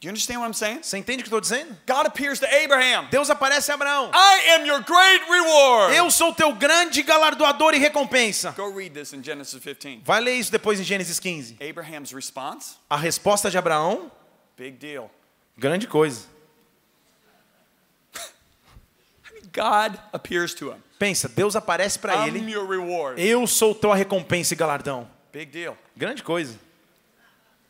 Do 0.03 0.07
you 0.07 0.11
understand 0.11 0.41
what 0.41 0.47
I'm 0.47 0.53
saying? 0.53 0.83
Você 0.83 0.97
entende 0.97 1.21
o 1.21 1.23
que 1.23 1.29
estou 1.29 1.39
dizendo? 1.39 1.77
God 1.87 2.05
appears 2.05 2.37
to 2.41 2.45
Abraham. 2.45 3.07
Deus 3.09 3.29
aparece 3.29 3.71
a 3.71 3.75
Abraão. 3.75 4.11
I 4.13 4.49
am 4.55 4.65
your 4.65 4.81
great 4.83 5.23
reward. 5.31 5.95
Eu 5.95 6.11
sou 6.11 6.33
teu 6.33 6.53
grande 6.53 7.01
galardoador 7.03 7.73
e 7.73 7.77
recompensa. 7.77 8.51
Go 8.51 8.69
read 8.75 8.93
this 8.93 9.13
in 9.13 9.23
Genesis 9.23 9.63
15. 9.63 10.01
Vai 10.03 10.19
ler 10.19 10.33
isso 10.33 10.51
depois 10.51 10.77
em 10.77 10.83
Gênesis 10.83 11.21
15. 11.21 11.57
Abraham's 11.69 12.11
response, 12.11 12.75
A 12.89 12.97
resposta 12.97 13.49
de 13.49 13.57
Abraão, 13.57 14.11
big 14.57 14.75
deal. 14.75 15.09
grande 15.57 15.87
coisa. 15.87 16.27
God 19.53 19.97
appears 20.11 20.53
to 20.55 20.73
him. 20.73 20.83
Pensa, 20.99 21.29
Deus 21.29 21.55
aparece 21.55 21.97
para 21.97 22.27
ele. 22.27 22.51
your 22.51 22.67
reward. 22.69 23.25
Eu 23.25 23.47
sou 23.47 23.73
tua 23.73 23.95
recompensa 23.95 24.53
e 24.53 24.57
galardão. 24.57 25.09
Big 25.31 25.45
deal. 25.45 25.77
Grande 25.95 26.21
coisa. 26.23 26.59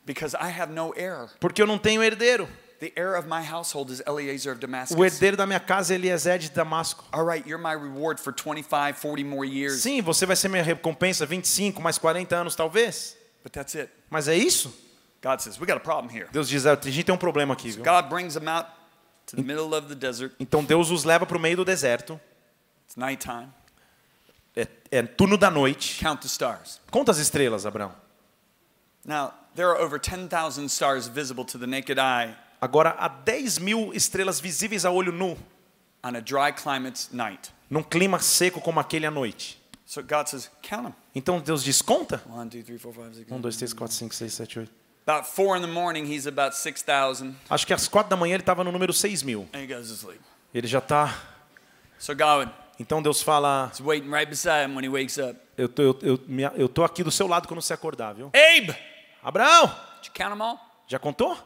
Because 0.06 0.36
I 0.36 0.50
have 0.50 0.72
no 0.72 0.94
heir. 0.96 1.30
Porque 1.40 1.62
eu 1.62 1.68
não 1.68 1.78
tenho 1.78 2.04
herdeiro. 2.04 2.48
The 2.80 2.92
heir 2.98 3.16
of 3.16 3.30
my 3.30 3.42
household 3.42 3.90
is 3.90 4.02
Eliezer 4.06 4.52
of 4.52 4.60
Damascus. 4.60 4.98
O 4.98 5.06
herdeiro 5.06 5.38
da 5.38 5.48
minha 5.48 5.60
casa 5.60 5.94
é 5.94 5.96
Eliezer 5.96 6.38
de 6.38 6.50
Damasco. 6.50 7.06
All 7.14 7.26
right, 7.26 7.48
you're 7.48 7.62
my 7.64 7.74
reward 7.74 8.20
for 8.20 8.34
25, 8.34 9.00
40 9.00 9.24
more 9.24 9.48
years. 9.48 9.82
Sim, 9.82 10.02
você 10.02 10.26
vai 10.26 10.36
ser 10.36 10.50
minha 10.50 10.64
recompensa 10.64 11.26
25 11.26 11.82
mais 11.82 11.98
40 11.98 12.36
anos 12.36 12.56
talvez. 12.56 13.16
But 13.42 13.54
that's 13.54 13.76
it. 13.76 13.90
Mas 14.10 14.28
é 14.28 14.36
isso? 14.36 14.74
God 15.22 15.40
says, 15.40 15.58
we 15.58 15.66
got 15.66 15.78
a 15.78 15.80
problem 15.80 16.14
here. 16.14 16.28
Deus 16.34 16.50
diz, 16.50 16.66
"Ah, 16.66 16.74
a 16.74 16.90
gente 16.90 17.06
tem 17.06 17.16
um 17.16 17.18
problema 17.18 17.54
aqui. 17.54 17.72
Viu? 17.72 17.86
God 17.86 18.10
brings 18.10 18.34
them 18.34 18.50
out 18.50 18.70
to 19.28 19.38
the 19.38 19.42
middle 19.42 19.74
of 19.74 19.88
the 19.88 19.96
desert. 19.96 20.34
Então 20.38 20.62
Deus 20.66 20.92
os 20.92 21.06
leva 21.06 21.26
para 21.26 21.38
o 21.38 21.40
meio 21.40 21.56
do 21.56 21.64
deserto. 21.64 22.20
It's 22.86 22.98
nighttime. 22.98 23.48
É, 24.56 24.68
é 24.92 25.02
turno 25.04 25.38
da 25.38 25.50
noite. 25.50 26.00
Count 26.04 26.22
the 26.22 26.28
stars. 26.28 26.82
Conta 26.92 27.12
as 27.12 27.18
estrelas, 27.18 27.66
Abraão. 27.66 28.03
Now, 29.06 29.34
there 29.56 29.68
are 29.70 29.78
over 29.78 30.00
10,000 30.00 30.70
stars 30.70 31.08
visible 31.08 31.44
to 31.46 31.58
the 31.58 31.68
naked 31.68 32.00
eye 32.00 32.36
Agora, 32.62 32.96
há 32.98 33.10
10 33.10 33.60
mil 33.60 33.92
estrelas 33.94 34.40
visíveis 34.40 34.86
a 34.86 34.92
olho 34.92 35.12
nu, 35.12 35.36
on 36.02 36.16
a 36.16 36.22
dry 36.22 36.52
climate 36.54 37.08
night. 37.12 37.52
num 37.70 37.84
clima 37.84 38.20
seco 38.20 38.62
como 38.62 38.80
aquele 38.80 39.06
à 39.06 39.12
noite. 39.12 39.58
So 39.86 40.02
God 40.02 40.28
says, 40.30 40.50
count 40.62 40.84
them. 40.86 40.94
Então 41.14 41.40
Deus 41.42 41.62
diz, 41.64 41.82
conta. 41.82 42.22
1, 42.26 42.48
2, 42.48 42.64
3, 42.64 42.80
4, 42.82 42.94
5, 43.04 43.16
6. 43.16 43.32
1, 43.32 43.42
2, 43.42 43.52
3, 43.52 43.74
4, 43.74 43.88
5, 43.92 44.16
6, 44.16 44.34
7, 44.34 44.60
8. 44.62 44.70
About 45.06 45.28
4 45.28 45.58
in 45.58 45.62
the 45.62 45.68
morning, 45.68 46.06
he's 46.06 46.26
about 46.26 46.56
6,000. 46.56 47.36
Acho 47.50 47.68
que 47.68 47.74
às 47.74 47.90
4 47.90 48.10
da 48.10 48.16
manhã 48.16 48.36
ele 48.36 48.44
estava 48.44 48.64
no 48.64 48.72
número 48.72 48.94
6 48.94 49.24
mil. 49.24 49.46
And 49.54 49.60
he 49.62 49.68
goes 49.68 49.90
to 49.90 49.96
sleep. 49.96 50.22
Ele 50.54 50.66
já 50.68 50.80
está... 50.80 51.14
So 52.00 52.16
God 52.16 52.50
Então 52.80 53.02
Deus 53.04 53.22
fala, 53.22 53.70
is 53.74 53.82
waiting 53.82 54.10
right 54.10 54.28
beside 54.30 54.66
him 54.70 54.74
when 54.76 54.84
he 54.86 54.90
wakes 54.90 55.18
up. 55.18 55.38
eu 55.58 55.68
tô, 55.68 55.82
eu, 55.84 56.00
eu, 56.02 56.20
me- 56.28 56.44
eu 56.56 56.70
tô 56.70 56.84
aqui 56.86 57.04
do 57.04 57.12
seu 57.12 57.28
lado 57.28 57.46
quando 57.48 57.62
você 57.62 57.74
acordar, 57.74 58.14
viu? 58.14 58.32
Abe, 58.34 58.74
Abraão, 59.24 59.74
já 60.88 61.00
contou? 61.00 61.38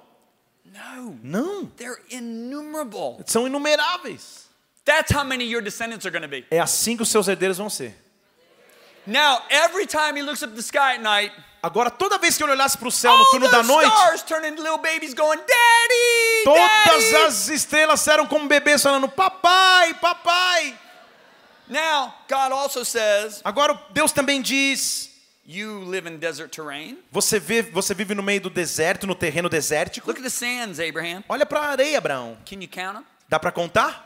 Não. 1.23 1.71
They're 1.77 2.01
innumerable. 2.09 3.23
São 3.25 3.47
inumeráveis. 3.47 4.47
That's 4.83 5.11
how 5.11 5.23
many 5.23 5.45
your 5.45 5.61
descendants 5.61 6.05
are 6.05 6.11
going 6.11 6.23
to 6.23 6.27
be. 6.27 6.45
É 6.49 6.59
assim 6.59 6.95
que 6.95 7.03
os 7.03 7.09
seus 7.09 7.27
herdeiros 7.27 7.57
vão 7.57 7.69
ser. 7.69 7.95
Now, 9.05 9.41
every 9.49 9.85
time 9.85 10.17
he 10.17 10.23
looks 10.23 10.43
up 10.43 10.53
the 10.53 10.61
sky 10.61 10.95
at 10.95 11.01
night, 11.01 11.33
Agora, 11.61 11.89
toda 11.89 12.17
vez 12.17 12.37
que 12.37 12.43
ele 12.43 12.51
olhasse 12.51 12.77
para 12.77 12.87
o 12.87 12.91
céu 12.91 13.17
no 13.17 13.25
turno 13.31 13.49
da 13.49 13.63
noite, 13.63 13.91
going, 15.15 15.37
Daddy, 15.37 16.43
todas 16.45 17.11
Daddy. 17.11 17.15
as 17.25 17.47
estrelas 17.49 18.07
eram 18.07 18.27
como 18.27 18.47
bebês 18.47 18.81
falando, 18.81 19.09
papai, 19.09 19.93
papai. 19.95 20.77
Now, 21.67 22.13
God 22.29 22.53
also 22.53 22.85
says, 22.85 23.41
Agora, 23.43 23.77
Deus 23.89 24.11
também 24.11 24.41
diz, 24.41 25.06
you 25.47 25.79
live 25.85 26.07
in 26.07 26.17
desert 26.17 26.51
terrain. 26.51 26.97
você, 27.11 27.39
vê, 27.39 27.61
você 27.61 27.93
vive 27.93 28.13
no 28.13 28.21
meio 28.21 28.41
do 28.41 28.49
deserto, 28.49 29.07
no 29.07 29.15
terreno 29.15 29.49
desértico. 29.49 30.07
Look 30.07 30.19
at 30.19 30.23
the 30.23 30.29
sands, 30.29 30.79
Abraham. 30.79 31.23
Olha 31.29 31.45
para 31.45 31.61
a 31.61 31.69
areia, 31.71 31.97
Abraão. 31.97 32.37
Can 32.45 32.61
you 32.61 32.67
count 32.67 32.97
them? 32.97 33.05
Dá 33.29 33.39
para 33.39 33.51
contar? 33.51 34.05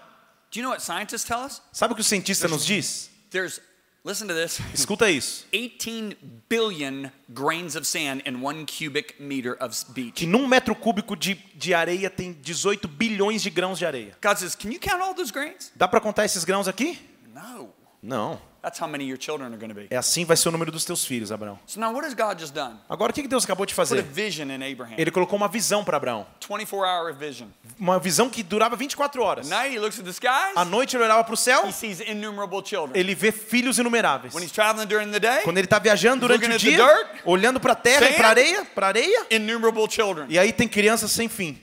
Do 0.52 0.60
you 0.60 0.64
know 0.64 0.72
what 0.72 0.84
scientists 0.84 1.24
tell 1.24 1.44
us? 1.44 1.62
Sabe 1.72 1.94
o 1.94 1.96
que 1.96 2.02
o 2.02 2.04
cientista 2.04 2.48
nos 2.48 2.66
diz? 2.66 3.10
There's, 3.32 3.62
listen 4.04 4.28
to 4.28 4.34
this, 4.34 4.60
Escuta 4.74 5.10
isso. 5.10 5.46
18 5.54 6.18
billion 6.50 7.10
grains 7.30 7.76
of 7.76 7.88
sand 7.88 8.22
in 8.26 8.44
one 8.44 8.66
cubic 8.66 9.16
meter 9.20 9.56
of 9.62 9.74
beach. 9.94 10.14
Que 10.16 10.28
num 10.28 10.46
metro 10.48 10.76
cúbico 10.76 11.16
de, 11.16 11.36
de 11.56 11.74
areia 11.74 12.10
tem 12.10 12.34
18 12.34 12.88
bilhões 12.88 13.42
de 13.42 13.50
grãos 13.50 13.80
de 13.80 13.86
areia. 13.86 14.16
God 14.22 14.38
says, 14.38 14.56
can 14.56 14.70
you 14.70 14.80
count 14.80 15.02
all 15.02 15.16
those 15.16 15.32
grains? 15.32 15.72
Dá 15.76 15.88
para 15.88 16.02
contar 16.02 16.26
esses 16.26 16.44
grãos 16.44 16.68
aqui? 16.68 17.00
No. 17.34 17.74
Não. 18.02 18.40
That's 18.62 18.80
how 18.80 18.88
many 18.88 19.06
your 19.06 19.18
children 19.20 19.48
are 19.48 19.58
going 19.58 19.70
to 19.70 19.76
be. 19.76 19.88
É 19.90 19.98
assim 19.98 20.24
vai 20.24 20.38
ser 20.38 20.50
o 20.50 20.52
número 20.52 20.72
dos 20.72 20.86
teus 20.86 21.04
filhos, 21.04 21.32
Abraão. 21.32 21.60
So 21.66 21.80
now 21.80 21.92
what 21.92 22.06
has 22.06 22.14
God 22.14 22.40
just 22.40 22.54
done? 22.54 22.78
Agora, 22.88 23.12
o 23.12 23.14
que 23.14 23.28
Deus 23.28 23.44
acabou 23.44 23.66
de 23.66 23.74
fazer? 23.74 24.04
vision 24.04 24.52
in 24.52 24.72
Abraham. 24.72 24.94
Ele 25.00 25.10
colocou 25.10 25.36
uma 25.36 25.48
visão 25.48 25.84
para 25.84 25.98
Abraão. 25.98 26.28
24 26.40 26.78
hour 26.78 27.14
vision. 27.14 27.48
Uma 27.80 28.00
visão 28.00 28.30
que 28.30 28.44
durava 28.44 28.76
24 28.76 29.24
horas. 29.24 29.50
Night 29.50 29.76
he 29.76 29.80
looks 29.80 29.98
at 30.00 30.06
the 30.06 30.12
skies. 30.12 30.56
À 30.56 30.64
noite 30.64 30.96
ele 30.96 31.04
olhava 31.04 31.24
para 31.24 31.34
o 31.34 31.38
céu, 31.38 31.66
He 31.68 31.72
sees 31.72 32.02
innumerable 32.02 32.62
children. 32.64 32.92
ele 32.94 33.16
vê 33.16 33.32
filhos 33.32 33.80
inumeráveis. 33.80 34.32
When 34.34 34.44
he's 34.44 34.52
traveling 34.52 34.86
during 34.86 35.12
the 35.12 35.20
day, 35.20 35.42
Quando 35.42 35.58
ele 35.58 35.66
está 35.66 35.80
viajando 35.80 36.28
durante 36.28 36.46
o 36.46 36.58
dia, 36.60 36.78
dirt, 36.78 37.22
olhando 37.26 37.60
para 37.60 37.74
a 37.74 37.76
terra 37.76 38.12
e 38.12 38.14
para 38.14 38.30
areia, 38.30 38.66
para 38.66 38.88
areia, 38.88 39.26
innumerable 39.32 39.90
children. 39.90 40.28
e 40.30 40.38
aí 40.38 40.54
tem 40.54 40.68
crianças 40.68 41.12
sem 41.12 41.28
fim. 41.28 41.60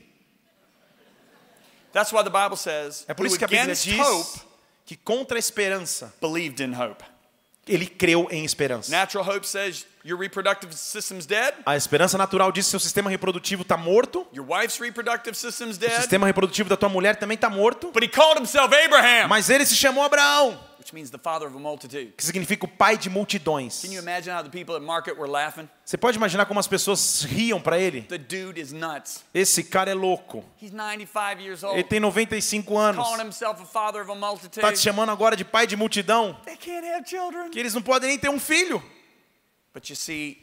That's 1.93 2.13
why 2.13 2.25
the 2.25 2.31
Bible 2.31 2.57
says, 2.57 3.05
É 3.07 3.15
por 3.15 3.25
isso 3.25 3.39
que 3.39 3.45
a 3.45 3.49
Bíblia 3.49 3.73
diz 3.75 3.99
hope 4.01 4.48
que 4.89 4.97
contra 4.97 5.37
a 5.37 5.39
esperança, 5.39 6.15
believed 6.19 6.63
in 6.63 6.73
hope. 6.75 7.05
ele 7.67 7.85
creu 7.85 8.27
em 8.31 8.43
esperança. 8.43 8.91
Natural 8.91 9.23
hope 9.29 9.47
says 9.47 9.85
your 10.03 10.19
reproductive 10.19 10.73
system's 10.75 11.27
dead. 11.27 11.53
A 11.67 11.77
esperança 11.77 12.17
natural 12.17 12.51
diz 12.51 12.65
que 12.65 12.71
seu 12.71 12.81
sistema 12.81 13.11
reprodutivo 13.11 13.61
está 13.61 13.77
morto. 13.77 14.27
Your 14.35 14.47
wife's 14.49 14.81
reproductive 14.81 15.37
system's 15.37 15.77
O 15.77 15.81
dead. 15.81 15.95
sistema 16.01 16.27
reprodutivo 16.27 16.71
da 16.71 16.77
tua 16.79 16.89
mulher 16.89 17.17
também 17.17 17.35
está 17.35 17.51
morto. 17.51 17.93
But 17.93 18.03
he 18.03 18.09
called 18.09 18.41
himself 18.41 18.75
Abraham, 18.75 19.29
Mas 19.29 19.51
ele 19.51 19.67
se 19.67 19.77
chamou 19.77 20.03
Abraão, 20.03 20.59
which 20.89 20.95
means 20.95 21.11
the 21.11 21.19
father 21.19 21.47
of 21.47 21.55
a 21.55 21.59
multitude. 21.59 22.15
que 22.17 22.25
significa 22.25 22.65
o 22.65 22.69
pai 22.69 22.97
de 22.97 23.11
multidões. 23.11 23.83
Can 23.83 23.93
you 23.93 24.01
imagine 24.01 24.33
how 24.33 24.43
the 24.43 24.51
people 24.51 24.75
at 24.75 24.83
market 24.83 25.19
were 25.19 25.29
laughing? 25.31 25.69
Você 25.85 25.97
pode 25.97 26.17
imaginar 26.17 26.47
como 26.47 26.59
as 26.59 26.67
pessoas 26.67 27.23
riam 27.25 27.61
para 27.61 27.79
ele? 27.79 28.03
The 28.03 28.19
dude 28.19 28.61
is 28.61 28.73
nuts. 28.73 29.23
Esse 29.35 29.63
cara 29.63 29.91
é 29.91 29.95
louco. 29.95 30.45
He's 30.61 30.73
95 30.73 31.43
years 31.43 31.63
old. 31.63 31.77
Ele 31.79 31.85
tem 31.85 32.01
95 32.01 32.79
anos. 32.79 33.07
calling 33.07 33.27
himself 33.27 33.63
a 33.63 33.67
father 33.67 34.03
of 34.03 34.11
a 34.11 34.15
multitude. 34.15 34.61
Está 34.61 34.73
te 34.73 34.79
chamando 34.79 35.11
agora 35.11 35.37
de 35.37 35.45
pai 35.45 35.67
de 35.67 35.77
multidão. 35.77 36.35
They 36.45 36.57
can't 36.57 36.87
have 36.87 37.07
children. 37.07 37.51
Que 37.51 37.59
eles 37.59 37.75
não 37.75 37.83
podem 37.83 38.09
nem 38.09 38.19
ter 38.19 38.31
um 38.31 38.41
filho. 38.41 38.83
But 39.75 39.91
you 39.91 39.97
see, 39.97 40.39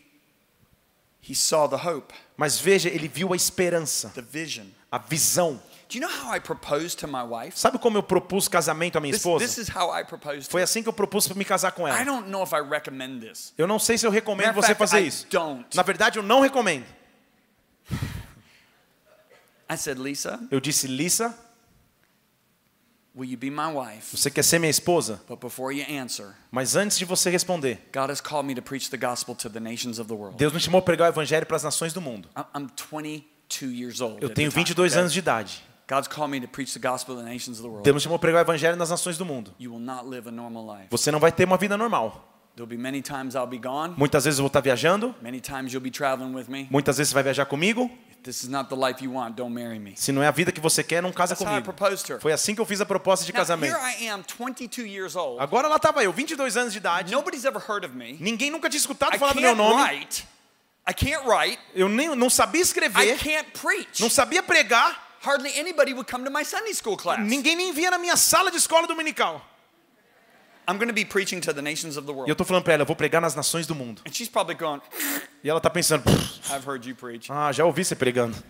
he 1.28 1.34
saw 1.34 1.68
the 1.68 1.76
hope, 1.76 2.14
Mas 2.38 2.60
veja, 2.60 2.89
ele 2.89 3.08
viu 3.08 3.34
a 3.34 3.36
esperança, 3.36 4.10
the 4.10 4.22
vision. 4.22 4.68
a 4.91 5.00
visão. 5.00 5.60
Do 5.90 5.98
you 5.98 6.02
know 6.02 6.10
how 6.10 6.36
I 6.36 6.40
proposed 6.40 7.00
to 7.00 7.08
my 7.08 7.22
wife? 7.24 7.58
Sabe 7.60 7.78
como 7.78 7.98
eu 7.98 8.04
propus 8.04 8.48
casamento 8.48 8.98
à 8.98 9.02
minha 9.02 9.14
esposa? 9.16 9.46
is 9.46 9.70
how 9.70 9.92
I 9.98 10.04
proposed. 10.04 10.46
To 10.46 10.52
Foi 10.52 10.62
assim 10.64 10.82
que 10.82 10.90
eu 10.90 10.94
propus 10.94 11.28
me 11.30 11.46
casar 11.46 11.72
com 11.74 11.88
I 11.88 11.92
ela. 11.92 12.04
don't 12.04 12.30
know 12.30 12.44
if 12.44 12.52
I 12.54 12.62
recommend 12.62 13.20
this. 13.22 13.54
Eu 13.58 13.68
não 13.68 13.78
sei 13.80 13.98
se 13.98 14.06
eu 14.06 14.12
recomendo 14.12 14.54
você 14.54 14.74
fazer 14.74 15.02
I 15.02 15.08
isso. 15.08 15.28
don't. 15.30 15.66
Na 15.76 15.84
verdade, 15.84 16.18
eu 16.18 16.24
não 16.24 16.42
recomendo. 16.42 16.86
I 19.70 19.76
said, 19.78 19.98
Lisa, 20.00 20.40
Eu 20.52 20.60
disse, 20.60 20.88
Lisa, 20.88 21.36
will 23.16 23.30
you 23.30 23.38
be 23.38 23.50
my 23.50 23.68
wife? 23.74 24.16
você 24.16 24.30
quer 24.30 24.44
ser 24.44 24.60
minha 24.60 24.70
esposa? 24.70 25.22
But 25.28 25.40
before 25.40 25.72
you 25.76 25.86
answer, 26.02 26.36
Mas 26.52 26.76
antes 26.76 26.98
de 26.98 27.06
você 27.06 27.30
responder, 27.30 27.80
God 27.94 28.10
has 28.12 28.22
called 28.22 28.46
me 28.48 28.54
to 28.56 28.62
preach 28.62 28.90
the 28.90 28.98
gospel 28.98 29.36
to 29.36 29.50
the 29.50 29.60
nations 29.60 29.98
of 30.00 30.08
the 30.08 30.14
world. 30.16 30.38
Deus 30.38 30.54
me 30.54 30.60
chamou 30.60 30.80
a 30.80 30.82
pregar 30.82 31.10
o 31.10 31.12
evangelho 31.14 31.46
para 31.46 31.56
as 31.58 31.64
nações 31.64 31.94
do 31.94 32.02
mundo. 32.02 32.30
I'm 32.56 32.68
22 32.92 33.72
years 33.74 34.02
old. 34.02 34.22
Eu 34.22 34.30
tenho 34.30 34.50
time, 34.52 34.64
22 34.64 34.92
okay? 34.94 35.00
anos 35.00 35.14
de 35.14 35.20
idade. 35.20 35.64
God's 35.88 36.08
called 36.08 36.32
me 36.32 36.42
to 36.42 36.48
preach 36.48 36.74
the 36.74 36.80
gospel 36.80 37.16
to 37.16 37.22
the 37.22 37.30
nations 37.30 37.58
of 37.60 37.64
the 37.64 37.70
world. 37.70 37.84
Deus 37.84 37.94
me 37.94 38.00
chamou 38.02 38.16
a 38.16 38.20
pregar 38.20 38.40
o 38.40 38.46
evangelho 38.46 38.76
nas 38.76 38.90
nações 38.90 39.18
do 39.18 39.26
mundo. 39.26 39.54
You 39.60 39.72
will 39.72 39.80
not 39.80 40.06
live 40.08 40.28
a 40.28 40.32
normal 40.32 40.66
life. 40.66 40.88
Você 40.90 41.12
não 41.12 41.20
vai 41.20 41.32
ter 41.32 41.46
uma 41.46 41.58
vida 41.58 41.78
normal. 41.78 42.32
There'll 42.56 42.70
be 42.70 42.78
many 42.78 43.02
times 43.02 43.36
I'll 43.36 43.46
be 43.46 43.58
gone. 43.60 43.94
Muitas 43.98 44.24
vezes 44.24 44.40
eu 44.40 44.44
vou 44.44 44.48
estar 44.48 44.62
viajando, 44.62 45.14
Many 45.22 45.42
times 45.42 45.74
you'll 45.74 45.84
be 45.84 45.92
traveling 45.92 46.34
with 46.34 46.46
me. 46.48 46.68
muitas 46.72 46.98
vezes 46.98 47.10
você 47.10 47.14
vai 47.14 47.24
viajar 47.24 47.46
comigo. 47.46 47.92
If 48.10 48.24
this 48.24 48.44
is 48.44 48.50
not 48.50 48.70
the 48.70 48.76
life 48.76 49.04
you 49.04 49.14
want, 49.14 49.36
don't 49.36 49.54
marry 49.54 49.78
me. 49.78 49.94
Se 49.96 50.12
não 50.12 50.24
é 50.24 50.28
a 50.28 50.32
vida 50.32 50.52
que 50.52 50.60
você 50.62 50.82
quer, 50.84 51.04
não 51.04 51.12
casa 51.12 51.36
comigo. 51.36 51.72
Foi 52.20 52.32
assim 52.32 52.56
que 52.56 52.62
eu 52.62 52.66
fiz 52.66 52.82
a 52.82 52.86
proposta 52.86 53.24
de 53.26 53.32
casamento. 53.34 53.76
here 53.76 54.04
I 54.04 54.08
am, 54.08 54.24
22 54.24 54.88
years 54.88 55.16
old. 55.16 55.40
Agora 55.40 55.68
lá 55.68 55.76
estava 55.76 56.04
eu, 56.04 56.12
22 56.12 56.58
anos 56.58 56.72
de 56.74 56.80
idade. 56.80 57.12
Nobody's 57.12 57.46
ever 57.46 57.62
heard 57.62 57.86
of 57.86 57.96
me. 57.96 58.18
Ninguém 58.20 58.50
nunca 58.50 58.70
tinha 58.70 58.80
escutado 58.80 59.20
falar 59.20 59.34
do 59.34 59.42
meu 59.42 59.56
nome. 59.56 59.84
write. 59.84 60.26
I 60.88 60.94
can't 60.94 61.28
write. 61.28 61.60
Eu 61.76 61.90
nem, 61.90 62.16
não 62.16 62.30
sabia 62.30 62.62
I 62.62 62.64
escrever, 62.64 63.18
can't 63.18 63.52
preach. 63.52 64.02
não 64.02 64.10
sabia 64.10 64.42
pregar. 64.42 65.05
Hardly 65.26 65.51
anybody 65.55 65.93
would 65.93 66.07
come 66.07 66.23
to 66.23 66.30
my 66.30 66.43
Sunday 66.43 66.73
school 66.73 66.95
class. 66.95 67.19
Ninguém 67.19 67.55
nem 67.55 67.73
via 67.73 67.89
na 67.89 67.97
minha 67.97 68.15
sala 68.15 68.51
de 68.51 68.57
escola 68.57 68.88
dominical. 68.88 69.41
I'm 70.67 70.78
going 70.78 70.88
to 70.88 70.93
be 70.93 71.05
preaching 71.05 71.41
to 71.41 71.53
the 71.53 71.61
nations 71.61 71.95
of 71.97 72.05
the 72.05 72.11
E 72.11 72.15
eu 72.15 72.17
world. 72.17 72.36
tô 72.36 72.43
falando 72.45 72.63
para 72.63 72.73
ela, 72.73 72.82
eu 72.84 72.88
vou 72.88 72.95
pregar 72.95 73.21
nas 73.21 73.36
nações 73.36 73.67
do 73.67 73.76
mundo. 73.76 74.01
And 74.05 74.13
she's 74.13 74.30
probably 74.30 74.55
going, 74.55 74.82
E 75.43 75.49
ela 75.49 75.59
tá 75.61 75.69
pensando, 75.69 76.03
"Pff, 76.03 76.51
I've 76.51 76.65
heard 76.67 76.88
you 76.88 76.95
preach. 76.95 77.32
ah, 77.32 77.51
já 77.51 77.65
ouvi 77.65 77.84
você 77.84 77.95
pregando. 77.95 78.36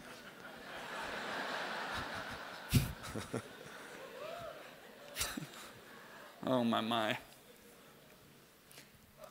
Oh, 6.47 6.63
my, 6.63 6.81
my. 6.81 7.17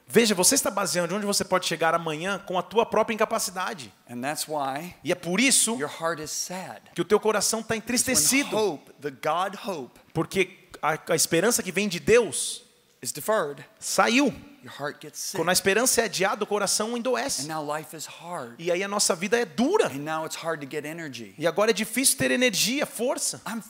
Veja, 0.06 0.34
você 0.34 0.54
está 0.54 0.70
baseando 0.70 1.14
onde 1.14 1.24
você 1.26 1.44
pode 1.44 1.66
chegar 1.66 1.94
amanhã 1.94 2.38
com 2.38 2.58
a 2.58 2.62
tua 2.62 2.84
própria 2.84 3.14
incapacidade. 3.14 3.92
And 4.10 4.20
that's 4.20 4.46
why 4.48 4.94
E 5.04 5.10
é 5.12 5.14
por 5.14 5.40
isso 5.40 5.72
your 5.78 5.90
heart 5.90 6.20
is 6.20 6.30
sad. 6.30 6.80
que 6.94 7.00
o 7.00 7.04
teu 7.04 7.18
coração 7.20 7.60
está 7.60 7.76
entristecido, 7.76 8.56
hope, 8.56 8.92
the 9.00 9.10
God 9.10 9.54
hope, 9.66 9.98
porque 10.12 10.68
a, 10.82 10.98
a 11.12 11.14
esperança 11.16 11.62
que 11.62 11.72
vem 11.72 11.88
de 11.88 11.98
Deus 12.00 12.62
is 13.02 13.10
deferred, 13.12 13.64
saiu. 13.78 14.26
your 14.62 14.72
heart 14.78 15.02
gets 15.02 15.18
sick. 15.18 15.36
Quando 15.36 15.48
a 15.48 15.52
esperança 15.52 16.02
é 16.02 16.04
adiada, 16.04 16.44
o 16.44 16.46
coração 16.46 16.94
And 16.94 16.98
endoece. 16.98 17.46
now 17.48 17.62
life 17.76 17.96
is 17.96 18.06
hard. 18.06 18.54
E 18.58 18.70
aí 18.70 18.82
a 18.82 18.88
nossa 18.88 19.14
vida 19.14 19.38
é 19.38 19.44
dura. 19.44 19.86
And 19.88 19.98
now 20.04 20.24
it's 20.26 20.36
hard 20.36 20.60
to 20.64 20.70
get 20.70 20.84
energy. 20.84 21.34
E 21.38 21.46
agora 21.46 21.70
é 21.70 21.74
difícil 21.74 22.16
ter 22.18 22.30
energia, 22.30 22.84
força. 22.86 23.40
I'm 23.48 23.62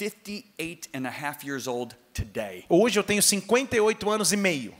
58 0.00 0.88
and 0.94 1.06
a 1.06 1.10
half 1.10 1.44
years 1.44 1.66
old 1.66 1.94
today. 2.14 2.64
Hoje 2.70 2.98
eu 2.98 3.04
tenho 3.04 3.22
58 3.22 4.08
anos 4.10 4.32
e 4.32 4.36
meio. 4.36 4.72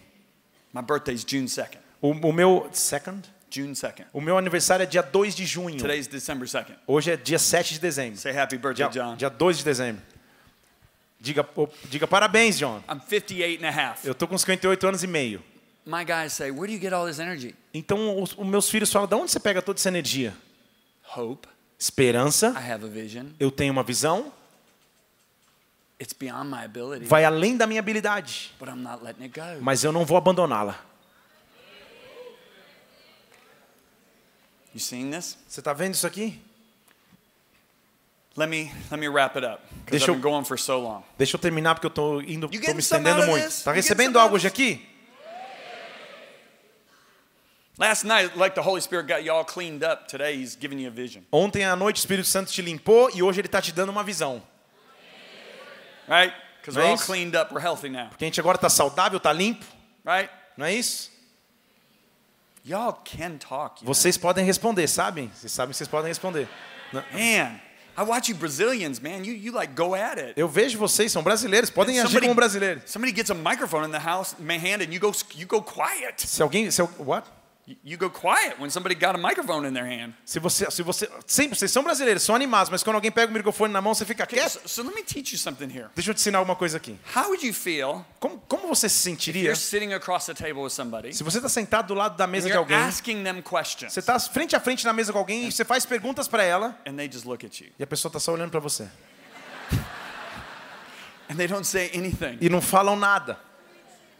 My 0.72 0.80
birthday's 0.80 1.22
June 1.28 1.44
2nd. 1.44 1.76
O, 2.00 2.12
o 2.12 2.32
meu 2.32 2.70
second, 2.72 3.28
June 3.50 3.72
2nd. 3.72 4.06
o 4.14 4.20
meu 4.22 4.38
aniversário 4.38 4.84
é 4.84 4.86
dia 4.86 5.02
2 5.02 5.34
de 5.34 5.44
junho. 5.44 5.76
Today's 5.76 6.06
December 6.06 6.48
2nd. 6.48 6.74
Hoje 6.86 7.10
é 7.10 7.16
dia 7.18 7.38
7 7.38 7.74
de 7.74 7.80
dezembro. 7.80 8.18
Say 8.18 8.34
happy 8.34 8.56
birthday, 8.56 8.88
Dia, 8.88 9.02
John. 9.02 9.16
dia 9.16 9.28
2 9.28 9.58
de 9.58 9.64
dezembro. 9.64 10.02
Diga, 11.20 11.46
diga 11.90 12.06
parabéns, 12.06 12.56
John. 12.58 12.82
I'm 12.88 12.98
58 13.06 13.62
and 13.62 13.68
a 13.68 13.70
half. 13.70 14.06
Eu 14.06 14.14
tô 14.14 14.26
com 14.26 14.38
58 14.38 14.86
anos 14.86 15.04
e 15.04 15.06
meio. 15.06 15.42
My 15.84 16.02
guys 16.02 16.32
say, 16.32 16.50
Where 16.50 16.66
do 16.66 16.72
you 16.72 16.80
get 16.80 16.94
all 16.94 17.06
this 17.06 17.18
energy? 17.18 17.54
Então 17.74 18.22
os, 18.22 18.32
os 18.38 18.46
meus 18.46 18.70
filhos 18.70 18.90
falam: 18.90 19.06
"De 19.06 19.14
onde 19.16 19.30
você 19.30 19.38
pega 19.40 19.60
toda 19.60 19.78
essa 19.78 19.88
energia?" 19.88 20.32
Hope. 21.14 21.46
Esperança. 21.78 22.54
I 22.58 22.72
have 22.72 22.86
a 22.86 22.88
vision. 22.88 23.26
Eu 23.38 23.50
tenho 23.50 23.70
uma 23.72 23.82
visão. 23.82 24.32
It's 24.32 24.38
beyond 24.38 24.38
my 24.38 24.38
ability, 24.38 25.89
Vai 27.06 27.24
além 27.24 27.56
da 27.56 27.66
minha 27.66 27.80
habilidade, 27.80 28.54
but 28.58 28.68
I'm 28.68 28.76
not 28.82 29.02
letting 29.04 29.24
it 29.24 29.38
go. 29.38 29.60
mas 29.60 29.84
eu 29.84 29.92
não 29.92 30.04
vou 30.04 30.16
abandoná-la. 30.16 30.78
You 34.74 34.80
seeing 34.80 35.10
this? 35.10 35.36
Você 35.48 35.60
tá 35.60 35.72
vendo 35.72 35.94
isso 35.94 36.06
aqui? 36.06 36.40
Let 38.36 38.48
me 38.48 38.72
let 38.90 38.98
me 38.98 39.08
wrap 39.08 39.36
it 39.36 39.44
up 39.44 39.60
because 39.84 39.90
Deixa 39.90 40.04
I've 40.04 40.08
eu- 40.10 40.14
been 40.14 40.22
going 40.22 40.44
for 40.44 40.58
so 40.58 40.78
long. 40.78 41.02
Deixa 41.18 41.36
eu 41.36 41.40
terminar 41.40 41.74
porque 41.74 41.86
eu 41.86 41.90
tô 41.90 42.20
indo, 42.20 42.48
tô 42.48 42.72
me 42.74 42.78
estendendo 42.78 43.26
muito. 43.26 43.42
Tá 43.44 43.48
getting 43.48 43.72
recebendo 43.74 44.18
algo 44.18 44.36
hoje 44.36 44.46
aqui? 44.46 44.86
Last 47.76 48.04
night, 48.06 48.36
like 48.36 48.54
the 48.54 48.60
Holy 48.60 48.80
Spirit 48.82 49.06
got 49.08 49.24
you 49.24 49.32
all 49.32 49.44
cleaned 49.44 49.82
up. 49.84 50.06
Today, 50.06 50.36
He's 50.36 50.54
giving 50.54 50.78
you 50.80 50.88
a 50.88 50.90
vision. 50.90 51.22
Ontem 51.32 51.64
à 51.64 51.74
noite 51.74 51.96
o 51.96 52.00
Espírito 52.00 52.28
Santo 52.28 52.52
te 52.52 52.60
limpou 52.62 53.10
e 53.14 53.22
hoje 53.22 53.40
ele 53.40 53.48
tá 53.48 53.60
te 53.60 53.72
dando 53.72 53.88
uma 53.90 54.04
visão. 54.04 54.42
Right? 56.10 56.34
Because 56.60 56.76
we're 56.76 56.84
all 56.84 56.96
Nice. 56.96 57.06
cleaned 57.06 57.36
up. 57.40 57.54
We're 57.54 57.62
healthy 57.64 57.88
now. 57.88 58.08
Porque 58.08 58.24
a 58.24 58.26
gente 58.26 58.40
agora 58.40 58.58
tá 58.58 58.68
saudável, 58.68 59.18
tá 59.20 59.32
limpo, 59.32 59.64
Right? 60.04 60.28
não 60.56 60.66
é 60.66 60.74
isso? 60.74 61.08
Y'all 62.64 62.92
can 63.04 63.38
talk. 63.38 63.82
Vocês 63.84 64.16
podem 64.18 64.44
responder, 64.44 64.86
sabem? 64.86 65.30
Vocês 65.34 65.50
sabem 65.52 65.70
que 65.72 65.78
vocês 65.78 65.88
podem 65.88 66.08
responder. 66.08 66.46
Know? 66.92 67.02
Man, 67.12 67.58
I 67.96 68.02
watch 68.02 68.30
you 68.30 68.36
Brazilians, 68.36 69.00
man. 69.00 69.24
You, 69.24 69.32
you 69.34 69.52
like 69.52 69.72
go 69.74 69.94
at 69.94 70.18
it. 70.18 70.34
Eu 70.36 70.46
vejo 70.48 70.78
vocês, 70.78 71.10
são 71.10 71.22
brasileiros, 71.22 71.70
podem 71.70 71.98
agir 71.98 72.08
Somebody- 72.08 72.26
como 72.26 72.34
brasileiros. 72.34 72.82
Somebody 72.90 73.14
gets 73.16 73.30
a 73.30 73.34
microphone 73.34 73.86
in 73.86 73.90
the 73.92 73.98
house, 73.98 74.34
my 74.38 74.58
hand, 74.58 74.82
and 74.82 74.92
you 74.92 75.00
go, 75.00 75.10
you 75.36 75.46
go 75.46 75.62
quiet. 75.62 76.20
Se 76.26 76.42
alguém, 76.42 76.70
se, 76.70 76.82
what? 76.98 77.26
You- 77.84 77.98
go 77.98 78.08
quiet 78.10 78.56
when 78.58 78.70
somebody 78.70 78.94
got 78.94 79.14
a 79.14 79.18
microphone 79.18 79.66
in 79.68 79.72
their 79.74 79.84
hand. 79.86 80.14
Se 80.24 80.38
você, 80.38 80.70
se 80.70 80.82
você, 80.82 81.08
sempre 81.26 81.56
vocês 81.58 81.70
são 81.70 81.82
brasileiros, 81.82 82.22
são 82.22 82.34
animados, 82.34 82.70
mas 82.70 82.82
quando 82.82 82.96
alguém 82.96 83.10
pega 83.10 83.30
o 83.30 83.34
microfone 83.34 83.72
na 83.72 83.80
mão, 83.80 83.94
você 83.94 84.04
fica 84.04 84.24
Okay, 84.24 84.38
quieto. 84.38 84.60
so, 84.62 84.68
so 84.68 84.82
let 84.82 84.94
me 84.94 85.02
teach 85.02 85.32
you 85.32 85.38
something 85.38 85.66
here. 85.68 85.88
Deixa 85.94 86.10
eu 86.10 86.14
te 86.14 86.20
ensinar 86.20 86.38
alguma 86.38 86.56
coisa 86.56 86.76
aqui. 86.78 86.98
How 87.14 87.24
would 87.28 87.46
you 87.46 87.52
feel 87.54 88.04
Como, 88.18 88.38
como 88.48 88.68
você 88.68 88.88
se 88.88 88.96
if 88.96 89.02
sentiria 89.02 89.42
you're 89.44 89.56
sitting 89.56 89.92
across 89.92 90.26
the 90.26 90.34
table 90.34 90.62
with 90.62 90.70
somebody 90.70 91.12
se 91.14 91.22
você 91.22 91.38
está 91.38 91.48
sentado 91.48 91.88
do 91.88 91.94
lado 91.94 92.16
da 92.16 92.24
and 92.24 92.28
mesa 92.28 92.48
de 92.48 92.56
alguém, 92.56 92.76
asking 92.76 93.22
them 93.24 93.42
questions 93.42 93.92
você 93.92 94.00
está 94.00 94.18
frente 94.18 94.54
a 94.56 94.60
frente 94.60 94.84
na 94.84 94.92
mesa 94.92 95.12
com 95.12 95.18
alguém 95.18 95.46
e 95.48 95.52
você 95.52 95.64
faz 95.64 95.84
perguntas 95.86 96.26
para 96.28 96.42
ela 96.42 96.78
and 96.86 96.94
they 96.96 97.10
just 97.10 97.24
look 97.24 97.44
at 97.44 97.60
you 97.60 97.68
e 97.78 97.82
a 97.82 97.86
pessoa 97.86 98.08
está 98.10 98.18
só 98.20 98.32
olhando 98.32 98.50
para 98.50 98.60
você 98.60 98.88
and 101.28 101.36
they 101.36 101.46
don't 101.46 101.66
say 101.66 101.90
anything? 101.94 102.38
e 102.40 102.48
não 102.48 102.60
falam 102.60 102.96
nada. 102.96 103.38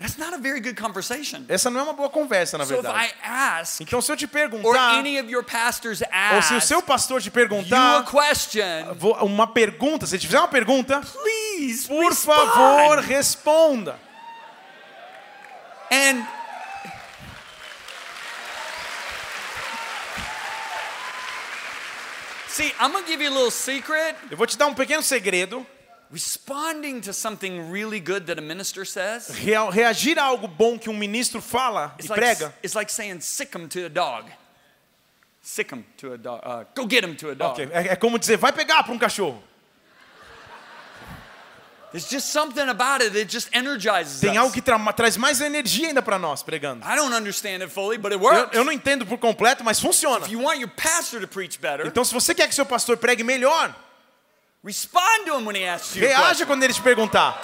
That's 0.01 0.16
not 0.16 0.32
a 0.32 0.39
very 0.39 0.60
good 0.60 0.81
conversation. 0.81 1.44
Essa 1.47 1.68
não 1.68 1.81
é 1.81 1.82
uma 1.82 1.93
boa 1.93 2.09
conversa, 2.09 2.56
na 2.56 2.64
So 2.64 2.72
if 2.74 2.81
verdade. 2.82 3.05
I 3.05 3.12
ask, 3.22 3.82
Então, 3.82 4.01
se 4.01 4.10
eu 4.10 4.16
te 4.16 4.24
or 4.24 4.28
perguntar, 4.31 4.94
any 4.98 5.20
of 5.20 5.31
your 5.31 5.44
pastors 5.44 6.01
ou 6.35 6.40
se 6.43 6.55
o 6.55 6.56
ask 6.56 6.66
seu 6.66 6.81
pastor 6.82 7.20
te 7.20 7.27
you 7.27 7.31
a 7.31 7.32
perguntar 7.35 8.05
question, 8.06 8.97
uma 9.20 9.47
pergunta, 9.47 10.06
se 10.06 10.14
ele 10.14 10.20
te 10.20 10.27
fizer 10.27 10.39
uma 10.39 10.48
pergunta, 10.48 11.02
please 11.02 11.86
por 11.86 12.09
respond. 12.09 12.47
favor, 12.51 12.98
responda. 13.01 14.01
And 15.93 16.24
see, 22.48 22.72
I'm 22.81 22.93
gonna 22.93 23.06
give 23.06 23.20
you 23.20 23.28
a 23.28 23.35
little 23.35 23.51
secret. 23.51 24.16
Eu 24.31 24.36
vou 24.36 24.47
te 24.47 24.56
dar 24.56 24.66
um 24.66 24.74
pequeno 24.74 25.02
segredo. 25.02 25.66
Responding 26.12 27.01
to 27.03 27.12
something 27.12 27.70
really 27.70 28.01
good 28.01 28.27
that 28.27 28.39
a 28.39 28.43
minister 28.43 28.85
says, 28.85 29.31
reagir 29.73 30.19
a 30.19 30.23
algo 30.23 30.49
bom 30.49 30.77
que 30.77 30.91
um 30.91 30.97
ministro 30.97 31.41
fala 31.41 31.95
e 32.03 32.09
like, 32.09 32.20
prega 32.20 32.53
it's 32.65 32.74
like 32.74 32.91
saying 32.91 33.20
sick 33.20 33.55
'em 33.57 33.69
to 33.69 33.87
a 33.87 33.89
dog. 33.89 34.28
Sick 35.43 35.73
him 35.73 35.85
to 35.97 36.12
a 36.12 36.19
dog. 36.19 36.43
Uh, 36.45 36.65
go 36.74 36.85
get 36.87 37.03
him 37.05 37.15
to 37.16 37.31
a 37.31 37.35
dog. 37.35 37.53
Ok, 37.62 37.69
É, 37.73 37.93
é 37.93 37.97
como 37.97 38.19
dizer, 38.19 38.37
vai 38.37 38.53
pegar 38.53 38.82
para 38.82 38.93
um 38.93 38.99
cachorro. 38.99 39.43
There's 41.93 42.09
just 42.09 42.31
something 42.31 42.69
about 42.69 43.03
it 43.03 43.12
that 43.15 43.27
just 43.32 43.49
energizes 43.53 44.20
Tem 44.20 44.37
algo 44.37 44.53
que 44.53 44.62
tra 44.62 44.78
traz 44.93 45.16
mais 45.16 45.41
energia 45.41 45.89
ainda 45.89 46.01
para 46.03 46.19
nós 46.20 46.41
pregando. 46.43 46.85
I 46.87 46.95
don't 46.95 47.12
understand 47.12 47.62
it 47.62 47.69
fully, 47.73 47.99
but 47.99 48.12
it 48.12 48.23
Eu, 48.23 48.31
works. 48.31 48.57
eu 48.57 48.65
não 48.65 48.70
entendo 48.73 49.05
por 49.07 49.19
completo, 49.19 49.65
mas 49.65 49.81
funciona. 49.81 50.24
If 50.24 50.31
you 50.31 50.41
want 50.41 50.61
your 50.61 50.70
pastor 50.70 51.20
to 51.20 51.27
preach 51.27 51.59
better, 51.59 51.87
Então, 51.87 52.05
se 52.05 52.15
você 52.15 52.32
quer 52.32 52.47
que 52.47 52.55
seu 52.55 52.66
pastor 52.66 52.97
pregue 52.97 53.24
melhor, 53.24 53.74
respond 54.62 55.27
to 55.27 55.37
him 55.37 55.45
when 55.45 55.57
he 55.57 55.65
asks 55.65 55.97
you 55.97 56.03
reaja 56.03 56.47
quando 56.47 56.62
ele 56.62 56.73
te 56.73 56.82
perguntar. 56.82 57.35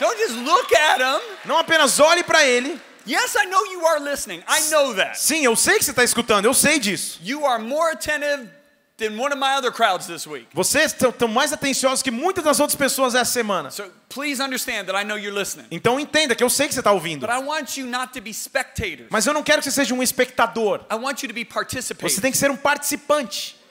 Don't 0.00 0.18
just 0.18 0.34
look 0.34 0.72
at 0.74 1.00
him. 1.00 1.20
Não 1.44 1.58
apenas 1.58 2.00
olhe 2.00 2.24
para 2.24 2.44
ele. 2.44 2.80
Yes, 3.06 3.36
I 3.36 3.46
know 3.46 3.64
you 3.66 3.84
are 3.86 4.00
listening. 4.00 4.42
I 4.48 4.68
know 4.70 4.94
that. 4.94 5.18
Sim, 5.18 5.44
eu 5.44 5.56
sei 5.56 5.78
que 5.78 5.84
você 5.84 5.90
está 5.90 6.04
escutando, 6.04 6.44
eu 6.44 6.54
sei 6.54 6.78
disso. 6.78 7.18
You 7.22 7.44
are 7.46 7.62
more 7.62 7.92
attentive 7.92 8.48
than 8.96 9.18
one 9.18 9.32
of 9.32 9.38
my 9.38 9.56
other 9.56 9.72
crowds 9.72 10.06
this 10.06 10.26
week. 10.26 10.46
Vocês 10.52 10.92
estão 10.92 11.28
mais 11.28 11.52
atenciosos 11.52 12.02
que 12.02 12.10
muitas 12.10 12.44
das 12.44 12.60
outras 12.60 12.76
pessoas 12.76 13.14
essa 13.14 13.30
semana. 13.30 13.70
So 13.70 13.90
please 14.08 14.40
understand 14.42 14.86
that 14.86 14.96
I 14.96 15.04
know 15.04 15.16
you're 15.16 15.36
listening. 15.36 15.66
Então 15.70 15.98
entenda 15.98 16.34
que 16.34 16.44
eu 16.44 16.50
sei 16.50 16.68
que 16.68 16.74
você 16.74 16.80
está 16.80 16.92
ouvindo. 16.92 17.26
But 17.26 17.34
I 17.34 17.38
want 17.38 17.76
you 17.76 17.86
not 17.86 18.12
to 18.12 18.20
be 18.20 18.32
spectators. 18.32 19.08
Mas 19.10 19.26
eu 19.26 19.34
não 19.34 19.42
quero 19.42 19.58
que 19.58 19.64
você 19.64 19.72
seja 19.72 19.94
um 19.94 20.02
espectador. 20.02 20.84
I 20.90 20.94
want 20.94 21.22
you 21.22 21.28
to 21.28 21.34
be 21.34 21.46
Você 22.00 22.20
tem 22.20 22.30
que 22.30 22.38
ser 22.38 22.50
um 22.50 22.56
participante. 22.56 23.61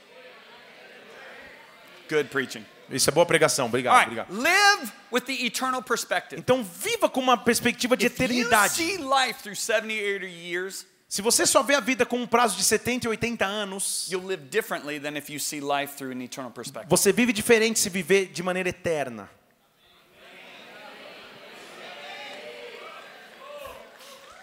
Good 2.14 2.30
preaching. 2.30 2.66
Isso 2.90 3.10
é 3.10 3.14
boa 3.14 3.26
pregação. 3.26 3.68
Obrigado, 3.68 3.94
right. 3.96 4.12
obrigado. 4.20 4.38
Live 4.42 4.92
with 5.12 5.22
the 5.22 5.46
eternal 5.46 5.82
perspective. 5.82 6.38
Então 6.40 6.64
viva 6.64 7.08
com 7.10 7.22
uma 7.22 7.38
perspectiva 7.38 7.96
de 7.96 8.06
If 8.08 8.20
you 8.20 8.26
eternidade. 8.26 8.74
see 8.74 8.98
life 8.98 9.42
through 9.42 9.56
70, 9.56 9.94
80 9.94 10.26
years, 10.26 10.86
Se 11.08 11.22
você 11.22 11.46
só 11.46 11.62
vê 11.64 11.76
a 11.76 11.80
vida 11.82 12.06
com 12.06 12.18
um 12.18 12.26
prazo 12.28 12.56
de 12.58 12.64
70 12.64 13.06
e 13.06 13.10
80 13.10 13.46
anos, 13.46 14.08
you'll 14.10 14.26
live 14.26 14.44
differently 14.46 15.00
than 15.00 15.18
if 15.18 15.30
you 15.30 15.40
see 15.40 15.60
life 15.62 15.96
through 15.98 16.12
an 16.14 16.22
eternal 16.24 16.52
perspective. 16.52 16.90
você 16.90 17.12
vive 17.14 17.34
diferente 17.34 17.80
se 17.80 17.90
viver 17.90 18.28
de 18.28 18.42
maneira 18.44 18.70
eterna. 18.70 19.30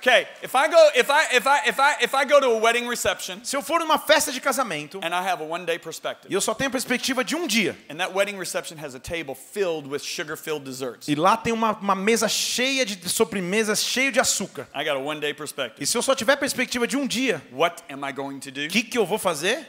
Okay, 0.01 0.29
if 0.43 0.55
I 0.55 0.69
go 0.69 0.91
if 0.95 1.11
I 1.11 1.37
if 1.37 1.47
I 1.47 1.63
if 1.67 1.81
I 1.81 1.97
if 2.03 2.15
I 2.15 2.25
go 2.25 2.39
to 2.41 2.47
a 2.47 2.59
wedding 2.59 2.87
reception 2.89 3.45
Se 3.45 3.57
eu 3.57 3.63
for 3.63 3.81
numa 3.81 3.99
festa 3.99 4.31
de 4.31 4.41
casamento 4.41 5.01
and 5.03 5.13
I 5.13 5.23
have 5.29 5.43
a 5.43 5.45
one-day 5.45 5.79
perspective, 5.79 6.31
e 6.31 6.35
eu 6.35 6.41
só 6.41 6.55
tenho 6.55 6.69
a 6.69 6.71
perspectiva 6.71 7.25
de 7.25 7.35
um 7.35 7.47
dia, 7.49 7.77
and 7.91 7.97
that 7.99 8.13
wedding 8.15 8.39
reception 8.39 8.79
has 8.79 8.95
a 8.95 9.01
table 9.01 9.35
filled 9.35 9.89
with 9.89 9.99
sugar-filled 10.01 10.65
desserts, 10.65 11.09
e 11.09 11.15
lá 11.17 11.37
tem 11.37 11.53
uma, 11.53 11.73
uma 11.73 11.95
mesa 11.97 12.29
cheia 12.29 12.87
de 12.87 13.09
sobremesas, 13.09 13.83
cheio 13.83 14.13
de 14.13 14.21
açúcar. 14.21 14.69
I 14.75 14.85
got 14.85 14.97
a 14.97 15.01
one-day 15.01 15.35
perspective. 15.35 15.83
E 15.83 15.87
se 15.87 15.97
eu 15.99 16.03
só 16.03 16.15
tiver 16.15 16.37
perspectiva 16.37 16.87
de 16.87 16.97
um 16.97 17.07
dia, 17.07 17.43
What 17.53 17.83
am 17.91 18.05
I 18.09 18.13
going 18.13 18.39
to 18.41 18.51
do? 18.53 18.69
que, 18.69 18.83
que 18.85 18.97
eu 18.99 19.05
vou 19.05 19.19
fazer? 19.19 19.67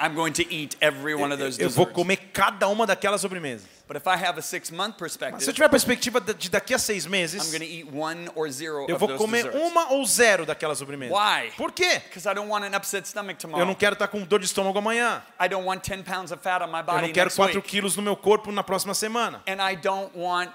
I'm 0.00 0.14
going 0.14 0.32
to 0.32 0.42
eat 0.48 0.76
every 0.80 1.14
one 1.14 1.32
of 1.32 1.38
those 1.42 1.58
Eu 1.60 1.70
vou 1.70 1.86
desserts. 1.86 1.94
comer 1.94 2.16
cada 2.32 2.68
uma 2.68 2.86
daquelas 2.86 3.20
sobremesas. 3.20 3.77
But 3.88 3.96
if 3.96 4.06
I 4.06 4.16
have 4.22 4.38
a 4.38 4.42
six-month 4.42 4.96
Se 4.96 4.96
eu 4.96 4.98
perspective, 4.98 5.52
tiver 5.54 5.64
a 5.64 5.68
perspectiva 5.70 6.20
de 6.20 6.50
daqui 6.50 6.74
a 6.74 6.78
seis 6.78 7.06
I'm 7.06 7.10
meses, 7.10 7.50
going 7.50 7.60
to 7.60 7.64
eat 7.64 7.88
one 7.90 8.28
or 8.34 8.50
zero 8.50 8.84
eu 8.86 8.96
of 8.96 9.00
vou 9.00 9.08
those 9.08 9.18
comer 9.18 9.44
desserts. 9.44 9.70
uma 9.70 9.92
ou 9.92 10.04
zero 10.04 10.44
daquelas 10.44 10.76
sobremesas. 10.76 11.16
Why? 11.16 11.50
Por 11.56 11.72
quê? 11.72 12.00
Because 12.04 12.28
I 12.28 12.34
don't 12.34 12.50
want 12.50 12.66
an 12.66 12.76
upset 12.76 13.08
stomach 13.08 13.36
Eu 13.36 13.48
tomorrow. 13.48 13.64
não 13.66 13.74
quero 13.74 13.94
estar 13.94 14.06
com 14.08 14.22
dor 14.24 14.40
de 14.40 14.44
estômago 14.44 14.78
amanhã. 14.78 15.22
I 15.40 15.48
don't 15.48 15.66
want 15.66 15.82
10 15.88 16.02
pounds 16.02 16.30
of 16.32 16.42
fat 16.42 16.62
on 16.62 16.68
my 16.70 16.80
Eu 16.80 16.84
body 16.84 17.06
não 17.06 17.12
quero 17.14 17.28
next 17.30 17.36
4 17.36 17.54
week. 17.56 17.66
quilos 17.66 17.96
no 17.96 18.02
meu 18.02 18.14
corpo 18.14 18.52
na 18.52 18.62
próxima 18.62 18.92
semana. 18.92 19.42
And 19.48 19.62
I 19.66 19.74
don't 19.74 20.10
want 20.14 20.50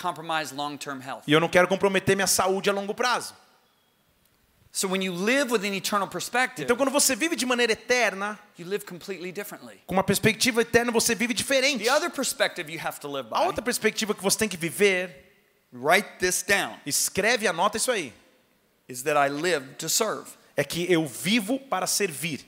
compromised 0.00 0.54
long-term 0.54 1.00
health. 1.00 1.24
E 1.26 1.32
eu 1.32 1.40
não 1.40 1.48
quero 1.48 1.66
comprometer 1.66 2.14
minha 2.14 2.28
saúde 2.28 2.70
a 2.70 2.72
longo 2.72 2.94
prazo. 2.94 3.34
So 3.34 3.34
when 3.34 3.34
you 3.34 3.34
live 3.34 3.34
with 3.34 3.34
an 3.34 3.34
eternal 3.34 4.54
perspective, 4.54 4.65
Então, 6.58 6.76
quando 6.76 6.90
você 6.90 7.16
vive 7.16 7.34
de 7.34 7.46
maneira 7.46 7.72
eterna, 7.72 8.38
you 8.58 8.68
live 8.68 8.84
completely 8.84 9.32
differently. 9.32 9.80
com 9.86 9.94
uma 9.94 10.04
perspectiva 10.04 10.60
eterna, 10.60 10.92
você 10.92 11.14
vive 11.14 11.32
diferente. 11.32 11.84
The 11.84 11.90
other 11.90 12.10
perspective 12.10 12.70
you 12.70 12.78
have 12.78 13.00
to 13.00 13.08
live 13.08 13.26
A 13.32 13.44
outra 13.44 13.62
perspectiva 13.62 14.14
que 14.14 14.22
você 14.22 14.36
tem 14.36 14.48
que 14.50 14.56
viver, 14.58 15.32
write 15.72 16.18
this 16.18 16.42
down, 16.42 16.78
escreve 16.84 17.46
e 17.46 17.48
anota 17.48 17.78
isso 17.78 17.90
aí, 17.90 18.12
is 18.86 19.02
that 19.02 19.16
I 19.16 19.32
live 19.32 19.76
to 19.76 19.88
serve. 19.88 20.30
é 20.54 20.62
que 20.62 20.92
eu 20.92 21.06
vivo 21.06 21.58
para 21.58 21.86
servir. 21.86 22.44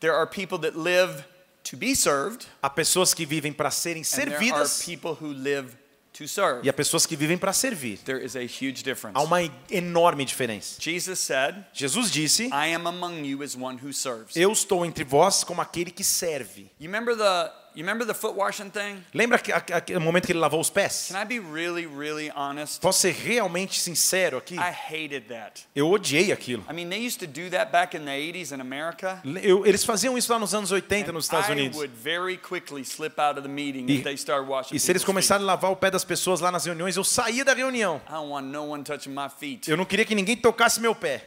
There 0.00 0.12
are 0.12 0.26
people 0.26 0.58
that 0.58 0.76
live 0.76 1.24
to 1.70 1.76
be 1.76 1.94
served, 1.94 2.48
Há 2.60 2.68
pessoas 2.68 3.14
que 3.14 3.24
vivem 3.24 3.52
para 3.52 3.70
serem 3.70 4.02
and 4.02 4.04
there 4.04 4.34
are 4.34 4.38
servidas 4.38 4.84
people 4.84 5.12
who 5.12 5.32
live 5.32 5.85
to 6.16 6.26
serve. 6.26 6.60
e 6.64 6.68
há 6.68 6.72
pessoas 6.72 7.06
que 7.06 7.16
vivem 7.16 7.36
para 7.36 7.52
servir. 7.52 7.98
There 7.98 8.24
is 8.24 8.36
a 8.36 8.42
huge 8.42 8.82
difference. 8.82 9.18
Há 9.18 9.22
uma 9.22 9.42
enorme 9.70 10.24
diferença. 10.24 10.80
Jesus 10.80 11.18
said, 11.18 11.64
Jesus 11.72 12.10
disse: 12.10 12.46
I 12.46 12.74
am 12.74 12.86
among 12.86 13.26
you 13.26 13.42
as 13.42 13.54
one 13.54 13.78
who 13.82 13.92
serves. 13.92 14.36
Eu 14.36 14.52
estou 14.52 14.84
entre 14.84 15.04
vós 15.04 15.44
como 15.44 15.60
aquele 15.60 15.90
que 15.90 16.04
serve. 16.04 16.70
You 16.80 16.90
remember 16.90 17.16
the 17.16 17.52
you 17.76 17.82
remember 17.86 18.06
the 18.06 18.14
foot 18.14 18.34
washing 18.36 18.70
thing? 18.70 19.04
Lembra 19.14 19.38
que- 19.38 19.52
aquele 19.52 19.98
momento 19.98 20.26
que 20.26 20.32
ele 20.32 20.38
lavou 20.40 20.60
os 20.60 20.70
pés? 20.70 21.08
Can 21.12 21.20
I 21.20 21.24
be 21.24 21.38
really, 21.38 21.86
really 21.86 22.30
honest? 22.34 22.80
Posso 22.80 23.00
ser 23.00 23.12
realmente 23.12 23.78
sincero 23.80 24.38
aqui? 24.38 24.54
I 24.54 24.72
hated 24.94 25.26
that. 25.28 25.62
Eu 25.74 25.90
odiei 25.90 26.32
aquilo. 26.32 26.64
I 26.70 26.72
mean, 26.72 26.88
they 26.88 27.06
used 27.06 27.18
to 27.20 27.26
do 27.26 27.50
that 27.50 27.70
back 27.70 27.96
in 27.96 28.04
the 28.04 28.16
80s 28.16 28.52
in 28.52 28.60
America. 28.60 29.20
Eu- 29.42 29.66
eles 29.66 29.84
faziam 29.84 30.16
isso 30.16 30.32
lá 30.32 30.38
nos 30.38 30.54
anos 30.54 30.72
80 30.72 31.12
nos 31.12 31.24
Estados 31.26 31.48
I 31.48 31.52
Unidos. 31.52 31.76
would 31.76 31.92
very 31.94 32.36
quickly 32.38 32.82
slip 32.82 33.20
out 33.20 33.38
of 33.38 33.42
the 33.42 33.48
meeting 33.52 33.86
E- 33.88 33.96
if 33.98 34.04
they 34.04 34.14
started 34.14 34.48
washing 34.48 34.74
E 34.74 34.80
se 34.80 34.90
eles 34.90 35.04
começarem 35.04 35.42
a 35.44 35.46
lavar 35.46 35.70
o 35.70 35.76
pé 35.76 35.90
das 35.90 36.04
pessoas 36.04 36.40
lá 36.40 36.50
nas 36.50 36.64
reuniões, 36.64 36.96
eu 36.96 37.04
saía 37.04 37.44
da 37.44 37.52
reunião. 37.54 38.00
I 38.08 38.12
don't 38.12 38.30
want 38.30 38.46
no 38.46 38.70
one 38.70 38.82
touching 38.82 39.10
my 39.10 39.28
feet 39.28 39.68
Eu 39.68 39.76
não 39.76 39.84
queria 39.84 40.04
que 40.04 40.14
ninguém 40.14 40.36
tocasse 40.36 40.80
meu 40.80 40.94
pé, 40.94 41.26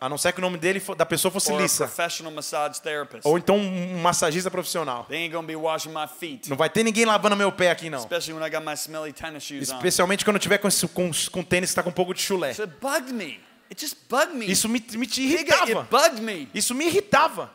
a 0.00 0.08
não 0.08 0.18
ser 0.18 0.32
que 0.32 0.38
o 0.38 0.42
nome 0.42 0.58
dele 0.58 0.82
da 0.96 1.06
pessoa 1.06 1.30
fosse 1.32 1.52
Lisa, 1.56 1.90
ou 3.24 3.38
então 3.38 3.56
um 3.56 3.98
massagista 4.00 4.50
profissional. 4.50 5.05
They 5.08 5.18
ain't 5.18 5.32
gonna 5.32 5.46
be 5.46 5.56
washing 5.56 5.90
my 5.92 6.06
feet, 6.06 6.48
Não 6.48 6.56
vai 6.56 6.68
ter 6.70 6.82
ninguém 6.82 7.04
lavando 7.04 7.36
meu 7.36 7.50
pé 7.52 7.70
aqui 7.70 7.88
não. 7.90 8.00
Especialmente 9.60 10.24
quando 10.24 10.36
eu 10.36 10.40
tiver 10.40 10.58
com, 10.58 10.68
esse- 10.68 10.86
com, 10.88 11.10
com 11.30 11.42
tênis 11.42 11.68
que 11.70 11.72
está 11.72 11.82
com 11.82 11.90
um 11.90 11.92
pouco 11.92 12.12
de 12.14 12.20
chulé. 12.22 12.52
So 12.54 12.62
it 12.62 12.74
bugged 12.80 13.12
me. 13.12 13.40
It 13.70 13.80
just 13.80 13.96
bugged 14.08 14.34
me. 14.34 14.50
Isso 14.50 14.68
me, 14.68 14.84
me 14.94 15.06
irritava. 15.18 15.82
bugged 15.90 16.20
me. 16.22 16.48
Isso 16.54 16.74
me 16.74 16.86
irritava. 16.86 17.50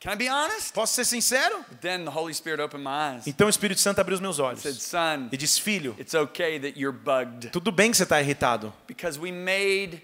Can 0.00 0.14
I 0.14 0.16
be 0.16 0.28
honest? 0.28 0.72
Posso 0.74 0.94
ser 0.94 1.04
sincero? 1.04 1.64
Then 1.80 2.04
the 2.04 2.10
Holy 2.10 2.34
Spirit 2.34 2.60
opened 2.60 2.82
my 2.82 3.14
eyes. 3.16 3.26
Então 3.28 3.46
o 3.46 3.50
Espírito 3.50 3.80
Santo 3.80 4.00
abriu 4.00 4.16
os 4.16 4.20
meus 4.20 4.34
Said, 4.34 4.46
olhos 4.48 4.82
son, 4.82 5.28
e 5.30 5.36
disse: 5.36 5.60
Filho, 5.60 5.94
it's 5.96 6.12
okay 6.12 6.58
that 6.58 6.76
you're 6.76 6.96
bugged 6.96 7.50
tudo 7.52 7.70
bem 7.70 7.92
que 7.92 7.96
você 7.96 8.02
está 8.02 8.20
irritado, 8.20 8.72
because 8.88 9.16
we 9.20 9.30
made 9.30 10.02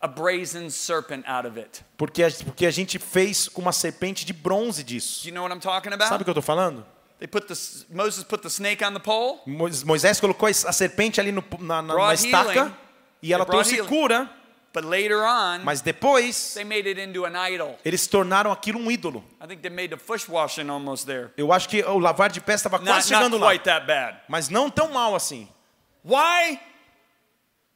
a 0.00 0.08
brazen 0.08 0.70
serpent 0.70 1.24
out 1.28 1.46
of 1.46 1.58
it. 1.58 1.84
porque 1.96 2.22
a, 2.22 2.30
porque 2.44 2.64
a 2.66 2.70
gente 2.70 2.98
fez 2.98 3.48
com 3.48 3.60
uma 3.62 3.72
serpente 3.72 4.24
de 4.24 4.32
bronze 4.32 4.82
Do 4.82 4.86
disso. 4.88 5.26
you 5.28 5.34
know 5.34 5.42
what 5.42 5.54
I'm 5.54 5.60
talking 5.60 5.90
Sabe 5.90 6.02
o 6.02 6.06
about? 6.06 6.24
que 6.24 6.30
eu 6.30 6.32
estou 6.32 6.42
falando? 6.42 6.86
They 7.18 7.28
put 7.28 7.46
the 7.46 7.54
Moses 7.94 8.24
put 8.24 8.40
the 8.42 8.48
snake 8.48 8.82
on 8.82 8.94
the 8.94 8.98
pole. 9.00 9.40
Mois- 9.46 9.82
Moisés 9.84 10.18
colocou 10.18 10.48
a 10.48 10.72
serpente 10.72 11.20
ali 11.20 11.30
no- 11.32 11.44
na, 11.58 11.82
na- 11.82 11.94
na 11.94 12.14
estaca 12.14 12.52
healing. 12.54 12.72
e 13.22 13.32
ela 13.34 13.44
trouxe 13.44 13.74
healing. 13.76 13.88
cura, 13.88 14.30
But 14.72 14.84
later 14.84 15.18
on, 15.18 15.64
mas 15.64 15.80
depois 15.82 16.54
they 16.54 16.64
made 16.64 16.88
it 16.88 16.98
into 17.00 17.26
an 17.26 17.32
idol. 17.48 17.76
eles 17.84 18.06
tornaram 18.06 18.50
aquilo 18.52 18.78
um 18.78 18.88
ídolo. 18.90 19.22
I 19.42 19.46
think 19.48 19.60
they 19.60 19.70
made 19.70 19.88
the 19.88 19.96
foot 19.98 20.24
washing 20.30 20.70
almost 20.70 21.04
there. 21.06 21.28
Eu 21.36 21.52
acho 21.52 21.68
que 21.68 21.82
o 21.82 21.98
lavar 21.98 22.30
de 22.30 22.40
pés 22.40 22.60
estava 22.60 22.78
Not, 22.78 22.88
quase 22.88 23.12
not 23.12 23.22
chegando 23.24 23.36
lá, 23.36 23.50
quite 23.50 23.64
that 23.64 23.84
bad. 23.86 24.18
mas 24.28 24.48
não 24.48 24.70
tão 24.70 24.90
mal 24.92 25.14
assim. 25.14 25.46
Why 26.04 26.58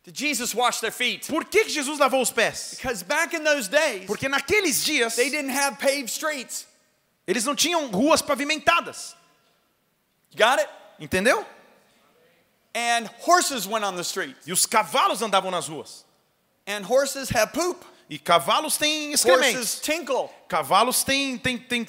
did 0.04 0.14
Jesus 0.14 0.54
wash 0.54 0.80
their 0.80 0.92
feet? 0.92 1.26
Por 1.28 1.44
que, 1.44 1.68
Jesus 1.68 1.98
lavou 1.98 2.20
os 2.20 2.30
pés? 2.30 2.76
Because 2.76 3.02
back 3.02 3.34
in 3.34 3.42
those 3.42 3.68
days, 3.68 4.06
Porque 4.06 4.28
naqueles 4.28 4.84
dias 4.84 5.16
they 5.16 5.30
didn't 5.30 5.50
have 5.50 5.78
paved 5.78 6.08
streets. 6.10 6.66
eles 7.26 7.44
não 7.44 7.54
tinham 7.56 7.90
ruas 7.90 8.20
pavimentadas, 8.22 9.14
You 10.30 10.38
got 10.38 10.58
it? 10.60 10.68
entendeu? 11.00 11.44
And 12.74 13.08
horses 13.20 13.66
went 13.66 13.84
on 13.84 13.94
the 13.94 14.02
streets. 14.02 14.46
E 14.46 14.52
os 14.52 14.66
cavalos 14.66 15.22
andavam 15.22 15.50
nas 15.50 15.68
ruas. 15.68 16.04
And 16.66 16.82
horses 16.84 17.30
have 17.30 17.52
poop. 17.52 17.84
E 18.10 18.18
cavalos 18.18 18.76
têm 18.76 19.12
Horses 19.12 19.24
excrementos. 19.24 19.80
tinkle. 19.80 20.28
Cavalos 20.48 21.04
têm, 21.04 21.38
têm, 21.38 21.56
têm 21.56 21.86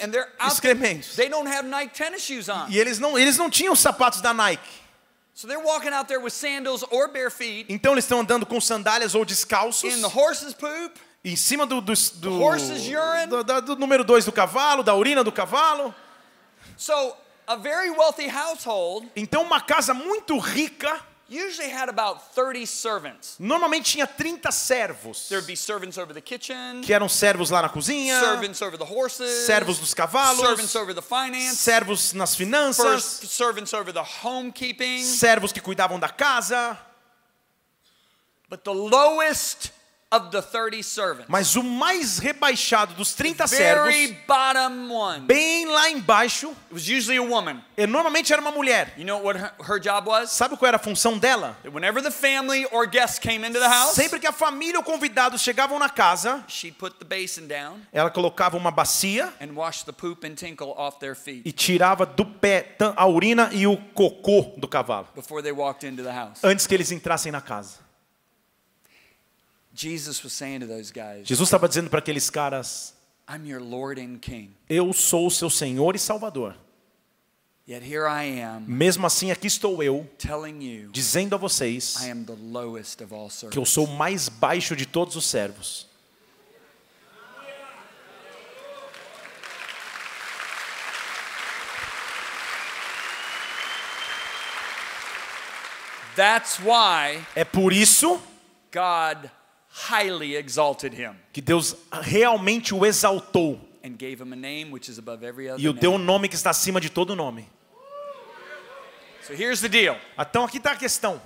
excrementos. 0.47 1.15
They 1.15 1.27
don't 1.27 1.47
have 1.47 1.67
Nike 1.67 1.93
tennis 1.93 2.21
shoes 2.21 2.47
on. 2.49 2.67
E 2.69 2.77
eles 2.79 2.99
não, 2.99 3.17
eles 3.17 3.35
não 3.37 3.49
tinham 3.49 3.73
os 3.73 3.79
sapatos 3.79 4.21
da 4.21 4.33
Nike. 4.33 4.84
So 5.35 5.47
they're 5.47 5.59
walking 5.59 5.91
out 5.91 6.07
there 6.07 6.19
with 6.21 6.31
sandals 6.33 6.81
or 6.89 7.09
bare 7.09 7.29
feet 7.29 7.65
Então 7.69 7.91
eles 7.91 8.05
estão 8.05 8.21
andando 8.21 8.45
com 8.45 8.59
sandálias 8.61 9.13
ou 9.15 9.25
descalços. 9.25 9.93
in 9.93 10.01
the 10.01 10.07
horse's 10.07 10.53
poop. 10.53 10.97
Em 11.25 11.35
cima 11.35 11.65
do, 11.65 11.81
do, 11.81 11.91
do, 12.15 12.39
horse's 12.41 12.87
urine. 12.87 13.27
do, 13.27 13.43
da- 13.43 13.59
do 13.59 13.75
número 13.75 14.03
2 14.05 14.23
do 14.25 14.31
cavalo, 14.31 14.81
da 14.83 14.95
urina 14.95 15.23
do 15.23 15.31
cavalo. 15.31 15.93
So 16.77 16.93
a 17.47 17.55
very 17.57 17.89
wealthy 17.91 18.29
household 18.29 19.07
Então 19.15 19.41
uma 19.43 19.59
casa 19.59 19.93
muito 19.93 20.37
rica 20.37 20.99
usually 21.29 21.69
had 21.69 21.89
about 21.89 22.21
30 22.35 22.65
servants. 22.65 23.35
Normalmente 23.39 23.91
tinha 23.91 24.05
30 24.05 24.51
servos, 24.51 25.27
There'd 25.27 25.47
be 25.47 25.55
servants 25.55 25.97
over 25.97 26.13
the 26.13 26.21
kitchen, 26.21 26.81
que 26.83 26.93
eram 26.93 27.09
servos 27.09 27.49
lá 27.49 27.61
na 27.61 27.69
cozinha, 27.69 28.19
servants 28.19 28.61
over 28.61 28.77
the 28.77 28.85
horses, 28.85 29.45
servos 29.45 29.79
dos 29.79 29.93
cavalos, 29.93 30.39
servants 30.39 30.75
over 30.75 30.93
the 30.93 31.01
finance, 31.01 31.57
servos 31.57 32.13
nas 32.13 32.35
finanças, 32.35 33.19
first 33.19 33.27
servants 33.27 33.73
over 33.73 33.91
the 33.91 34.03
homekeeping. 34.23 35.03
servos 35.03 35.51
que 35.51 35.59
cuidavam 35.61 35.99
da 35.99 36.09
casa. 36.09 36.77
But 38.47 38.63
the 38.63 38.73
lowest 38.73 39.71
of 40.15 40.29
the 40.31 40.41
30 40.41 40.81
servants, 40.83 41.25
Mas 41.29 41.55
o 41.55 41.63
mais 41.63 42.17
rebaixado 42.19 42.93
dos 42.93 43.13
30 43.13 43.45
very 43.47 43.93
servos, 43.93 44.17
bottom 44.27 44.91
one, 44.91 45.19
bem 45.25 45.65
lá 45.67 45.89
embaixo, 45.89 46.49
it 46.49 46.73
was 46.73 46.87
usually 46.87 47.17
a 47.17 47.23
woman. 47.23 47.61
e 47.77 47.85
normalmente 47.85 48.31
era 48.31 48.41
uma 48.41 48.51
mulher. 48.51 48.93
You 48.97 49.05
know 49.05 49.21
what 49.21 49.39
her, 49.39 49.51
her 49.67 49.79
job 49.79 50.07
was? 50.09 50.31
Sabe 50.31 50.55
qual 50.57 50.67
era 50.67 50.77
a 50.77 50.79
função 50.79 51.17
dela? 51.17 51.57
That 51.63 51.73
whenever 51.73 52.01
the 52.01 52.11
family 52.11 52.65
or 52.71 52.85
guests 52.87 53.19
came 53.19 53.45
into 53.45 53.59
the 53.59 53.67
house, 53.67 53.93
Sempre 53.95 54.19
que 54.19 54.27
a 54.27 54.31
família 54.31 54.77
ou 54.79 54.83
convidados 54.83 55.41
chegavam 55.41 55.77
na 55.79 55.89
casa, 55.89 56.43
she'd 56.47 56.77
put 56.77 56.95
the 56.97 57.05
basin 57.05 57.47
down 57.47 57.79
ela 57.91 58.09
colocava 58.09 58.57
uma 58.57 58.71
bacia 58.71 59.33
and 59.41 59.53
wash 59.53 59.83
the 59.83 59.91
poop 59.91 60.25
and 60.25 60.35
tinkle 60.35 60.73
off 60.77 60.99
their 60.99 61.15
feet 61.15 61.41
e 61.45 61.51
tirava 61.51 62.05
do 62.05 62.25
pé 62.25 62.75
a 62.95 63.05
urina 63.07 63.49
e 63.51 63.65
o 63.67 63.77
cocô 63.93 64.53
do 64.57 64.67
cavalo, 64.67 65.07
before 65.15 65.41
they 65.41 65.51
walked 65.51 65.85
into 65.85 66.03
the 66.03 66.11
house. 66.11 66.43
antes 66.43 66.65
que 66.67 66.73
eles 66.73 66.91
entrassem 66.91 67.31
na 67.31 67.41
casa. 67.41 67.84
Jesus 69.75 70.23
was 70.23 70.31
saying 70.31 70.61
to 70.61 70.67
those 70.67 70.89
guys, 70.89 71.27
Jesus 71.27 71.49
estava 71.49 71.67
dizendo 71.67 71.89
para 71.89 71.99
aqueles 71.99 72.29
caras: 72.29 72.93
I'm 73.29 73.45
your 73.45 73.61
Lord 73.61 73.99
and 73.99 74.19
King. 74.19 74.55
Eu 74.69 74.93
sou 74.93 75.27
o 75.27 75.31
seu 75.31 75.49
Senhor 75.49 75.95
e 75.95 75.99
Salvador. 75.99 76.55
Yet 77.67 77.83
here 77.83 78.05
I 78.07 78.41
am 78.41 78.63
Mesmo 78.67 79.07
assim, 79.07 79.31
aqui 79.31 79.47
estou 79.47 79.81
eu, 79.83 80.07
telling 80.19 80.63
you 80.63 80.91
dizendo 80.91 81.33
a 81.33 81.37
vocês 81.37 81.95
I 81.99 82.11
am 82.11 82.23
the 82.23 82.37
lowest 82.39 83.03
of 83.03 83.13
all 83.13 83.27
que 83.49 83.57
eu 83.57 83.65
sou 83.65 83.85
o 83.85 83.97
mais 83.97 84.29
baixo 84.29 84.75
de 84.75 84.85
todos 84.85 85.15
os 85.15 85.25
servos. 85.25 85.87
That's 96.15 96.59
why 96.59 97.25
É 97.35 97.43
por 97.43 97.73
isso 97.73 98.21
God 98.71 99.29
highly 99.89 100.35
exalted 100.35 100.93
him 100.93 101.15
que 101.33 101.41
Deus 101.41 101.75
realmente 101.91 102.73
o 102.73 102.85
exaltou 102.85 103.59
and 103.83 103.97
gave 103.97 104.21
him 104.21 104.31
a 104.33 104.35
name 104.35 104.71
which 104.71 104.89
is 104.89 104.97
above 104.97 105.25
every 105.25 105.49
other 105.49 105.61
e 105.61 105.67
o 105.67 105.73
deu 105.73 105.93
um 105.93 105.97
nome 105.97 106.29
que 106.29 106.35
está 106.35 106.49
acima 106.49 106.79
de 106.79 106.89
todo 106.89 107.15
nome. 107.15 107.47
So 109.27 109.33
here's 109.33 109.59
the 109.59 109.67
deal. 109.67 109.97
Então 110.19 110.43
aqui 110.43 110.57
está 110.57 110.71
a 110.71 110.75
questão. 110.75 111.19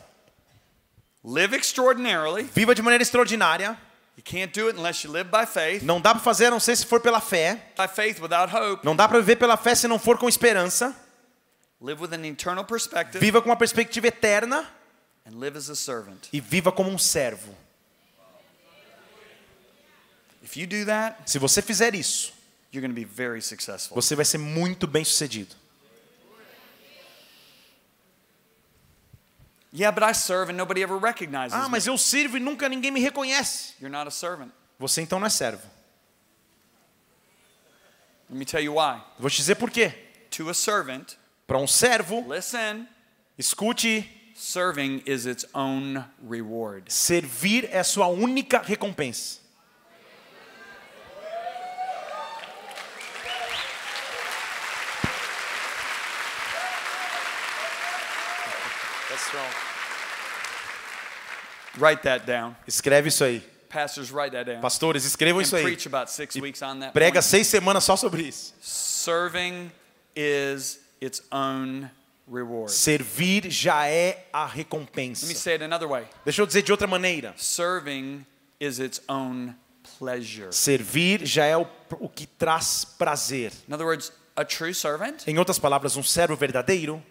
Live 1.24 1.56
extraordinarily. 1.56 2.44
Viva 2.44 2.74
de 2.74 2.82
maneira 2.82 3.02
extraordinária. 3.04 3.78
You 4.18 4.24
can't 4.24 4.58
do 4.58 4.68
it 4.68 4.78
unless 4.78 5.06
you 5.06 5.12
live 5.12 5.30
by 5.30 5.46
faith. 5.46 5.84
Não 5.84 6.00
dá 6.00 6.14
para 6.14 6.24
fazer 6.24 6.46
a 6.48 6.52
não 6.52 6.60
ser 6.60 6.76
se 6.78 6.86
for 6.86 7.02
pela 7.02 7.20
fé. 7.20 7.56
By 7.78 7.88
faith 7.88 8.20
without 8.22 8.54
hope. 8.54 8.86
Não 8.86 8.96
dá 8.96 9.08
para 9.08 9.20
viver 9.20 9.36
pela 9.36 9.58
fé 9.58 9.76
se 9.76 9.88
não 9.88 10.00
for 10.00 10.18
com 10.18 10.30
esperança. 10.30 10.96
Live 11.82 12.02
with 12.02 12.14
an 12.14 12.26
eternal 12.26 12.66
perspective 12.66 13.20
Viva 13.20 13.42
com 13.42 13.50
uma 13.50 13.56
perspectiva 13.56 14.08
eterna 14.08 14.66
and 15.26 15.38
live 15.38 15.58
as 15.58 15.70
a 15.70 15.76
servant. 15.76 16.28
e 16.34 16.40
viva 16.42 16.72
como 16.72 16.90
um 16.90 16.98
servo. 16.98 17.56
If 20.50 20.58
you 20.58 20.66
do 20.66 20.86
that, 20.86 21.30
Se 21.30 21.38
você 21.38 21.62
fizer 21.62 21.94
isso, 21.94 22.34
you're 22.74 22.82
going 22.82 22.90
to 22.94 23.00
be 23.00 23.06
very 23.06 23.42
successful. 23.42 23.94
você 23.96 24.16
vai 24.16 24.26
ser 24.26 24.40
muito 24.40 24.88
bem 24.88 25.04
sucedido. 25.06 25.56
Yeah, 29.72 29.92
but 29.92 30.02
I 30.04 30.14
serve 30.14 30.50
and 30.50 30.58
nobody 30.58 30.82
ever 30.82 30.98
recognizes 30.98 31.54
Ah, 31.54 31.66
me. 31.66 31.70
mas 31.70 31.86
eu 31.86 31.96
sirvo 31.98 32.38
e 32.38 32.40
nunca 32.40 32.68
ninguém 32.68 32.90
me 32.92 33.00
reconhece. 33.00 33.74
You're 33.80 33.92
not 33.96 34.08
a 34.08 34.12
servant. 34.12 34.52
Você 34.80 35.02
então 35.02 35.20
não 35.20 35.28
é 35.28 35.30
servo. 35.30 35.62
Let 38.30 38.38
me 38.40 38.46
tell 38.46 38.62
you 38.62 38.74
why. 38.76 39.02
Vou 39.20 39.30
te 39.30 39.38
dizer 39.38 39.56
por 39.56 39.70
quê. 39.70 39.94
To 40.32 40.50
a 40.50 40.54
servant, 40.54 41.14
Para 41.46 41.58
um 41.60 41.68
servo, 41.68 42.26
listen, 42.34 42.88
escute, 43.38 44.08
serving 44.36 45.04
is 45.06 45.26
its 45.26 45.46
own 45.54 46.04
reward. 46.28 46.92
servir 46.92 47.68
é 47.72 47.84
sua 47.84 48.08
única 48.08 48.60
recompensa. 48.64 49.40
Write 61.80 62.04
that 62.04 62.26
down. 62.26 62.56
Escreve 62.68 63.10
isso 63.10 63.24
aí. 63.24 63.42
Pastors, 63.70 64.10
write 64.12 64.32
that 64.32 64.50
down. 64.52 64.62
Pastores, 64.62 65.06
escrevam 65.06 65.40
And 65.40 65.44
isso 65.44 65.56
aí. 65.56 65.64
preach 65.64 65.88
about 65.88 66.12
six 66.12 66.36
weeks 66.36 66.62
on 66.62 66.80
that. 66.80 66.92
Prega 66.94 67.20
point. 67.22 67.26
seis 67.26 67.48
semanas 67.48 67.84
só 67.84 67.96
sobre 67.96 68.24
isso. 68.24 68.54
Serving 68.62 69.72
is 70.16 70.80
its 71.00 71.22
own 71.32 71.90
reward. 72.32 72.72
Servir 72.72 73.50
já 73.52 73.86
é 73.88 74.28
a 74.34 74.46
Let 74.46 74.52
me 74.52 74.58
recompensa. 74.64 75.36
say 75.36 75.54
it 75.54 75.64
another 75.64 75.88
way. 75.88 76.06
Deixa 76.26 76.42
eu 76.42 76.48
dizer 76.48 76.64
de 76.64 76.72
outra 76.72 76.88
maneira. 76.88 77.34
Serving 77.38 78.26
is 78.60 78.80
its 78.80 79.00
own 79.08 79.54
pleasure. 80.00 80.52
Servir 80.52 81.26
já 81.26 81.46
é 81.46 81.56
o, 81.56 81.68
o 82.00 82.10
que 82.10 82.26
traz 82.26 82.84
prazer. 82.86 83.52
In 83.68 83.74
other 83.74 83.86
words, 83.86 84.12
a 84.36 84.44
true 84.44 84.74
servant 84.74 85.28
Em 85.28 85.38
outras 85.38 85.60
palavras, 85.60 85.96
um 85.96 86.04
servo 86.04 86.36
verdadeiro, 86.36 87.04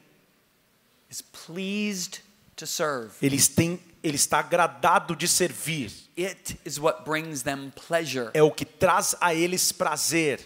is 1.08 1.22
pleased 1.22 2.20
to 2.56 2.66
serve. 2.66 3.10
ele, 3.22 3.40
tem, 3.40 3.80
ele 4.02 4.16
está 4.16 4.38
agradado 4.38 5.14
de 5.16 5.26
servir. 5.26 5.92
It 6.16 6.58
is 6.64 6.78
what 6.78 7.04
brings 7.04 7.42
them 7.42 7.70
pleasure. 7.86 8.30
É 8.34 8.42
o 8.42 8.50
que 8.50 8.64
traz 8.64 9.14
a 9.20 9.34
eles 9.34 9.72
prazer. 9.72 10.40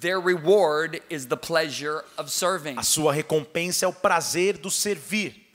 Their 0.00 0.20
reward 0.20 1.02
is 1.08 1.26
the 1.26 1.36
pleasure 1.36 2.04
of 2.16 2.30
serving. 2.30 2.78
A 2.78 2.82
sua 2.82 3.12
recompensa 3.12 3.86
é 3.86 3.88
o 3.88 3.92
prazer 3.92 4.58
do 4.58 4.70
servir. 4.70 5.48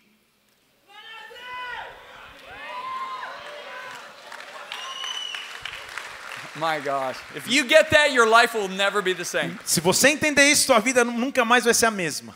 My 6.55 6.79
gosh. 6.79 7.17
If 7.35 7.47
you 7.47 7.63
get 7.63 7.89
that, 7.89 8.11
your 8.13 8.27
life 8.27 8.53
will 8.53 8.67
never 8.67 9.01
be 9.01 9.13
the 9.13 9.25
same. 9.25 9.57
Se 9.65 9.81
você 9.81 10.09
entender 10.09 10.45
isso, 10.51 10.65
sua 10.65 10.79
vida 10.79 11.03
nunca 11.03 11.43
mais 11.43 11.63
vai 11.63 11.73
ser 11.73 11.87
a 11.87 11.91
mesma. 11.91 12.35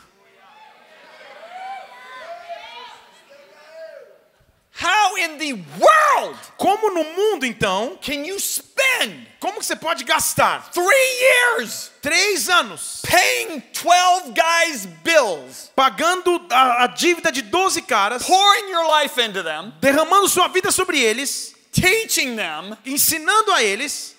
How 4.80 5.07
in 5.18 5.38
the 5.38 5.52
world. 5.52 6.38
Como 6.56 6.90
no 6.90 7.04
mundo, 7.04 7.44
então, 7.44 7.98
can 8.00 8.24
you 8.24 8.38
spend 8.38 9.28
como 9.40 9.60
que 9.60 9.66
você 9.66 9.76
pode 9.76 10.04
gastar 10.04 10.70
three 10.72 11.20
years 11.20 11.90
três 12.02 12.48
anos 12.48 13.02
paying 13.08 13.62
12 13.72 14.32
guys' 14.32 14.86
bills, 15.04 15.70
pagando 15.76 16.44
a, 16.50 16.84
a 16.84 16.86
dívida 16.88 17.30
de 17.30 17.42
12 17.42 17.82
caras, 17.82 18.24
pouring 18.24 18.70
your 18.70 18.86
life 19.00 19.20
into 19.20 19.42
them, 19.42 19.72
derramando 19.80 20.28
sua 20.28 20.48
vida 20.48 20.72
sobre 20.72 20.98
eles, 20.98 21.54
teaching 21.72 22.36
them, 22.36 22.76
ensinando 22.84 23.52
a 23.52 23.62
eles, 23.62 24.16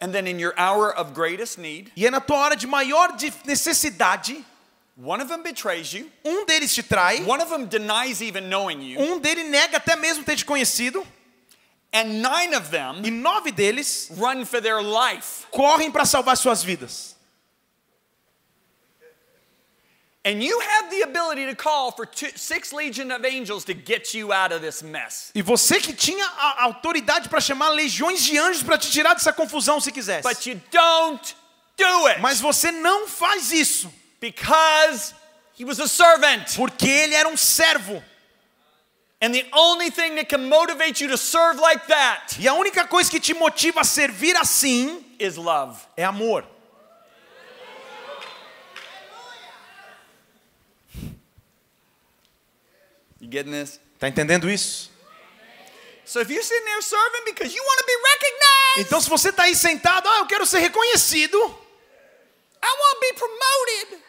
and 0.00 0.12
then 0.12 0.26
in 0.26 0.38
your 0.38 0.54
hour 0.56 0.92
of 0.96 1.12
greatest 1.12 1.58
need, 1.58 1.90
e 1.96 2.06
é 2.06 2.10
na 2.10 2.20
tua 2.20 2.36
hora 2.36 2.56
de 2.56 2.66
maior 2.66 3.16
de- 3.16 3.32
necessidade, 3.44 4.44
one 4.96 5.20
of 5.20 5.28
them 5.28 5.42
betrays 5.42 5.92
you, 5.92 6.10
um 6.24 6.46
deles 6.46 6.74
te 6.74 6.82
trai, 6.82 7.24
one 7.26 7.40
of 7.40 7.50
them 7.50 7.66
denies 7.66 8.22
even 8.22 8.48
knowing 8.48 8.80
you, 8.80 8.98
um 8.98 9.20
deles 9.20 9.48
nega 9.48 9.76
até 9.76 9.94
mesmo 9.94 10.24
ter 10.24 10.36
te 10.36 10.44
conhecido, 10.44 11.06
and 11.92 12.22
nine 12.22 12.54
of 12.54 12.70
them 12.70 13.02
e 13.04 13.10
nove 13.10 13.52
deles 13.52 14.10
run 14.16 14.44
for 14.44 14.60
their 14.60 14.82
life. 14.82 15.46
correm 15.50 15.90
para 15.90 16.04
salvar 16.04 16.36
suas 16.36 16.62
vidas. 16.62 17.14
And 20.24 20.42
you 20.42 20.58
have 20.58 20.90
the 20.90 21.02
ability 21.02 21.46
to 21.46 21.54
call 21.54 21.92
for 21.92 22.04
two, 22.04 22.30
six 22.34 22.72
legion 22.72 23.12
of 23.12 23.24
angels 23.24 23.64
to 23.66 23.74
get 23.74 24.12
you 24.12 24.32
out 24.32 24.50
of 24.50 24.60
this 24.60 24.82
mess. 24.82 25.30
E 25.32 25.40
você 25.40 25.80
que 25.80 25.92
tinha 25.92 26.26
a 26.26 26.64
autoridade 26.64 27.28
para 27.28 27.40
chamar 27.40 27.68
legiões 27.68 28.24
de 28.24 28.36
anjos 28.36 28.64
para 28.64 28.76
te 28.76 28.90
tirar 28.90 29.14
dessa 29.14 29.32
confusão 29.32 29.80
se 29.80 29.92
quisesse. 29.92 30.28
But 30.28 30.44
you 30.44 30.60
don't 30.72 31.36
do 31.76 32.06
it 32.08 32.20
Mas 32.20 32.40
você 32.40 32.72
não 32.72 33.06
faz 33.06 33.52
isso, 33.52 33.88
because 34.20 35.14
he 35.54 35.64
was 35.64 35.78
a 35.80 35.88
servant. 35.88 36.54
porque 36.56 36.86
ele 36.88 37.14
era 37.14 37.28
um 37.28 37.36
servo. 37.36 38.02
And 39.20 39.32
the 39.34 39.46
only 39.52 39.90
thing 39.90 40.14
that 40.16 40.28
can 40.28 40.46
motivate 40.48 41.00
you 41.00 41.08
to 41.08 41.16
serve 41.16 41.58
like 41.58 41.86
that 41.88 42.36
E 42.38 42.46
a 42.46 42.52
única 42.52 42.86
coisa 42.86 43.10
que 43.10 43.18
te 43.18 43.32
motiva 43.32 43.80
a 43.80 43.84
servir 43.84 44.36
assim 44.36 45.02
is 45.18 45.36
love. 45.36 45.78
é 45.96 46.04
amor. 46.04 46.44
You 53.20 53.28
getting 53.28 53.52
this? 53.52 53.80
Tá 53.98 54.08
entendendo 54.08 54.50
isso? 54.50 54.90
So 56.04 56.20
if 56.20 56.30
you're 56.30 56.42
sitting 56.42 56.64
there 56.64 56.82
serving 56.82 57.22
because 57.24 57.52
you 57.54 57.62
want 57.64 57.78
to 57.80 57.86
be 57.86 57.96
recognized, 58.12 58.86
Então 58.86 59.00
se 59.00 59.08
você 59.08 59.32
tá 59.32 59.44
aí 59.44 59.56
sentado, 59.56 60.06
ah, 60.08 60.18
eu 60.18 60.26
quero 60.26 60.46
ser 60.46 60.58
reconhecido, 60.60 61.36
I 61.36 61.42
want 61.42 61.54
to 61.54 61.54
be 61.54 61.54
promoted, 61.54 61.64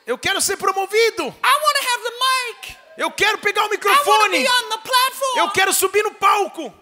eu 0.05 0.17
quero 0.17 0.39
ser 0.41 0.57
promovido, 0.57 1.23
I 1.23 1.27
want 1.27 1.75
to 1.77 1.88
have 1.89 2.03
the 2.03 2.11
mic, 2.69 2.77
Eu 2.97 3.11
quero 3.11 3.38
pegar 3.38 3.61
o 3.61 3.65
I 3.65 3.69
want 3.69 3.81
to 3.81 3.88
microfone. 3.89 4.39
be 4.39 4.49
on 4.49 4.69
the 4.69 4.77
platform. 4.77 5.38
Eu 5.38 5.51
quero 5.51 5.73
subir 5.73 6.03
no 6.03 6.13
palco. 6.15 6.73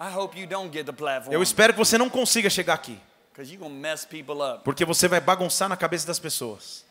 I 0.00 0.14
hope 0.14 0.38
you 0.38 0.46
don't 0.46 0.72
get 0.72 0.86
the 0.86 0.92
platform. 0.92 1.32
Eu 1.32 1.42
espero 1.42 1.72
que 1.72 1.78
você 1.78 1.98
não 1.98 2.08
consiga 2.08 2.48
chegar 2.48 2.74
aqui, 2.74 3.00
Because 3.32 3.50
you're 3.52 3.58
going 3.58 3.74
to 3.74 3.80
mess 3.80 4.04
people 4.04 4.40
up. 4.42 4.62
porque 4.64 4.84
você 4.84 5.08
vai 5.08 5.20
bagunçar 5.20 5.68
na 5.68 5.76
cabeça 5.76 6.06
das 6.06 6.18
pessoas. 6.20 6.84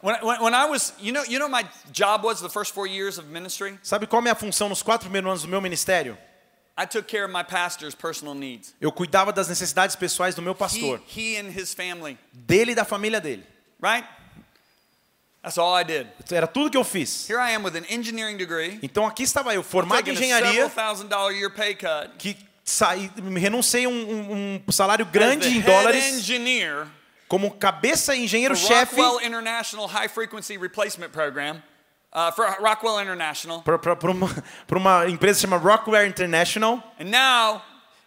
When, 0.00 0.14
when, 0.22 0.40
when 0.42 0.54
I 0.54 0.66
was, 0.66 0.92
you 1.00 1.12
know, 1.12 1.24
you 1.24 1.38
know, 1.40 1.48
my 1.48 1.64
job 1.90 2.24
was 2.24 2.40
the 2.40 2.48
first 2.48 2.72
four 2.72 2.86
years 2.86 3.18
of 3.18 3.26
ministry. 3.28 3.78
Sabe 3.82 4.06
qual 4.06 4.18
é 4.18 4.20
a 4.20 4.22
minha 4.22 4.34
função 4.34 4.68
nos 4.68 4.80
quatro 4.82 5.06
primeiros 5.08 5.28
anos 5.30 5.42
do 5.42 5.48
meu 5.48 5.60
ministério? 5.60 6.16
Eu 8.80 8.92
cuidava 8.92 9.32
das 9.32 9.48
necessidades 9.48 9.96
pessoais 9.96 10.34
do 10.34 10.42
meu 10.42 10.52
He, 10.52 10.56
pastor, 10.56 11.00
he 11.16 11.36
and 11.36 11.48
his 11.50 11.74
family, 11.74 12.16
dele 12.32 12.72
e 12.72 12.74
da 12.74 12.84
família 12.84 13.20
dele. 13.20 13.44
right? 13.82 14.06
That's 15.42 15.56
all 15.58 15.74
I 15.80 15.84
did. 15.84 16.06
Era 16.30 16.46
tudo 16.46 16.70
que 16.70 16.76
eu 16.76 16.84
fiz. 16.84 17.28
Here 17.28 17.38
I 17.40 17.54
am 17.54 17.64
with 17.64 17.76
an 17.76 17.84
engineering 17.88 18.36
degree, 18.36 18.78
Então 18.82 19.06
aqui 19.06 19.22
estava 19.22 19.54
eu, 19.54 19.62
formado 19.62 20.08
em 20.08 20.12
engenharia, 20.12 20.68
thousand 20.68 21.06
dollar 21.08 21.30
a 21.32 21.36
year 21.36 21.50
pay 21.50 21.74
cut. 21.74 22.10
que 22.18 22.36
saí, 22.64 23.10
renunciei 23.36 23.86
um, 23.86 23.92
um- 23.92 24.62
um 24.66 24.72
salário 24.72 25.06
grande 25.06 25.48
em 25.48 25.52
head 25.60 25.66
dólares 25.66 26.04
engineer 26.04 26.86
como 27.28 27.50
cabeça 27.52 28.14
engenheiro-chefe 28.16 28.96
Uh, 32.12 32.32
for 32.32 32.46
Rockwell 32.60 33.00
International. 33.00 33.62
para 33.62 34.10
uma, 34.10 34.44
pra 34.66 34.78
uma 34.78 35.08
empresa 35.08 35.40
chamada 35.40 35.62
Rockwell 35.62 36.06
International. 36.06 36.82
And 36.98 37.10
now, 37.10 37.62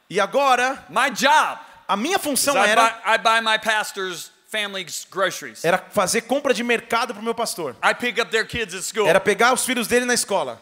E 0.09 0.19
agora, 0.19 0.83
my 0.89 1.09
job 1.11 1.59
a 1.87 1.95
minha 1.97 2.17
função 2.17 2.55
I, 2.55 2.69
era, 2.69 2.81
buy, 2.81 3.13
I 3.13 3.17
buy 3.17 3.41
my 3.41 3.57
pastor's 3.57 4.31
family's 4.49 5.05
groceries. 5.09 5.63
era 5.63 5.77
fazer 5.77 6.21
compra 6.21 6.53
de 6.53 6.63
mercado 6.63 7.13
para 7.13 7.21
o 7.21 7.23
meu 7.23 7.35
pastor. 7.35 7.75
I 7.83 7.93
pick 7.93 8.19
up 8.19 8.31
their 8.31 8.45
kids 8.45 8.73
at 8.73 8.83
school. 8.83 9.07
Era 9.07 9.19
pegar 9.19 9.53
os 9.53 9.65
filhos 9.65 9.87
dele 9.87 10.05
na 10.05 10.13
escola. 10.13 10.61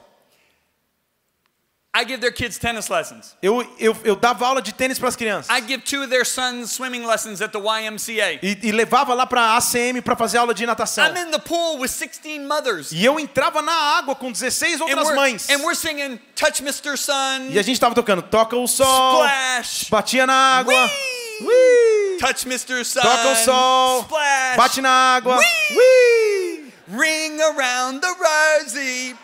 I 1.91 2.03
give 2.05 2.21
their 2.21 2.31
kids 2.31 2.59
tennis 2.59 2.87
lessons. 2.87 3.35
Eu, 3.41 3.61
eu, 3.79 3.97
eu 4.03 4.15
dava 4.15 4.45
aula 4.45 4.61
de 4.61 4.71
tênis 4.71 4.99
para 4.99 5.09
as 5.09 5.15
crianças. 5.15 5.49
I 5.49 5.59
give 5.59 5.81
two 5.83 6.01
of 6.03 6.09
their 6.11 6.23
sons 6.23 6.71
swimming 6.71 7.03
lessons 7.03 7.41
at 7.41 7.51
the 7.51 7.57
YMCA. 7.59 8.39
E, 8.43 8.59
e 8.61 8.71
levava 8.71 9.15
lá 9.15 9.25
para 9.25 9.41
a 9.41 9.57
ACM 9.57 9.99
para 10.03 10.15
fazer 10.15 10.37
aula 10.37 10.53
de 10.53 10.65
natação. 10.67 11.03
I'm 11.03 11.17
in 11.17 11.31
the 11.31 11.39
pool 11.39 11.79
with 11.79 11.89
16 11.89 12.45
mothers. 12.45 12.91
E 12.91 13.03
eu 13.03 13.19
entrava 13.19 13.63
na 13.63 13.73
água 13.73 14.15
com 14.15 14.31
16 14.31 14.79
And 14.79 14.83
outras 14.83 15.07
we're, 15.07 15.15
mães. 15.15 15.49
and 15.49 15.63
we're 15.63 15.75
singing 15.75 16.19
Touch 16.35 16.61
Mr. 16.61 16.95
Sun, 16.95 17.49
E 17.49 17.57
a 17.57 17.63
gente 17.63 17.79
tava 17.79 17.95
tocando 17.95 18.21
Toca 18.21 18.55
o 18.55 18.67
Sol, 18.67 19.23
Splash, 19.25 19.89
batia 19.89 20.27
na 20.27 20.59
água, 20.59 20.85
Whee! 20.85 21.47
Whee! 21.47 22.17
Touch 22.19 22.45
Mr. 22.45 22.85
Sun, 22.85 23.01
toca 23.01 23.29
o 23.29 23.35
sol, 23.35 24.01
Splash, 24.03 24.57
bate 24.57 24.81
na 24.81 25.15
água, 25.15 25.37
Whee! 25.37 25.75
Whee! 25.75 26.73
Ring 26.89 27.41
around 27.41 28.01
the 28.01 28.07
rosy. 28.07 29.15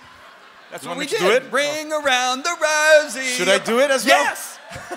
That's 0.75 0.85
what 0.85 0.97
we 0.97 1.05
did. 1.05 1.19
do 1.19 1.31
it? 1.31 1.43
Ring 1.53 1.93
around 1.93 2.43
the 2.43 2.49
rosy. 2.49 3.21
Should 3.21 3.47
I 3.47 3.59
do 3.59 3.79
it 3.79 3.89
as 3.89 4.05
well? 4.05 4.21
Yes. 4.21 4.59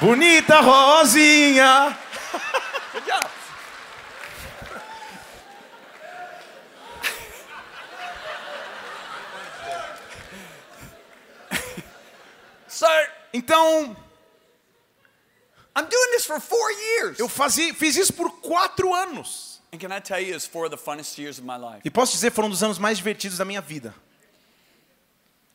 Bonita 0.00 0.54
Rosinha. 0.54 1.96
Good 2.92 3.06
job. 3.06 3.30
so 12.66 12.88
Então, 13.32 13.96
I'm 15.76 15.84
doing 15.84 16.08
this 16.10 16.26
for 16.26 16.40
four 16.40 16.72
years. 16.72 17.20
eu 17.20 17.28
fazia, 17.28 17.72
fiz 17.72 17.96
isso 17.96 18.12
por 18.12 18.30
quatro 18.40 18.92
anos. 18.92 19.47
And 19.72 19.78
can 19.78 19.92
I 19.92 20.00
tell 20.00 20.18
you, 20.20 20.34
it's 20.34 20.46
four 20.46 20.64
of 20.64 20.70
the 20.70 20.78
funnest 20.78 21.18
years 21.18 21.38
of 21.38 21.44
my 21.46 21.56
life. 21.58 21.82
E 21.84 21.90
posso 21.90 22.12
dizer, 22.12 22.30
foram 22.32 22.48
um 22.48 22.50
dos 22.50 22.62
anos 22.62 22.78
mais 22.78 22.96
divertidos 22.98 23.36
da 23.38 23.44
minha 23.44 23.60
vida. 23.60 23.94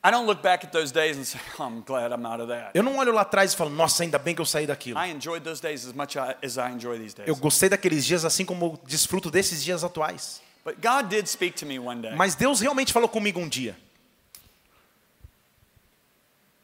I 0.06 0.11
don't 0.11 0.27
look 0.27 0.41
back 0.44 0.65
at 0.65 0.72
those 0.73 0.91
days 0.91 1.18
and 1.18 1.23
say, 1.23 1.40
I'm 1.57 1.81
glad 1.81 2.11
I'm 2.11 2.26
out 2.26 2.41
of 2.41 2.49
that. 2.49 2.72
Eu 2.76 2.84
não 2.84 2.98
olho 2.98 3.11
lá 3.14 3.22
atrás 3.22 3.53
e 3.53 3.56
falo, 3.56 3.69
nossa, 3.69 4.03
ainda 4.03 4.19
bem 4.19 4.35
que 4.35 4.41
eu 4.41 4.45
saí 4.45 4.68
daquilo. 4.68 4.99
I 4.99 5.10
enjoyed 5.10 5.44
those 5.44 5.61
days 5.61 5.85
as 5.88 5.94
much 5.94 6.15
I- 6.18 6.35
as 6.45 6.57
I 6.57 6.72
enjoy 6.73 6.99
these 6.99 7.15
days. 7.15 7.27
Eu 7.27 7.35
gostei 7.38 7.69
daqueles 7.69 8.06
dias 8.06 8.23
assim 8.26 8.44
como 8.45 8.80
desfruto 8.85 9.31
desses 9.31 9.64
dias 9.64 9.84
atuais. 9.84 10.41
But 10.65 10.76
God 10.81 11.07
did 11.10 11.26
speak 11.27 11.56
to 11.57 11.65
me 11.65 11.80
one 11.80 12.02
day. 12.02 12.14
Mas 12.15 12.35
Deus 12.35 12.60
realmente 12.61 12.91
falou 12.94 13.07
comigo 13.10 13.40
um 13.40 13.48
dia. 13.49 13.76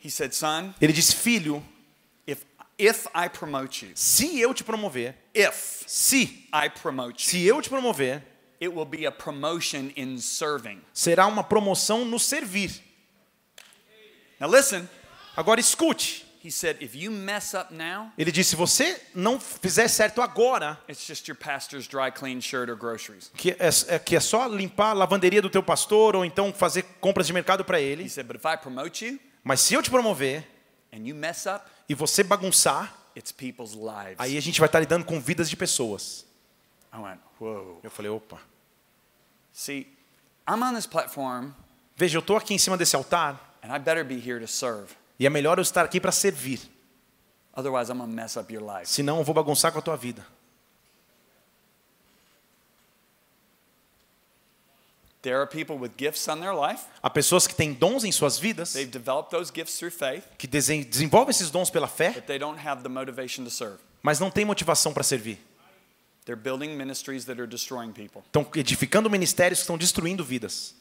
He 0.04 0.10
said, 0.10 0.34
Son, 0.34 0.74
Ele 0.80 0.94
disse, 0.94 1.16
filho, 1.16 1.64
if, 2.80 3.06
I 3.14 3.28
promote 3.28 3.86
you, 3.86 3.92
se 3.96 4.40
eu 4.40 4.54
te 4.54 4.64
promover, 4.64 5.14
if 5.36 5.84
se, 5.86 6.48
I 6.54 6.70
promote 6.70 7.24
you, 7.26 7.30
se 7.30 7.46
eu 7.46 7.62
te 7.62 7.70
promover, 7.70 8.24
it 8.62 8.70
will 8.74 8.86
be 8.86 9.06
a 9.06 9.12
promotion 9.12 9.92
in 9.96 10.18
serving. 10.20 10.82
será 10.94 11.28
uma 11.28 11.44
promoção 11.44 12.06
no 12.06 12.18
servir. 12.20 12.72
Now 14.40 14.48
listen, 14.50 14.88
Agora 15.36 15.60
escute. 15.60 16.26
he 16.42 16.50
said, 16.50 16.78
if 16.82 16.96
you 16.96 17.12
mess 17.12 17.54
up 17.54 17.74
now, 17.74 18.12
Ele 18.18 18.32
disse, 18.32 18.52
se 18.52 18.56
você 18.56 19.00
não 19.14 19.38
fizer 19.40 19.88
certo 19.90 20.22
agora, 20.22 20.80
it's 20.88 21.06
just 21.06 21.28
your 21.28 21.36
pastor's 21.38 21.86
dry 21.88 22.10
clean 22.10 22.40
shirt 22.42 22.70
or 22.70 22.76
groceries. 22.78 23.30
que 23.36 23.52
é, 23.52 23.58
é- 23.90 24.00
que 24.00 24.16
é 24.16 24.20
só 24.22 24.48
limpar 24.48 24.92
a 24.92 24.94
lavanderia 24.94 25.42
do 25.42 25.50
teu 25.50 25.62
pastor 25.62 26.16
ou 26.16 26.24
então 26.24 26.54
fazer 26.54 26.84
compras 27.02 27.28
de 27.28 27.34
mercado 27.34 27.64
para 27.66 27.80
He 27.82 27.84
ele. 27.86 28.10
said, 28.10 28.26
but 28.26 28.38
if 28.38 28.46
I 28.46 28.56
promote 28.58 29.04
you 29.06 29.20
Mas 29.44 29.60
se 29.62 29.74
eu 29.74 29.82
te 29.84 29.90
promover 29.90 30.46
up, 30.94 31.66
e 31.88 31.94
você 31.94 32.24
bagunçar, 32.24 32.96
it's 33.16 33.32
people's 33.32 33.74
lives. 33.74 34.16
aí 34.18 34.38
a 34.38 34.42
gente 34.42 34.60
vai 34.60 34.68
estar 34.68 34.80
lidando 34.80 35.06
com 35.06 35.20
vidas 35.20 35.50
de 35.50 35.56
pessoas. 35.56 36.26
I 36.94 36.98
went, 36.98 37.20
whoa. 37.40 37.80
Eu 37.84 37.92
falei, 37.92 38.12
opa. 38.12 38.40
See, 39.54 39.88
I'm 40.48 40.64
on 40.64 40.74
this 40.74 40.88
platform 40.88 41.52
Veja, 41.96 42.18
eu 42.18 42.22
estou 42.22 42.38
aqui 42.38 42.54
em 42.54 42.58
cima 42.58 42.78
desse 42.78 42.96
altar 42.96 43.58
and 43.62 43.76
I 43.76 43.78
better 43.78 44.06
be 44.06 44.16
here 44.16 44.40
to 44.40 44.48
serve. 44.48 44.96
e 45.20 45.26
é 45.26 45.30
melhor 45.30 45.58
eu 45.58 45.62
estar 45.62 45.84
aqui 45.84 46.00
para 46.00 46.14
servir. 46.14 46.62
Otherwise, 47.54 47.92
I'm 47.92 47.98
going 47.98 48.10
to 48.10 48.16
mess 48.16 48.38
up 48.38 48.52
your 48.54 48.64
life. 48.64 48.88
Senão 48.90 49.18
eu 49.18 49.24
vou 49.24 49.36
bagunçar 49.36 49.74
com 49.74 49.80
a 49.80 49.82
tua 49.82 49.98
vida. 49.98 50.26
There 50.26 50.38
are 50.38 50.38
people 50.38 50.38
with 50.38 50.68
gifts 54.38 54.78
on 54.78 54.98
their 54.98 55.08
life. 55.08 55.09
Há 57.04 57.10
pessoas 57.10 57.46
que 57.46 57.54
têm 57.54 57.74
dons 57.74 58.04
em 58.06 58.12
suas 58.12 58.38
vidas, 58.40 58.74
They've 58.74 58.90
developed 58.92 59.32
those 59.32 59.52
gifts 59.54 59.78
through 59.78 59.92
faith, 59.92 60.24
que 60.38 60.48
desen- 60.48 60.84
desenvolvem 60.84 61.32
esses 61.32 61.50
dons 61.52 61.70
pela 61.70 61.88
fé, 61.88 62.12
but 62.12 62.26
they 62.26 62.40
don't 62.40 62.60
have 62.66 62.82
the 62.84 62.90
motivation 62.90 63.44
to 63.44 63.50
serve. 63.52 63.80
mas 64.02 64.20
não 64.20 64.32
têm 64.32 64.46
motivação 64.46 64.94
para 64.94 65.04
servir. 65.04 65.38
They're 66.26 66.40
building 66.40 66.76
ministries 66.78 67.26
that 67.26 67.40
are 67.42 67.48
destroying 67.48 67.92
people. 67.92 68.22
Estão 68.26 68.48
edificando 68.56 69.10
ministérios 69.10 69.60
que 69.60 69.64
estão 69.64 69.78
destruindo 69.78 70.24
vidas. 70.24 70.76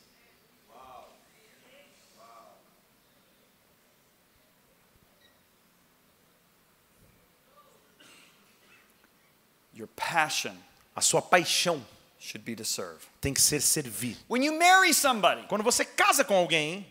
Your 9.72 9.88
passion 9.96 10.56
A 10.96 11.00
sua 11.00 11.22
paixão 11.22 11.84
should 12.18 12.44
be 12.44 12.54
to 12.56 12.64
serve. 12.64 12.98
tem 13.20 13.32
que 13.32 13.40
ser 13.40 13.60
servir. 13.60 14.16
When 14.28 14.44
you 14.44 14.56
marry 14.58 14.92
somebody, 14.94 15.46
Quando 15.48 15.62
você 15.62 15.84
casa 15.84 16.24
com 16.24 16.34
alguém, 16.36 16.86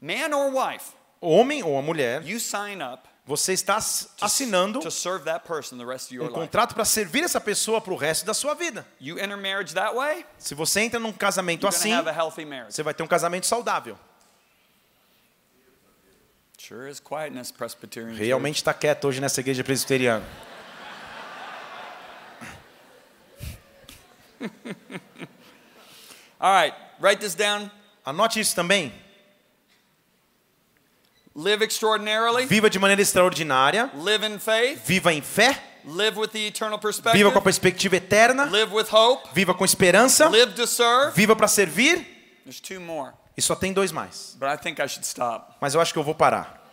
man 0.00 0.34
or 0.34 0.52
wife, 0.52 0.92
homem 1.20 1.62
ou 1.62 1.78
a 1.78 1.82
mulher, 1.82 2.22
you 2.26 2.38
sign 2.40 2.82
up 2.82 3.08
você 3.26 3.52
está 3.52 3.74
ass- 3.74 4.08
assinando 4.20 4.78
to 4.78 4.90
serve 4.90 5.24
that 5.24 5.44
person 5.44 5.76
the 5.76 5.84
rest 5.84 6.06
of 6.06 6.14
your 6.14 6.28
um 6.30 6.32
contrato 6.32 6.74
para 6.76 6.84
servir 6.84 7.24
essa 7.24 7.40
pessoa 7.40 7.80
para 7.80 7.92
o 7.92 7.96
resto 7.96 8.24
da 8.24 8.32
sua 8.32 8.54
vida. 8.54 8.86
You 9.00 9.18
enter 9.18 9.36
marriage 9.36 9.74
that 9.74 9.96
way, 9.96 10.24
Se 10.38 10.54
você 10.54 10.82
entra 10.82 11.00
num 11.00 11.12
casamento 11.12 11.66
assim, 11.66 11.90
você 12.70 12.84
vai 12.84 12.94
ter 12.94 13.02
um 13.02 13.08
casamento 13.08 13.46
saudável. 13.46 13.98
Sure 16.58 16.88
is 16.88 17.00
quietness, 17.00 17.50
Presbyterian. 17.52 18.14
Realmente 18.14 18.56
está 18.56 18.72
quieto 18.72 19.06
hoje 19.06 19.20
nessa 19.20 19.40
igreja 19.40 19.62
presbiteriana. 19.62 20.24
All 26.40 26.52
right, 26.52 26.74
write 27.00 27.20
this 27.20 27.34
down. 27.34 27.70
Anote 28.04 28.38
isso 28.40 28.54
também. 28.54 28.92
Live 31.34 31.62
extraordinarily, 31.64 32.46
Viva 32.46 32.70
de 32.70 32.78
maneira 32.78 33.02
extraordinária. 33.02 33.90
live 33.94 34.24
in 34.26 34.38
faith, 34.38 34.80
Viva 34.86 35.12
em 35.12 35.20
fé. 35.20 35.62
live 35.84 36.18
with 36.18 36.28
the 36.28 36.46
eternal 36.46 36.78
perspective, 36.78 37.18
Viva 37.18 37.30
com 37.30 37.38
a 37.38 37.42
perspectiva 37.42 37.96
eterna. 37.96 38.44
live 38.46 38.74
with 38.74 38.86
hope, 38.90 39.28
Viva 39.34 39.52
com 39.54 39.64
esperança. 39.64 40.28
live 40.28 40.54
to 40.54 40.66
serve. 40.66 41.14
Viva 41.14 41.36
para 41.36 41.46
servir. 41.48 42.06
There's 42.44 42.60
two 42.60 42.80
more, 42.80 43.12
E 43.36 43.42
só 43.42 43.54
tem 43.54 43.72
dois 43.74 43.92
mais. 43.92 44.34
but 44.40 44.48
I 44.48 44.56
think 44.56 44.80
I 44.80 44.88
should 44.88 45.04
stop. 45.06 45.56
Mas 45.60 45.74
eu 45.74 45.80
acho 45.80 45.92
que 45.92 45.98
eu 45.98 46.04
vou 46.04 46.14
parar. 46.14 46.65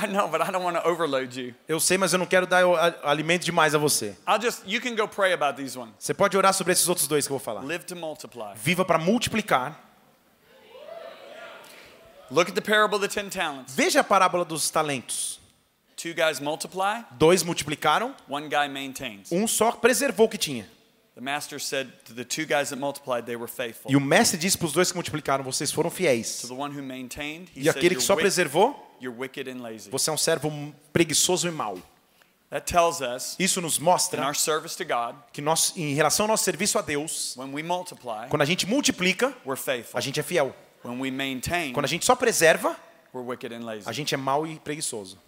I 0.00 0.06
know, 0.06 0.28
but 0.28 0.40
I 0.40 0.52
don't 0.52 0.62
want 0.62 0.76
to 0.80 0.88
overload 0.88 1.36
you. 1.40 1.54
Eu 1.66 1.80
sei, 1.80 1.98
mas 1.98 2.12
eu 2.12 2.18
não 2.20 2.26
quero 2.26 2.46
dar 2.46 2.62
alimento 3.02 3.44
demais 3.44 3.74
a 3.74 3.78
você. 3.78 4.16
I'll 4.28 4.40
just, 4.40 4.62
you 4.66 4.80
can 4.80 4.94
go 4.94 5.08
pray 5.08 5.32
about 5.32 5.60
these 5.60 5.76
ones. 5.76 5.92
Você 5.98 6.14
pode 6.14 6.36
orar 6.36 6.54
sobre 6.54 6.72
esses 6.72 6.88
outros 6.88 7.08
dois 7.08 7.26
que 7.26 7.32
eu 7.32 7.36
vou 7.38 7.44
falar. 7.44 7.62
Live 7.62 7.84
to 7.84 7.96
multiply. 7.96 8.54
Viva 8.54 8.84
para 8.84 8.98
multiplicar. 8.98 9.76
Look 12.30 12.50
at 12.50 12.54
the 12.54 12.60
parable 12.60 12.96
of 12.96 13.00
the 13.00 13.08
ten 13.12 13.28
talents. 13.30 13.74
Veja 13.74 14.00
a 14.00 14.04
parábola 14.04 14.44
dos 14.44 14.70
talentos. 14.70 15.40
Two 15.96 16.14
guys 16.14 16.38
multiply, 16.38 17.02
Dois 17.18 17.42
multiplicaram, 17.42 18.14
one 18.28 18.48
guy 18.48 18.68
maintains. 18.68 19.32
um 19.32 19.48
só 19.48 19.72
preservou 19.72 20.26
o 20.26 20.28
que 20.28 20.38
tinha. 20.38 20.64
The 21.16 21.20
master 21.20 21.58
said 21.58 21.88
to 22.04 22.14
the 22.14 22.22
two 22.24 22.46
guys 22.46 22.68
that 22.68 22.76
multiplied, 22.78 23.24
they 23.26 23.34
were 23.34 23.48
faithful. 23.50 23.90
E 23.90 23.96
o 23.96 24.00
mestre 24.00 24.38
disse 24.38 24.56
para 24.56 24.66
os 24.66 24.72
dois 24.72 24.92
que 24.92 24.96
multiplicaram: 24.96 25.42
vocês 25.42 25.72
foram 25.72 25.90
To 25.90 25.96
fiéis. 25.96 26.42
the 26.46 26.54
one 26.54 26.72
who 26.72 26.82
maintained, 26.84 27.50
he 27.56 27.62
E 27.64 27.68
aquele 27.68 27.96
que 27.96 28.00
só 28.02 28.14
preservou, 28.14 28.87
você 29.90 30.10
é 30.10 30.12
um 30.12 30.18
servo 30.18 30.74
preguiçoso 30.92 31.48
e 31.48 31.50
mau. 31.50 31.78
That 32.50 32.64
tells 32.72 33.00
us, 33.02 33.36
Isso 33.38 33.60
nos 33.60 33.78
mostra 33.78 34.22
que 35.32 35.42
nós, 35.42 35.76
em 35.76 35.92
relação 35.92 36.24
ao 36.24 36.28
nosso 36.28 36.44
serviço 36.44 36.78
a 36.78 36.82
Deus, 36.82 37.36
quando 38.30 38.42
a 38.42 38.44
gente 38.46 38.66
multiplica, 38.66 39.36
a 39.92 40.00
gente 40.00 40.18
é 40.18 40.22
fiel. 40.22 40.56
Quando 40.82 41.84
a 41.84 41.88
gente 41.88 42.06
só 42.06 42.16
preserva, 42.16 42.74
a 43.84 43.92
gente 43.92 44.14
é 44.14 44.16
mau 44.16 44.46
e 44.46 44.58
preguiçoso. 44.58 45.18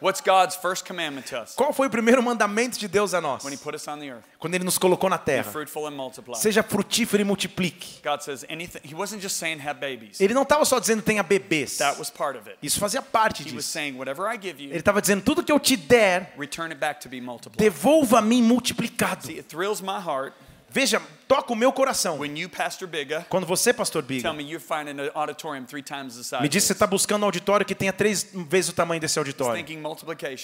What's 0.00 0.20
God's 0.20 0.54
first 0.54 0.84
commandment 0.86 1.26
to 1.30 1.36
us 1.42 1.54
Qual 1.56 1.72
foi 1.72 1.88
o 1.88 1.90
primeiro 1.90 2.22
mandamento 2.22 2.78
de 2.78 2.86
Deus 2.86 3.14
a 3.14 3.20
nós? 3.20 3.42
when 3.44 3.52
He 3.52 3.56
put 3.56 3.74
us 3.74 3.86
on 3.88 3.98
the 3.98 4.10
earth? 4.10 4.24
Quando 4.38 4.54
ele 4.54 4.62
nos 4.64 4.78
colocou 4.78 5.10
na 5.10 5.18
Be 5.18 5.24
terra. 5.24 5.50
fruitful 5.50 5.86
and 5.88 5.90
multiply. 5.96 6.36
Seja 6.36 6.62
frutífero 6.62 7.20
e 7.20 7.24
multiplique. 7.24 8.00
God 8.04 8.20
says 8.22 8.44
anything. 8.48 8.80
He 8.84 8.94
wasn't 8.94 9.20
just 9.20 9.36
saying 9.36 9.58
have 9.60 9.80
babies. 9.80 10.20
Ele 10.20 10.32
não 10.34 10.42
estava 10.42 10.64
só 10.64 10.78
dizendo 10.78 11.02
tenha 11.02 11.24
bebês. 11.24 11.78
That 11.78 11.98
was 11.98 12.10
part 12.10 12.38
of 12.38 12.48
it. 12.48 12.56
Isso 12.62 12.78
fazia 12.78 13.02
parte 13.02 13.42
He 13.42 13.46
was 13.46 13.64
disso. 13.64 13.68
saying 13.72 13.96
whatever 13.98 14.32
I 14.32 14.36
give 14.38 14.62
Ele 14.62 14.72
you, 14.72 14.76
estava 14.78 15.00
dizendo 15.00 15.22
tudo 15.24 15.42
que 15.42 15.50
eu 15.50 15.58
te 15.58 15.76
der, 15.76 16.32
return 16.38 16.70
it 16.72 16.78
back 16.78 17.00
to 17.00 17.08
be 17.08 17.20
multiplied. 17.20 17.58
devolva 17.58 18.18
a 18.18 18.22
mim 18.22 18.42
multiplicado. 18.42 19.26
See, 19.26 19.38
it 19.38 19.48
thrills 19.48 19.80
my 19.80 19.98
heart 20.00 20.32
Veja, 20.70 21.00
toca 21.26 21.52
o 21.52 21.56
meu 21.56 21.72
coração. 21.72 22.18
when 22.18 22.38
you, 22.38 22.48
Pastor 22.48 22.86
Biga, 22.86 23.26
Quando 23.30 23.46
você, 23.46 23.72
pastor 23.72 24.02
Biga, 24.02 24.22
tell 24.22 24.34
me 24.34 24.44
you're 24.44 24.60
finding 24.60 25.00
an 25.00 25.10
auditorium 25.14 25.64
three 25.64 25.82
times 25.82 26.16
the 26.16 26.22
size. 26.22 26.42
me 26.42 26.48
diz 26.48 26.64
que 26.64 26.68
você 26.68 26.72
está 26.74 26.86
buscando 26.86 27.22
um 27.22 27.26
auditório 27.26 27.64
que 27.64 27.74
tenha 27.74 27.92
três 27.92 28.30
vezes 28.48 28.70
o 28.70 28.74
tamanho 28.74 29.00
desse 29.00 29.18
auditório. 29.18 29.64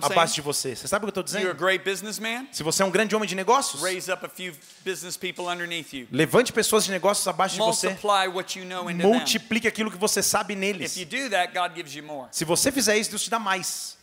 abaixo 0.00 0.34
de 0.34 0.40
você. 0.40 0.74
Você 0.74 0.88
sabe 0.88 1.04
o 1.04 1.12
que 1.12 1.18
eu 1.18 1.22
estou 1.22 1.38
You're 1.38 1.50
a 1.50 1.52
dizendo? 1.52 1.62
great 1.62 1.84
businessman. 1.84 2.48
Se 2.50 2.62
você 2.62 2.82
é 2.82 2.86
um 2.86 2.90
grande 2.90 3.14
homem 3.14 3.28
de 3.28 3.34
negócios, 3.34 3.82
Raise 3.82 4.10
up 4.10 4.24
a 4.24 4.30
few 4.30 4.54
business 4.82 5.18
people 5.18 5.44
underneath 5.44 5.92
you. 5.92 6.08
levante 6.10 6.54
pessoas 6.54 6.86
de 6.86 6.90
negócios 6.90 7.28
abaixo 7.28 7.56
de 7.56 7.60
você. 7.60 7.88
Multiply 7.88 8.28
what 8.28 8.58
you 8.58 8.64
know 8.64 8.90
into 8.90 9.02
them. 9.02 9.12
Multiplique 9.12 9.68
aquilo 9.68 9.90
que 9.90 9.98
você 9.98 10.22
sabe 10.22 10.54
If 10.54 10.58
neles. 10.58 10.96
you 10.96 11.04
do 11.04 11.28
that, 11.28 11.52
God 11.52 11.74
gives 11.76 11.94
you 11.94 12.02
more. 12.02 12.28
Se 12.30 12.46
você 12.46 12.72
fizer 12.72 12.96
isso, 12.96 13.10
Deus 13.10 13.22
te 13.24 13.28
dá 13.28 13.38
mais. 13.38 13.98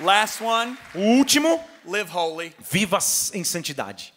Last 0.00 0.40
one, 0.40 0.76
O 0.94 0.98
último, 0.98 1.62
live 1.84 2.10
holy. 2.10 2.52
viva 2.58 2.98
em 3.32 3.44
santidade. 3.44 4.13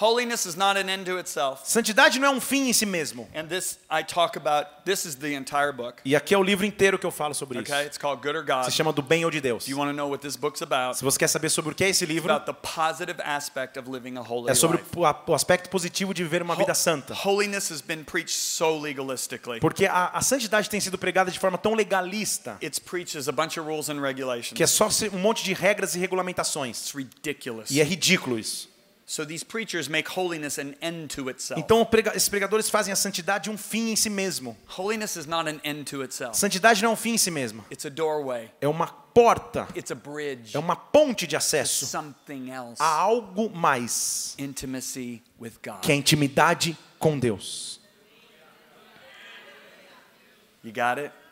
Holiness 0.00 0.46
is 0.46 0.54
not 0.54 0.78
an 0.78 0.88
end 0.88 1.06
to 1.06 1.18
itself. 1.18 1.62
Santidade 1.64 2.20
não 2.20 2.28
é 2.28 2.30
um 2.30 2.40
fim 2.40 2.68
em 2.68 2.72
si 2.72 2.86
mesmo. 2.86 3.28
And 3.34 3.46
this 3.46 3.80
I 3.90 4.04
talk 4.04 4.38
about, 4.38 4.84
this 4.84 5.04
is 5.04 5.16
the 5.16 5.34
entire 5.34 5.72
book. 5.72 6.00
E 6.04 6.14
aqui 6.14 6.32
é 6.32 6.38
o 6.38 6.42
livro 6.44 6.64
inteiro 6.64 7.00
que 7.00 7.04
eu 7.04 7.10
falo 7.10 7.34
sobre 7.34 7.58
isso. 7.60 7.72
Okay? 7.72 7.84
It's 7.84 7.98
called 7.98 8.22
Good 8.22 8.36
or 8.36 8.44
God. 8.44 8.64
Se 8.66 8.70
chama 8.70 8.92
do 8.92 9.02
bem 9.02 9.24
ou 9.24 9.30
de 9.32 9.40
Deus. 9.40 9.64
If 9.64 9.70
you 9.70 9.76
want 9.76 9.90
to 9.90 9.96
know 9.96 10.08
what 10.08 10.22
this 10.22 10.36
book's 10.36 10.62
about, 10.62 10.96
Se 10.96 11.04
você 11.04 11.18
quer 11.18 11.26
saber 11.26 11.48
sobre 11.48 11.72
o 11.72 11.74
que 11.74 11.82
é 11.82 11.88
esse 11.88 12.06
livro, 12.06 12.32
about 12.32 12.46
the 12.46 12.52
positive 12.52 13.20
aspect 13.24 13.76
of 13.76 13.90
living 13.90 14.16
a 14.16 14.22
holy 14.22 14.48
é 14.48 14.54
sobre 14.54 14.78
life. 14.78 14.88
o, 15.26 15.34
aspecto 15.34 15.68
positivo 15.68 16.14
de 16.14 16.22
viver 16.22 16.42
uma 16.42 16.54
vida 16.54 16.74
santa. 16.74 17.12
Holiness 17.12 17.72
has 17.72 17.80
been 17.80 18.04
preached 18.04 18.38
so 18.38 18.78
legalistically. 18.78 19.58
Porque 19.58 19.84
a, 19.84 20.10
a 20.14 20.20
santidade 20.20 20.70
tem 20.70 20.78
sido 20.78 20.96
pregada 20.96 21.28
de 21.28 21.40
forma 21.40 21.58
tão 21.58 21.74
legalista 21.74 22.56
It's 22.62 22.78
preached 22.78 23.18
as 23.18 23.26
a 23.26 23.32
bunch 23.32 23.58
of 23.58 23.68
rules 23.68 23.88
and 23.88 24.00
regulations. 24.00 24.52
que 24.52 24.62
é 24.62 24.66
só 24.68 24.86
um 25.12 25.18
monte 25.18 25.42
de 25.42 25.52
regras 25.54 25.96
e 25.96 25.98
regulamentações. 25.98 26.78
It's 26.78 26.94
ridiculous. 26.94 27.68
E 27.72 27.80
é 27.80 27.84
ridículo 27.84 28.38
isso. 28.38 28.77
So 29.10 29.24
these 29.24 29.42
preachers 29.42 29.88
make 29.88 30.06
holiness 30.06 30.58
an 30.58 30.76
end 30.82 31.08
to 31.14 31.30
itself. 31.30 31.58
Então 31.58 31.88
esses 32.14 32.28
pregadores 32.28 32.68
fazem 32.68 32.92
a 32.92 32.96
santidade 32.96 33.48
um 33.48 33.56
fim 33.56 33.88
em 33.88 33.96
si 33.96 34.10
mesmo. 34.10 34.54
Holiness 34.76 35.16
is 35.16 35.24
not 35.24 35.48
an 35.48 35.58
end 35.64 35.84
to 35.84 36.02
itself. 36.04 36.36
Santidade 36.36 36.82
não 36.82 36.90
é 36.90 36.92
um 36.92 36.96
fim 36.96 37.12
em 37.14 37.18
si 37.18 37.30
mesmo. 37.30 37.64
It's 37.72 37.86
a 37.86 37.88
doorway. 37.88 38.50
É 38.60 38.68
uma 38.68 38.86
porta, 38.86 39.66
It's 39.74 39.90
a 39.90 39.94
bridge. 39.94 40.54
é 40.54 40.58
uma 40.58 40.76
ponte 40.76 41.26
de 41.26 41.34
acesso 41.36 41.86
Something 41.86 42.50
else. 42.50 42.76
a 42.82 42.84
algo 42.86 43.48
mais, 43.48 44.34
Intimacy 44.38 45.22
with 45.40 45.54
God. 45.64 45.80
que 45.80 45.90
é 45.90 45.94
intimidade 45.94 46.76
com 46.98 47.18
Deus. 47.18 47.80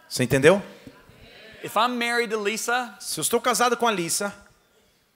Você 0.09 0.23
entendeu? 0.25 0.63
If 1.63 1.77
I'm 1.77 1.99
married 1.99 2.31
to 2.31 2.43
Lisa, 2.43 2.95
Se 2.99 3.21
eu 3.21 3.23
estou 3.23 3.39
casado 3.39 3.77
com 3.77 3.87
a 3.87 3.93
Lisa, 3.93 4.35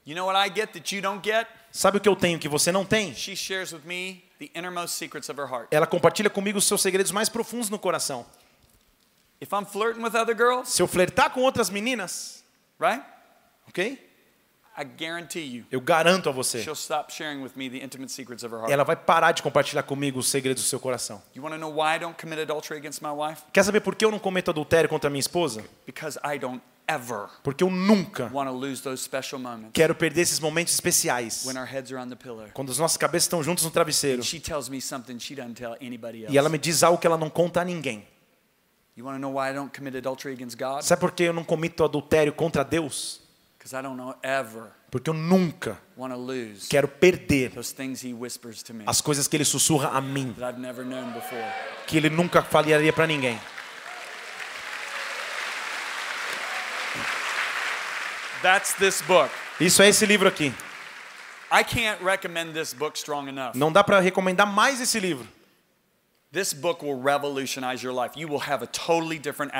you 0.04 0.14
know 0.14 0.26
what 0.26 0.36
I 0.38 0.52
get 0.54 0.74
that 0.74 0.94
you 0.94 1.00
don't 1.00 1.26
get? 1.26 1.46
Sabe 1.70 1.98
o 1.98 2.00
que 2.00 2.08
eu 2.08 2.16
tenho 2.16 2.38
que 2.38 2.48
você 2.48 2.70
não 2.72 2.84
tem? 2.84 3.14
She 3.14 3.36
shares 3.36 3.72
with 3.72 3.82
me 3.84 4.22
the 4.38 4.50
innermost 4.54 4.94
secrets 4.96 5.28
of 5.28 5.40
her 5.40 5.46
heart. 5.50 5.68
Ela 5.70 5.86
compartilha 5.86 6.30
comigo 6.30 6.58
os 6.58 6.64
seus 6.66 6.80
segredos 6.82 7.12
mais 7.12 7.28
profundos 7.28 7.68
no 7.70 7.78
coração. 7.78 8.24
If 9.40 9.52
I'm 9.52 9.64
flirting 9.64 10.02
with 10.02 10.14
other 10.14 10.36
girls, 10.36 10.70
Se 10.70 10.82
eu 10.82 10.86
flertar 10.86 11.30
com 11.30 11.40
outras 11.42 11.70
meninas, 11.70 12.44
right? 12.78 13.02
ok? 13.68 14.06
I 14.78 14.84
guarantee 14.84 15.40
you, 15.44 15.64
Eu 15.70 15.80
garanto 15.80 16.28
a 16.28 16.32
você, 16.32 16.62
she'll 16.62 16.74
stop 16.74 17.12
sharing 17.12 17.42
with 17.42 17.50
me 17.56 17.68
the 17.68 17.78
intimate 17.84 18.10
secrets 18.10 18.42
of 18.44 18.54
her 18.54 18.60
heart. 18.60 18.72
ela 18.72 18.84
vai 18.84 18.96
parar 18.96 19.32
de 19.32 19.42
compartilhar 19.42 19.82
comigo 19.82 20.18
os 20.18 20.28
segredos 20.28 20.62
do 20.62 20.68
seu 20.68 20.78
coração. 20.78 21.22
You 21.34 21.42
know 21.58 21.70
why 21.74 21.96
I 21.96 21.98
don't 21.98 22.16
commit 22.18 22.40
adultery 22.40 22.78
against 22.78 23.02
my 23.02 23.10
wife? 23.10 23.42
Quer 23.52 23.64
saber 23.64 23.80
por 23.80 23.94
que 23.94 24.04
eu 24.04 24.10
não 24.10 24.18
cometo 24.18 24.50
adultério 24.50 24.88
contra 24.88 25.10
minha 25.10 25.20
esposa? 25.20 25.62
Because 25.84 26.18
I 26.24 26.38
don't 26.38 26.62
Porque 27.42 27.62
eu 27.62 27.70
nunca 27.70 28.30
quero 29.72 29.94
perder 29.94 30.22
esses 30.22 30.40
momentos 30.40 30.74
especiais. 30.74 31.44
when 31.44 31.56
our 31.56 31.66
heads 31.66 31.92
are 31.92 32.00
on 32.00 32.08
the 32.08 32.16
pillow. 32.16 32.48
Quando 32.52 32.70
as 32.70 32.78
nossas 32.78 32.96
cabeças 32.96 33.24
estão 33.24 33.42
juntas 33.42 33.64
no 33.64 33.70
travesseiro. 33.70 34.22
E 36.28 36.38
ela 36.38 36.48
me 36.48 36.58
diz 36.58 36.82
algo 36.82 36.98
que 36.98 37.06
ela 37.06 37.18
não 37.18 37.30
conta 37.30 37.60
a 37.60 37.64
ninguém. 37.64 38.06
You 38.96 39.06
want 39.06 39.16
to 39.16 39.20
know 39.20 39.32
why 39.32 39.50
I 39.50 39.54
don't 39.54 39.70
commit 39.74 39.96
adultery 39.96 40.34
against 40.34 40.58
God? 40.58 40.82
Sabe 40.82 41.00
por 41.00 41.12
que 41.12 41.22
eu 41.22 41.32
não 41.32 41.44
comito 41.44 41.84
adultério 41.84 42.32
contra 42.32 42.62
Deus? 42.62 43.20
Because 43.56 43.74
I 43.76 43.82
don't 43.82 43.96
know 43.96 44.14
ever 44.22 44.72
Porque 44.90 45.08
eu 45.08 45.14
nunca 45.14 45.78
quero 46.68 46.88
perder 46.88 47.52
as 48.86 49.00
coisas 49.00 49.28
que 49.28 49.36
ele 49.36 49.44
sussurra 49.44 49.90
a 49.90 50.00
mim, 50.00 50.32
that 50.32 50.52
I've 50.52 50.60
never 50.60 50.84
known 50.84 51.12
before. 51.12 51.44
que 51.86 51.96
ele 51.96 52.10
nunca 52.10 52.42
falaria 52.42 52.92
para 52.92 53.06
ninguém. 53.06 53.38
That's 58.42 58.74
this 58.74 59.02
book. 59.02 59.30
Isso 59.60 59.82
é 59.82 59.88
esse 59.88 60.06
livro 60.06 60.26
aqui. 60.28 60.52
I 61.52 61.64
can't 61.64 62.02
recommend 62.02 62.52
this 62.54 62.72
book 62.72 62.96
strong 62.96 63.28
enough. 63.28 63.54
Não 63.54 63.72
dá 63.72 63.82
para 63.82 64.00
recomendar 64.00 64.46
mais 64.46 64.80
esse 64.80 64.98
livro. 65.00 65.26
This 66.32 66.52
book 66.52 66.84
will 66.84 67.02
revolutionize 67.02 67.84
your 67.84 67.92
life. 67.92 68.16
You 68.16 68.28
will 68.28 68.38
have 68.40 68.62
a 68.62 68.66
totally 68.68 69.18
different 69.18 69.52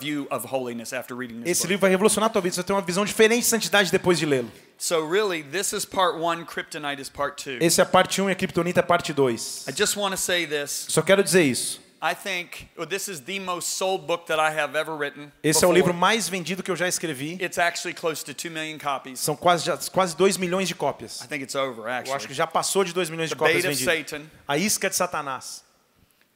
view 0.00 0.26
of 0.28 0.44
holiness 0.44 0.92
after 0.92 1.14
reading 1.16 1.40
this 1.42 1.50
Esse 1.52 1.62
book. 1.62 1.68
livro 1.70 1.80
vai 1.82 1.90
revolucionar 1.90 2.28
a 2.28 2.32
tua 2.32 2.42
vida. 2.42 2.52
Você 2.56 2.62
vai 2.62 2.66
ter 2.66 2.72
uma 2.72 2.82
visão 2.82 3.04
diferente 3.04 3.42
de 3.42 3.46
santidade 3.46 3.92
depois 3.92 4.18
de 4.18 4.26
lê-lo. 4.26 4.50
So 4.76 5.08
really, 5.08 5.44
this 5.44 5.72
is 5.72 5.86
part 5.86 6.18
one. 6.18 6.44
Kryptonite 6.44 7.00
is 7.00 7.08
part 7.08 7.42
two. 7.42 7.58
Esse 7.60 7.80
é 7.80 7.84
a 7.84 7.86
parte 7.86 8.20
1 8.20 8.28
e 8.28 8.32
a 8.32 8.34
Kryptonita 8.34 8.80
é 8.80 8.82
a 8.82 8.86
parte 8.86 9.12
2. 9.12 9.66
I 9.68 9.72
just 9.72 9.96
want 9.96 10.14
to 10.16 10.20
say 10.20 10.46
this. 10.48 10.86
Só 10.88 11.00
quero 11.00 11.22
dizer 11.22 11.44
isso. 11.44 11.80
I 12.02 12.14
think 12.14 12.68
well, 12.76 12.86
this 12.86 13.08
is 13.08 13.20
the 13.20 13.40
most 13.40 13.70
sold 13.76 14.06
book 14.06 14.26
that 14.26 14.38
I 14.38 14.50
have 14.54 14.76
ever 14.78 14.94
written. 14.96 15.32
Esse 15.42 15.64
é 15.64 15.66
o 15.68 15.72
livro 15.72 15.94
mais 15.94 16.28
vendido 16.28 16.62
que 16.62 16.70
eu 16.70 16.76
já 16.76 16.86
escrevi. 16.86 17.38
It's 17.42 17.58
actually 17.58 17.94
close 17.94 18.22
to 18.24 18.34
2 18.34 18.50
million 18.52 18.78
copies. 18.78 19.18
São 19.20 19.34
quase, 19.34 19.64
já- 19.64 19.78
quase 19.90 20.14
2 20.16 20.36
milhões 20.36 20.68
de 20.68 20.74
cópias. 20.74 21.20
I 21.22 21.26
think 21.26 21.42
it's 21.42 21.54
over, 21.54 21.84
Eu 21.84 21.88
acho 21.92 22.04
que 22.04 22.12
actually. 22.12 22.34
já 22.34 22.46
passou 22.46 22.84
de 22.84 22.92
2 22.92 23.08
milhões 23.08 23.30
de 23.30 23.34
The 23.34 23.38
cópias 23.38 23.62
bait 23.62 23.72
of 23.72 23.84
vendidas. 23.84 24.10
Satan. 24.10 24.26
A 24.46 24.58
isca 24.58 24.90
de 24.90 24.96
Satanás. 24.96 25.64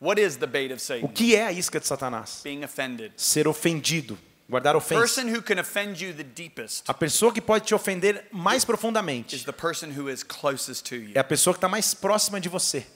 What 0.01 0.19
is 0.20 0.37
the 0.37 0.47
bait 0.47 0.73
of 0.73 0.77
O 0.77 0.81
Satan? 0.81 1.09
que 1.09 1.37
é 1.37 1.45
a 1.47 1.53
isca 1.53 1.78
de 1.78 1.87
Satanás? 1.87 2.41
Being 2.43 2.65
offended. 2.65 3.12
Ser 3.19 3.47
ofendido, 3.47 4.19
guardar 4.49 4.74
ofensa. 4.74 5.03
person 5.03 5.28
who 5.28 5.43
can 5.43 5.61
offend 5.61 6.03
you 6.03 6.15
the 6.15 6.24
deepest 6.24 6.85
A 6.89 6.95
pessoa 6.95 7.31
que 7.35 7.41
pode 7.43 7.66
te 7.66 7.74
ofender 7.74 8.27
mais 8.32 8.62
is 8.62 8.65
profundamente 8.65 9.45
the 9.45 9.53
person 9.53 9.89
who 9.95 10.09
is 10.09 10.23
closest 10.23 10.85
to 10.89 10.95
you. 10.97 11.11
é 11.15 11.19
a 11.20 11.24
pessoa 11.24 11.53
que 11.53 11.59
está 11.59 11.69
mais 11.69 11.93
próxima 11.93 12.41
de 12.41 12.49
você. 12.49 12.87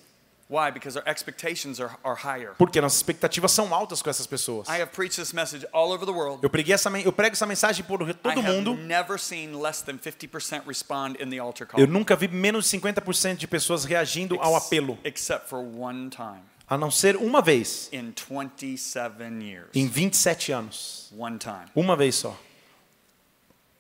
Why? 0.49 0.71
Because 0.71 0.99
our 0.99 1.09
expectations 1.09 1.81
are, 1.81 1.93
are 2.05 2.15
higher. 2.15 2.53
Porque 2.59 2.81
nossas 2.81 2.99
expectativas 2.99 3.51
são 3.51 3.75
altas 3.75 4.03
com 4.03 4.11
essas 4.11 4.27
pessoas. 4.27 4.69
I 4.69 4.83
have 4.83 4.93
preached 4.93 5.17
this 5.17 5.33
message 5.33 5.67
all 5.73 5.91
over 5.93 6.05
the 6.05 6.13
world. 6.13 6.41
Eu, 6.43 6.51
preguei 6.51 6.75
essa, 6.75 6.91
eu 7.01 7.13
prego 7.13 7.33
essa 7.33 7.47
mensagem 7.47 7.85
por 7.85 8.03
I 8.09 8.15
todo 8.15 8.39
have 8.41 8.43
mundo. 8.53 8.75
never 8.75 9.19
seen 9.19 9.55
less 9.61 9.83
than 9.83 9.99
50% 9.99 10.67
respond 10.67 11.17
in 11.21 11.31
the 11.31 11.39
altar 11.39 11.67
call. 11.67 11.81
Eu 11.81 11.87
nunca 11.87 12.15
vi 12.15 12.29
menos 12.29 12.69
de 12.71 12.79
50% 12.79 13.37
de 13.37 13.47
pessoas 13.47 13.85
reagindo 13.85 14.39
ao 14.41 14.55
apelo, 14.55 14.99
Except 15.03 15.49
for 15.49 15.61
one 15.61 16.11
time 16.11 16.43
a 16.67 16.79
não 16.79 16.91
ser 16.91 17.17
uma 17.17 17.43
vez 17.43 17.89
in 17.93 18.13
27 18.13 19.43
years. 19.43 19.69
em 19.75 19.87
27 19.87 20.53
anos. 20.53 21.13
One 21.17 21.39
time. 21.39 21.67
Uma 21.75 21.97
vez 21.97 22.15
só. 22.15 22.37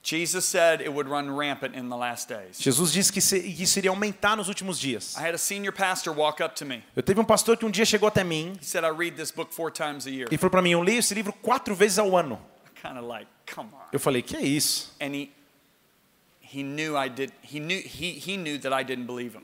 Jesus 0.05 0.44
said 0.44 0.82
it 0.82 0.93
would 0.93 1.09
run 1.09 1.35
rampant 1.35 1.74
in 1.74 1.89
the 1.89 1.97
last 1.97 2.28
days. 2.28 2.59
Jesus 2.60 2.93
disse 2.93 3.10
que 3.10 3.20
isso 3.20 3.78
iria 3.78 3.90
aumentar 3.90 4.36
nos 4.36 4.48
últimos 4.51 4.78
dias. 4.78 5.16
I 5.16 5.20
had 5.26 5.35
a 5.35 5.39
senior 5.39 5.72
pastor 5.72 6.12
walk 6.12 6.43
up 6.43 6.55
to 6.56 6.66
me. 6.66 6.85
Eu 6.94 7.02
teve 7.02 7.18
um 7.18 7.24
pastor 7.24 7.56
que 7.56 7.64
um 7.64 7.70
dia 7.70 7.86
chegou 7.86 8.06
até 8.06 8.22
mim 8.22 8.52
He 8.60 8.64
said, 8.66 8.85
I 8.85 8.90
read 8.90 9.16
this 9.16 9.31
book 9.31 9.51
four 9.51 9.70
times 9.70 10.06
a 10.06 10.10
year. 10.10 10.28
e 10.31 10.36
falou 10.36 10.51
para 10.51 10.60
mim: 10.60 10.72
Eu 10.72 10.82
leio 10.82 10.98
esse 10.98 11.14
livro 11.14 11.32
quatro 11.32 11.74
vezes 11.74 11.98
ao 11.98 12.14
ano. 12.14 12.39
Kind 12.82 12.98
of 12.98 13.06
like, 13.06 13.26
come 13.55 13.70
on. 13.72 13.78
Eu 13.90 13.98
falei: 13.98 14.20
Que 14.20 14.36
é 14.36 14.43
isso? 14.43 14.94
And 15.01 15.14
he 15.14 15.31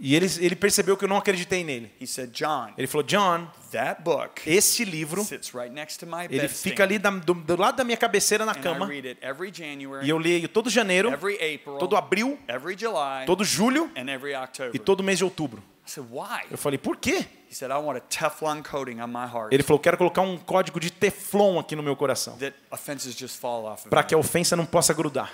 E 0.01 0.15
ele, 0.15 0.27
ele 0.39 0.57
percebeu 0.57 0.97
que 0.97 1.05
eu 1.05 1.09
não 1.09 1.17
acreditei 1.17 1.65
nele. 1.65 1.91
He 2.01 2.07
said, 2.07 2.31
John, 2.33 2.73
Ele 2.77 2.87
falou: 2.87 3.03
John, 3.07 3.49
that 3.73 4.03
book 4.03 4.43
esse 4.47 4.85
livro, 4.85 5.23
sits 5.25 5.53
right 5.55 5.73
next 5.73 5.99
to 5.99 6.07
my 6.07 6.27
ele 6.31 6.49
fica 6.49 6.83
ali 6.83 6.99
da- 6.99 7.11
do, 7.11 7.35
do 7.35 7.57
lado 7.57 7.77
da 7.77 7.85
minha 7.85 7.97
cabeceira 7.97 8.45
na 8.45 8.53
and 8.53 8.57
I 8.59 8.63
cama. 8.63 8.87
read 8.87 9.07
it 9.09 9.19
every 9.23 9.51
January, 9.53 10.07
E 10.07 10.11
eu 10.11 10.19
leio 10.19 10.49
todo 10.49 10.71
janeiro, 10.71 11.11
every 11.13 11.35
April, 11.37 11.79
todo 11.79 11.97
abril, 11.97 12.39
every 12.49 12.77
July, 12.79 13.27
todo 13.27 13.45
julho 13.45 13.91
and 13.97 14.09
every 14.11 14.35
October. 14.35 14.71
e 14.75 14.79
todo 14.79 15.03
mês 15.03 15.19
de 15.19 15.25
outubro. 15.25 15.63
I 15.87 15.91
said, 15.93 16.07
why? 16.11 16.43
Eu 16.51 16.57
falei: 16.59 16.79
Por 16.79 16.97
quê? 16.97 17.27
He 17.51 17.55
said, 17.55 17.71
I 17.73 17.75
want 17.79 17.97
a 17.99 18.01
Teflon 18.01 18.63
coating 18.63 19.01
on 19.01 19.09
my 19.09 19.25
heart 19.27 19.53
Ele 19.53 19.63
falou: 19.65 19.81
Quero 19.81 19.97
colocar 19.97 20.21
um 20.23 20.37
código 20.39 20.79
de 20.79 20.91
Teflon 20.91 21.59
aqui 21.59 21.75
no 21.75 21.83
meu 21.83 21.97
coração. 21.97 22.37
that 22.39 22.55
offenses 22.71 23.15
just 23.19 23.41
fall 23.41 23.65
off 23.65 23.83
of 23.83 23.89
Para 23.91 24.05
que 24.05 24.15
a 24.15 24.19
ofensa 24.19 24.55
não 24.55 24.65
possa 24.65 24.95
grudar. 24.95 25.33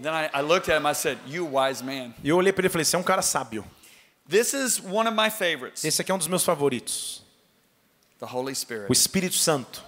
Then 0.00 0.12
I, 0.14 0.30
I 0.32 0.40
looked 0.42 0.68
at 0.68 0.80
him, 0.80 0.86
I 0.86 0.94
said, 0.94 1.18
you 1.26 1.44
wise 1.46 1.82
man. 1.82 2.14
E 2.22 2.28
eu 2.28 2.36
olhei 2.36 2.52
para 2.52 2.62
ele 2.62 2.68
e 2.68 2.70
falei: 2.70 2.84
Você 2.84 2.96
é 2.96 2.98
um 2.98 3.02
cara 3.02 3.22
sábio. 3.22 3.64
This 4.28 4.52
is 4.54 4.80
one 4.80 5.08
of 5.08 5.16
my 5.16 5.30
favorites, 5.30 5.84
Esse 5.84 6.00
aqui 6.00 6.10
é 6.10 6.14
um 6.14 6.18
dos 6.18 6.28
meus 6.28 6.44
favoritos. 6.44 7.22
the 8.20 8.26
Holy 8.26 8.54
Spirit. 8.54 8.86
O 8.88 8.92
Espírito 8.92 9.34
Santo. 9.34 9.82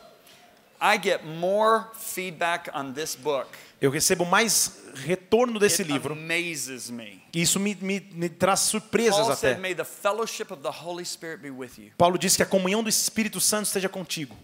I 0.81 0.99
get 1.03 1.25
more 1.25 1.85
feedback 1.95 2.69
on 2.75 2.93
this 2.93 3.15
book. 3.17 3.49
Eu 3.81 3.91
recebo 3.91 4.25
mais 4.25 4.81
retorno 4.95 5.59
desse 5.59 5.83
It 5.83 5.91
livro. 5.93 6.13
amazes 6.15 6.91
me. 6.91 7.23
Isso 7.33 7.59
me, 7.61 7.75
me, 7.81 8.01
me 8.13 8.29
traz 8.29 8.61
surpresas 8.61 9.21
Paul 9.21 9.33
até. 9.33 9.37
said, 9.37 9.61
may 9.61 9.75
the 9.75 9.85
fellowship 9.85 10.51
of 10.53 10.63
the 10.63 10.71
Holy 10.71 11.05
Spirit 11.05 11.41
be 11.43 11.51
with 11.51 11.79
you. 11.79 11.91
Paulo 11.97 12.19
diz 12.19 12.37
que 12.37 12.43
a 12.43 12.47
comunhão 12.47 12.83
do 12.83 12.89
Espírito 12.89 13.41
Santo 13.41 13.67
esteja 13.67 13.89
contigo. 13.89 14.37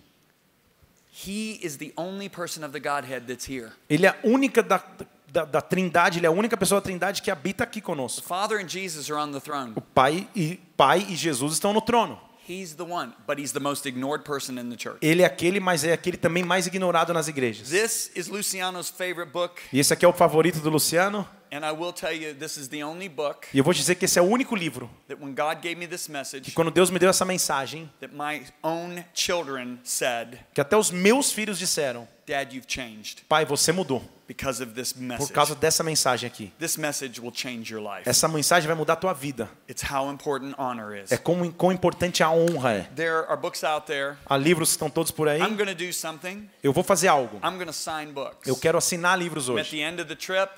He 1.12 1.58
is 1.62 1.76
the 1.76 1.92
only 1.96 2.28
person 2.28 2.64
of 2.64 2.72
the 2.72 2.80
Godhead 2.80 3.26
that's 3.26 3.44
here. 3.48 3.72
Ele 3.88 4.06
é 4.06 4.10
a 4.10 4.16
única 4.24 4.62
da, 4.62 4.82
da, 5.30 5.44
da 5.44 5.60
Trindade, 5.60 6.18
ele 6.18 6.26
é 6.26 6.28
a 6.28 6.32
única 6.32 6.56
pessoa 6.56 6.80
da 6.80 6.84
Trindade 6.84 7.22
que 7.22 7.30
habita 7.30 7.64
aqui 7.64 7.80
conosco. 7.80 8.26
Father 8.26 8.58
and 8.62 8.68
Jesus 8.68 9.10
are 9.10 9.20
on 9.20 9.32
the 9.32 9.40
throne. 9.40 9.72
O 9.76 9.80
Pai 9.80 10.28
e 10.34 10.60
Pai 10.76 11.06
e 11.08 11.16
Jesus 11.16 11.54
estão 11.54 11.72
no 11.72 11.80
trono. 11.80 12.18
He's 12.48 12.74
the 12.74 12.82
one, 12.82 13.12
but 13.28 13.38
he's 13.38 13.52
the 13.52 13.60
most 13.60 13.86
ignored 13.86 14.24
person 14.24 14.58
in 14.58 14.70
the 14.70 14.76
church. 14.76 14.98
Ele 15.00 15.22
é 15.22 15.24
aquele, 15.24 15.60
mas 15.60 15.84
é 15.84 15.92
aquele 15.92 16.16
também 16.16 16.42
mais 16.42 16.66
ignorado 16.66 17.12
nas 17.12 17.28
igrejas. 17.28 17.68
This 17.68 18.10
is 18.16 18.26
Luciano's 18.26 18.88
favorite 18.90 19.30
book, 19.30 19.62
E 19.72 19.78
esse 19.78 19.92
aqui 19.92 20.04
é 20.04 20.08
o 20.08 20.12
favorito 20.12 20.58
do 20.58 20.68
Luciano. 20.68 21.24
and 21.52 21.64
I 21.64 21.72
will 21.72 21.92
tell 21.92 22.12
you, 22.12 22.34
this 22.34 22.56
is 22.56 22.68
the 22.68 22.84
only 22.84 23.08
book 23.08 23.46
E 23.52 23.58
eu 23.58 23.64
vou 23.64 23.72
dizer 23.74 23.96
que 23.96 24.04
esse 24.04 24.18
é 24.18 24.22
o 24.22 24.24
único 24.24 24.54
livro 24.56 24.88
that 25.08 25.20
when 25.22 25.32
God 25.34 25.60
gave 25.62 25.74
me 25.76 25.86
this 25.86 26.06
que 26.06 26.12
message, 26.12 26.50
quando 26.52 26.70
Deus 26.72 26.90
me 26.90 26.98
deu 26.98 27.10
essa 27.10 27.24
mensagem, 27.24 27.88
that 28.00 28.12
my 28.14 28.44
own 28.64 29.04
children 29.14 29.78
said, 29.84 30.38
que 30.52 30.60
até 30.60 30.76
os 30.76 30.90
meus 30.90 31.30
filhos 31.32 31.56
disseram: 31.56 32.08
Dad, 32.26 32.54
you've 32.54 32.66
changed 32.68 33.22
Pai, 33.28 33.44
você 33.44 33.72
mudou 33.72 34.02
because 34.28 34.62
of 34.62 34.72
this 34.74 34.92
por 34.92 35.02
message. 35.02 35.32
causa 35.32 35.54
dessa 35.56 35.82
mensagem 35.82 36.24
aqui. 36.28 36.52
This 36.58 36.76
message 36.76 37.20
will 37.20 37.32
change 37.34 37.72
your 37.74 37.82
life. 37.82 38.08
Essa 38.08 38.28
mensagem 38.28 38.68
vai 38.68 38.76
mudar 38.76 38.92
a 38.92 38.96
tua 38.96 39.12
vida. 39.12 39.50
It's 39.68 39.82
how 39.82 40.08
important 40.08 40.54
honor 40.56 40.94
is. 40.96 41.10
É 41.10 41.16
como 41.16 41.50
quão 41.52 41.72
importante 41.72 42.22
a 42.22 42.30
honra 42.30 42.72
é. 42.74 42.80
There 42.94 43.26
are 43.28 43.36
books 43.36 43.64
out 43.64 43.86
there. 43.88 44.14
Há 44.24 44.36
livros 44.36 44.68
que 44.68 44.74
estão 44.74 44.88
todos 44.88 45.10
por 45.10 45.28
aí. 45.28 45.40
I'm 45.40 45.56
to 45.56 45.74
do 45.74 45.92
something. 45.92 46.48
Eu 46.62 46.72
vou 46.72 46.84
fazer 46.84 47.08
algo. 47.08 47.38
I'm 47.44 47.58
to 47.66 47.72
sign 47.72 48.12
books. 48.12 48.46
Eu 48.46 48.54
quero 48.54 48.78
assinar 48.78 49.18
livros 49.18 49.48
I'm 49.48 49.54
at 49.58 49.62
hoje. 49.62 49.70
the 49.76 49.82
end 49.82 50.00
of 50.00 50.08
the 50.08 50.14
trip. 50.14 50.48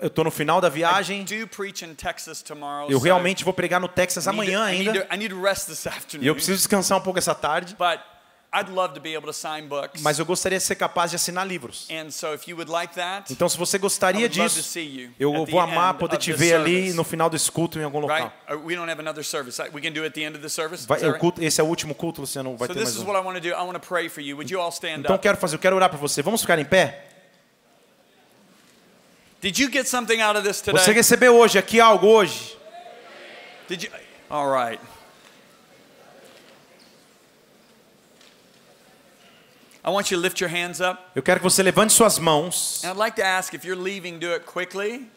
Eu 0.00 0.06
estou 0.08 0.24
no 0.24 0.30
final 0.30 0.60
da 0.62 0.68
I 0.68 0.70
viagem. 0.70 1.24
do 1.24 1.46
preach 1.48 1.84
in 1.84 1.94
Texas 1.94 2.40
tomorrow. 2.40 2.90
Eu 2.90 2.98
so 2.98 3.04
realmente 3.04 3.44
vou 3.44 3.52
pregar 3.52 3.78
no 3.78 3.88
Texas 3.88 4.24
I 4.24 4.30
amanhã 4.30 4.70
I 4.70 4.78
need 4.78 4.88
ainda. 4.88 5.04
to- 5.04 5.14
I 5.14 5.18
need 5.18 5.34
to 5.34 5.42
rest 5.42 5.66
this 5.66 5.84
E 6.18 6.26
eu 6.26 6.34
preciso 6.34 6.56
descansar 6.56 6.96
um 6.96 7.02
pouco 7.02 7.18
essa 7.18 7.34
tarde. 7.34 7.76
But 7.78 8.00
I'd 8.50 8.70
love 8.70 8.94
to 8.94 9.00
be 9.00 9.14
able 9.14 9.26
to 9.26 9.32
sign 9.34 9.66
books. 9.68 10.00
Mas 10.00 10.18
eu 10.18 10.24
gostaria 10.24 10.56
de 10.56 10.64
ser 10.64 10.74
capaz 10.74 11.10
de 11.10 11.16
assinar 11.16 11.46
livros. 11.46 11.86
And 11.90 12.10
so 12.10 12.32
if 12.32 12.48
you 12.48 12.56
would 12.56 12.70
like 12.72 12.94
that, 12.94 13.30
Então, 13.30 13.46
se 13.46 13.58
você 13.58 13.76
I 13.76 13.78
gostaria 13.80 14.20
would 14.22 14.38
love 14.38 14.48
to 14.48 14.56
disso, 14.56 14.68
see 14.70 14.86
you 15.02 15.10
eu 15.20 15.44
vou 15.44 15.60
amar 15.60 15.94
poder 15.98 16.16
te 16.16 16.32
ver 16.32 16.54
ali 16.54 16.92
no 16.94 17.04
final 17.04 17.28
desse 17.28 17.52
culto 17.52 17.78
em 17.78 17.84
algum 17.84 18.00
Right? 18.06 18.22
local. 18.48 18.64
We 18.64 18.74
don't 18.74 18.90
have 18.90 18.98
another 19.00 19.22
service. 19.22 19.60
We 19.72 19.82
can 19.82 19.92
do 19.92 20.00
it 20.02 20.06
at 20.06 20.14
the 20.14 20.22
end 20.24 20.34
of 20.34 20.40
the 20.42 20.48
service. 20.48 20.86
Vai, 20.86 20.98
right? 21.00 21.18
culto, 21.18 21.42
esse 21.44 21.60
é 21.60 21.64
o 21.64 21.66
último 21.66 21.94
culto, 21.94 22.22
Luciano. 22.22 22.56
Vai 22.56 22.68
So 22.68 22.74
ter 22.74 22.80
this 22.80 22.88
mais 22.88 22.96
is 22.96 23.02
um. 23.02 23.06
what 23.06 23.20
I 23.22 23.24
want 23.26 23.36
to 23.36 23.40
do. 23.42 23.48
I 23.54 23.60
want 23.62 23.74
to 23.74 23.80
pray 23.86 24.08
for 24.08 24.22
you. 24.22 24.34
Would 24.36 24.50
you 24.50 24.58
all 24.60 24.72
stand 24.72 25.00
Então, 25.00 25.16
up? 25.16 25.22
quero 25.22 25.36
fazer, 25.36 25.56
eu 25.56 25.60
quero 25.60 25.76
orar 25.76 25.90
para 25.90 25.98
você. 25.98 26.22
Vamos 26.22 26.40
ficar 26.40 26.58
em 26.58 26.64
pé? 26.64 27.04
Did 29.42 29.58
you 29.58 29.70
get 29.70 29.86
something 29.86 30.20
out 30.20 30.36
of 30.38 30.42
this 30.46 30.56
Você 30.62 30.72
today? 30.72 30.94
recebeu 30.94 31.36
hoje 31.36 31.58
aqui 31.58 31.78
algo 31.80 32.06
hoje? 32.08 32.56
Did 33.68 33.82
you? 33.84 33.90
All 34.30 34.50
right. 34.50 34.80
I 39.88 39.90
want 39.90 40.10
you 40.10 40.18
to 40.18 40.22
lift 40.22 40.38
your 40.42 40.50
hands 40.50 40.80
up. 40.80 41.00
Eu 41.14 41.22
quero 41.22 41.40
que 41.40 41.44
você 41.44 41.62
levante 41.62 41.94
suas 41.94 42.18
mãos. 42.18 42.84
And 42.84 42.90
I'd 42.90 42.98
like 42.98 43.16
to 43.16 43.26
ask 43.26 43.54
if 43.54 43.64
you're 43.64 43.80
leaving, 43.80 44.18
do 44.18 44.30
it 44.34 44.44
quickly. 44.44 45.08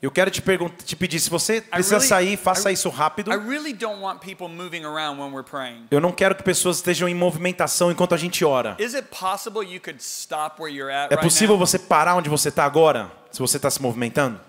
Eu 0.00 0.10
quero 0.10 0.30
te, 0.30 0.40
te 0.84 0.96
pedir, 0.96 1.20
se 1.20 1.28
você 1.28 1.56
I 1.58 1.60
precisa 1.62 1.96
really- 1.96 2.08
sair, 2.08 2.36
faça 2.38 2.72
isso 2.72 2.88
rápido. 2.88 3.30
I 3.30 3.36
really 3.36 3.74
don't 3.74 4.00
want 4.00 4.20
people 4.20 4.48
moving 4.48 4.84
around 4.84 5.20
when 5.20 5.32
we're 5.32 5.42
praying. 5.46 5.86
Eu 5.90 6.00
não 6.00 6.12
quero 6.12 6.34
que 6.34 6.42
pessoas 6.42 6.76
estejam 6.76 7.08
em 7.08 7.14
movimentação 7.14 7.90
enquanto 7.90 8.14
a 8.14 8.16
gente 8.16 8.42
ora. 8.44 8.74
Is 8.78 8.94
it 8.94 9.08
possible 9.08 9.62
you 9.62 9.80
could 9.80 10.00
stop 10.02 10.60
where 10.62 10.74
you're 10.74 10.92
at 10.94 11.12
É 11.12 11.16
possível 11.16 11.58
você 11.58 11.78
parar 11.78 12.14
onde 12.14 12.30
você 12.30 12.48
está 12.48 12.64
agora, 12.64 13.10
se 13.30 13.38
você 13.38 13.56
está 13.58 13.70
se 13.70 13.82
movimentando, 13.82 14.40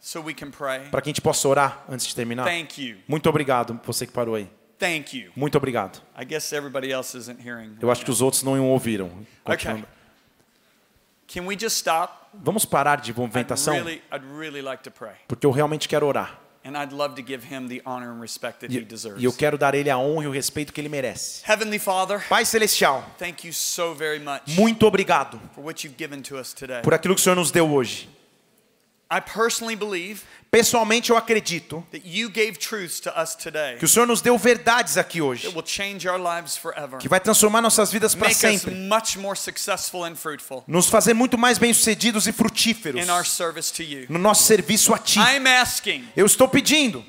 so 0.00 0.20
we 0.22 0.32
can 0.32 0.50
pray? 0.50 0.88
para 0.90 1.02
que 1.02 1.08
a 1.08 1.10
gente 1.10 1.20
possa 1.20 1.46
orar 1.46 1.84
antes 1.90 2.06
de 2.06 2.14
terminar? 2.14 2.44
Thank 2.46 2.80
you. 2.82 2.98
Muito 3.06 3.28
obrigado, 3.28 3.78
você 3.84 4.06
que 4.06 4.12
parou 4.12 4.34
aí. 4.34 4.48
Thank 4.80 5.16
you. 5.16 5.30
Muito 5.36 5.56
obrigado. 5.58 6.00
I 6.18 6.24
guess 6.24 6.52
everybody 6.52 6.90
else 6.90 7.16
isn't 7.16 7.38
hearing. 7.46 7.76
Eu 7.80 7.90
acho 7.90 8.04
que 8.04 8.10
os 8.10 8.20
outros 8.22 8.42
não 8.42 8.58
ouviram. 8.70 9.10
Okay. 9.44 9.84
Can 11.32 11.46
we 11.46 11.56
just 11.56 11.76
stop? 11.76 12.14
Vamos 12.34 12.64
parar 12.64 13.00
de 13.00 13.10
I'd 13.12 13.18
movimentação, 13.20 13.74
really, 13.74 14.02
I'd 14.12 14.24
really 14.36 14.62
like 14.62 14.82
to 14.82 14.90
pray. 14.90 15.12
porque 15.28 15.46
eu 15.46 15.50
realmente 15.50 15.86
quero 15.88 16.06
orar. 16.06 16.40
And 16.64 16.72
I'd 16.76 16.92
love 16.92 17.14
to 17.14 17.22
give 17.26 17.42
him 17.46 17.68
the 17.68 17.80
honor 17.86 18.10
and 18.10 18.20
respect 18.20 18.60
that 18.60 18.72
he 18.72 18.78
E, 18.78 18.84
deserves. 18.84 19.22
e 19.22 19.24
eu 19.24 19.32
quero 19.32 19.56
dar 19.56 19.74
ele 19.74 19.88
a 19.90 19.96
honra 19.98 20.24
e 20.24 20.26
o 20.28 20.30
respeito 20.30 20.72
que 20.72 20.80
ele 20.80 20.88
merece. 20.90 21.42
Heavenly 21.48 21.78
Father, 21.78 22.26
Pai 22.28 22.44
Celestial, 22.44 23.02
thank 23.18 23.46
you 23.46 23.52
so 23.52 23.94
very 23.94 24.18
much 24.18 24.42
muito 24.48 24.86
obrigado 24.86 25.40
for 25.54 25.64
what 25.64 25.86
you've 25.86 25.96
given 25.98 26.20
to 26.22 26.36
us 26.38 26.52
today. 26.52 26.82
por 26.82 26.92
aquilo 26.94 27.14
que 27.14 27.20
o 27.20 27.24
Senhor 27.24 27.36
nos 27.36 27.50
deu 27.50 27.70
hoje. 27.72 28.08
I 29.12 29.20
personally 29.20 29.76
believe 29.76 30.22
Pessoalmente, 30.50 31.10
eu 31.10 31.16
acredito 31.16 31.86
that 31.92 32.02
you 32.04 32.28
gave 32.28 32.58
truths 32.58 32.98
to 32.98 33.10
us 33.10 33.36
today 33.36 33.76
que 33.78 33.84
o 33.84 33.88
Senhor 33.88 34.04
nos 34.04 34.20
deu 34.20 34.36
verdades 34.36 34.96
aqui 34.98 35.20
hoje, 35.22 35.44
that 35.44 35.54
will 35.56 35.64
change 35.66 36.08
our 36.08 36.18
lives 36.18 36.56
forever. 36.56 36.98
que 36.98 37.08
vai 37.08 37.20
transformar 37.20 37.60
nossas 37.62 37.92
vidas 37.92 38.16
para 38.16 38.30
sempre, 38.34 38.74
much 38.74 39.16
more 39.16 39.38
successful 39.38 40.04
and 40.04 40.16
fruitful 40.16 40.64
nos 40.66 40.88
fazer 40.88 41.14
muito 41.14 41.38
mais 41.38 41.56
bem-sucedidos 41.56 42.26
e 42.26 42.32
frutíferos 42.32 43.04
in 43.04 43.08
our 43.10 43.24
service 43.24 43.72
to 43.72 43.82
you. 43.82 44.06
no 44.08 44.18
nosso 44.18 44.42
serviço 44.42 44.92
a 44.92 44.98
Ti. 44.98 45.20
I'm 45.20 45.46
asking 45.46 46.08
Eu 46.16 46.26
estou 46.26 46.48
pedindo 46.48 47.04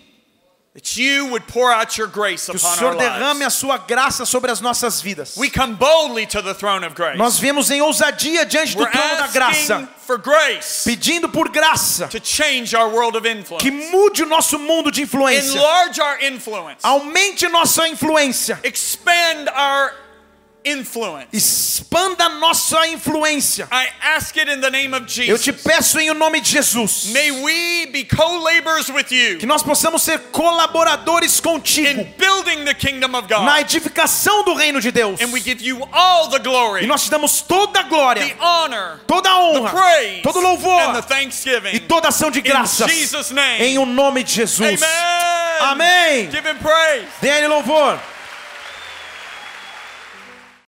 that 0.73 0.95
you 0.95 1.27
would 1.31 1.45
pour 1.48 1.69
out 1.69 1.98
your 1.98 2.07
grace 2.07 2.45
que 2.45 2.56
o 2.56 2.60
Senhor 2.60 2.95
derrame 2.95 3.43
a. 3.43 3.49
Sua 3.49 3.77
graça 3.77 4.26
sobre 4.26 4.49
as 4.52 4.61
nossas 4.61 5.02
vidas. 5.02 5.35
We 5.35 5.49
come 5.49 5.76
boldly 5.76 6.26
to 6.27 6.41
the 6.41 6.53
throne 6.53 6.85
of 6.85 6.95
grace. 6.95 7.18
Nós 7.18 7.38
viemos 7.38 7.69
em 7.69 7.81
ousadia 7.81 8.45
diante 8.45 8.76
do 8.76 8.84
We're 8.84 8.91
trono 8.91 9.18
da 9.18 9.27
graça, 9.27 9.89
for 10.07 10.18
grace 10.18 10.84
pedindo 10.85 11.27
por 11.27 11.49
graça 11.49 12.07
to 12.07 12.19
change 12.23 12.73
our 12.76 12.89
world 12.89 13.18
of 13.18 13.27
influence. 13.27 13.61
que 13.61 13.69
mude 13.72 14.23
o 14.23 14.26
nosso 14.26 14.57
mundo 14.57 14.89
de 14.91 15.02
influência, 15.02 15.57
Enlarge 15.57 15.99
our 16.02 16.23
influence. 16.23 16.80
aumente 16.84 17.48
nossa 17.49 17.88
influência, 17.89 18.57
Expand 18.64 19.49
our 19.53 19.93
influence. 20.64 21.28
expanda 21.34 22.30
nossa 22.30 22.88
influência. 22.88 23.68
I 23.72 23.90
ask 24.16 24.36
it 24.38 24.50
in 24.52 24.62
the 24.62 24.70
name 24.70 24.94
of 24.96 25.04
Eu 25.22 25.38
te 25.38 25.46
Jesus. 25.52 25.62
peço 25.64 26.00
em 26.00 26.10
o 26.12 26.14
nome 26.14 26.40
de 26.42 26.52
Jesus 26.52 27.06
May 27.12 27.32
we 27.32 27.88
be 27.92 28.04
co-laborers 28.04 28.90
with 28.90 29.12
you 29.12 29.38
que 29.40 29.46
nós 29.46 29.64
possamos 29.64 30.04
ser 30.04 30.20
colaboradores 30.32 31.40
contigo 31.40 32.02
in 32.02 32.14
building 32.18 32.64
the 32.66 32.74
kingdom 32.74 33.16
of 33.18 33.28
na 33.30 33.38
God. 33.40 33.60
edificação 33.62 34.44
do 34.44 34.54
reino 34.54 34.80
de 34.80 34.92
Deus. 34.92 35.20
And 35.22 35.32
we 35.32 35.40
give 35.42 35.64
you 35.64 35.88
all 35.92 36.30
the 36.30 36.38
E 36.38 36.40
glory, 36.40 36.86
nós 36.88 37.04
te 37.04 37.10
damos 37.12 37.42
toda 37.42 37.80
a 37.80 37.84
glória, 37.84 38.24
the 38.26 38.36
honor, 38.44 39.00
toda 39.08 39.30
a 39.30 39.34
the 39.34 39.40
honra, 39.60 39.72
praise, 39.72 40.22
todo 40.22 40.40
and 40.40 40.42
the 40.44 40.48
louvor 40.48 41.02
thanksgiving. 41.04 41.70
e 41.74 41.80
toda 41.80 42.10
ação 42.10 42.30
de 42.30 42.40
In 42.40 42.44
graças 42.44 42.92
Jesus' 42.92 43.32
name. 43.32 43.64
em 43.64 43.78
o 43.78 43.86
nome 43.86 44.24
de 44.24 44.34
Jesus. 44.34 44.82
Amen. 44.82 45.62
Amém. 45.62 46.32
Give 46.32 46.48
him 46.48 46.58
praise. 46.58 47.08
Dê 47.22 47.30
ele 47.30 47.48
louvor. 47.48 48.00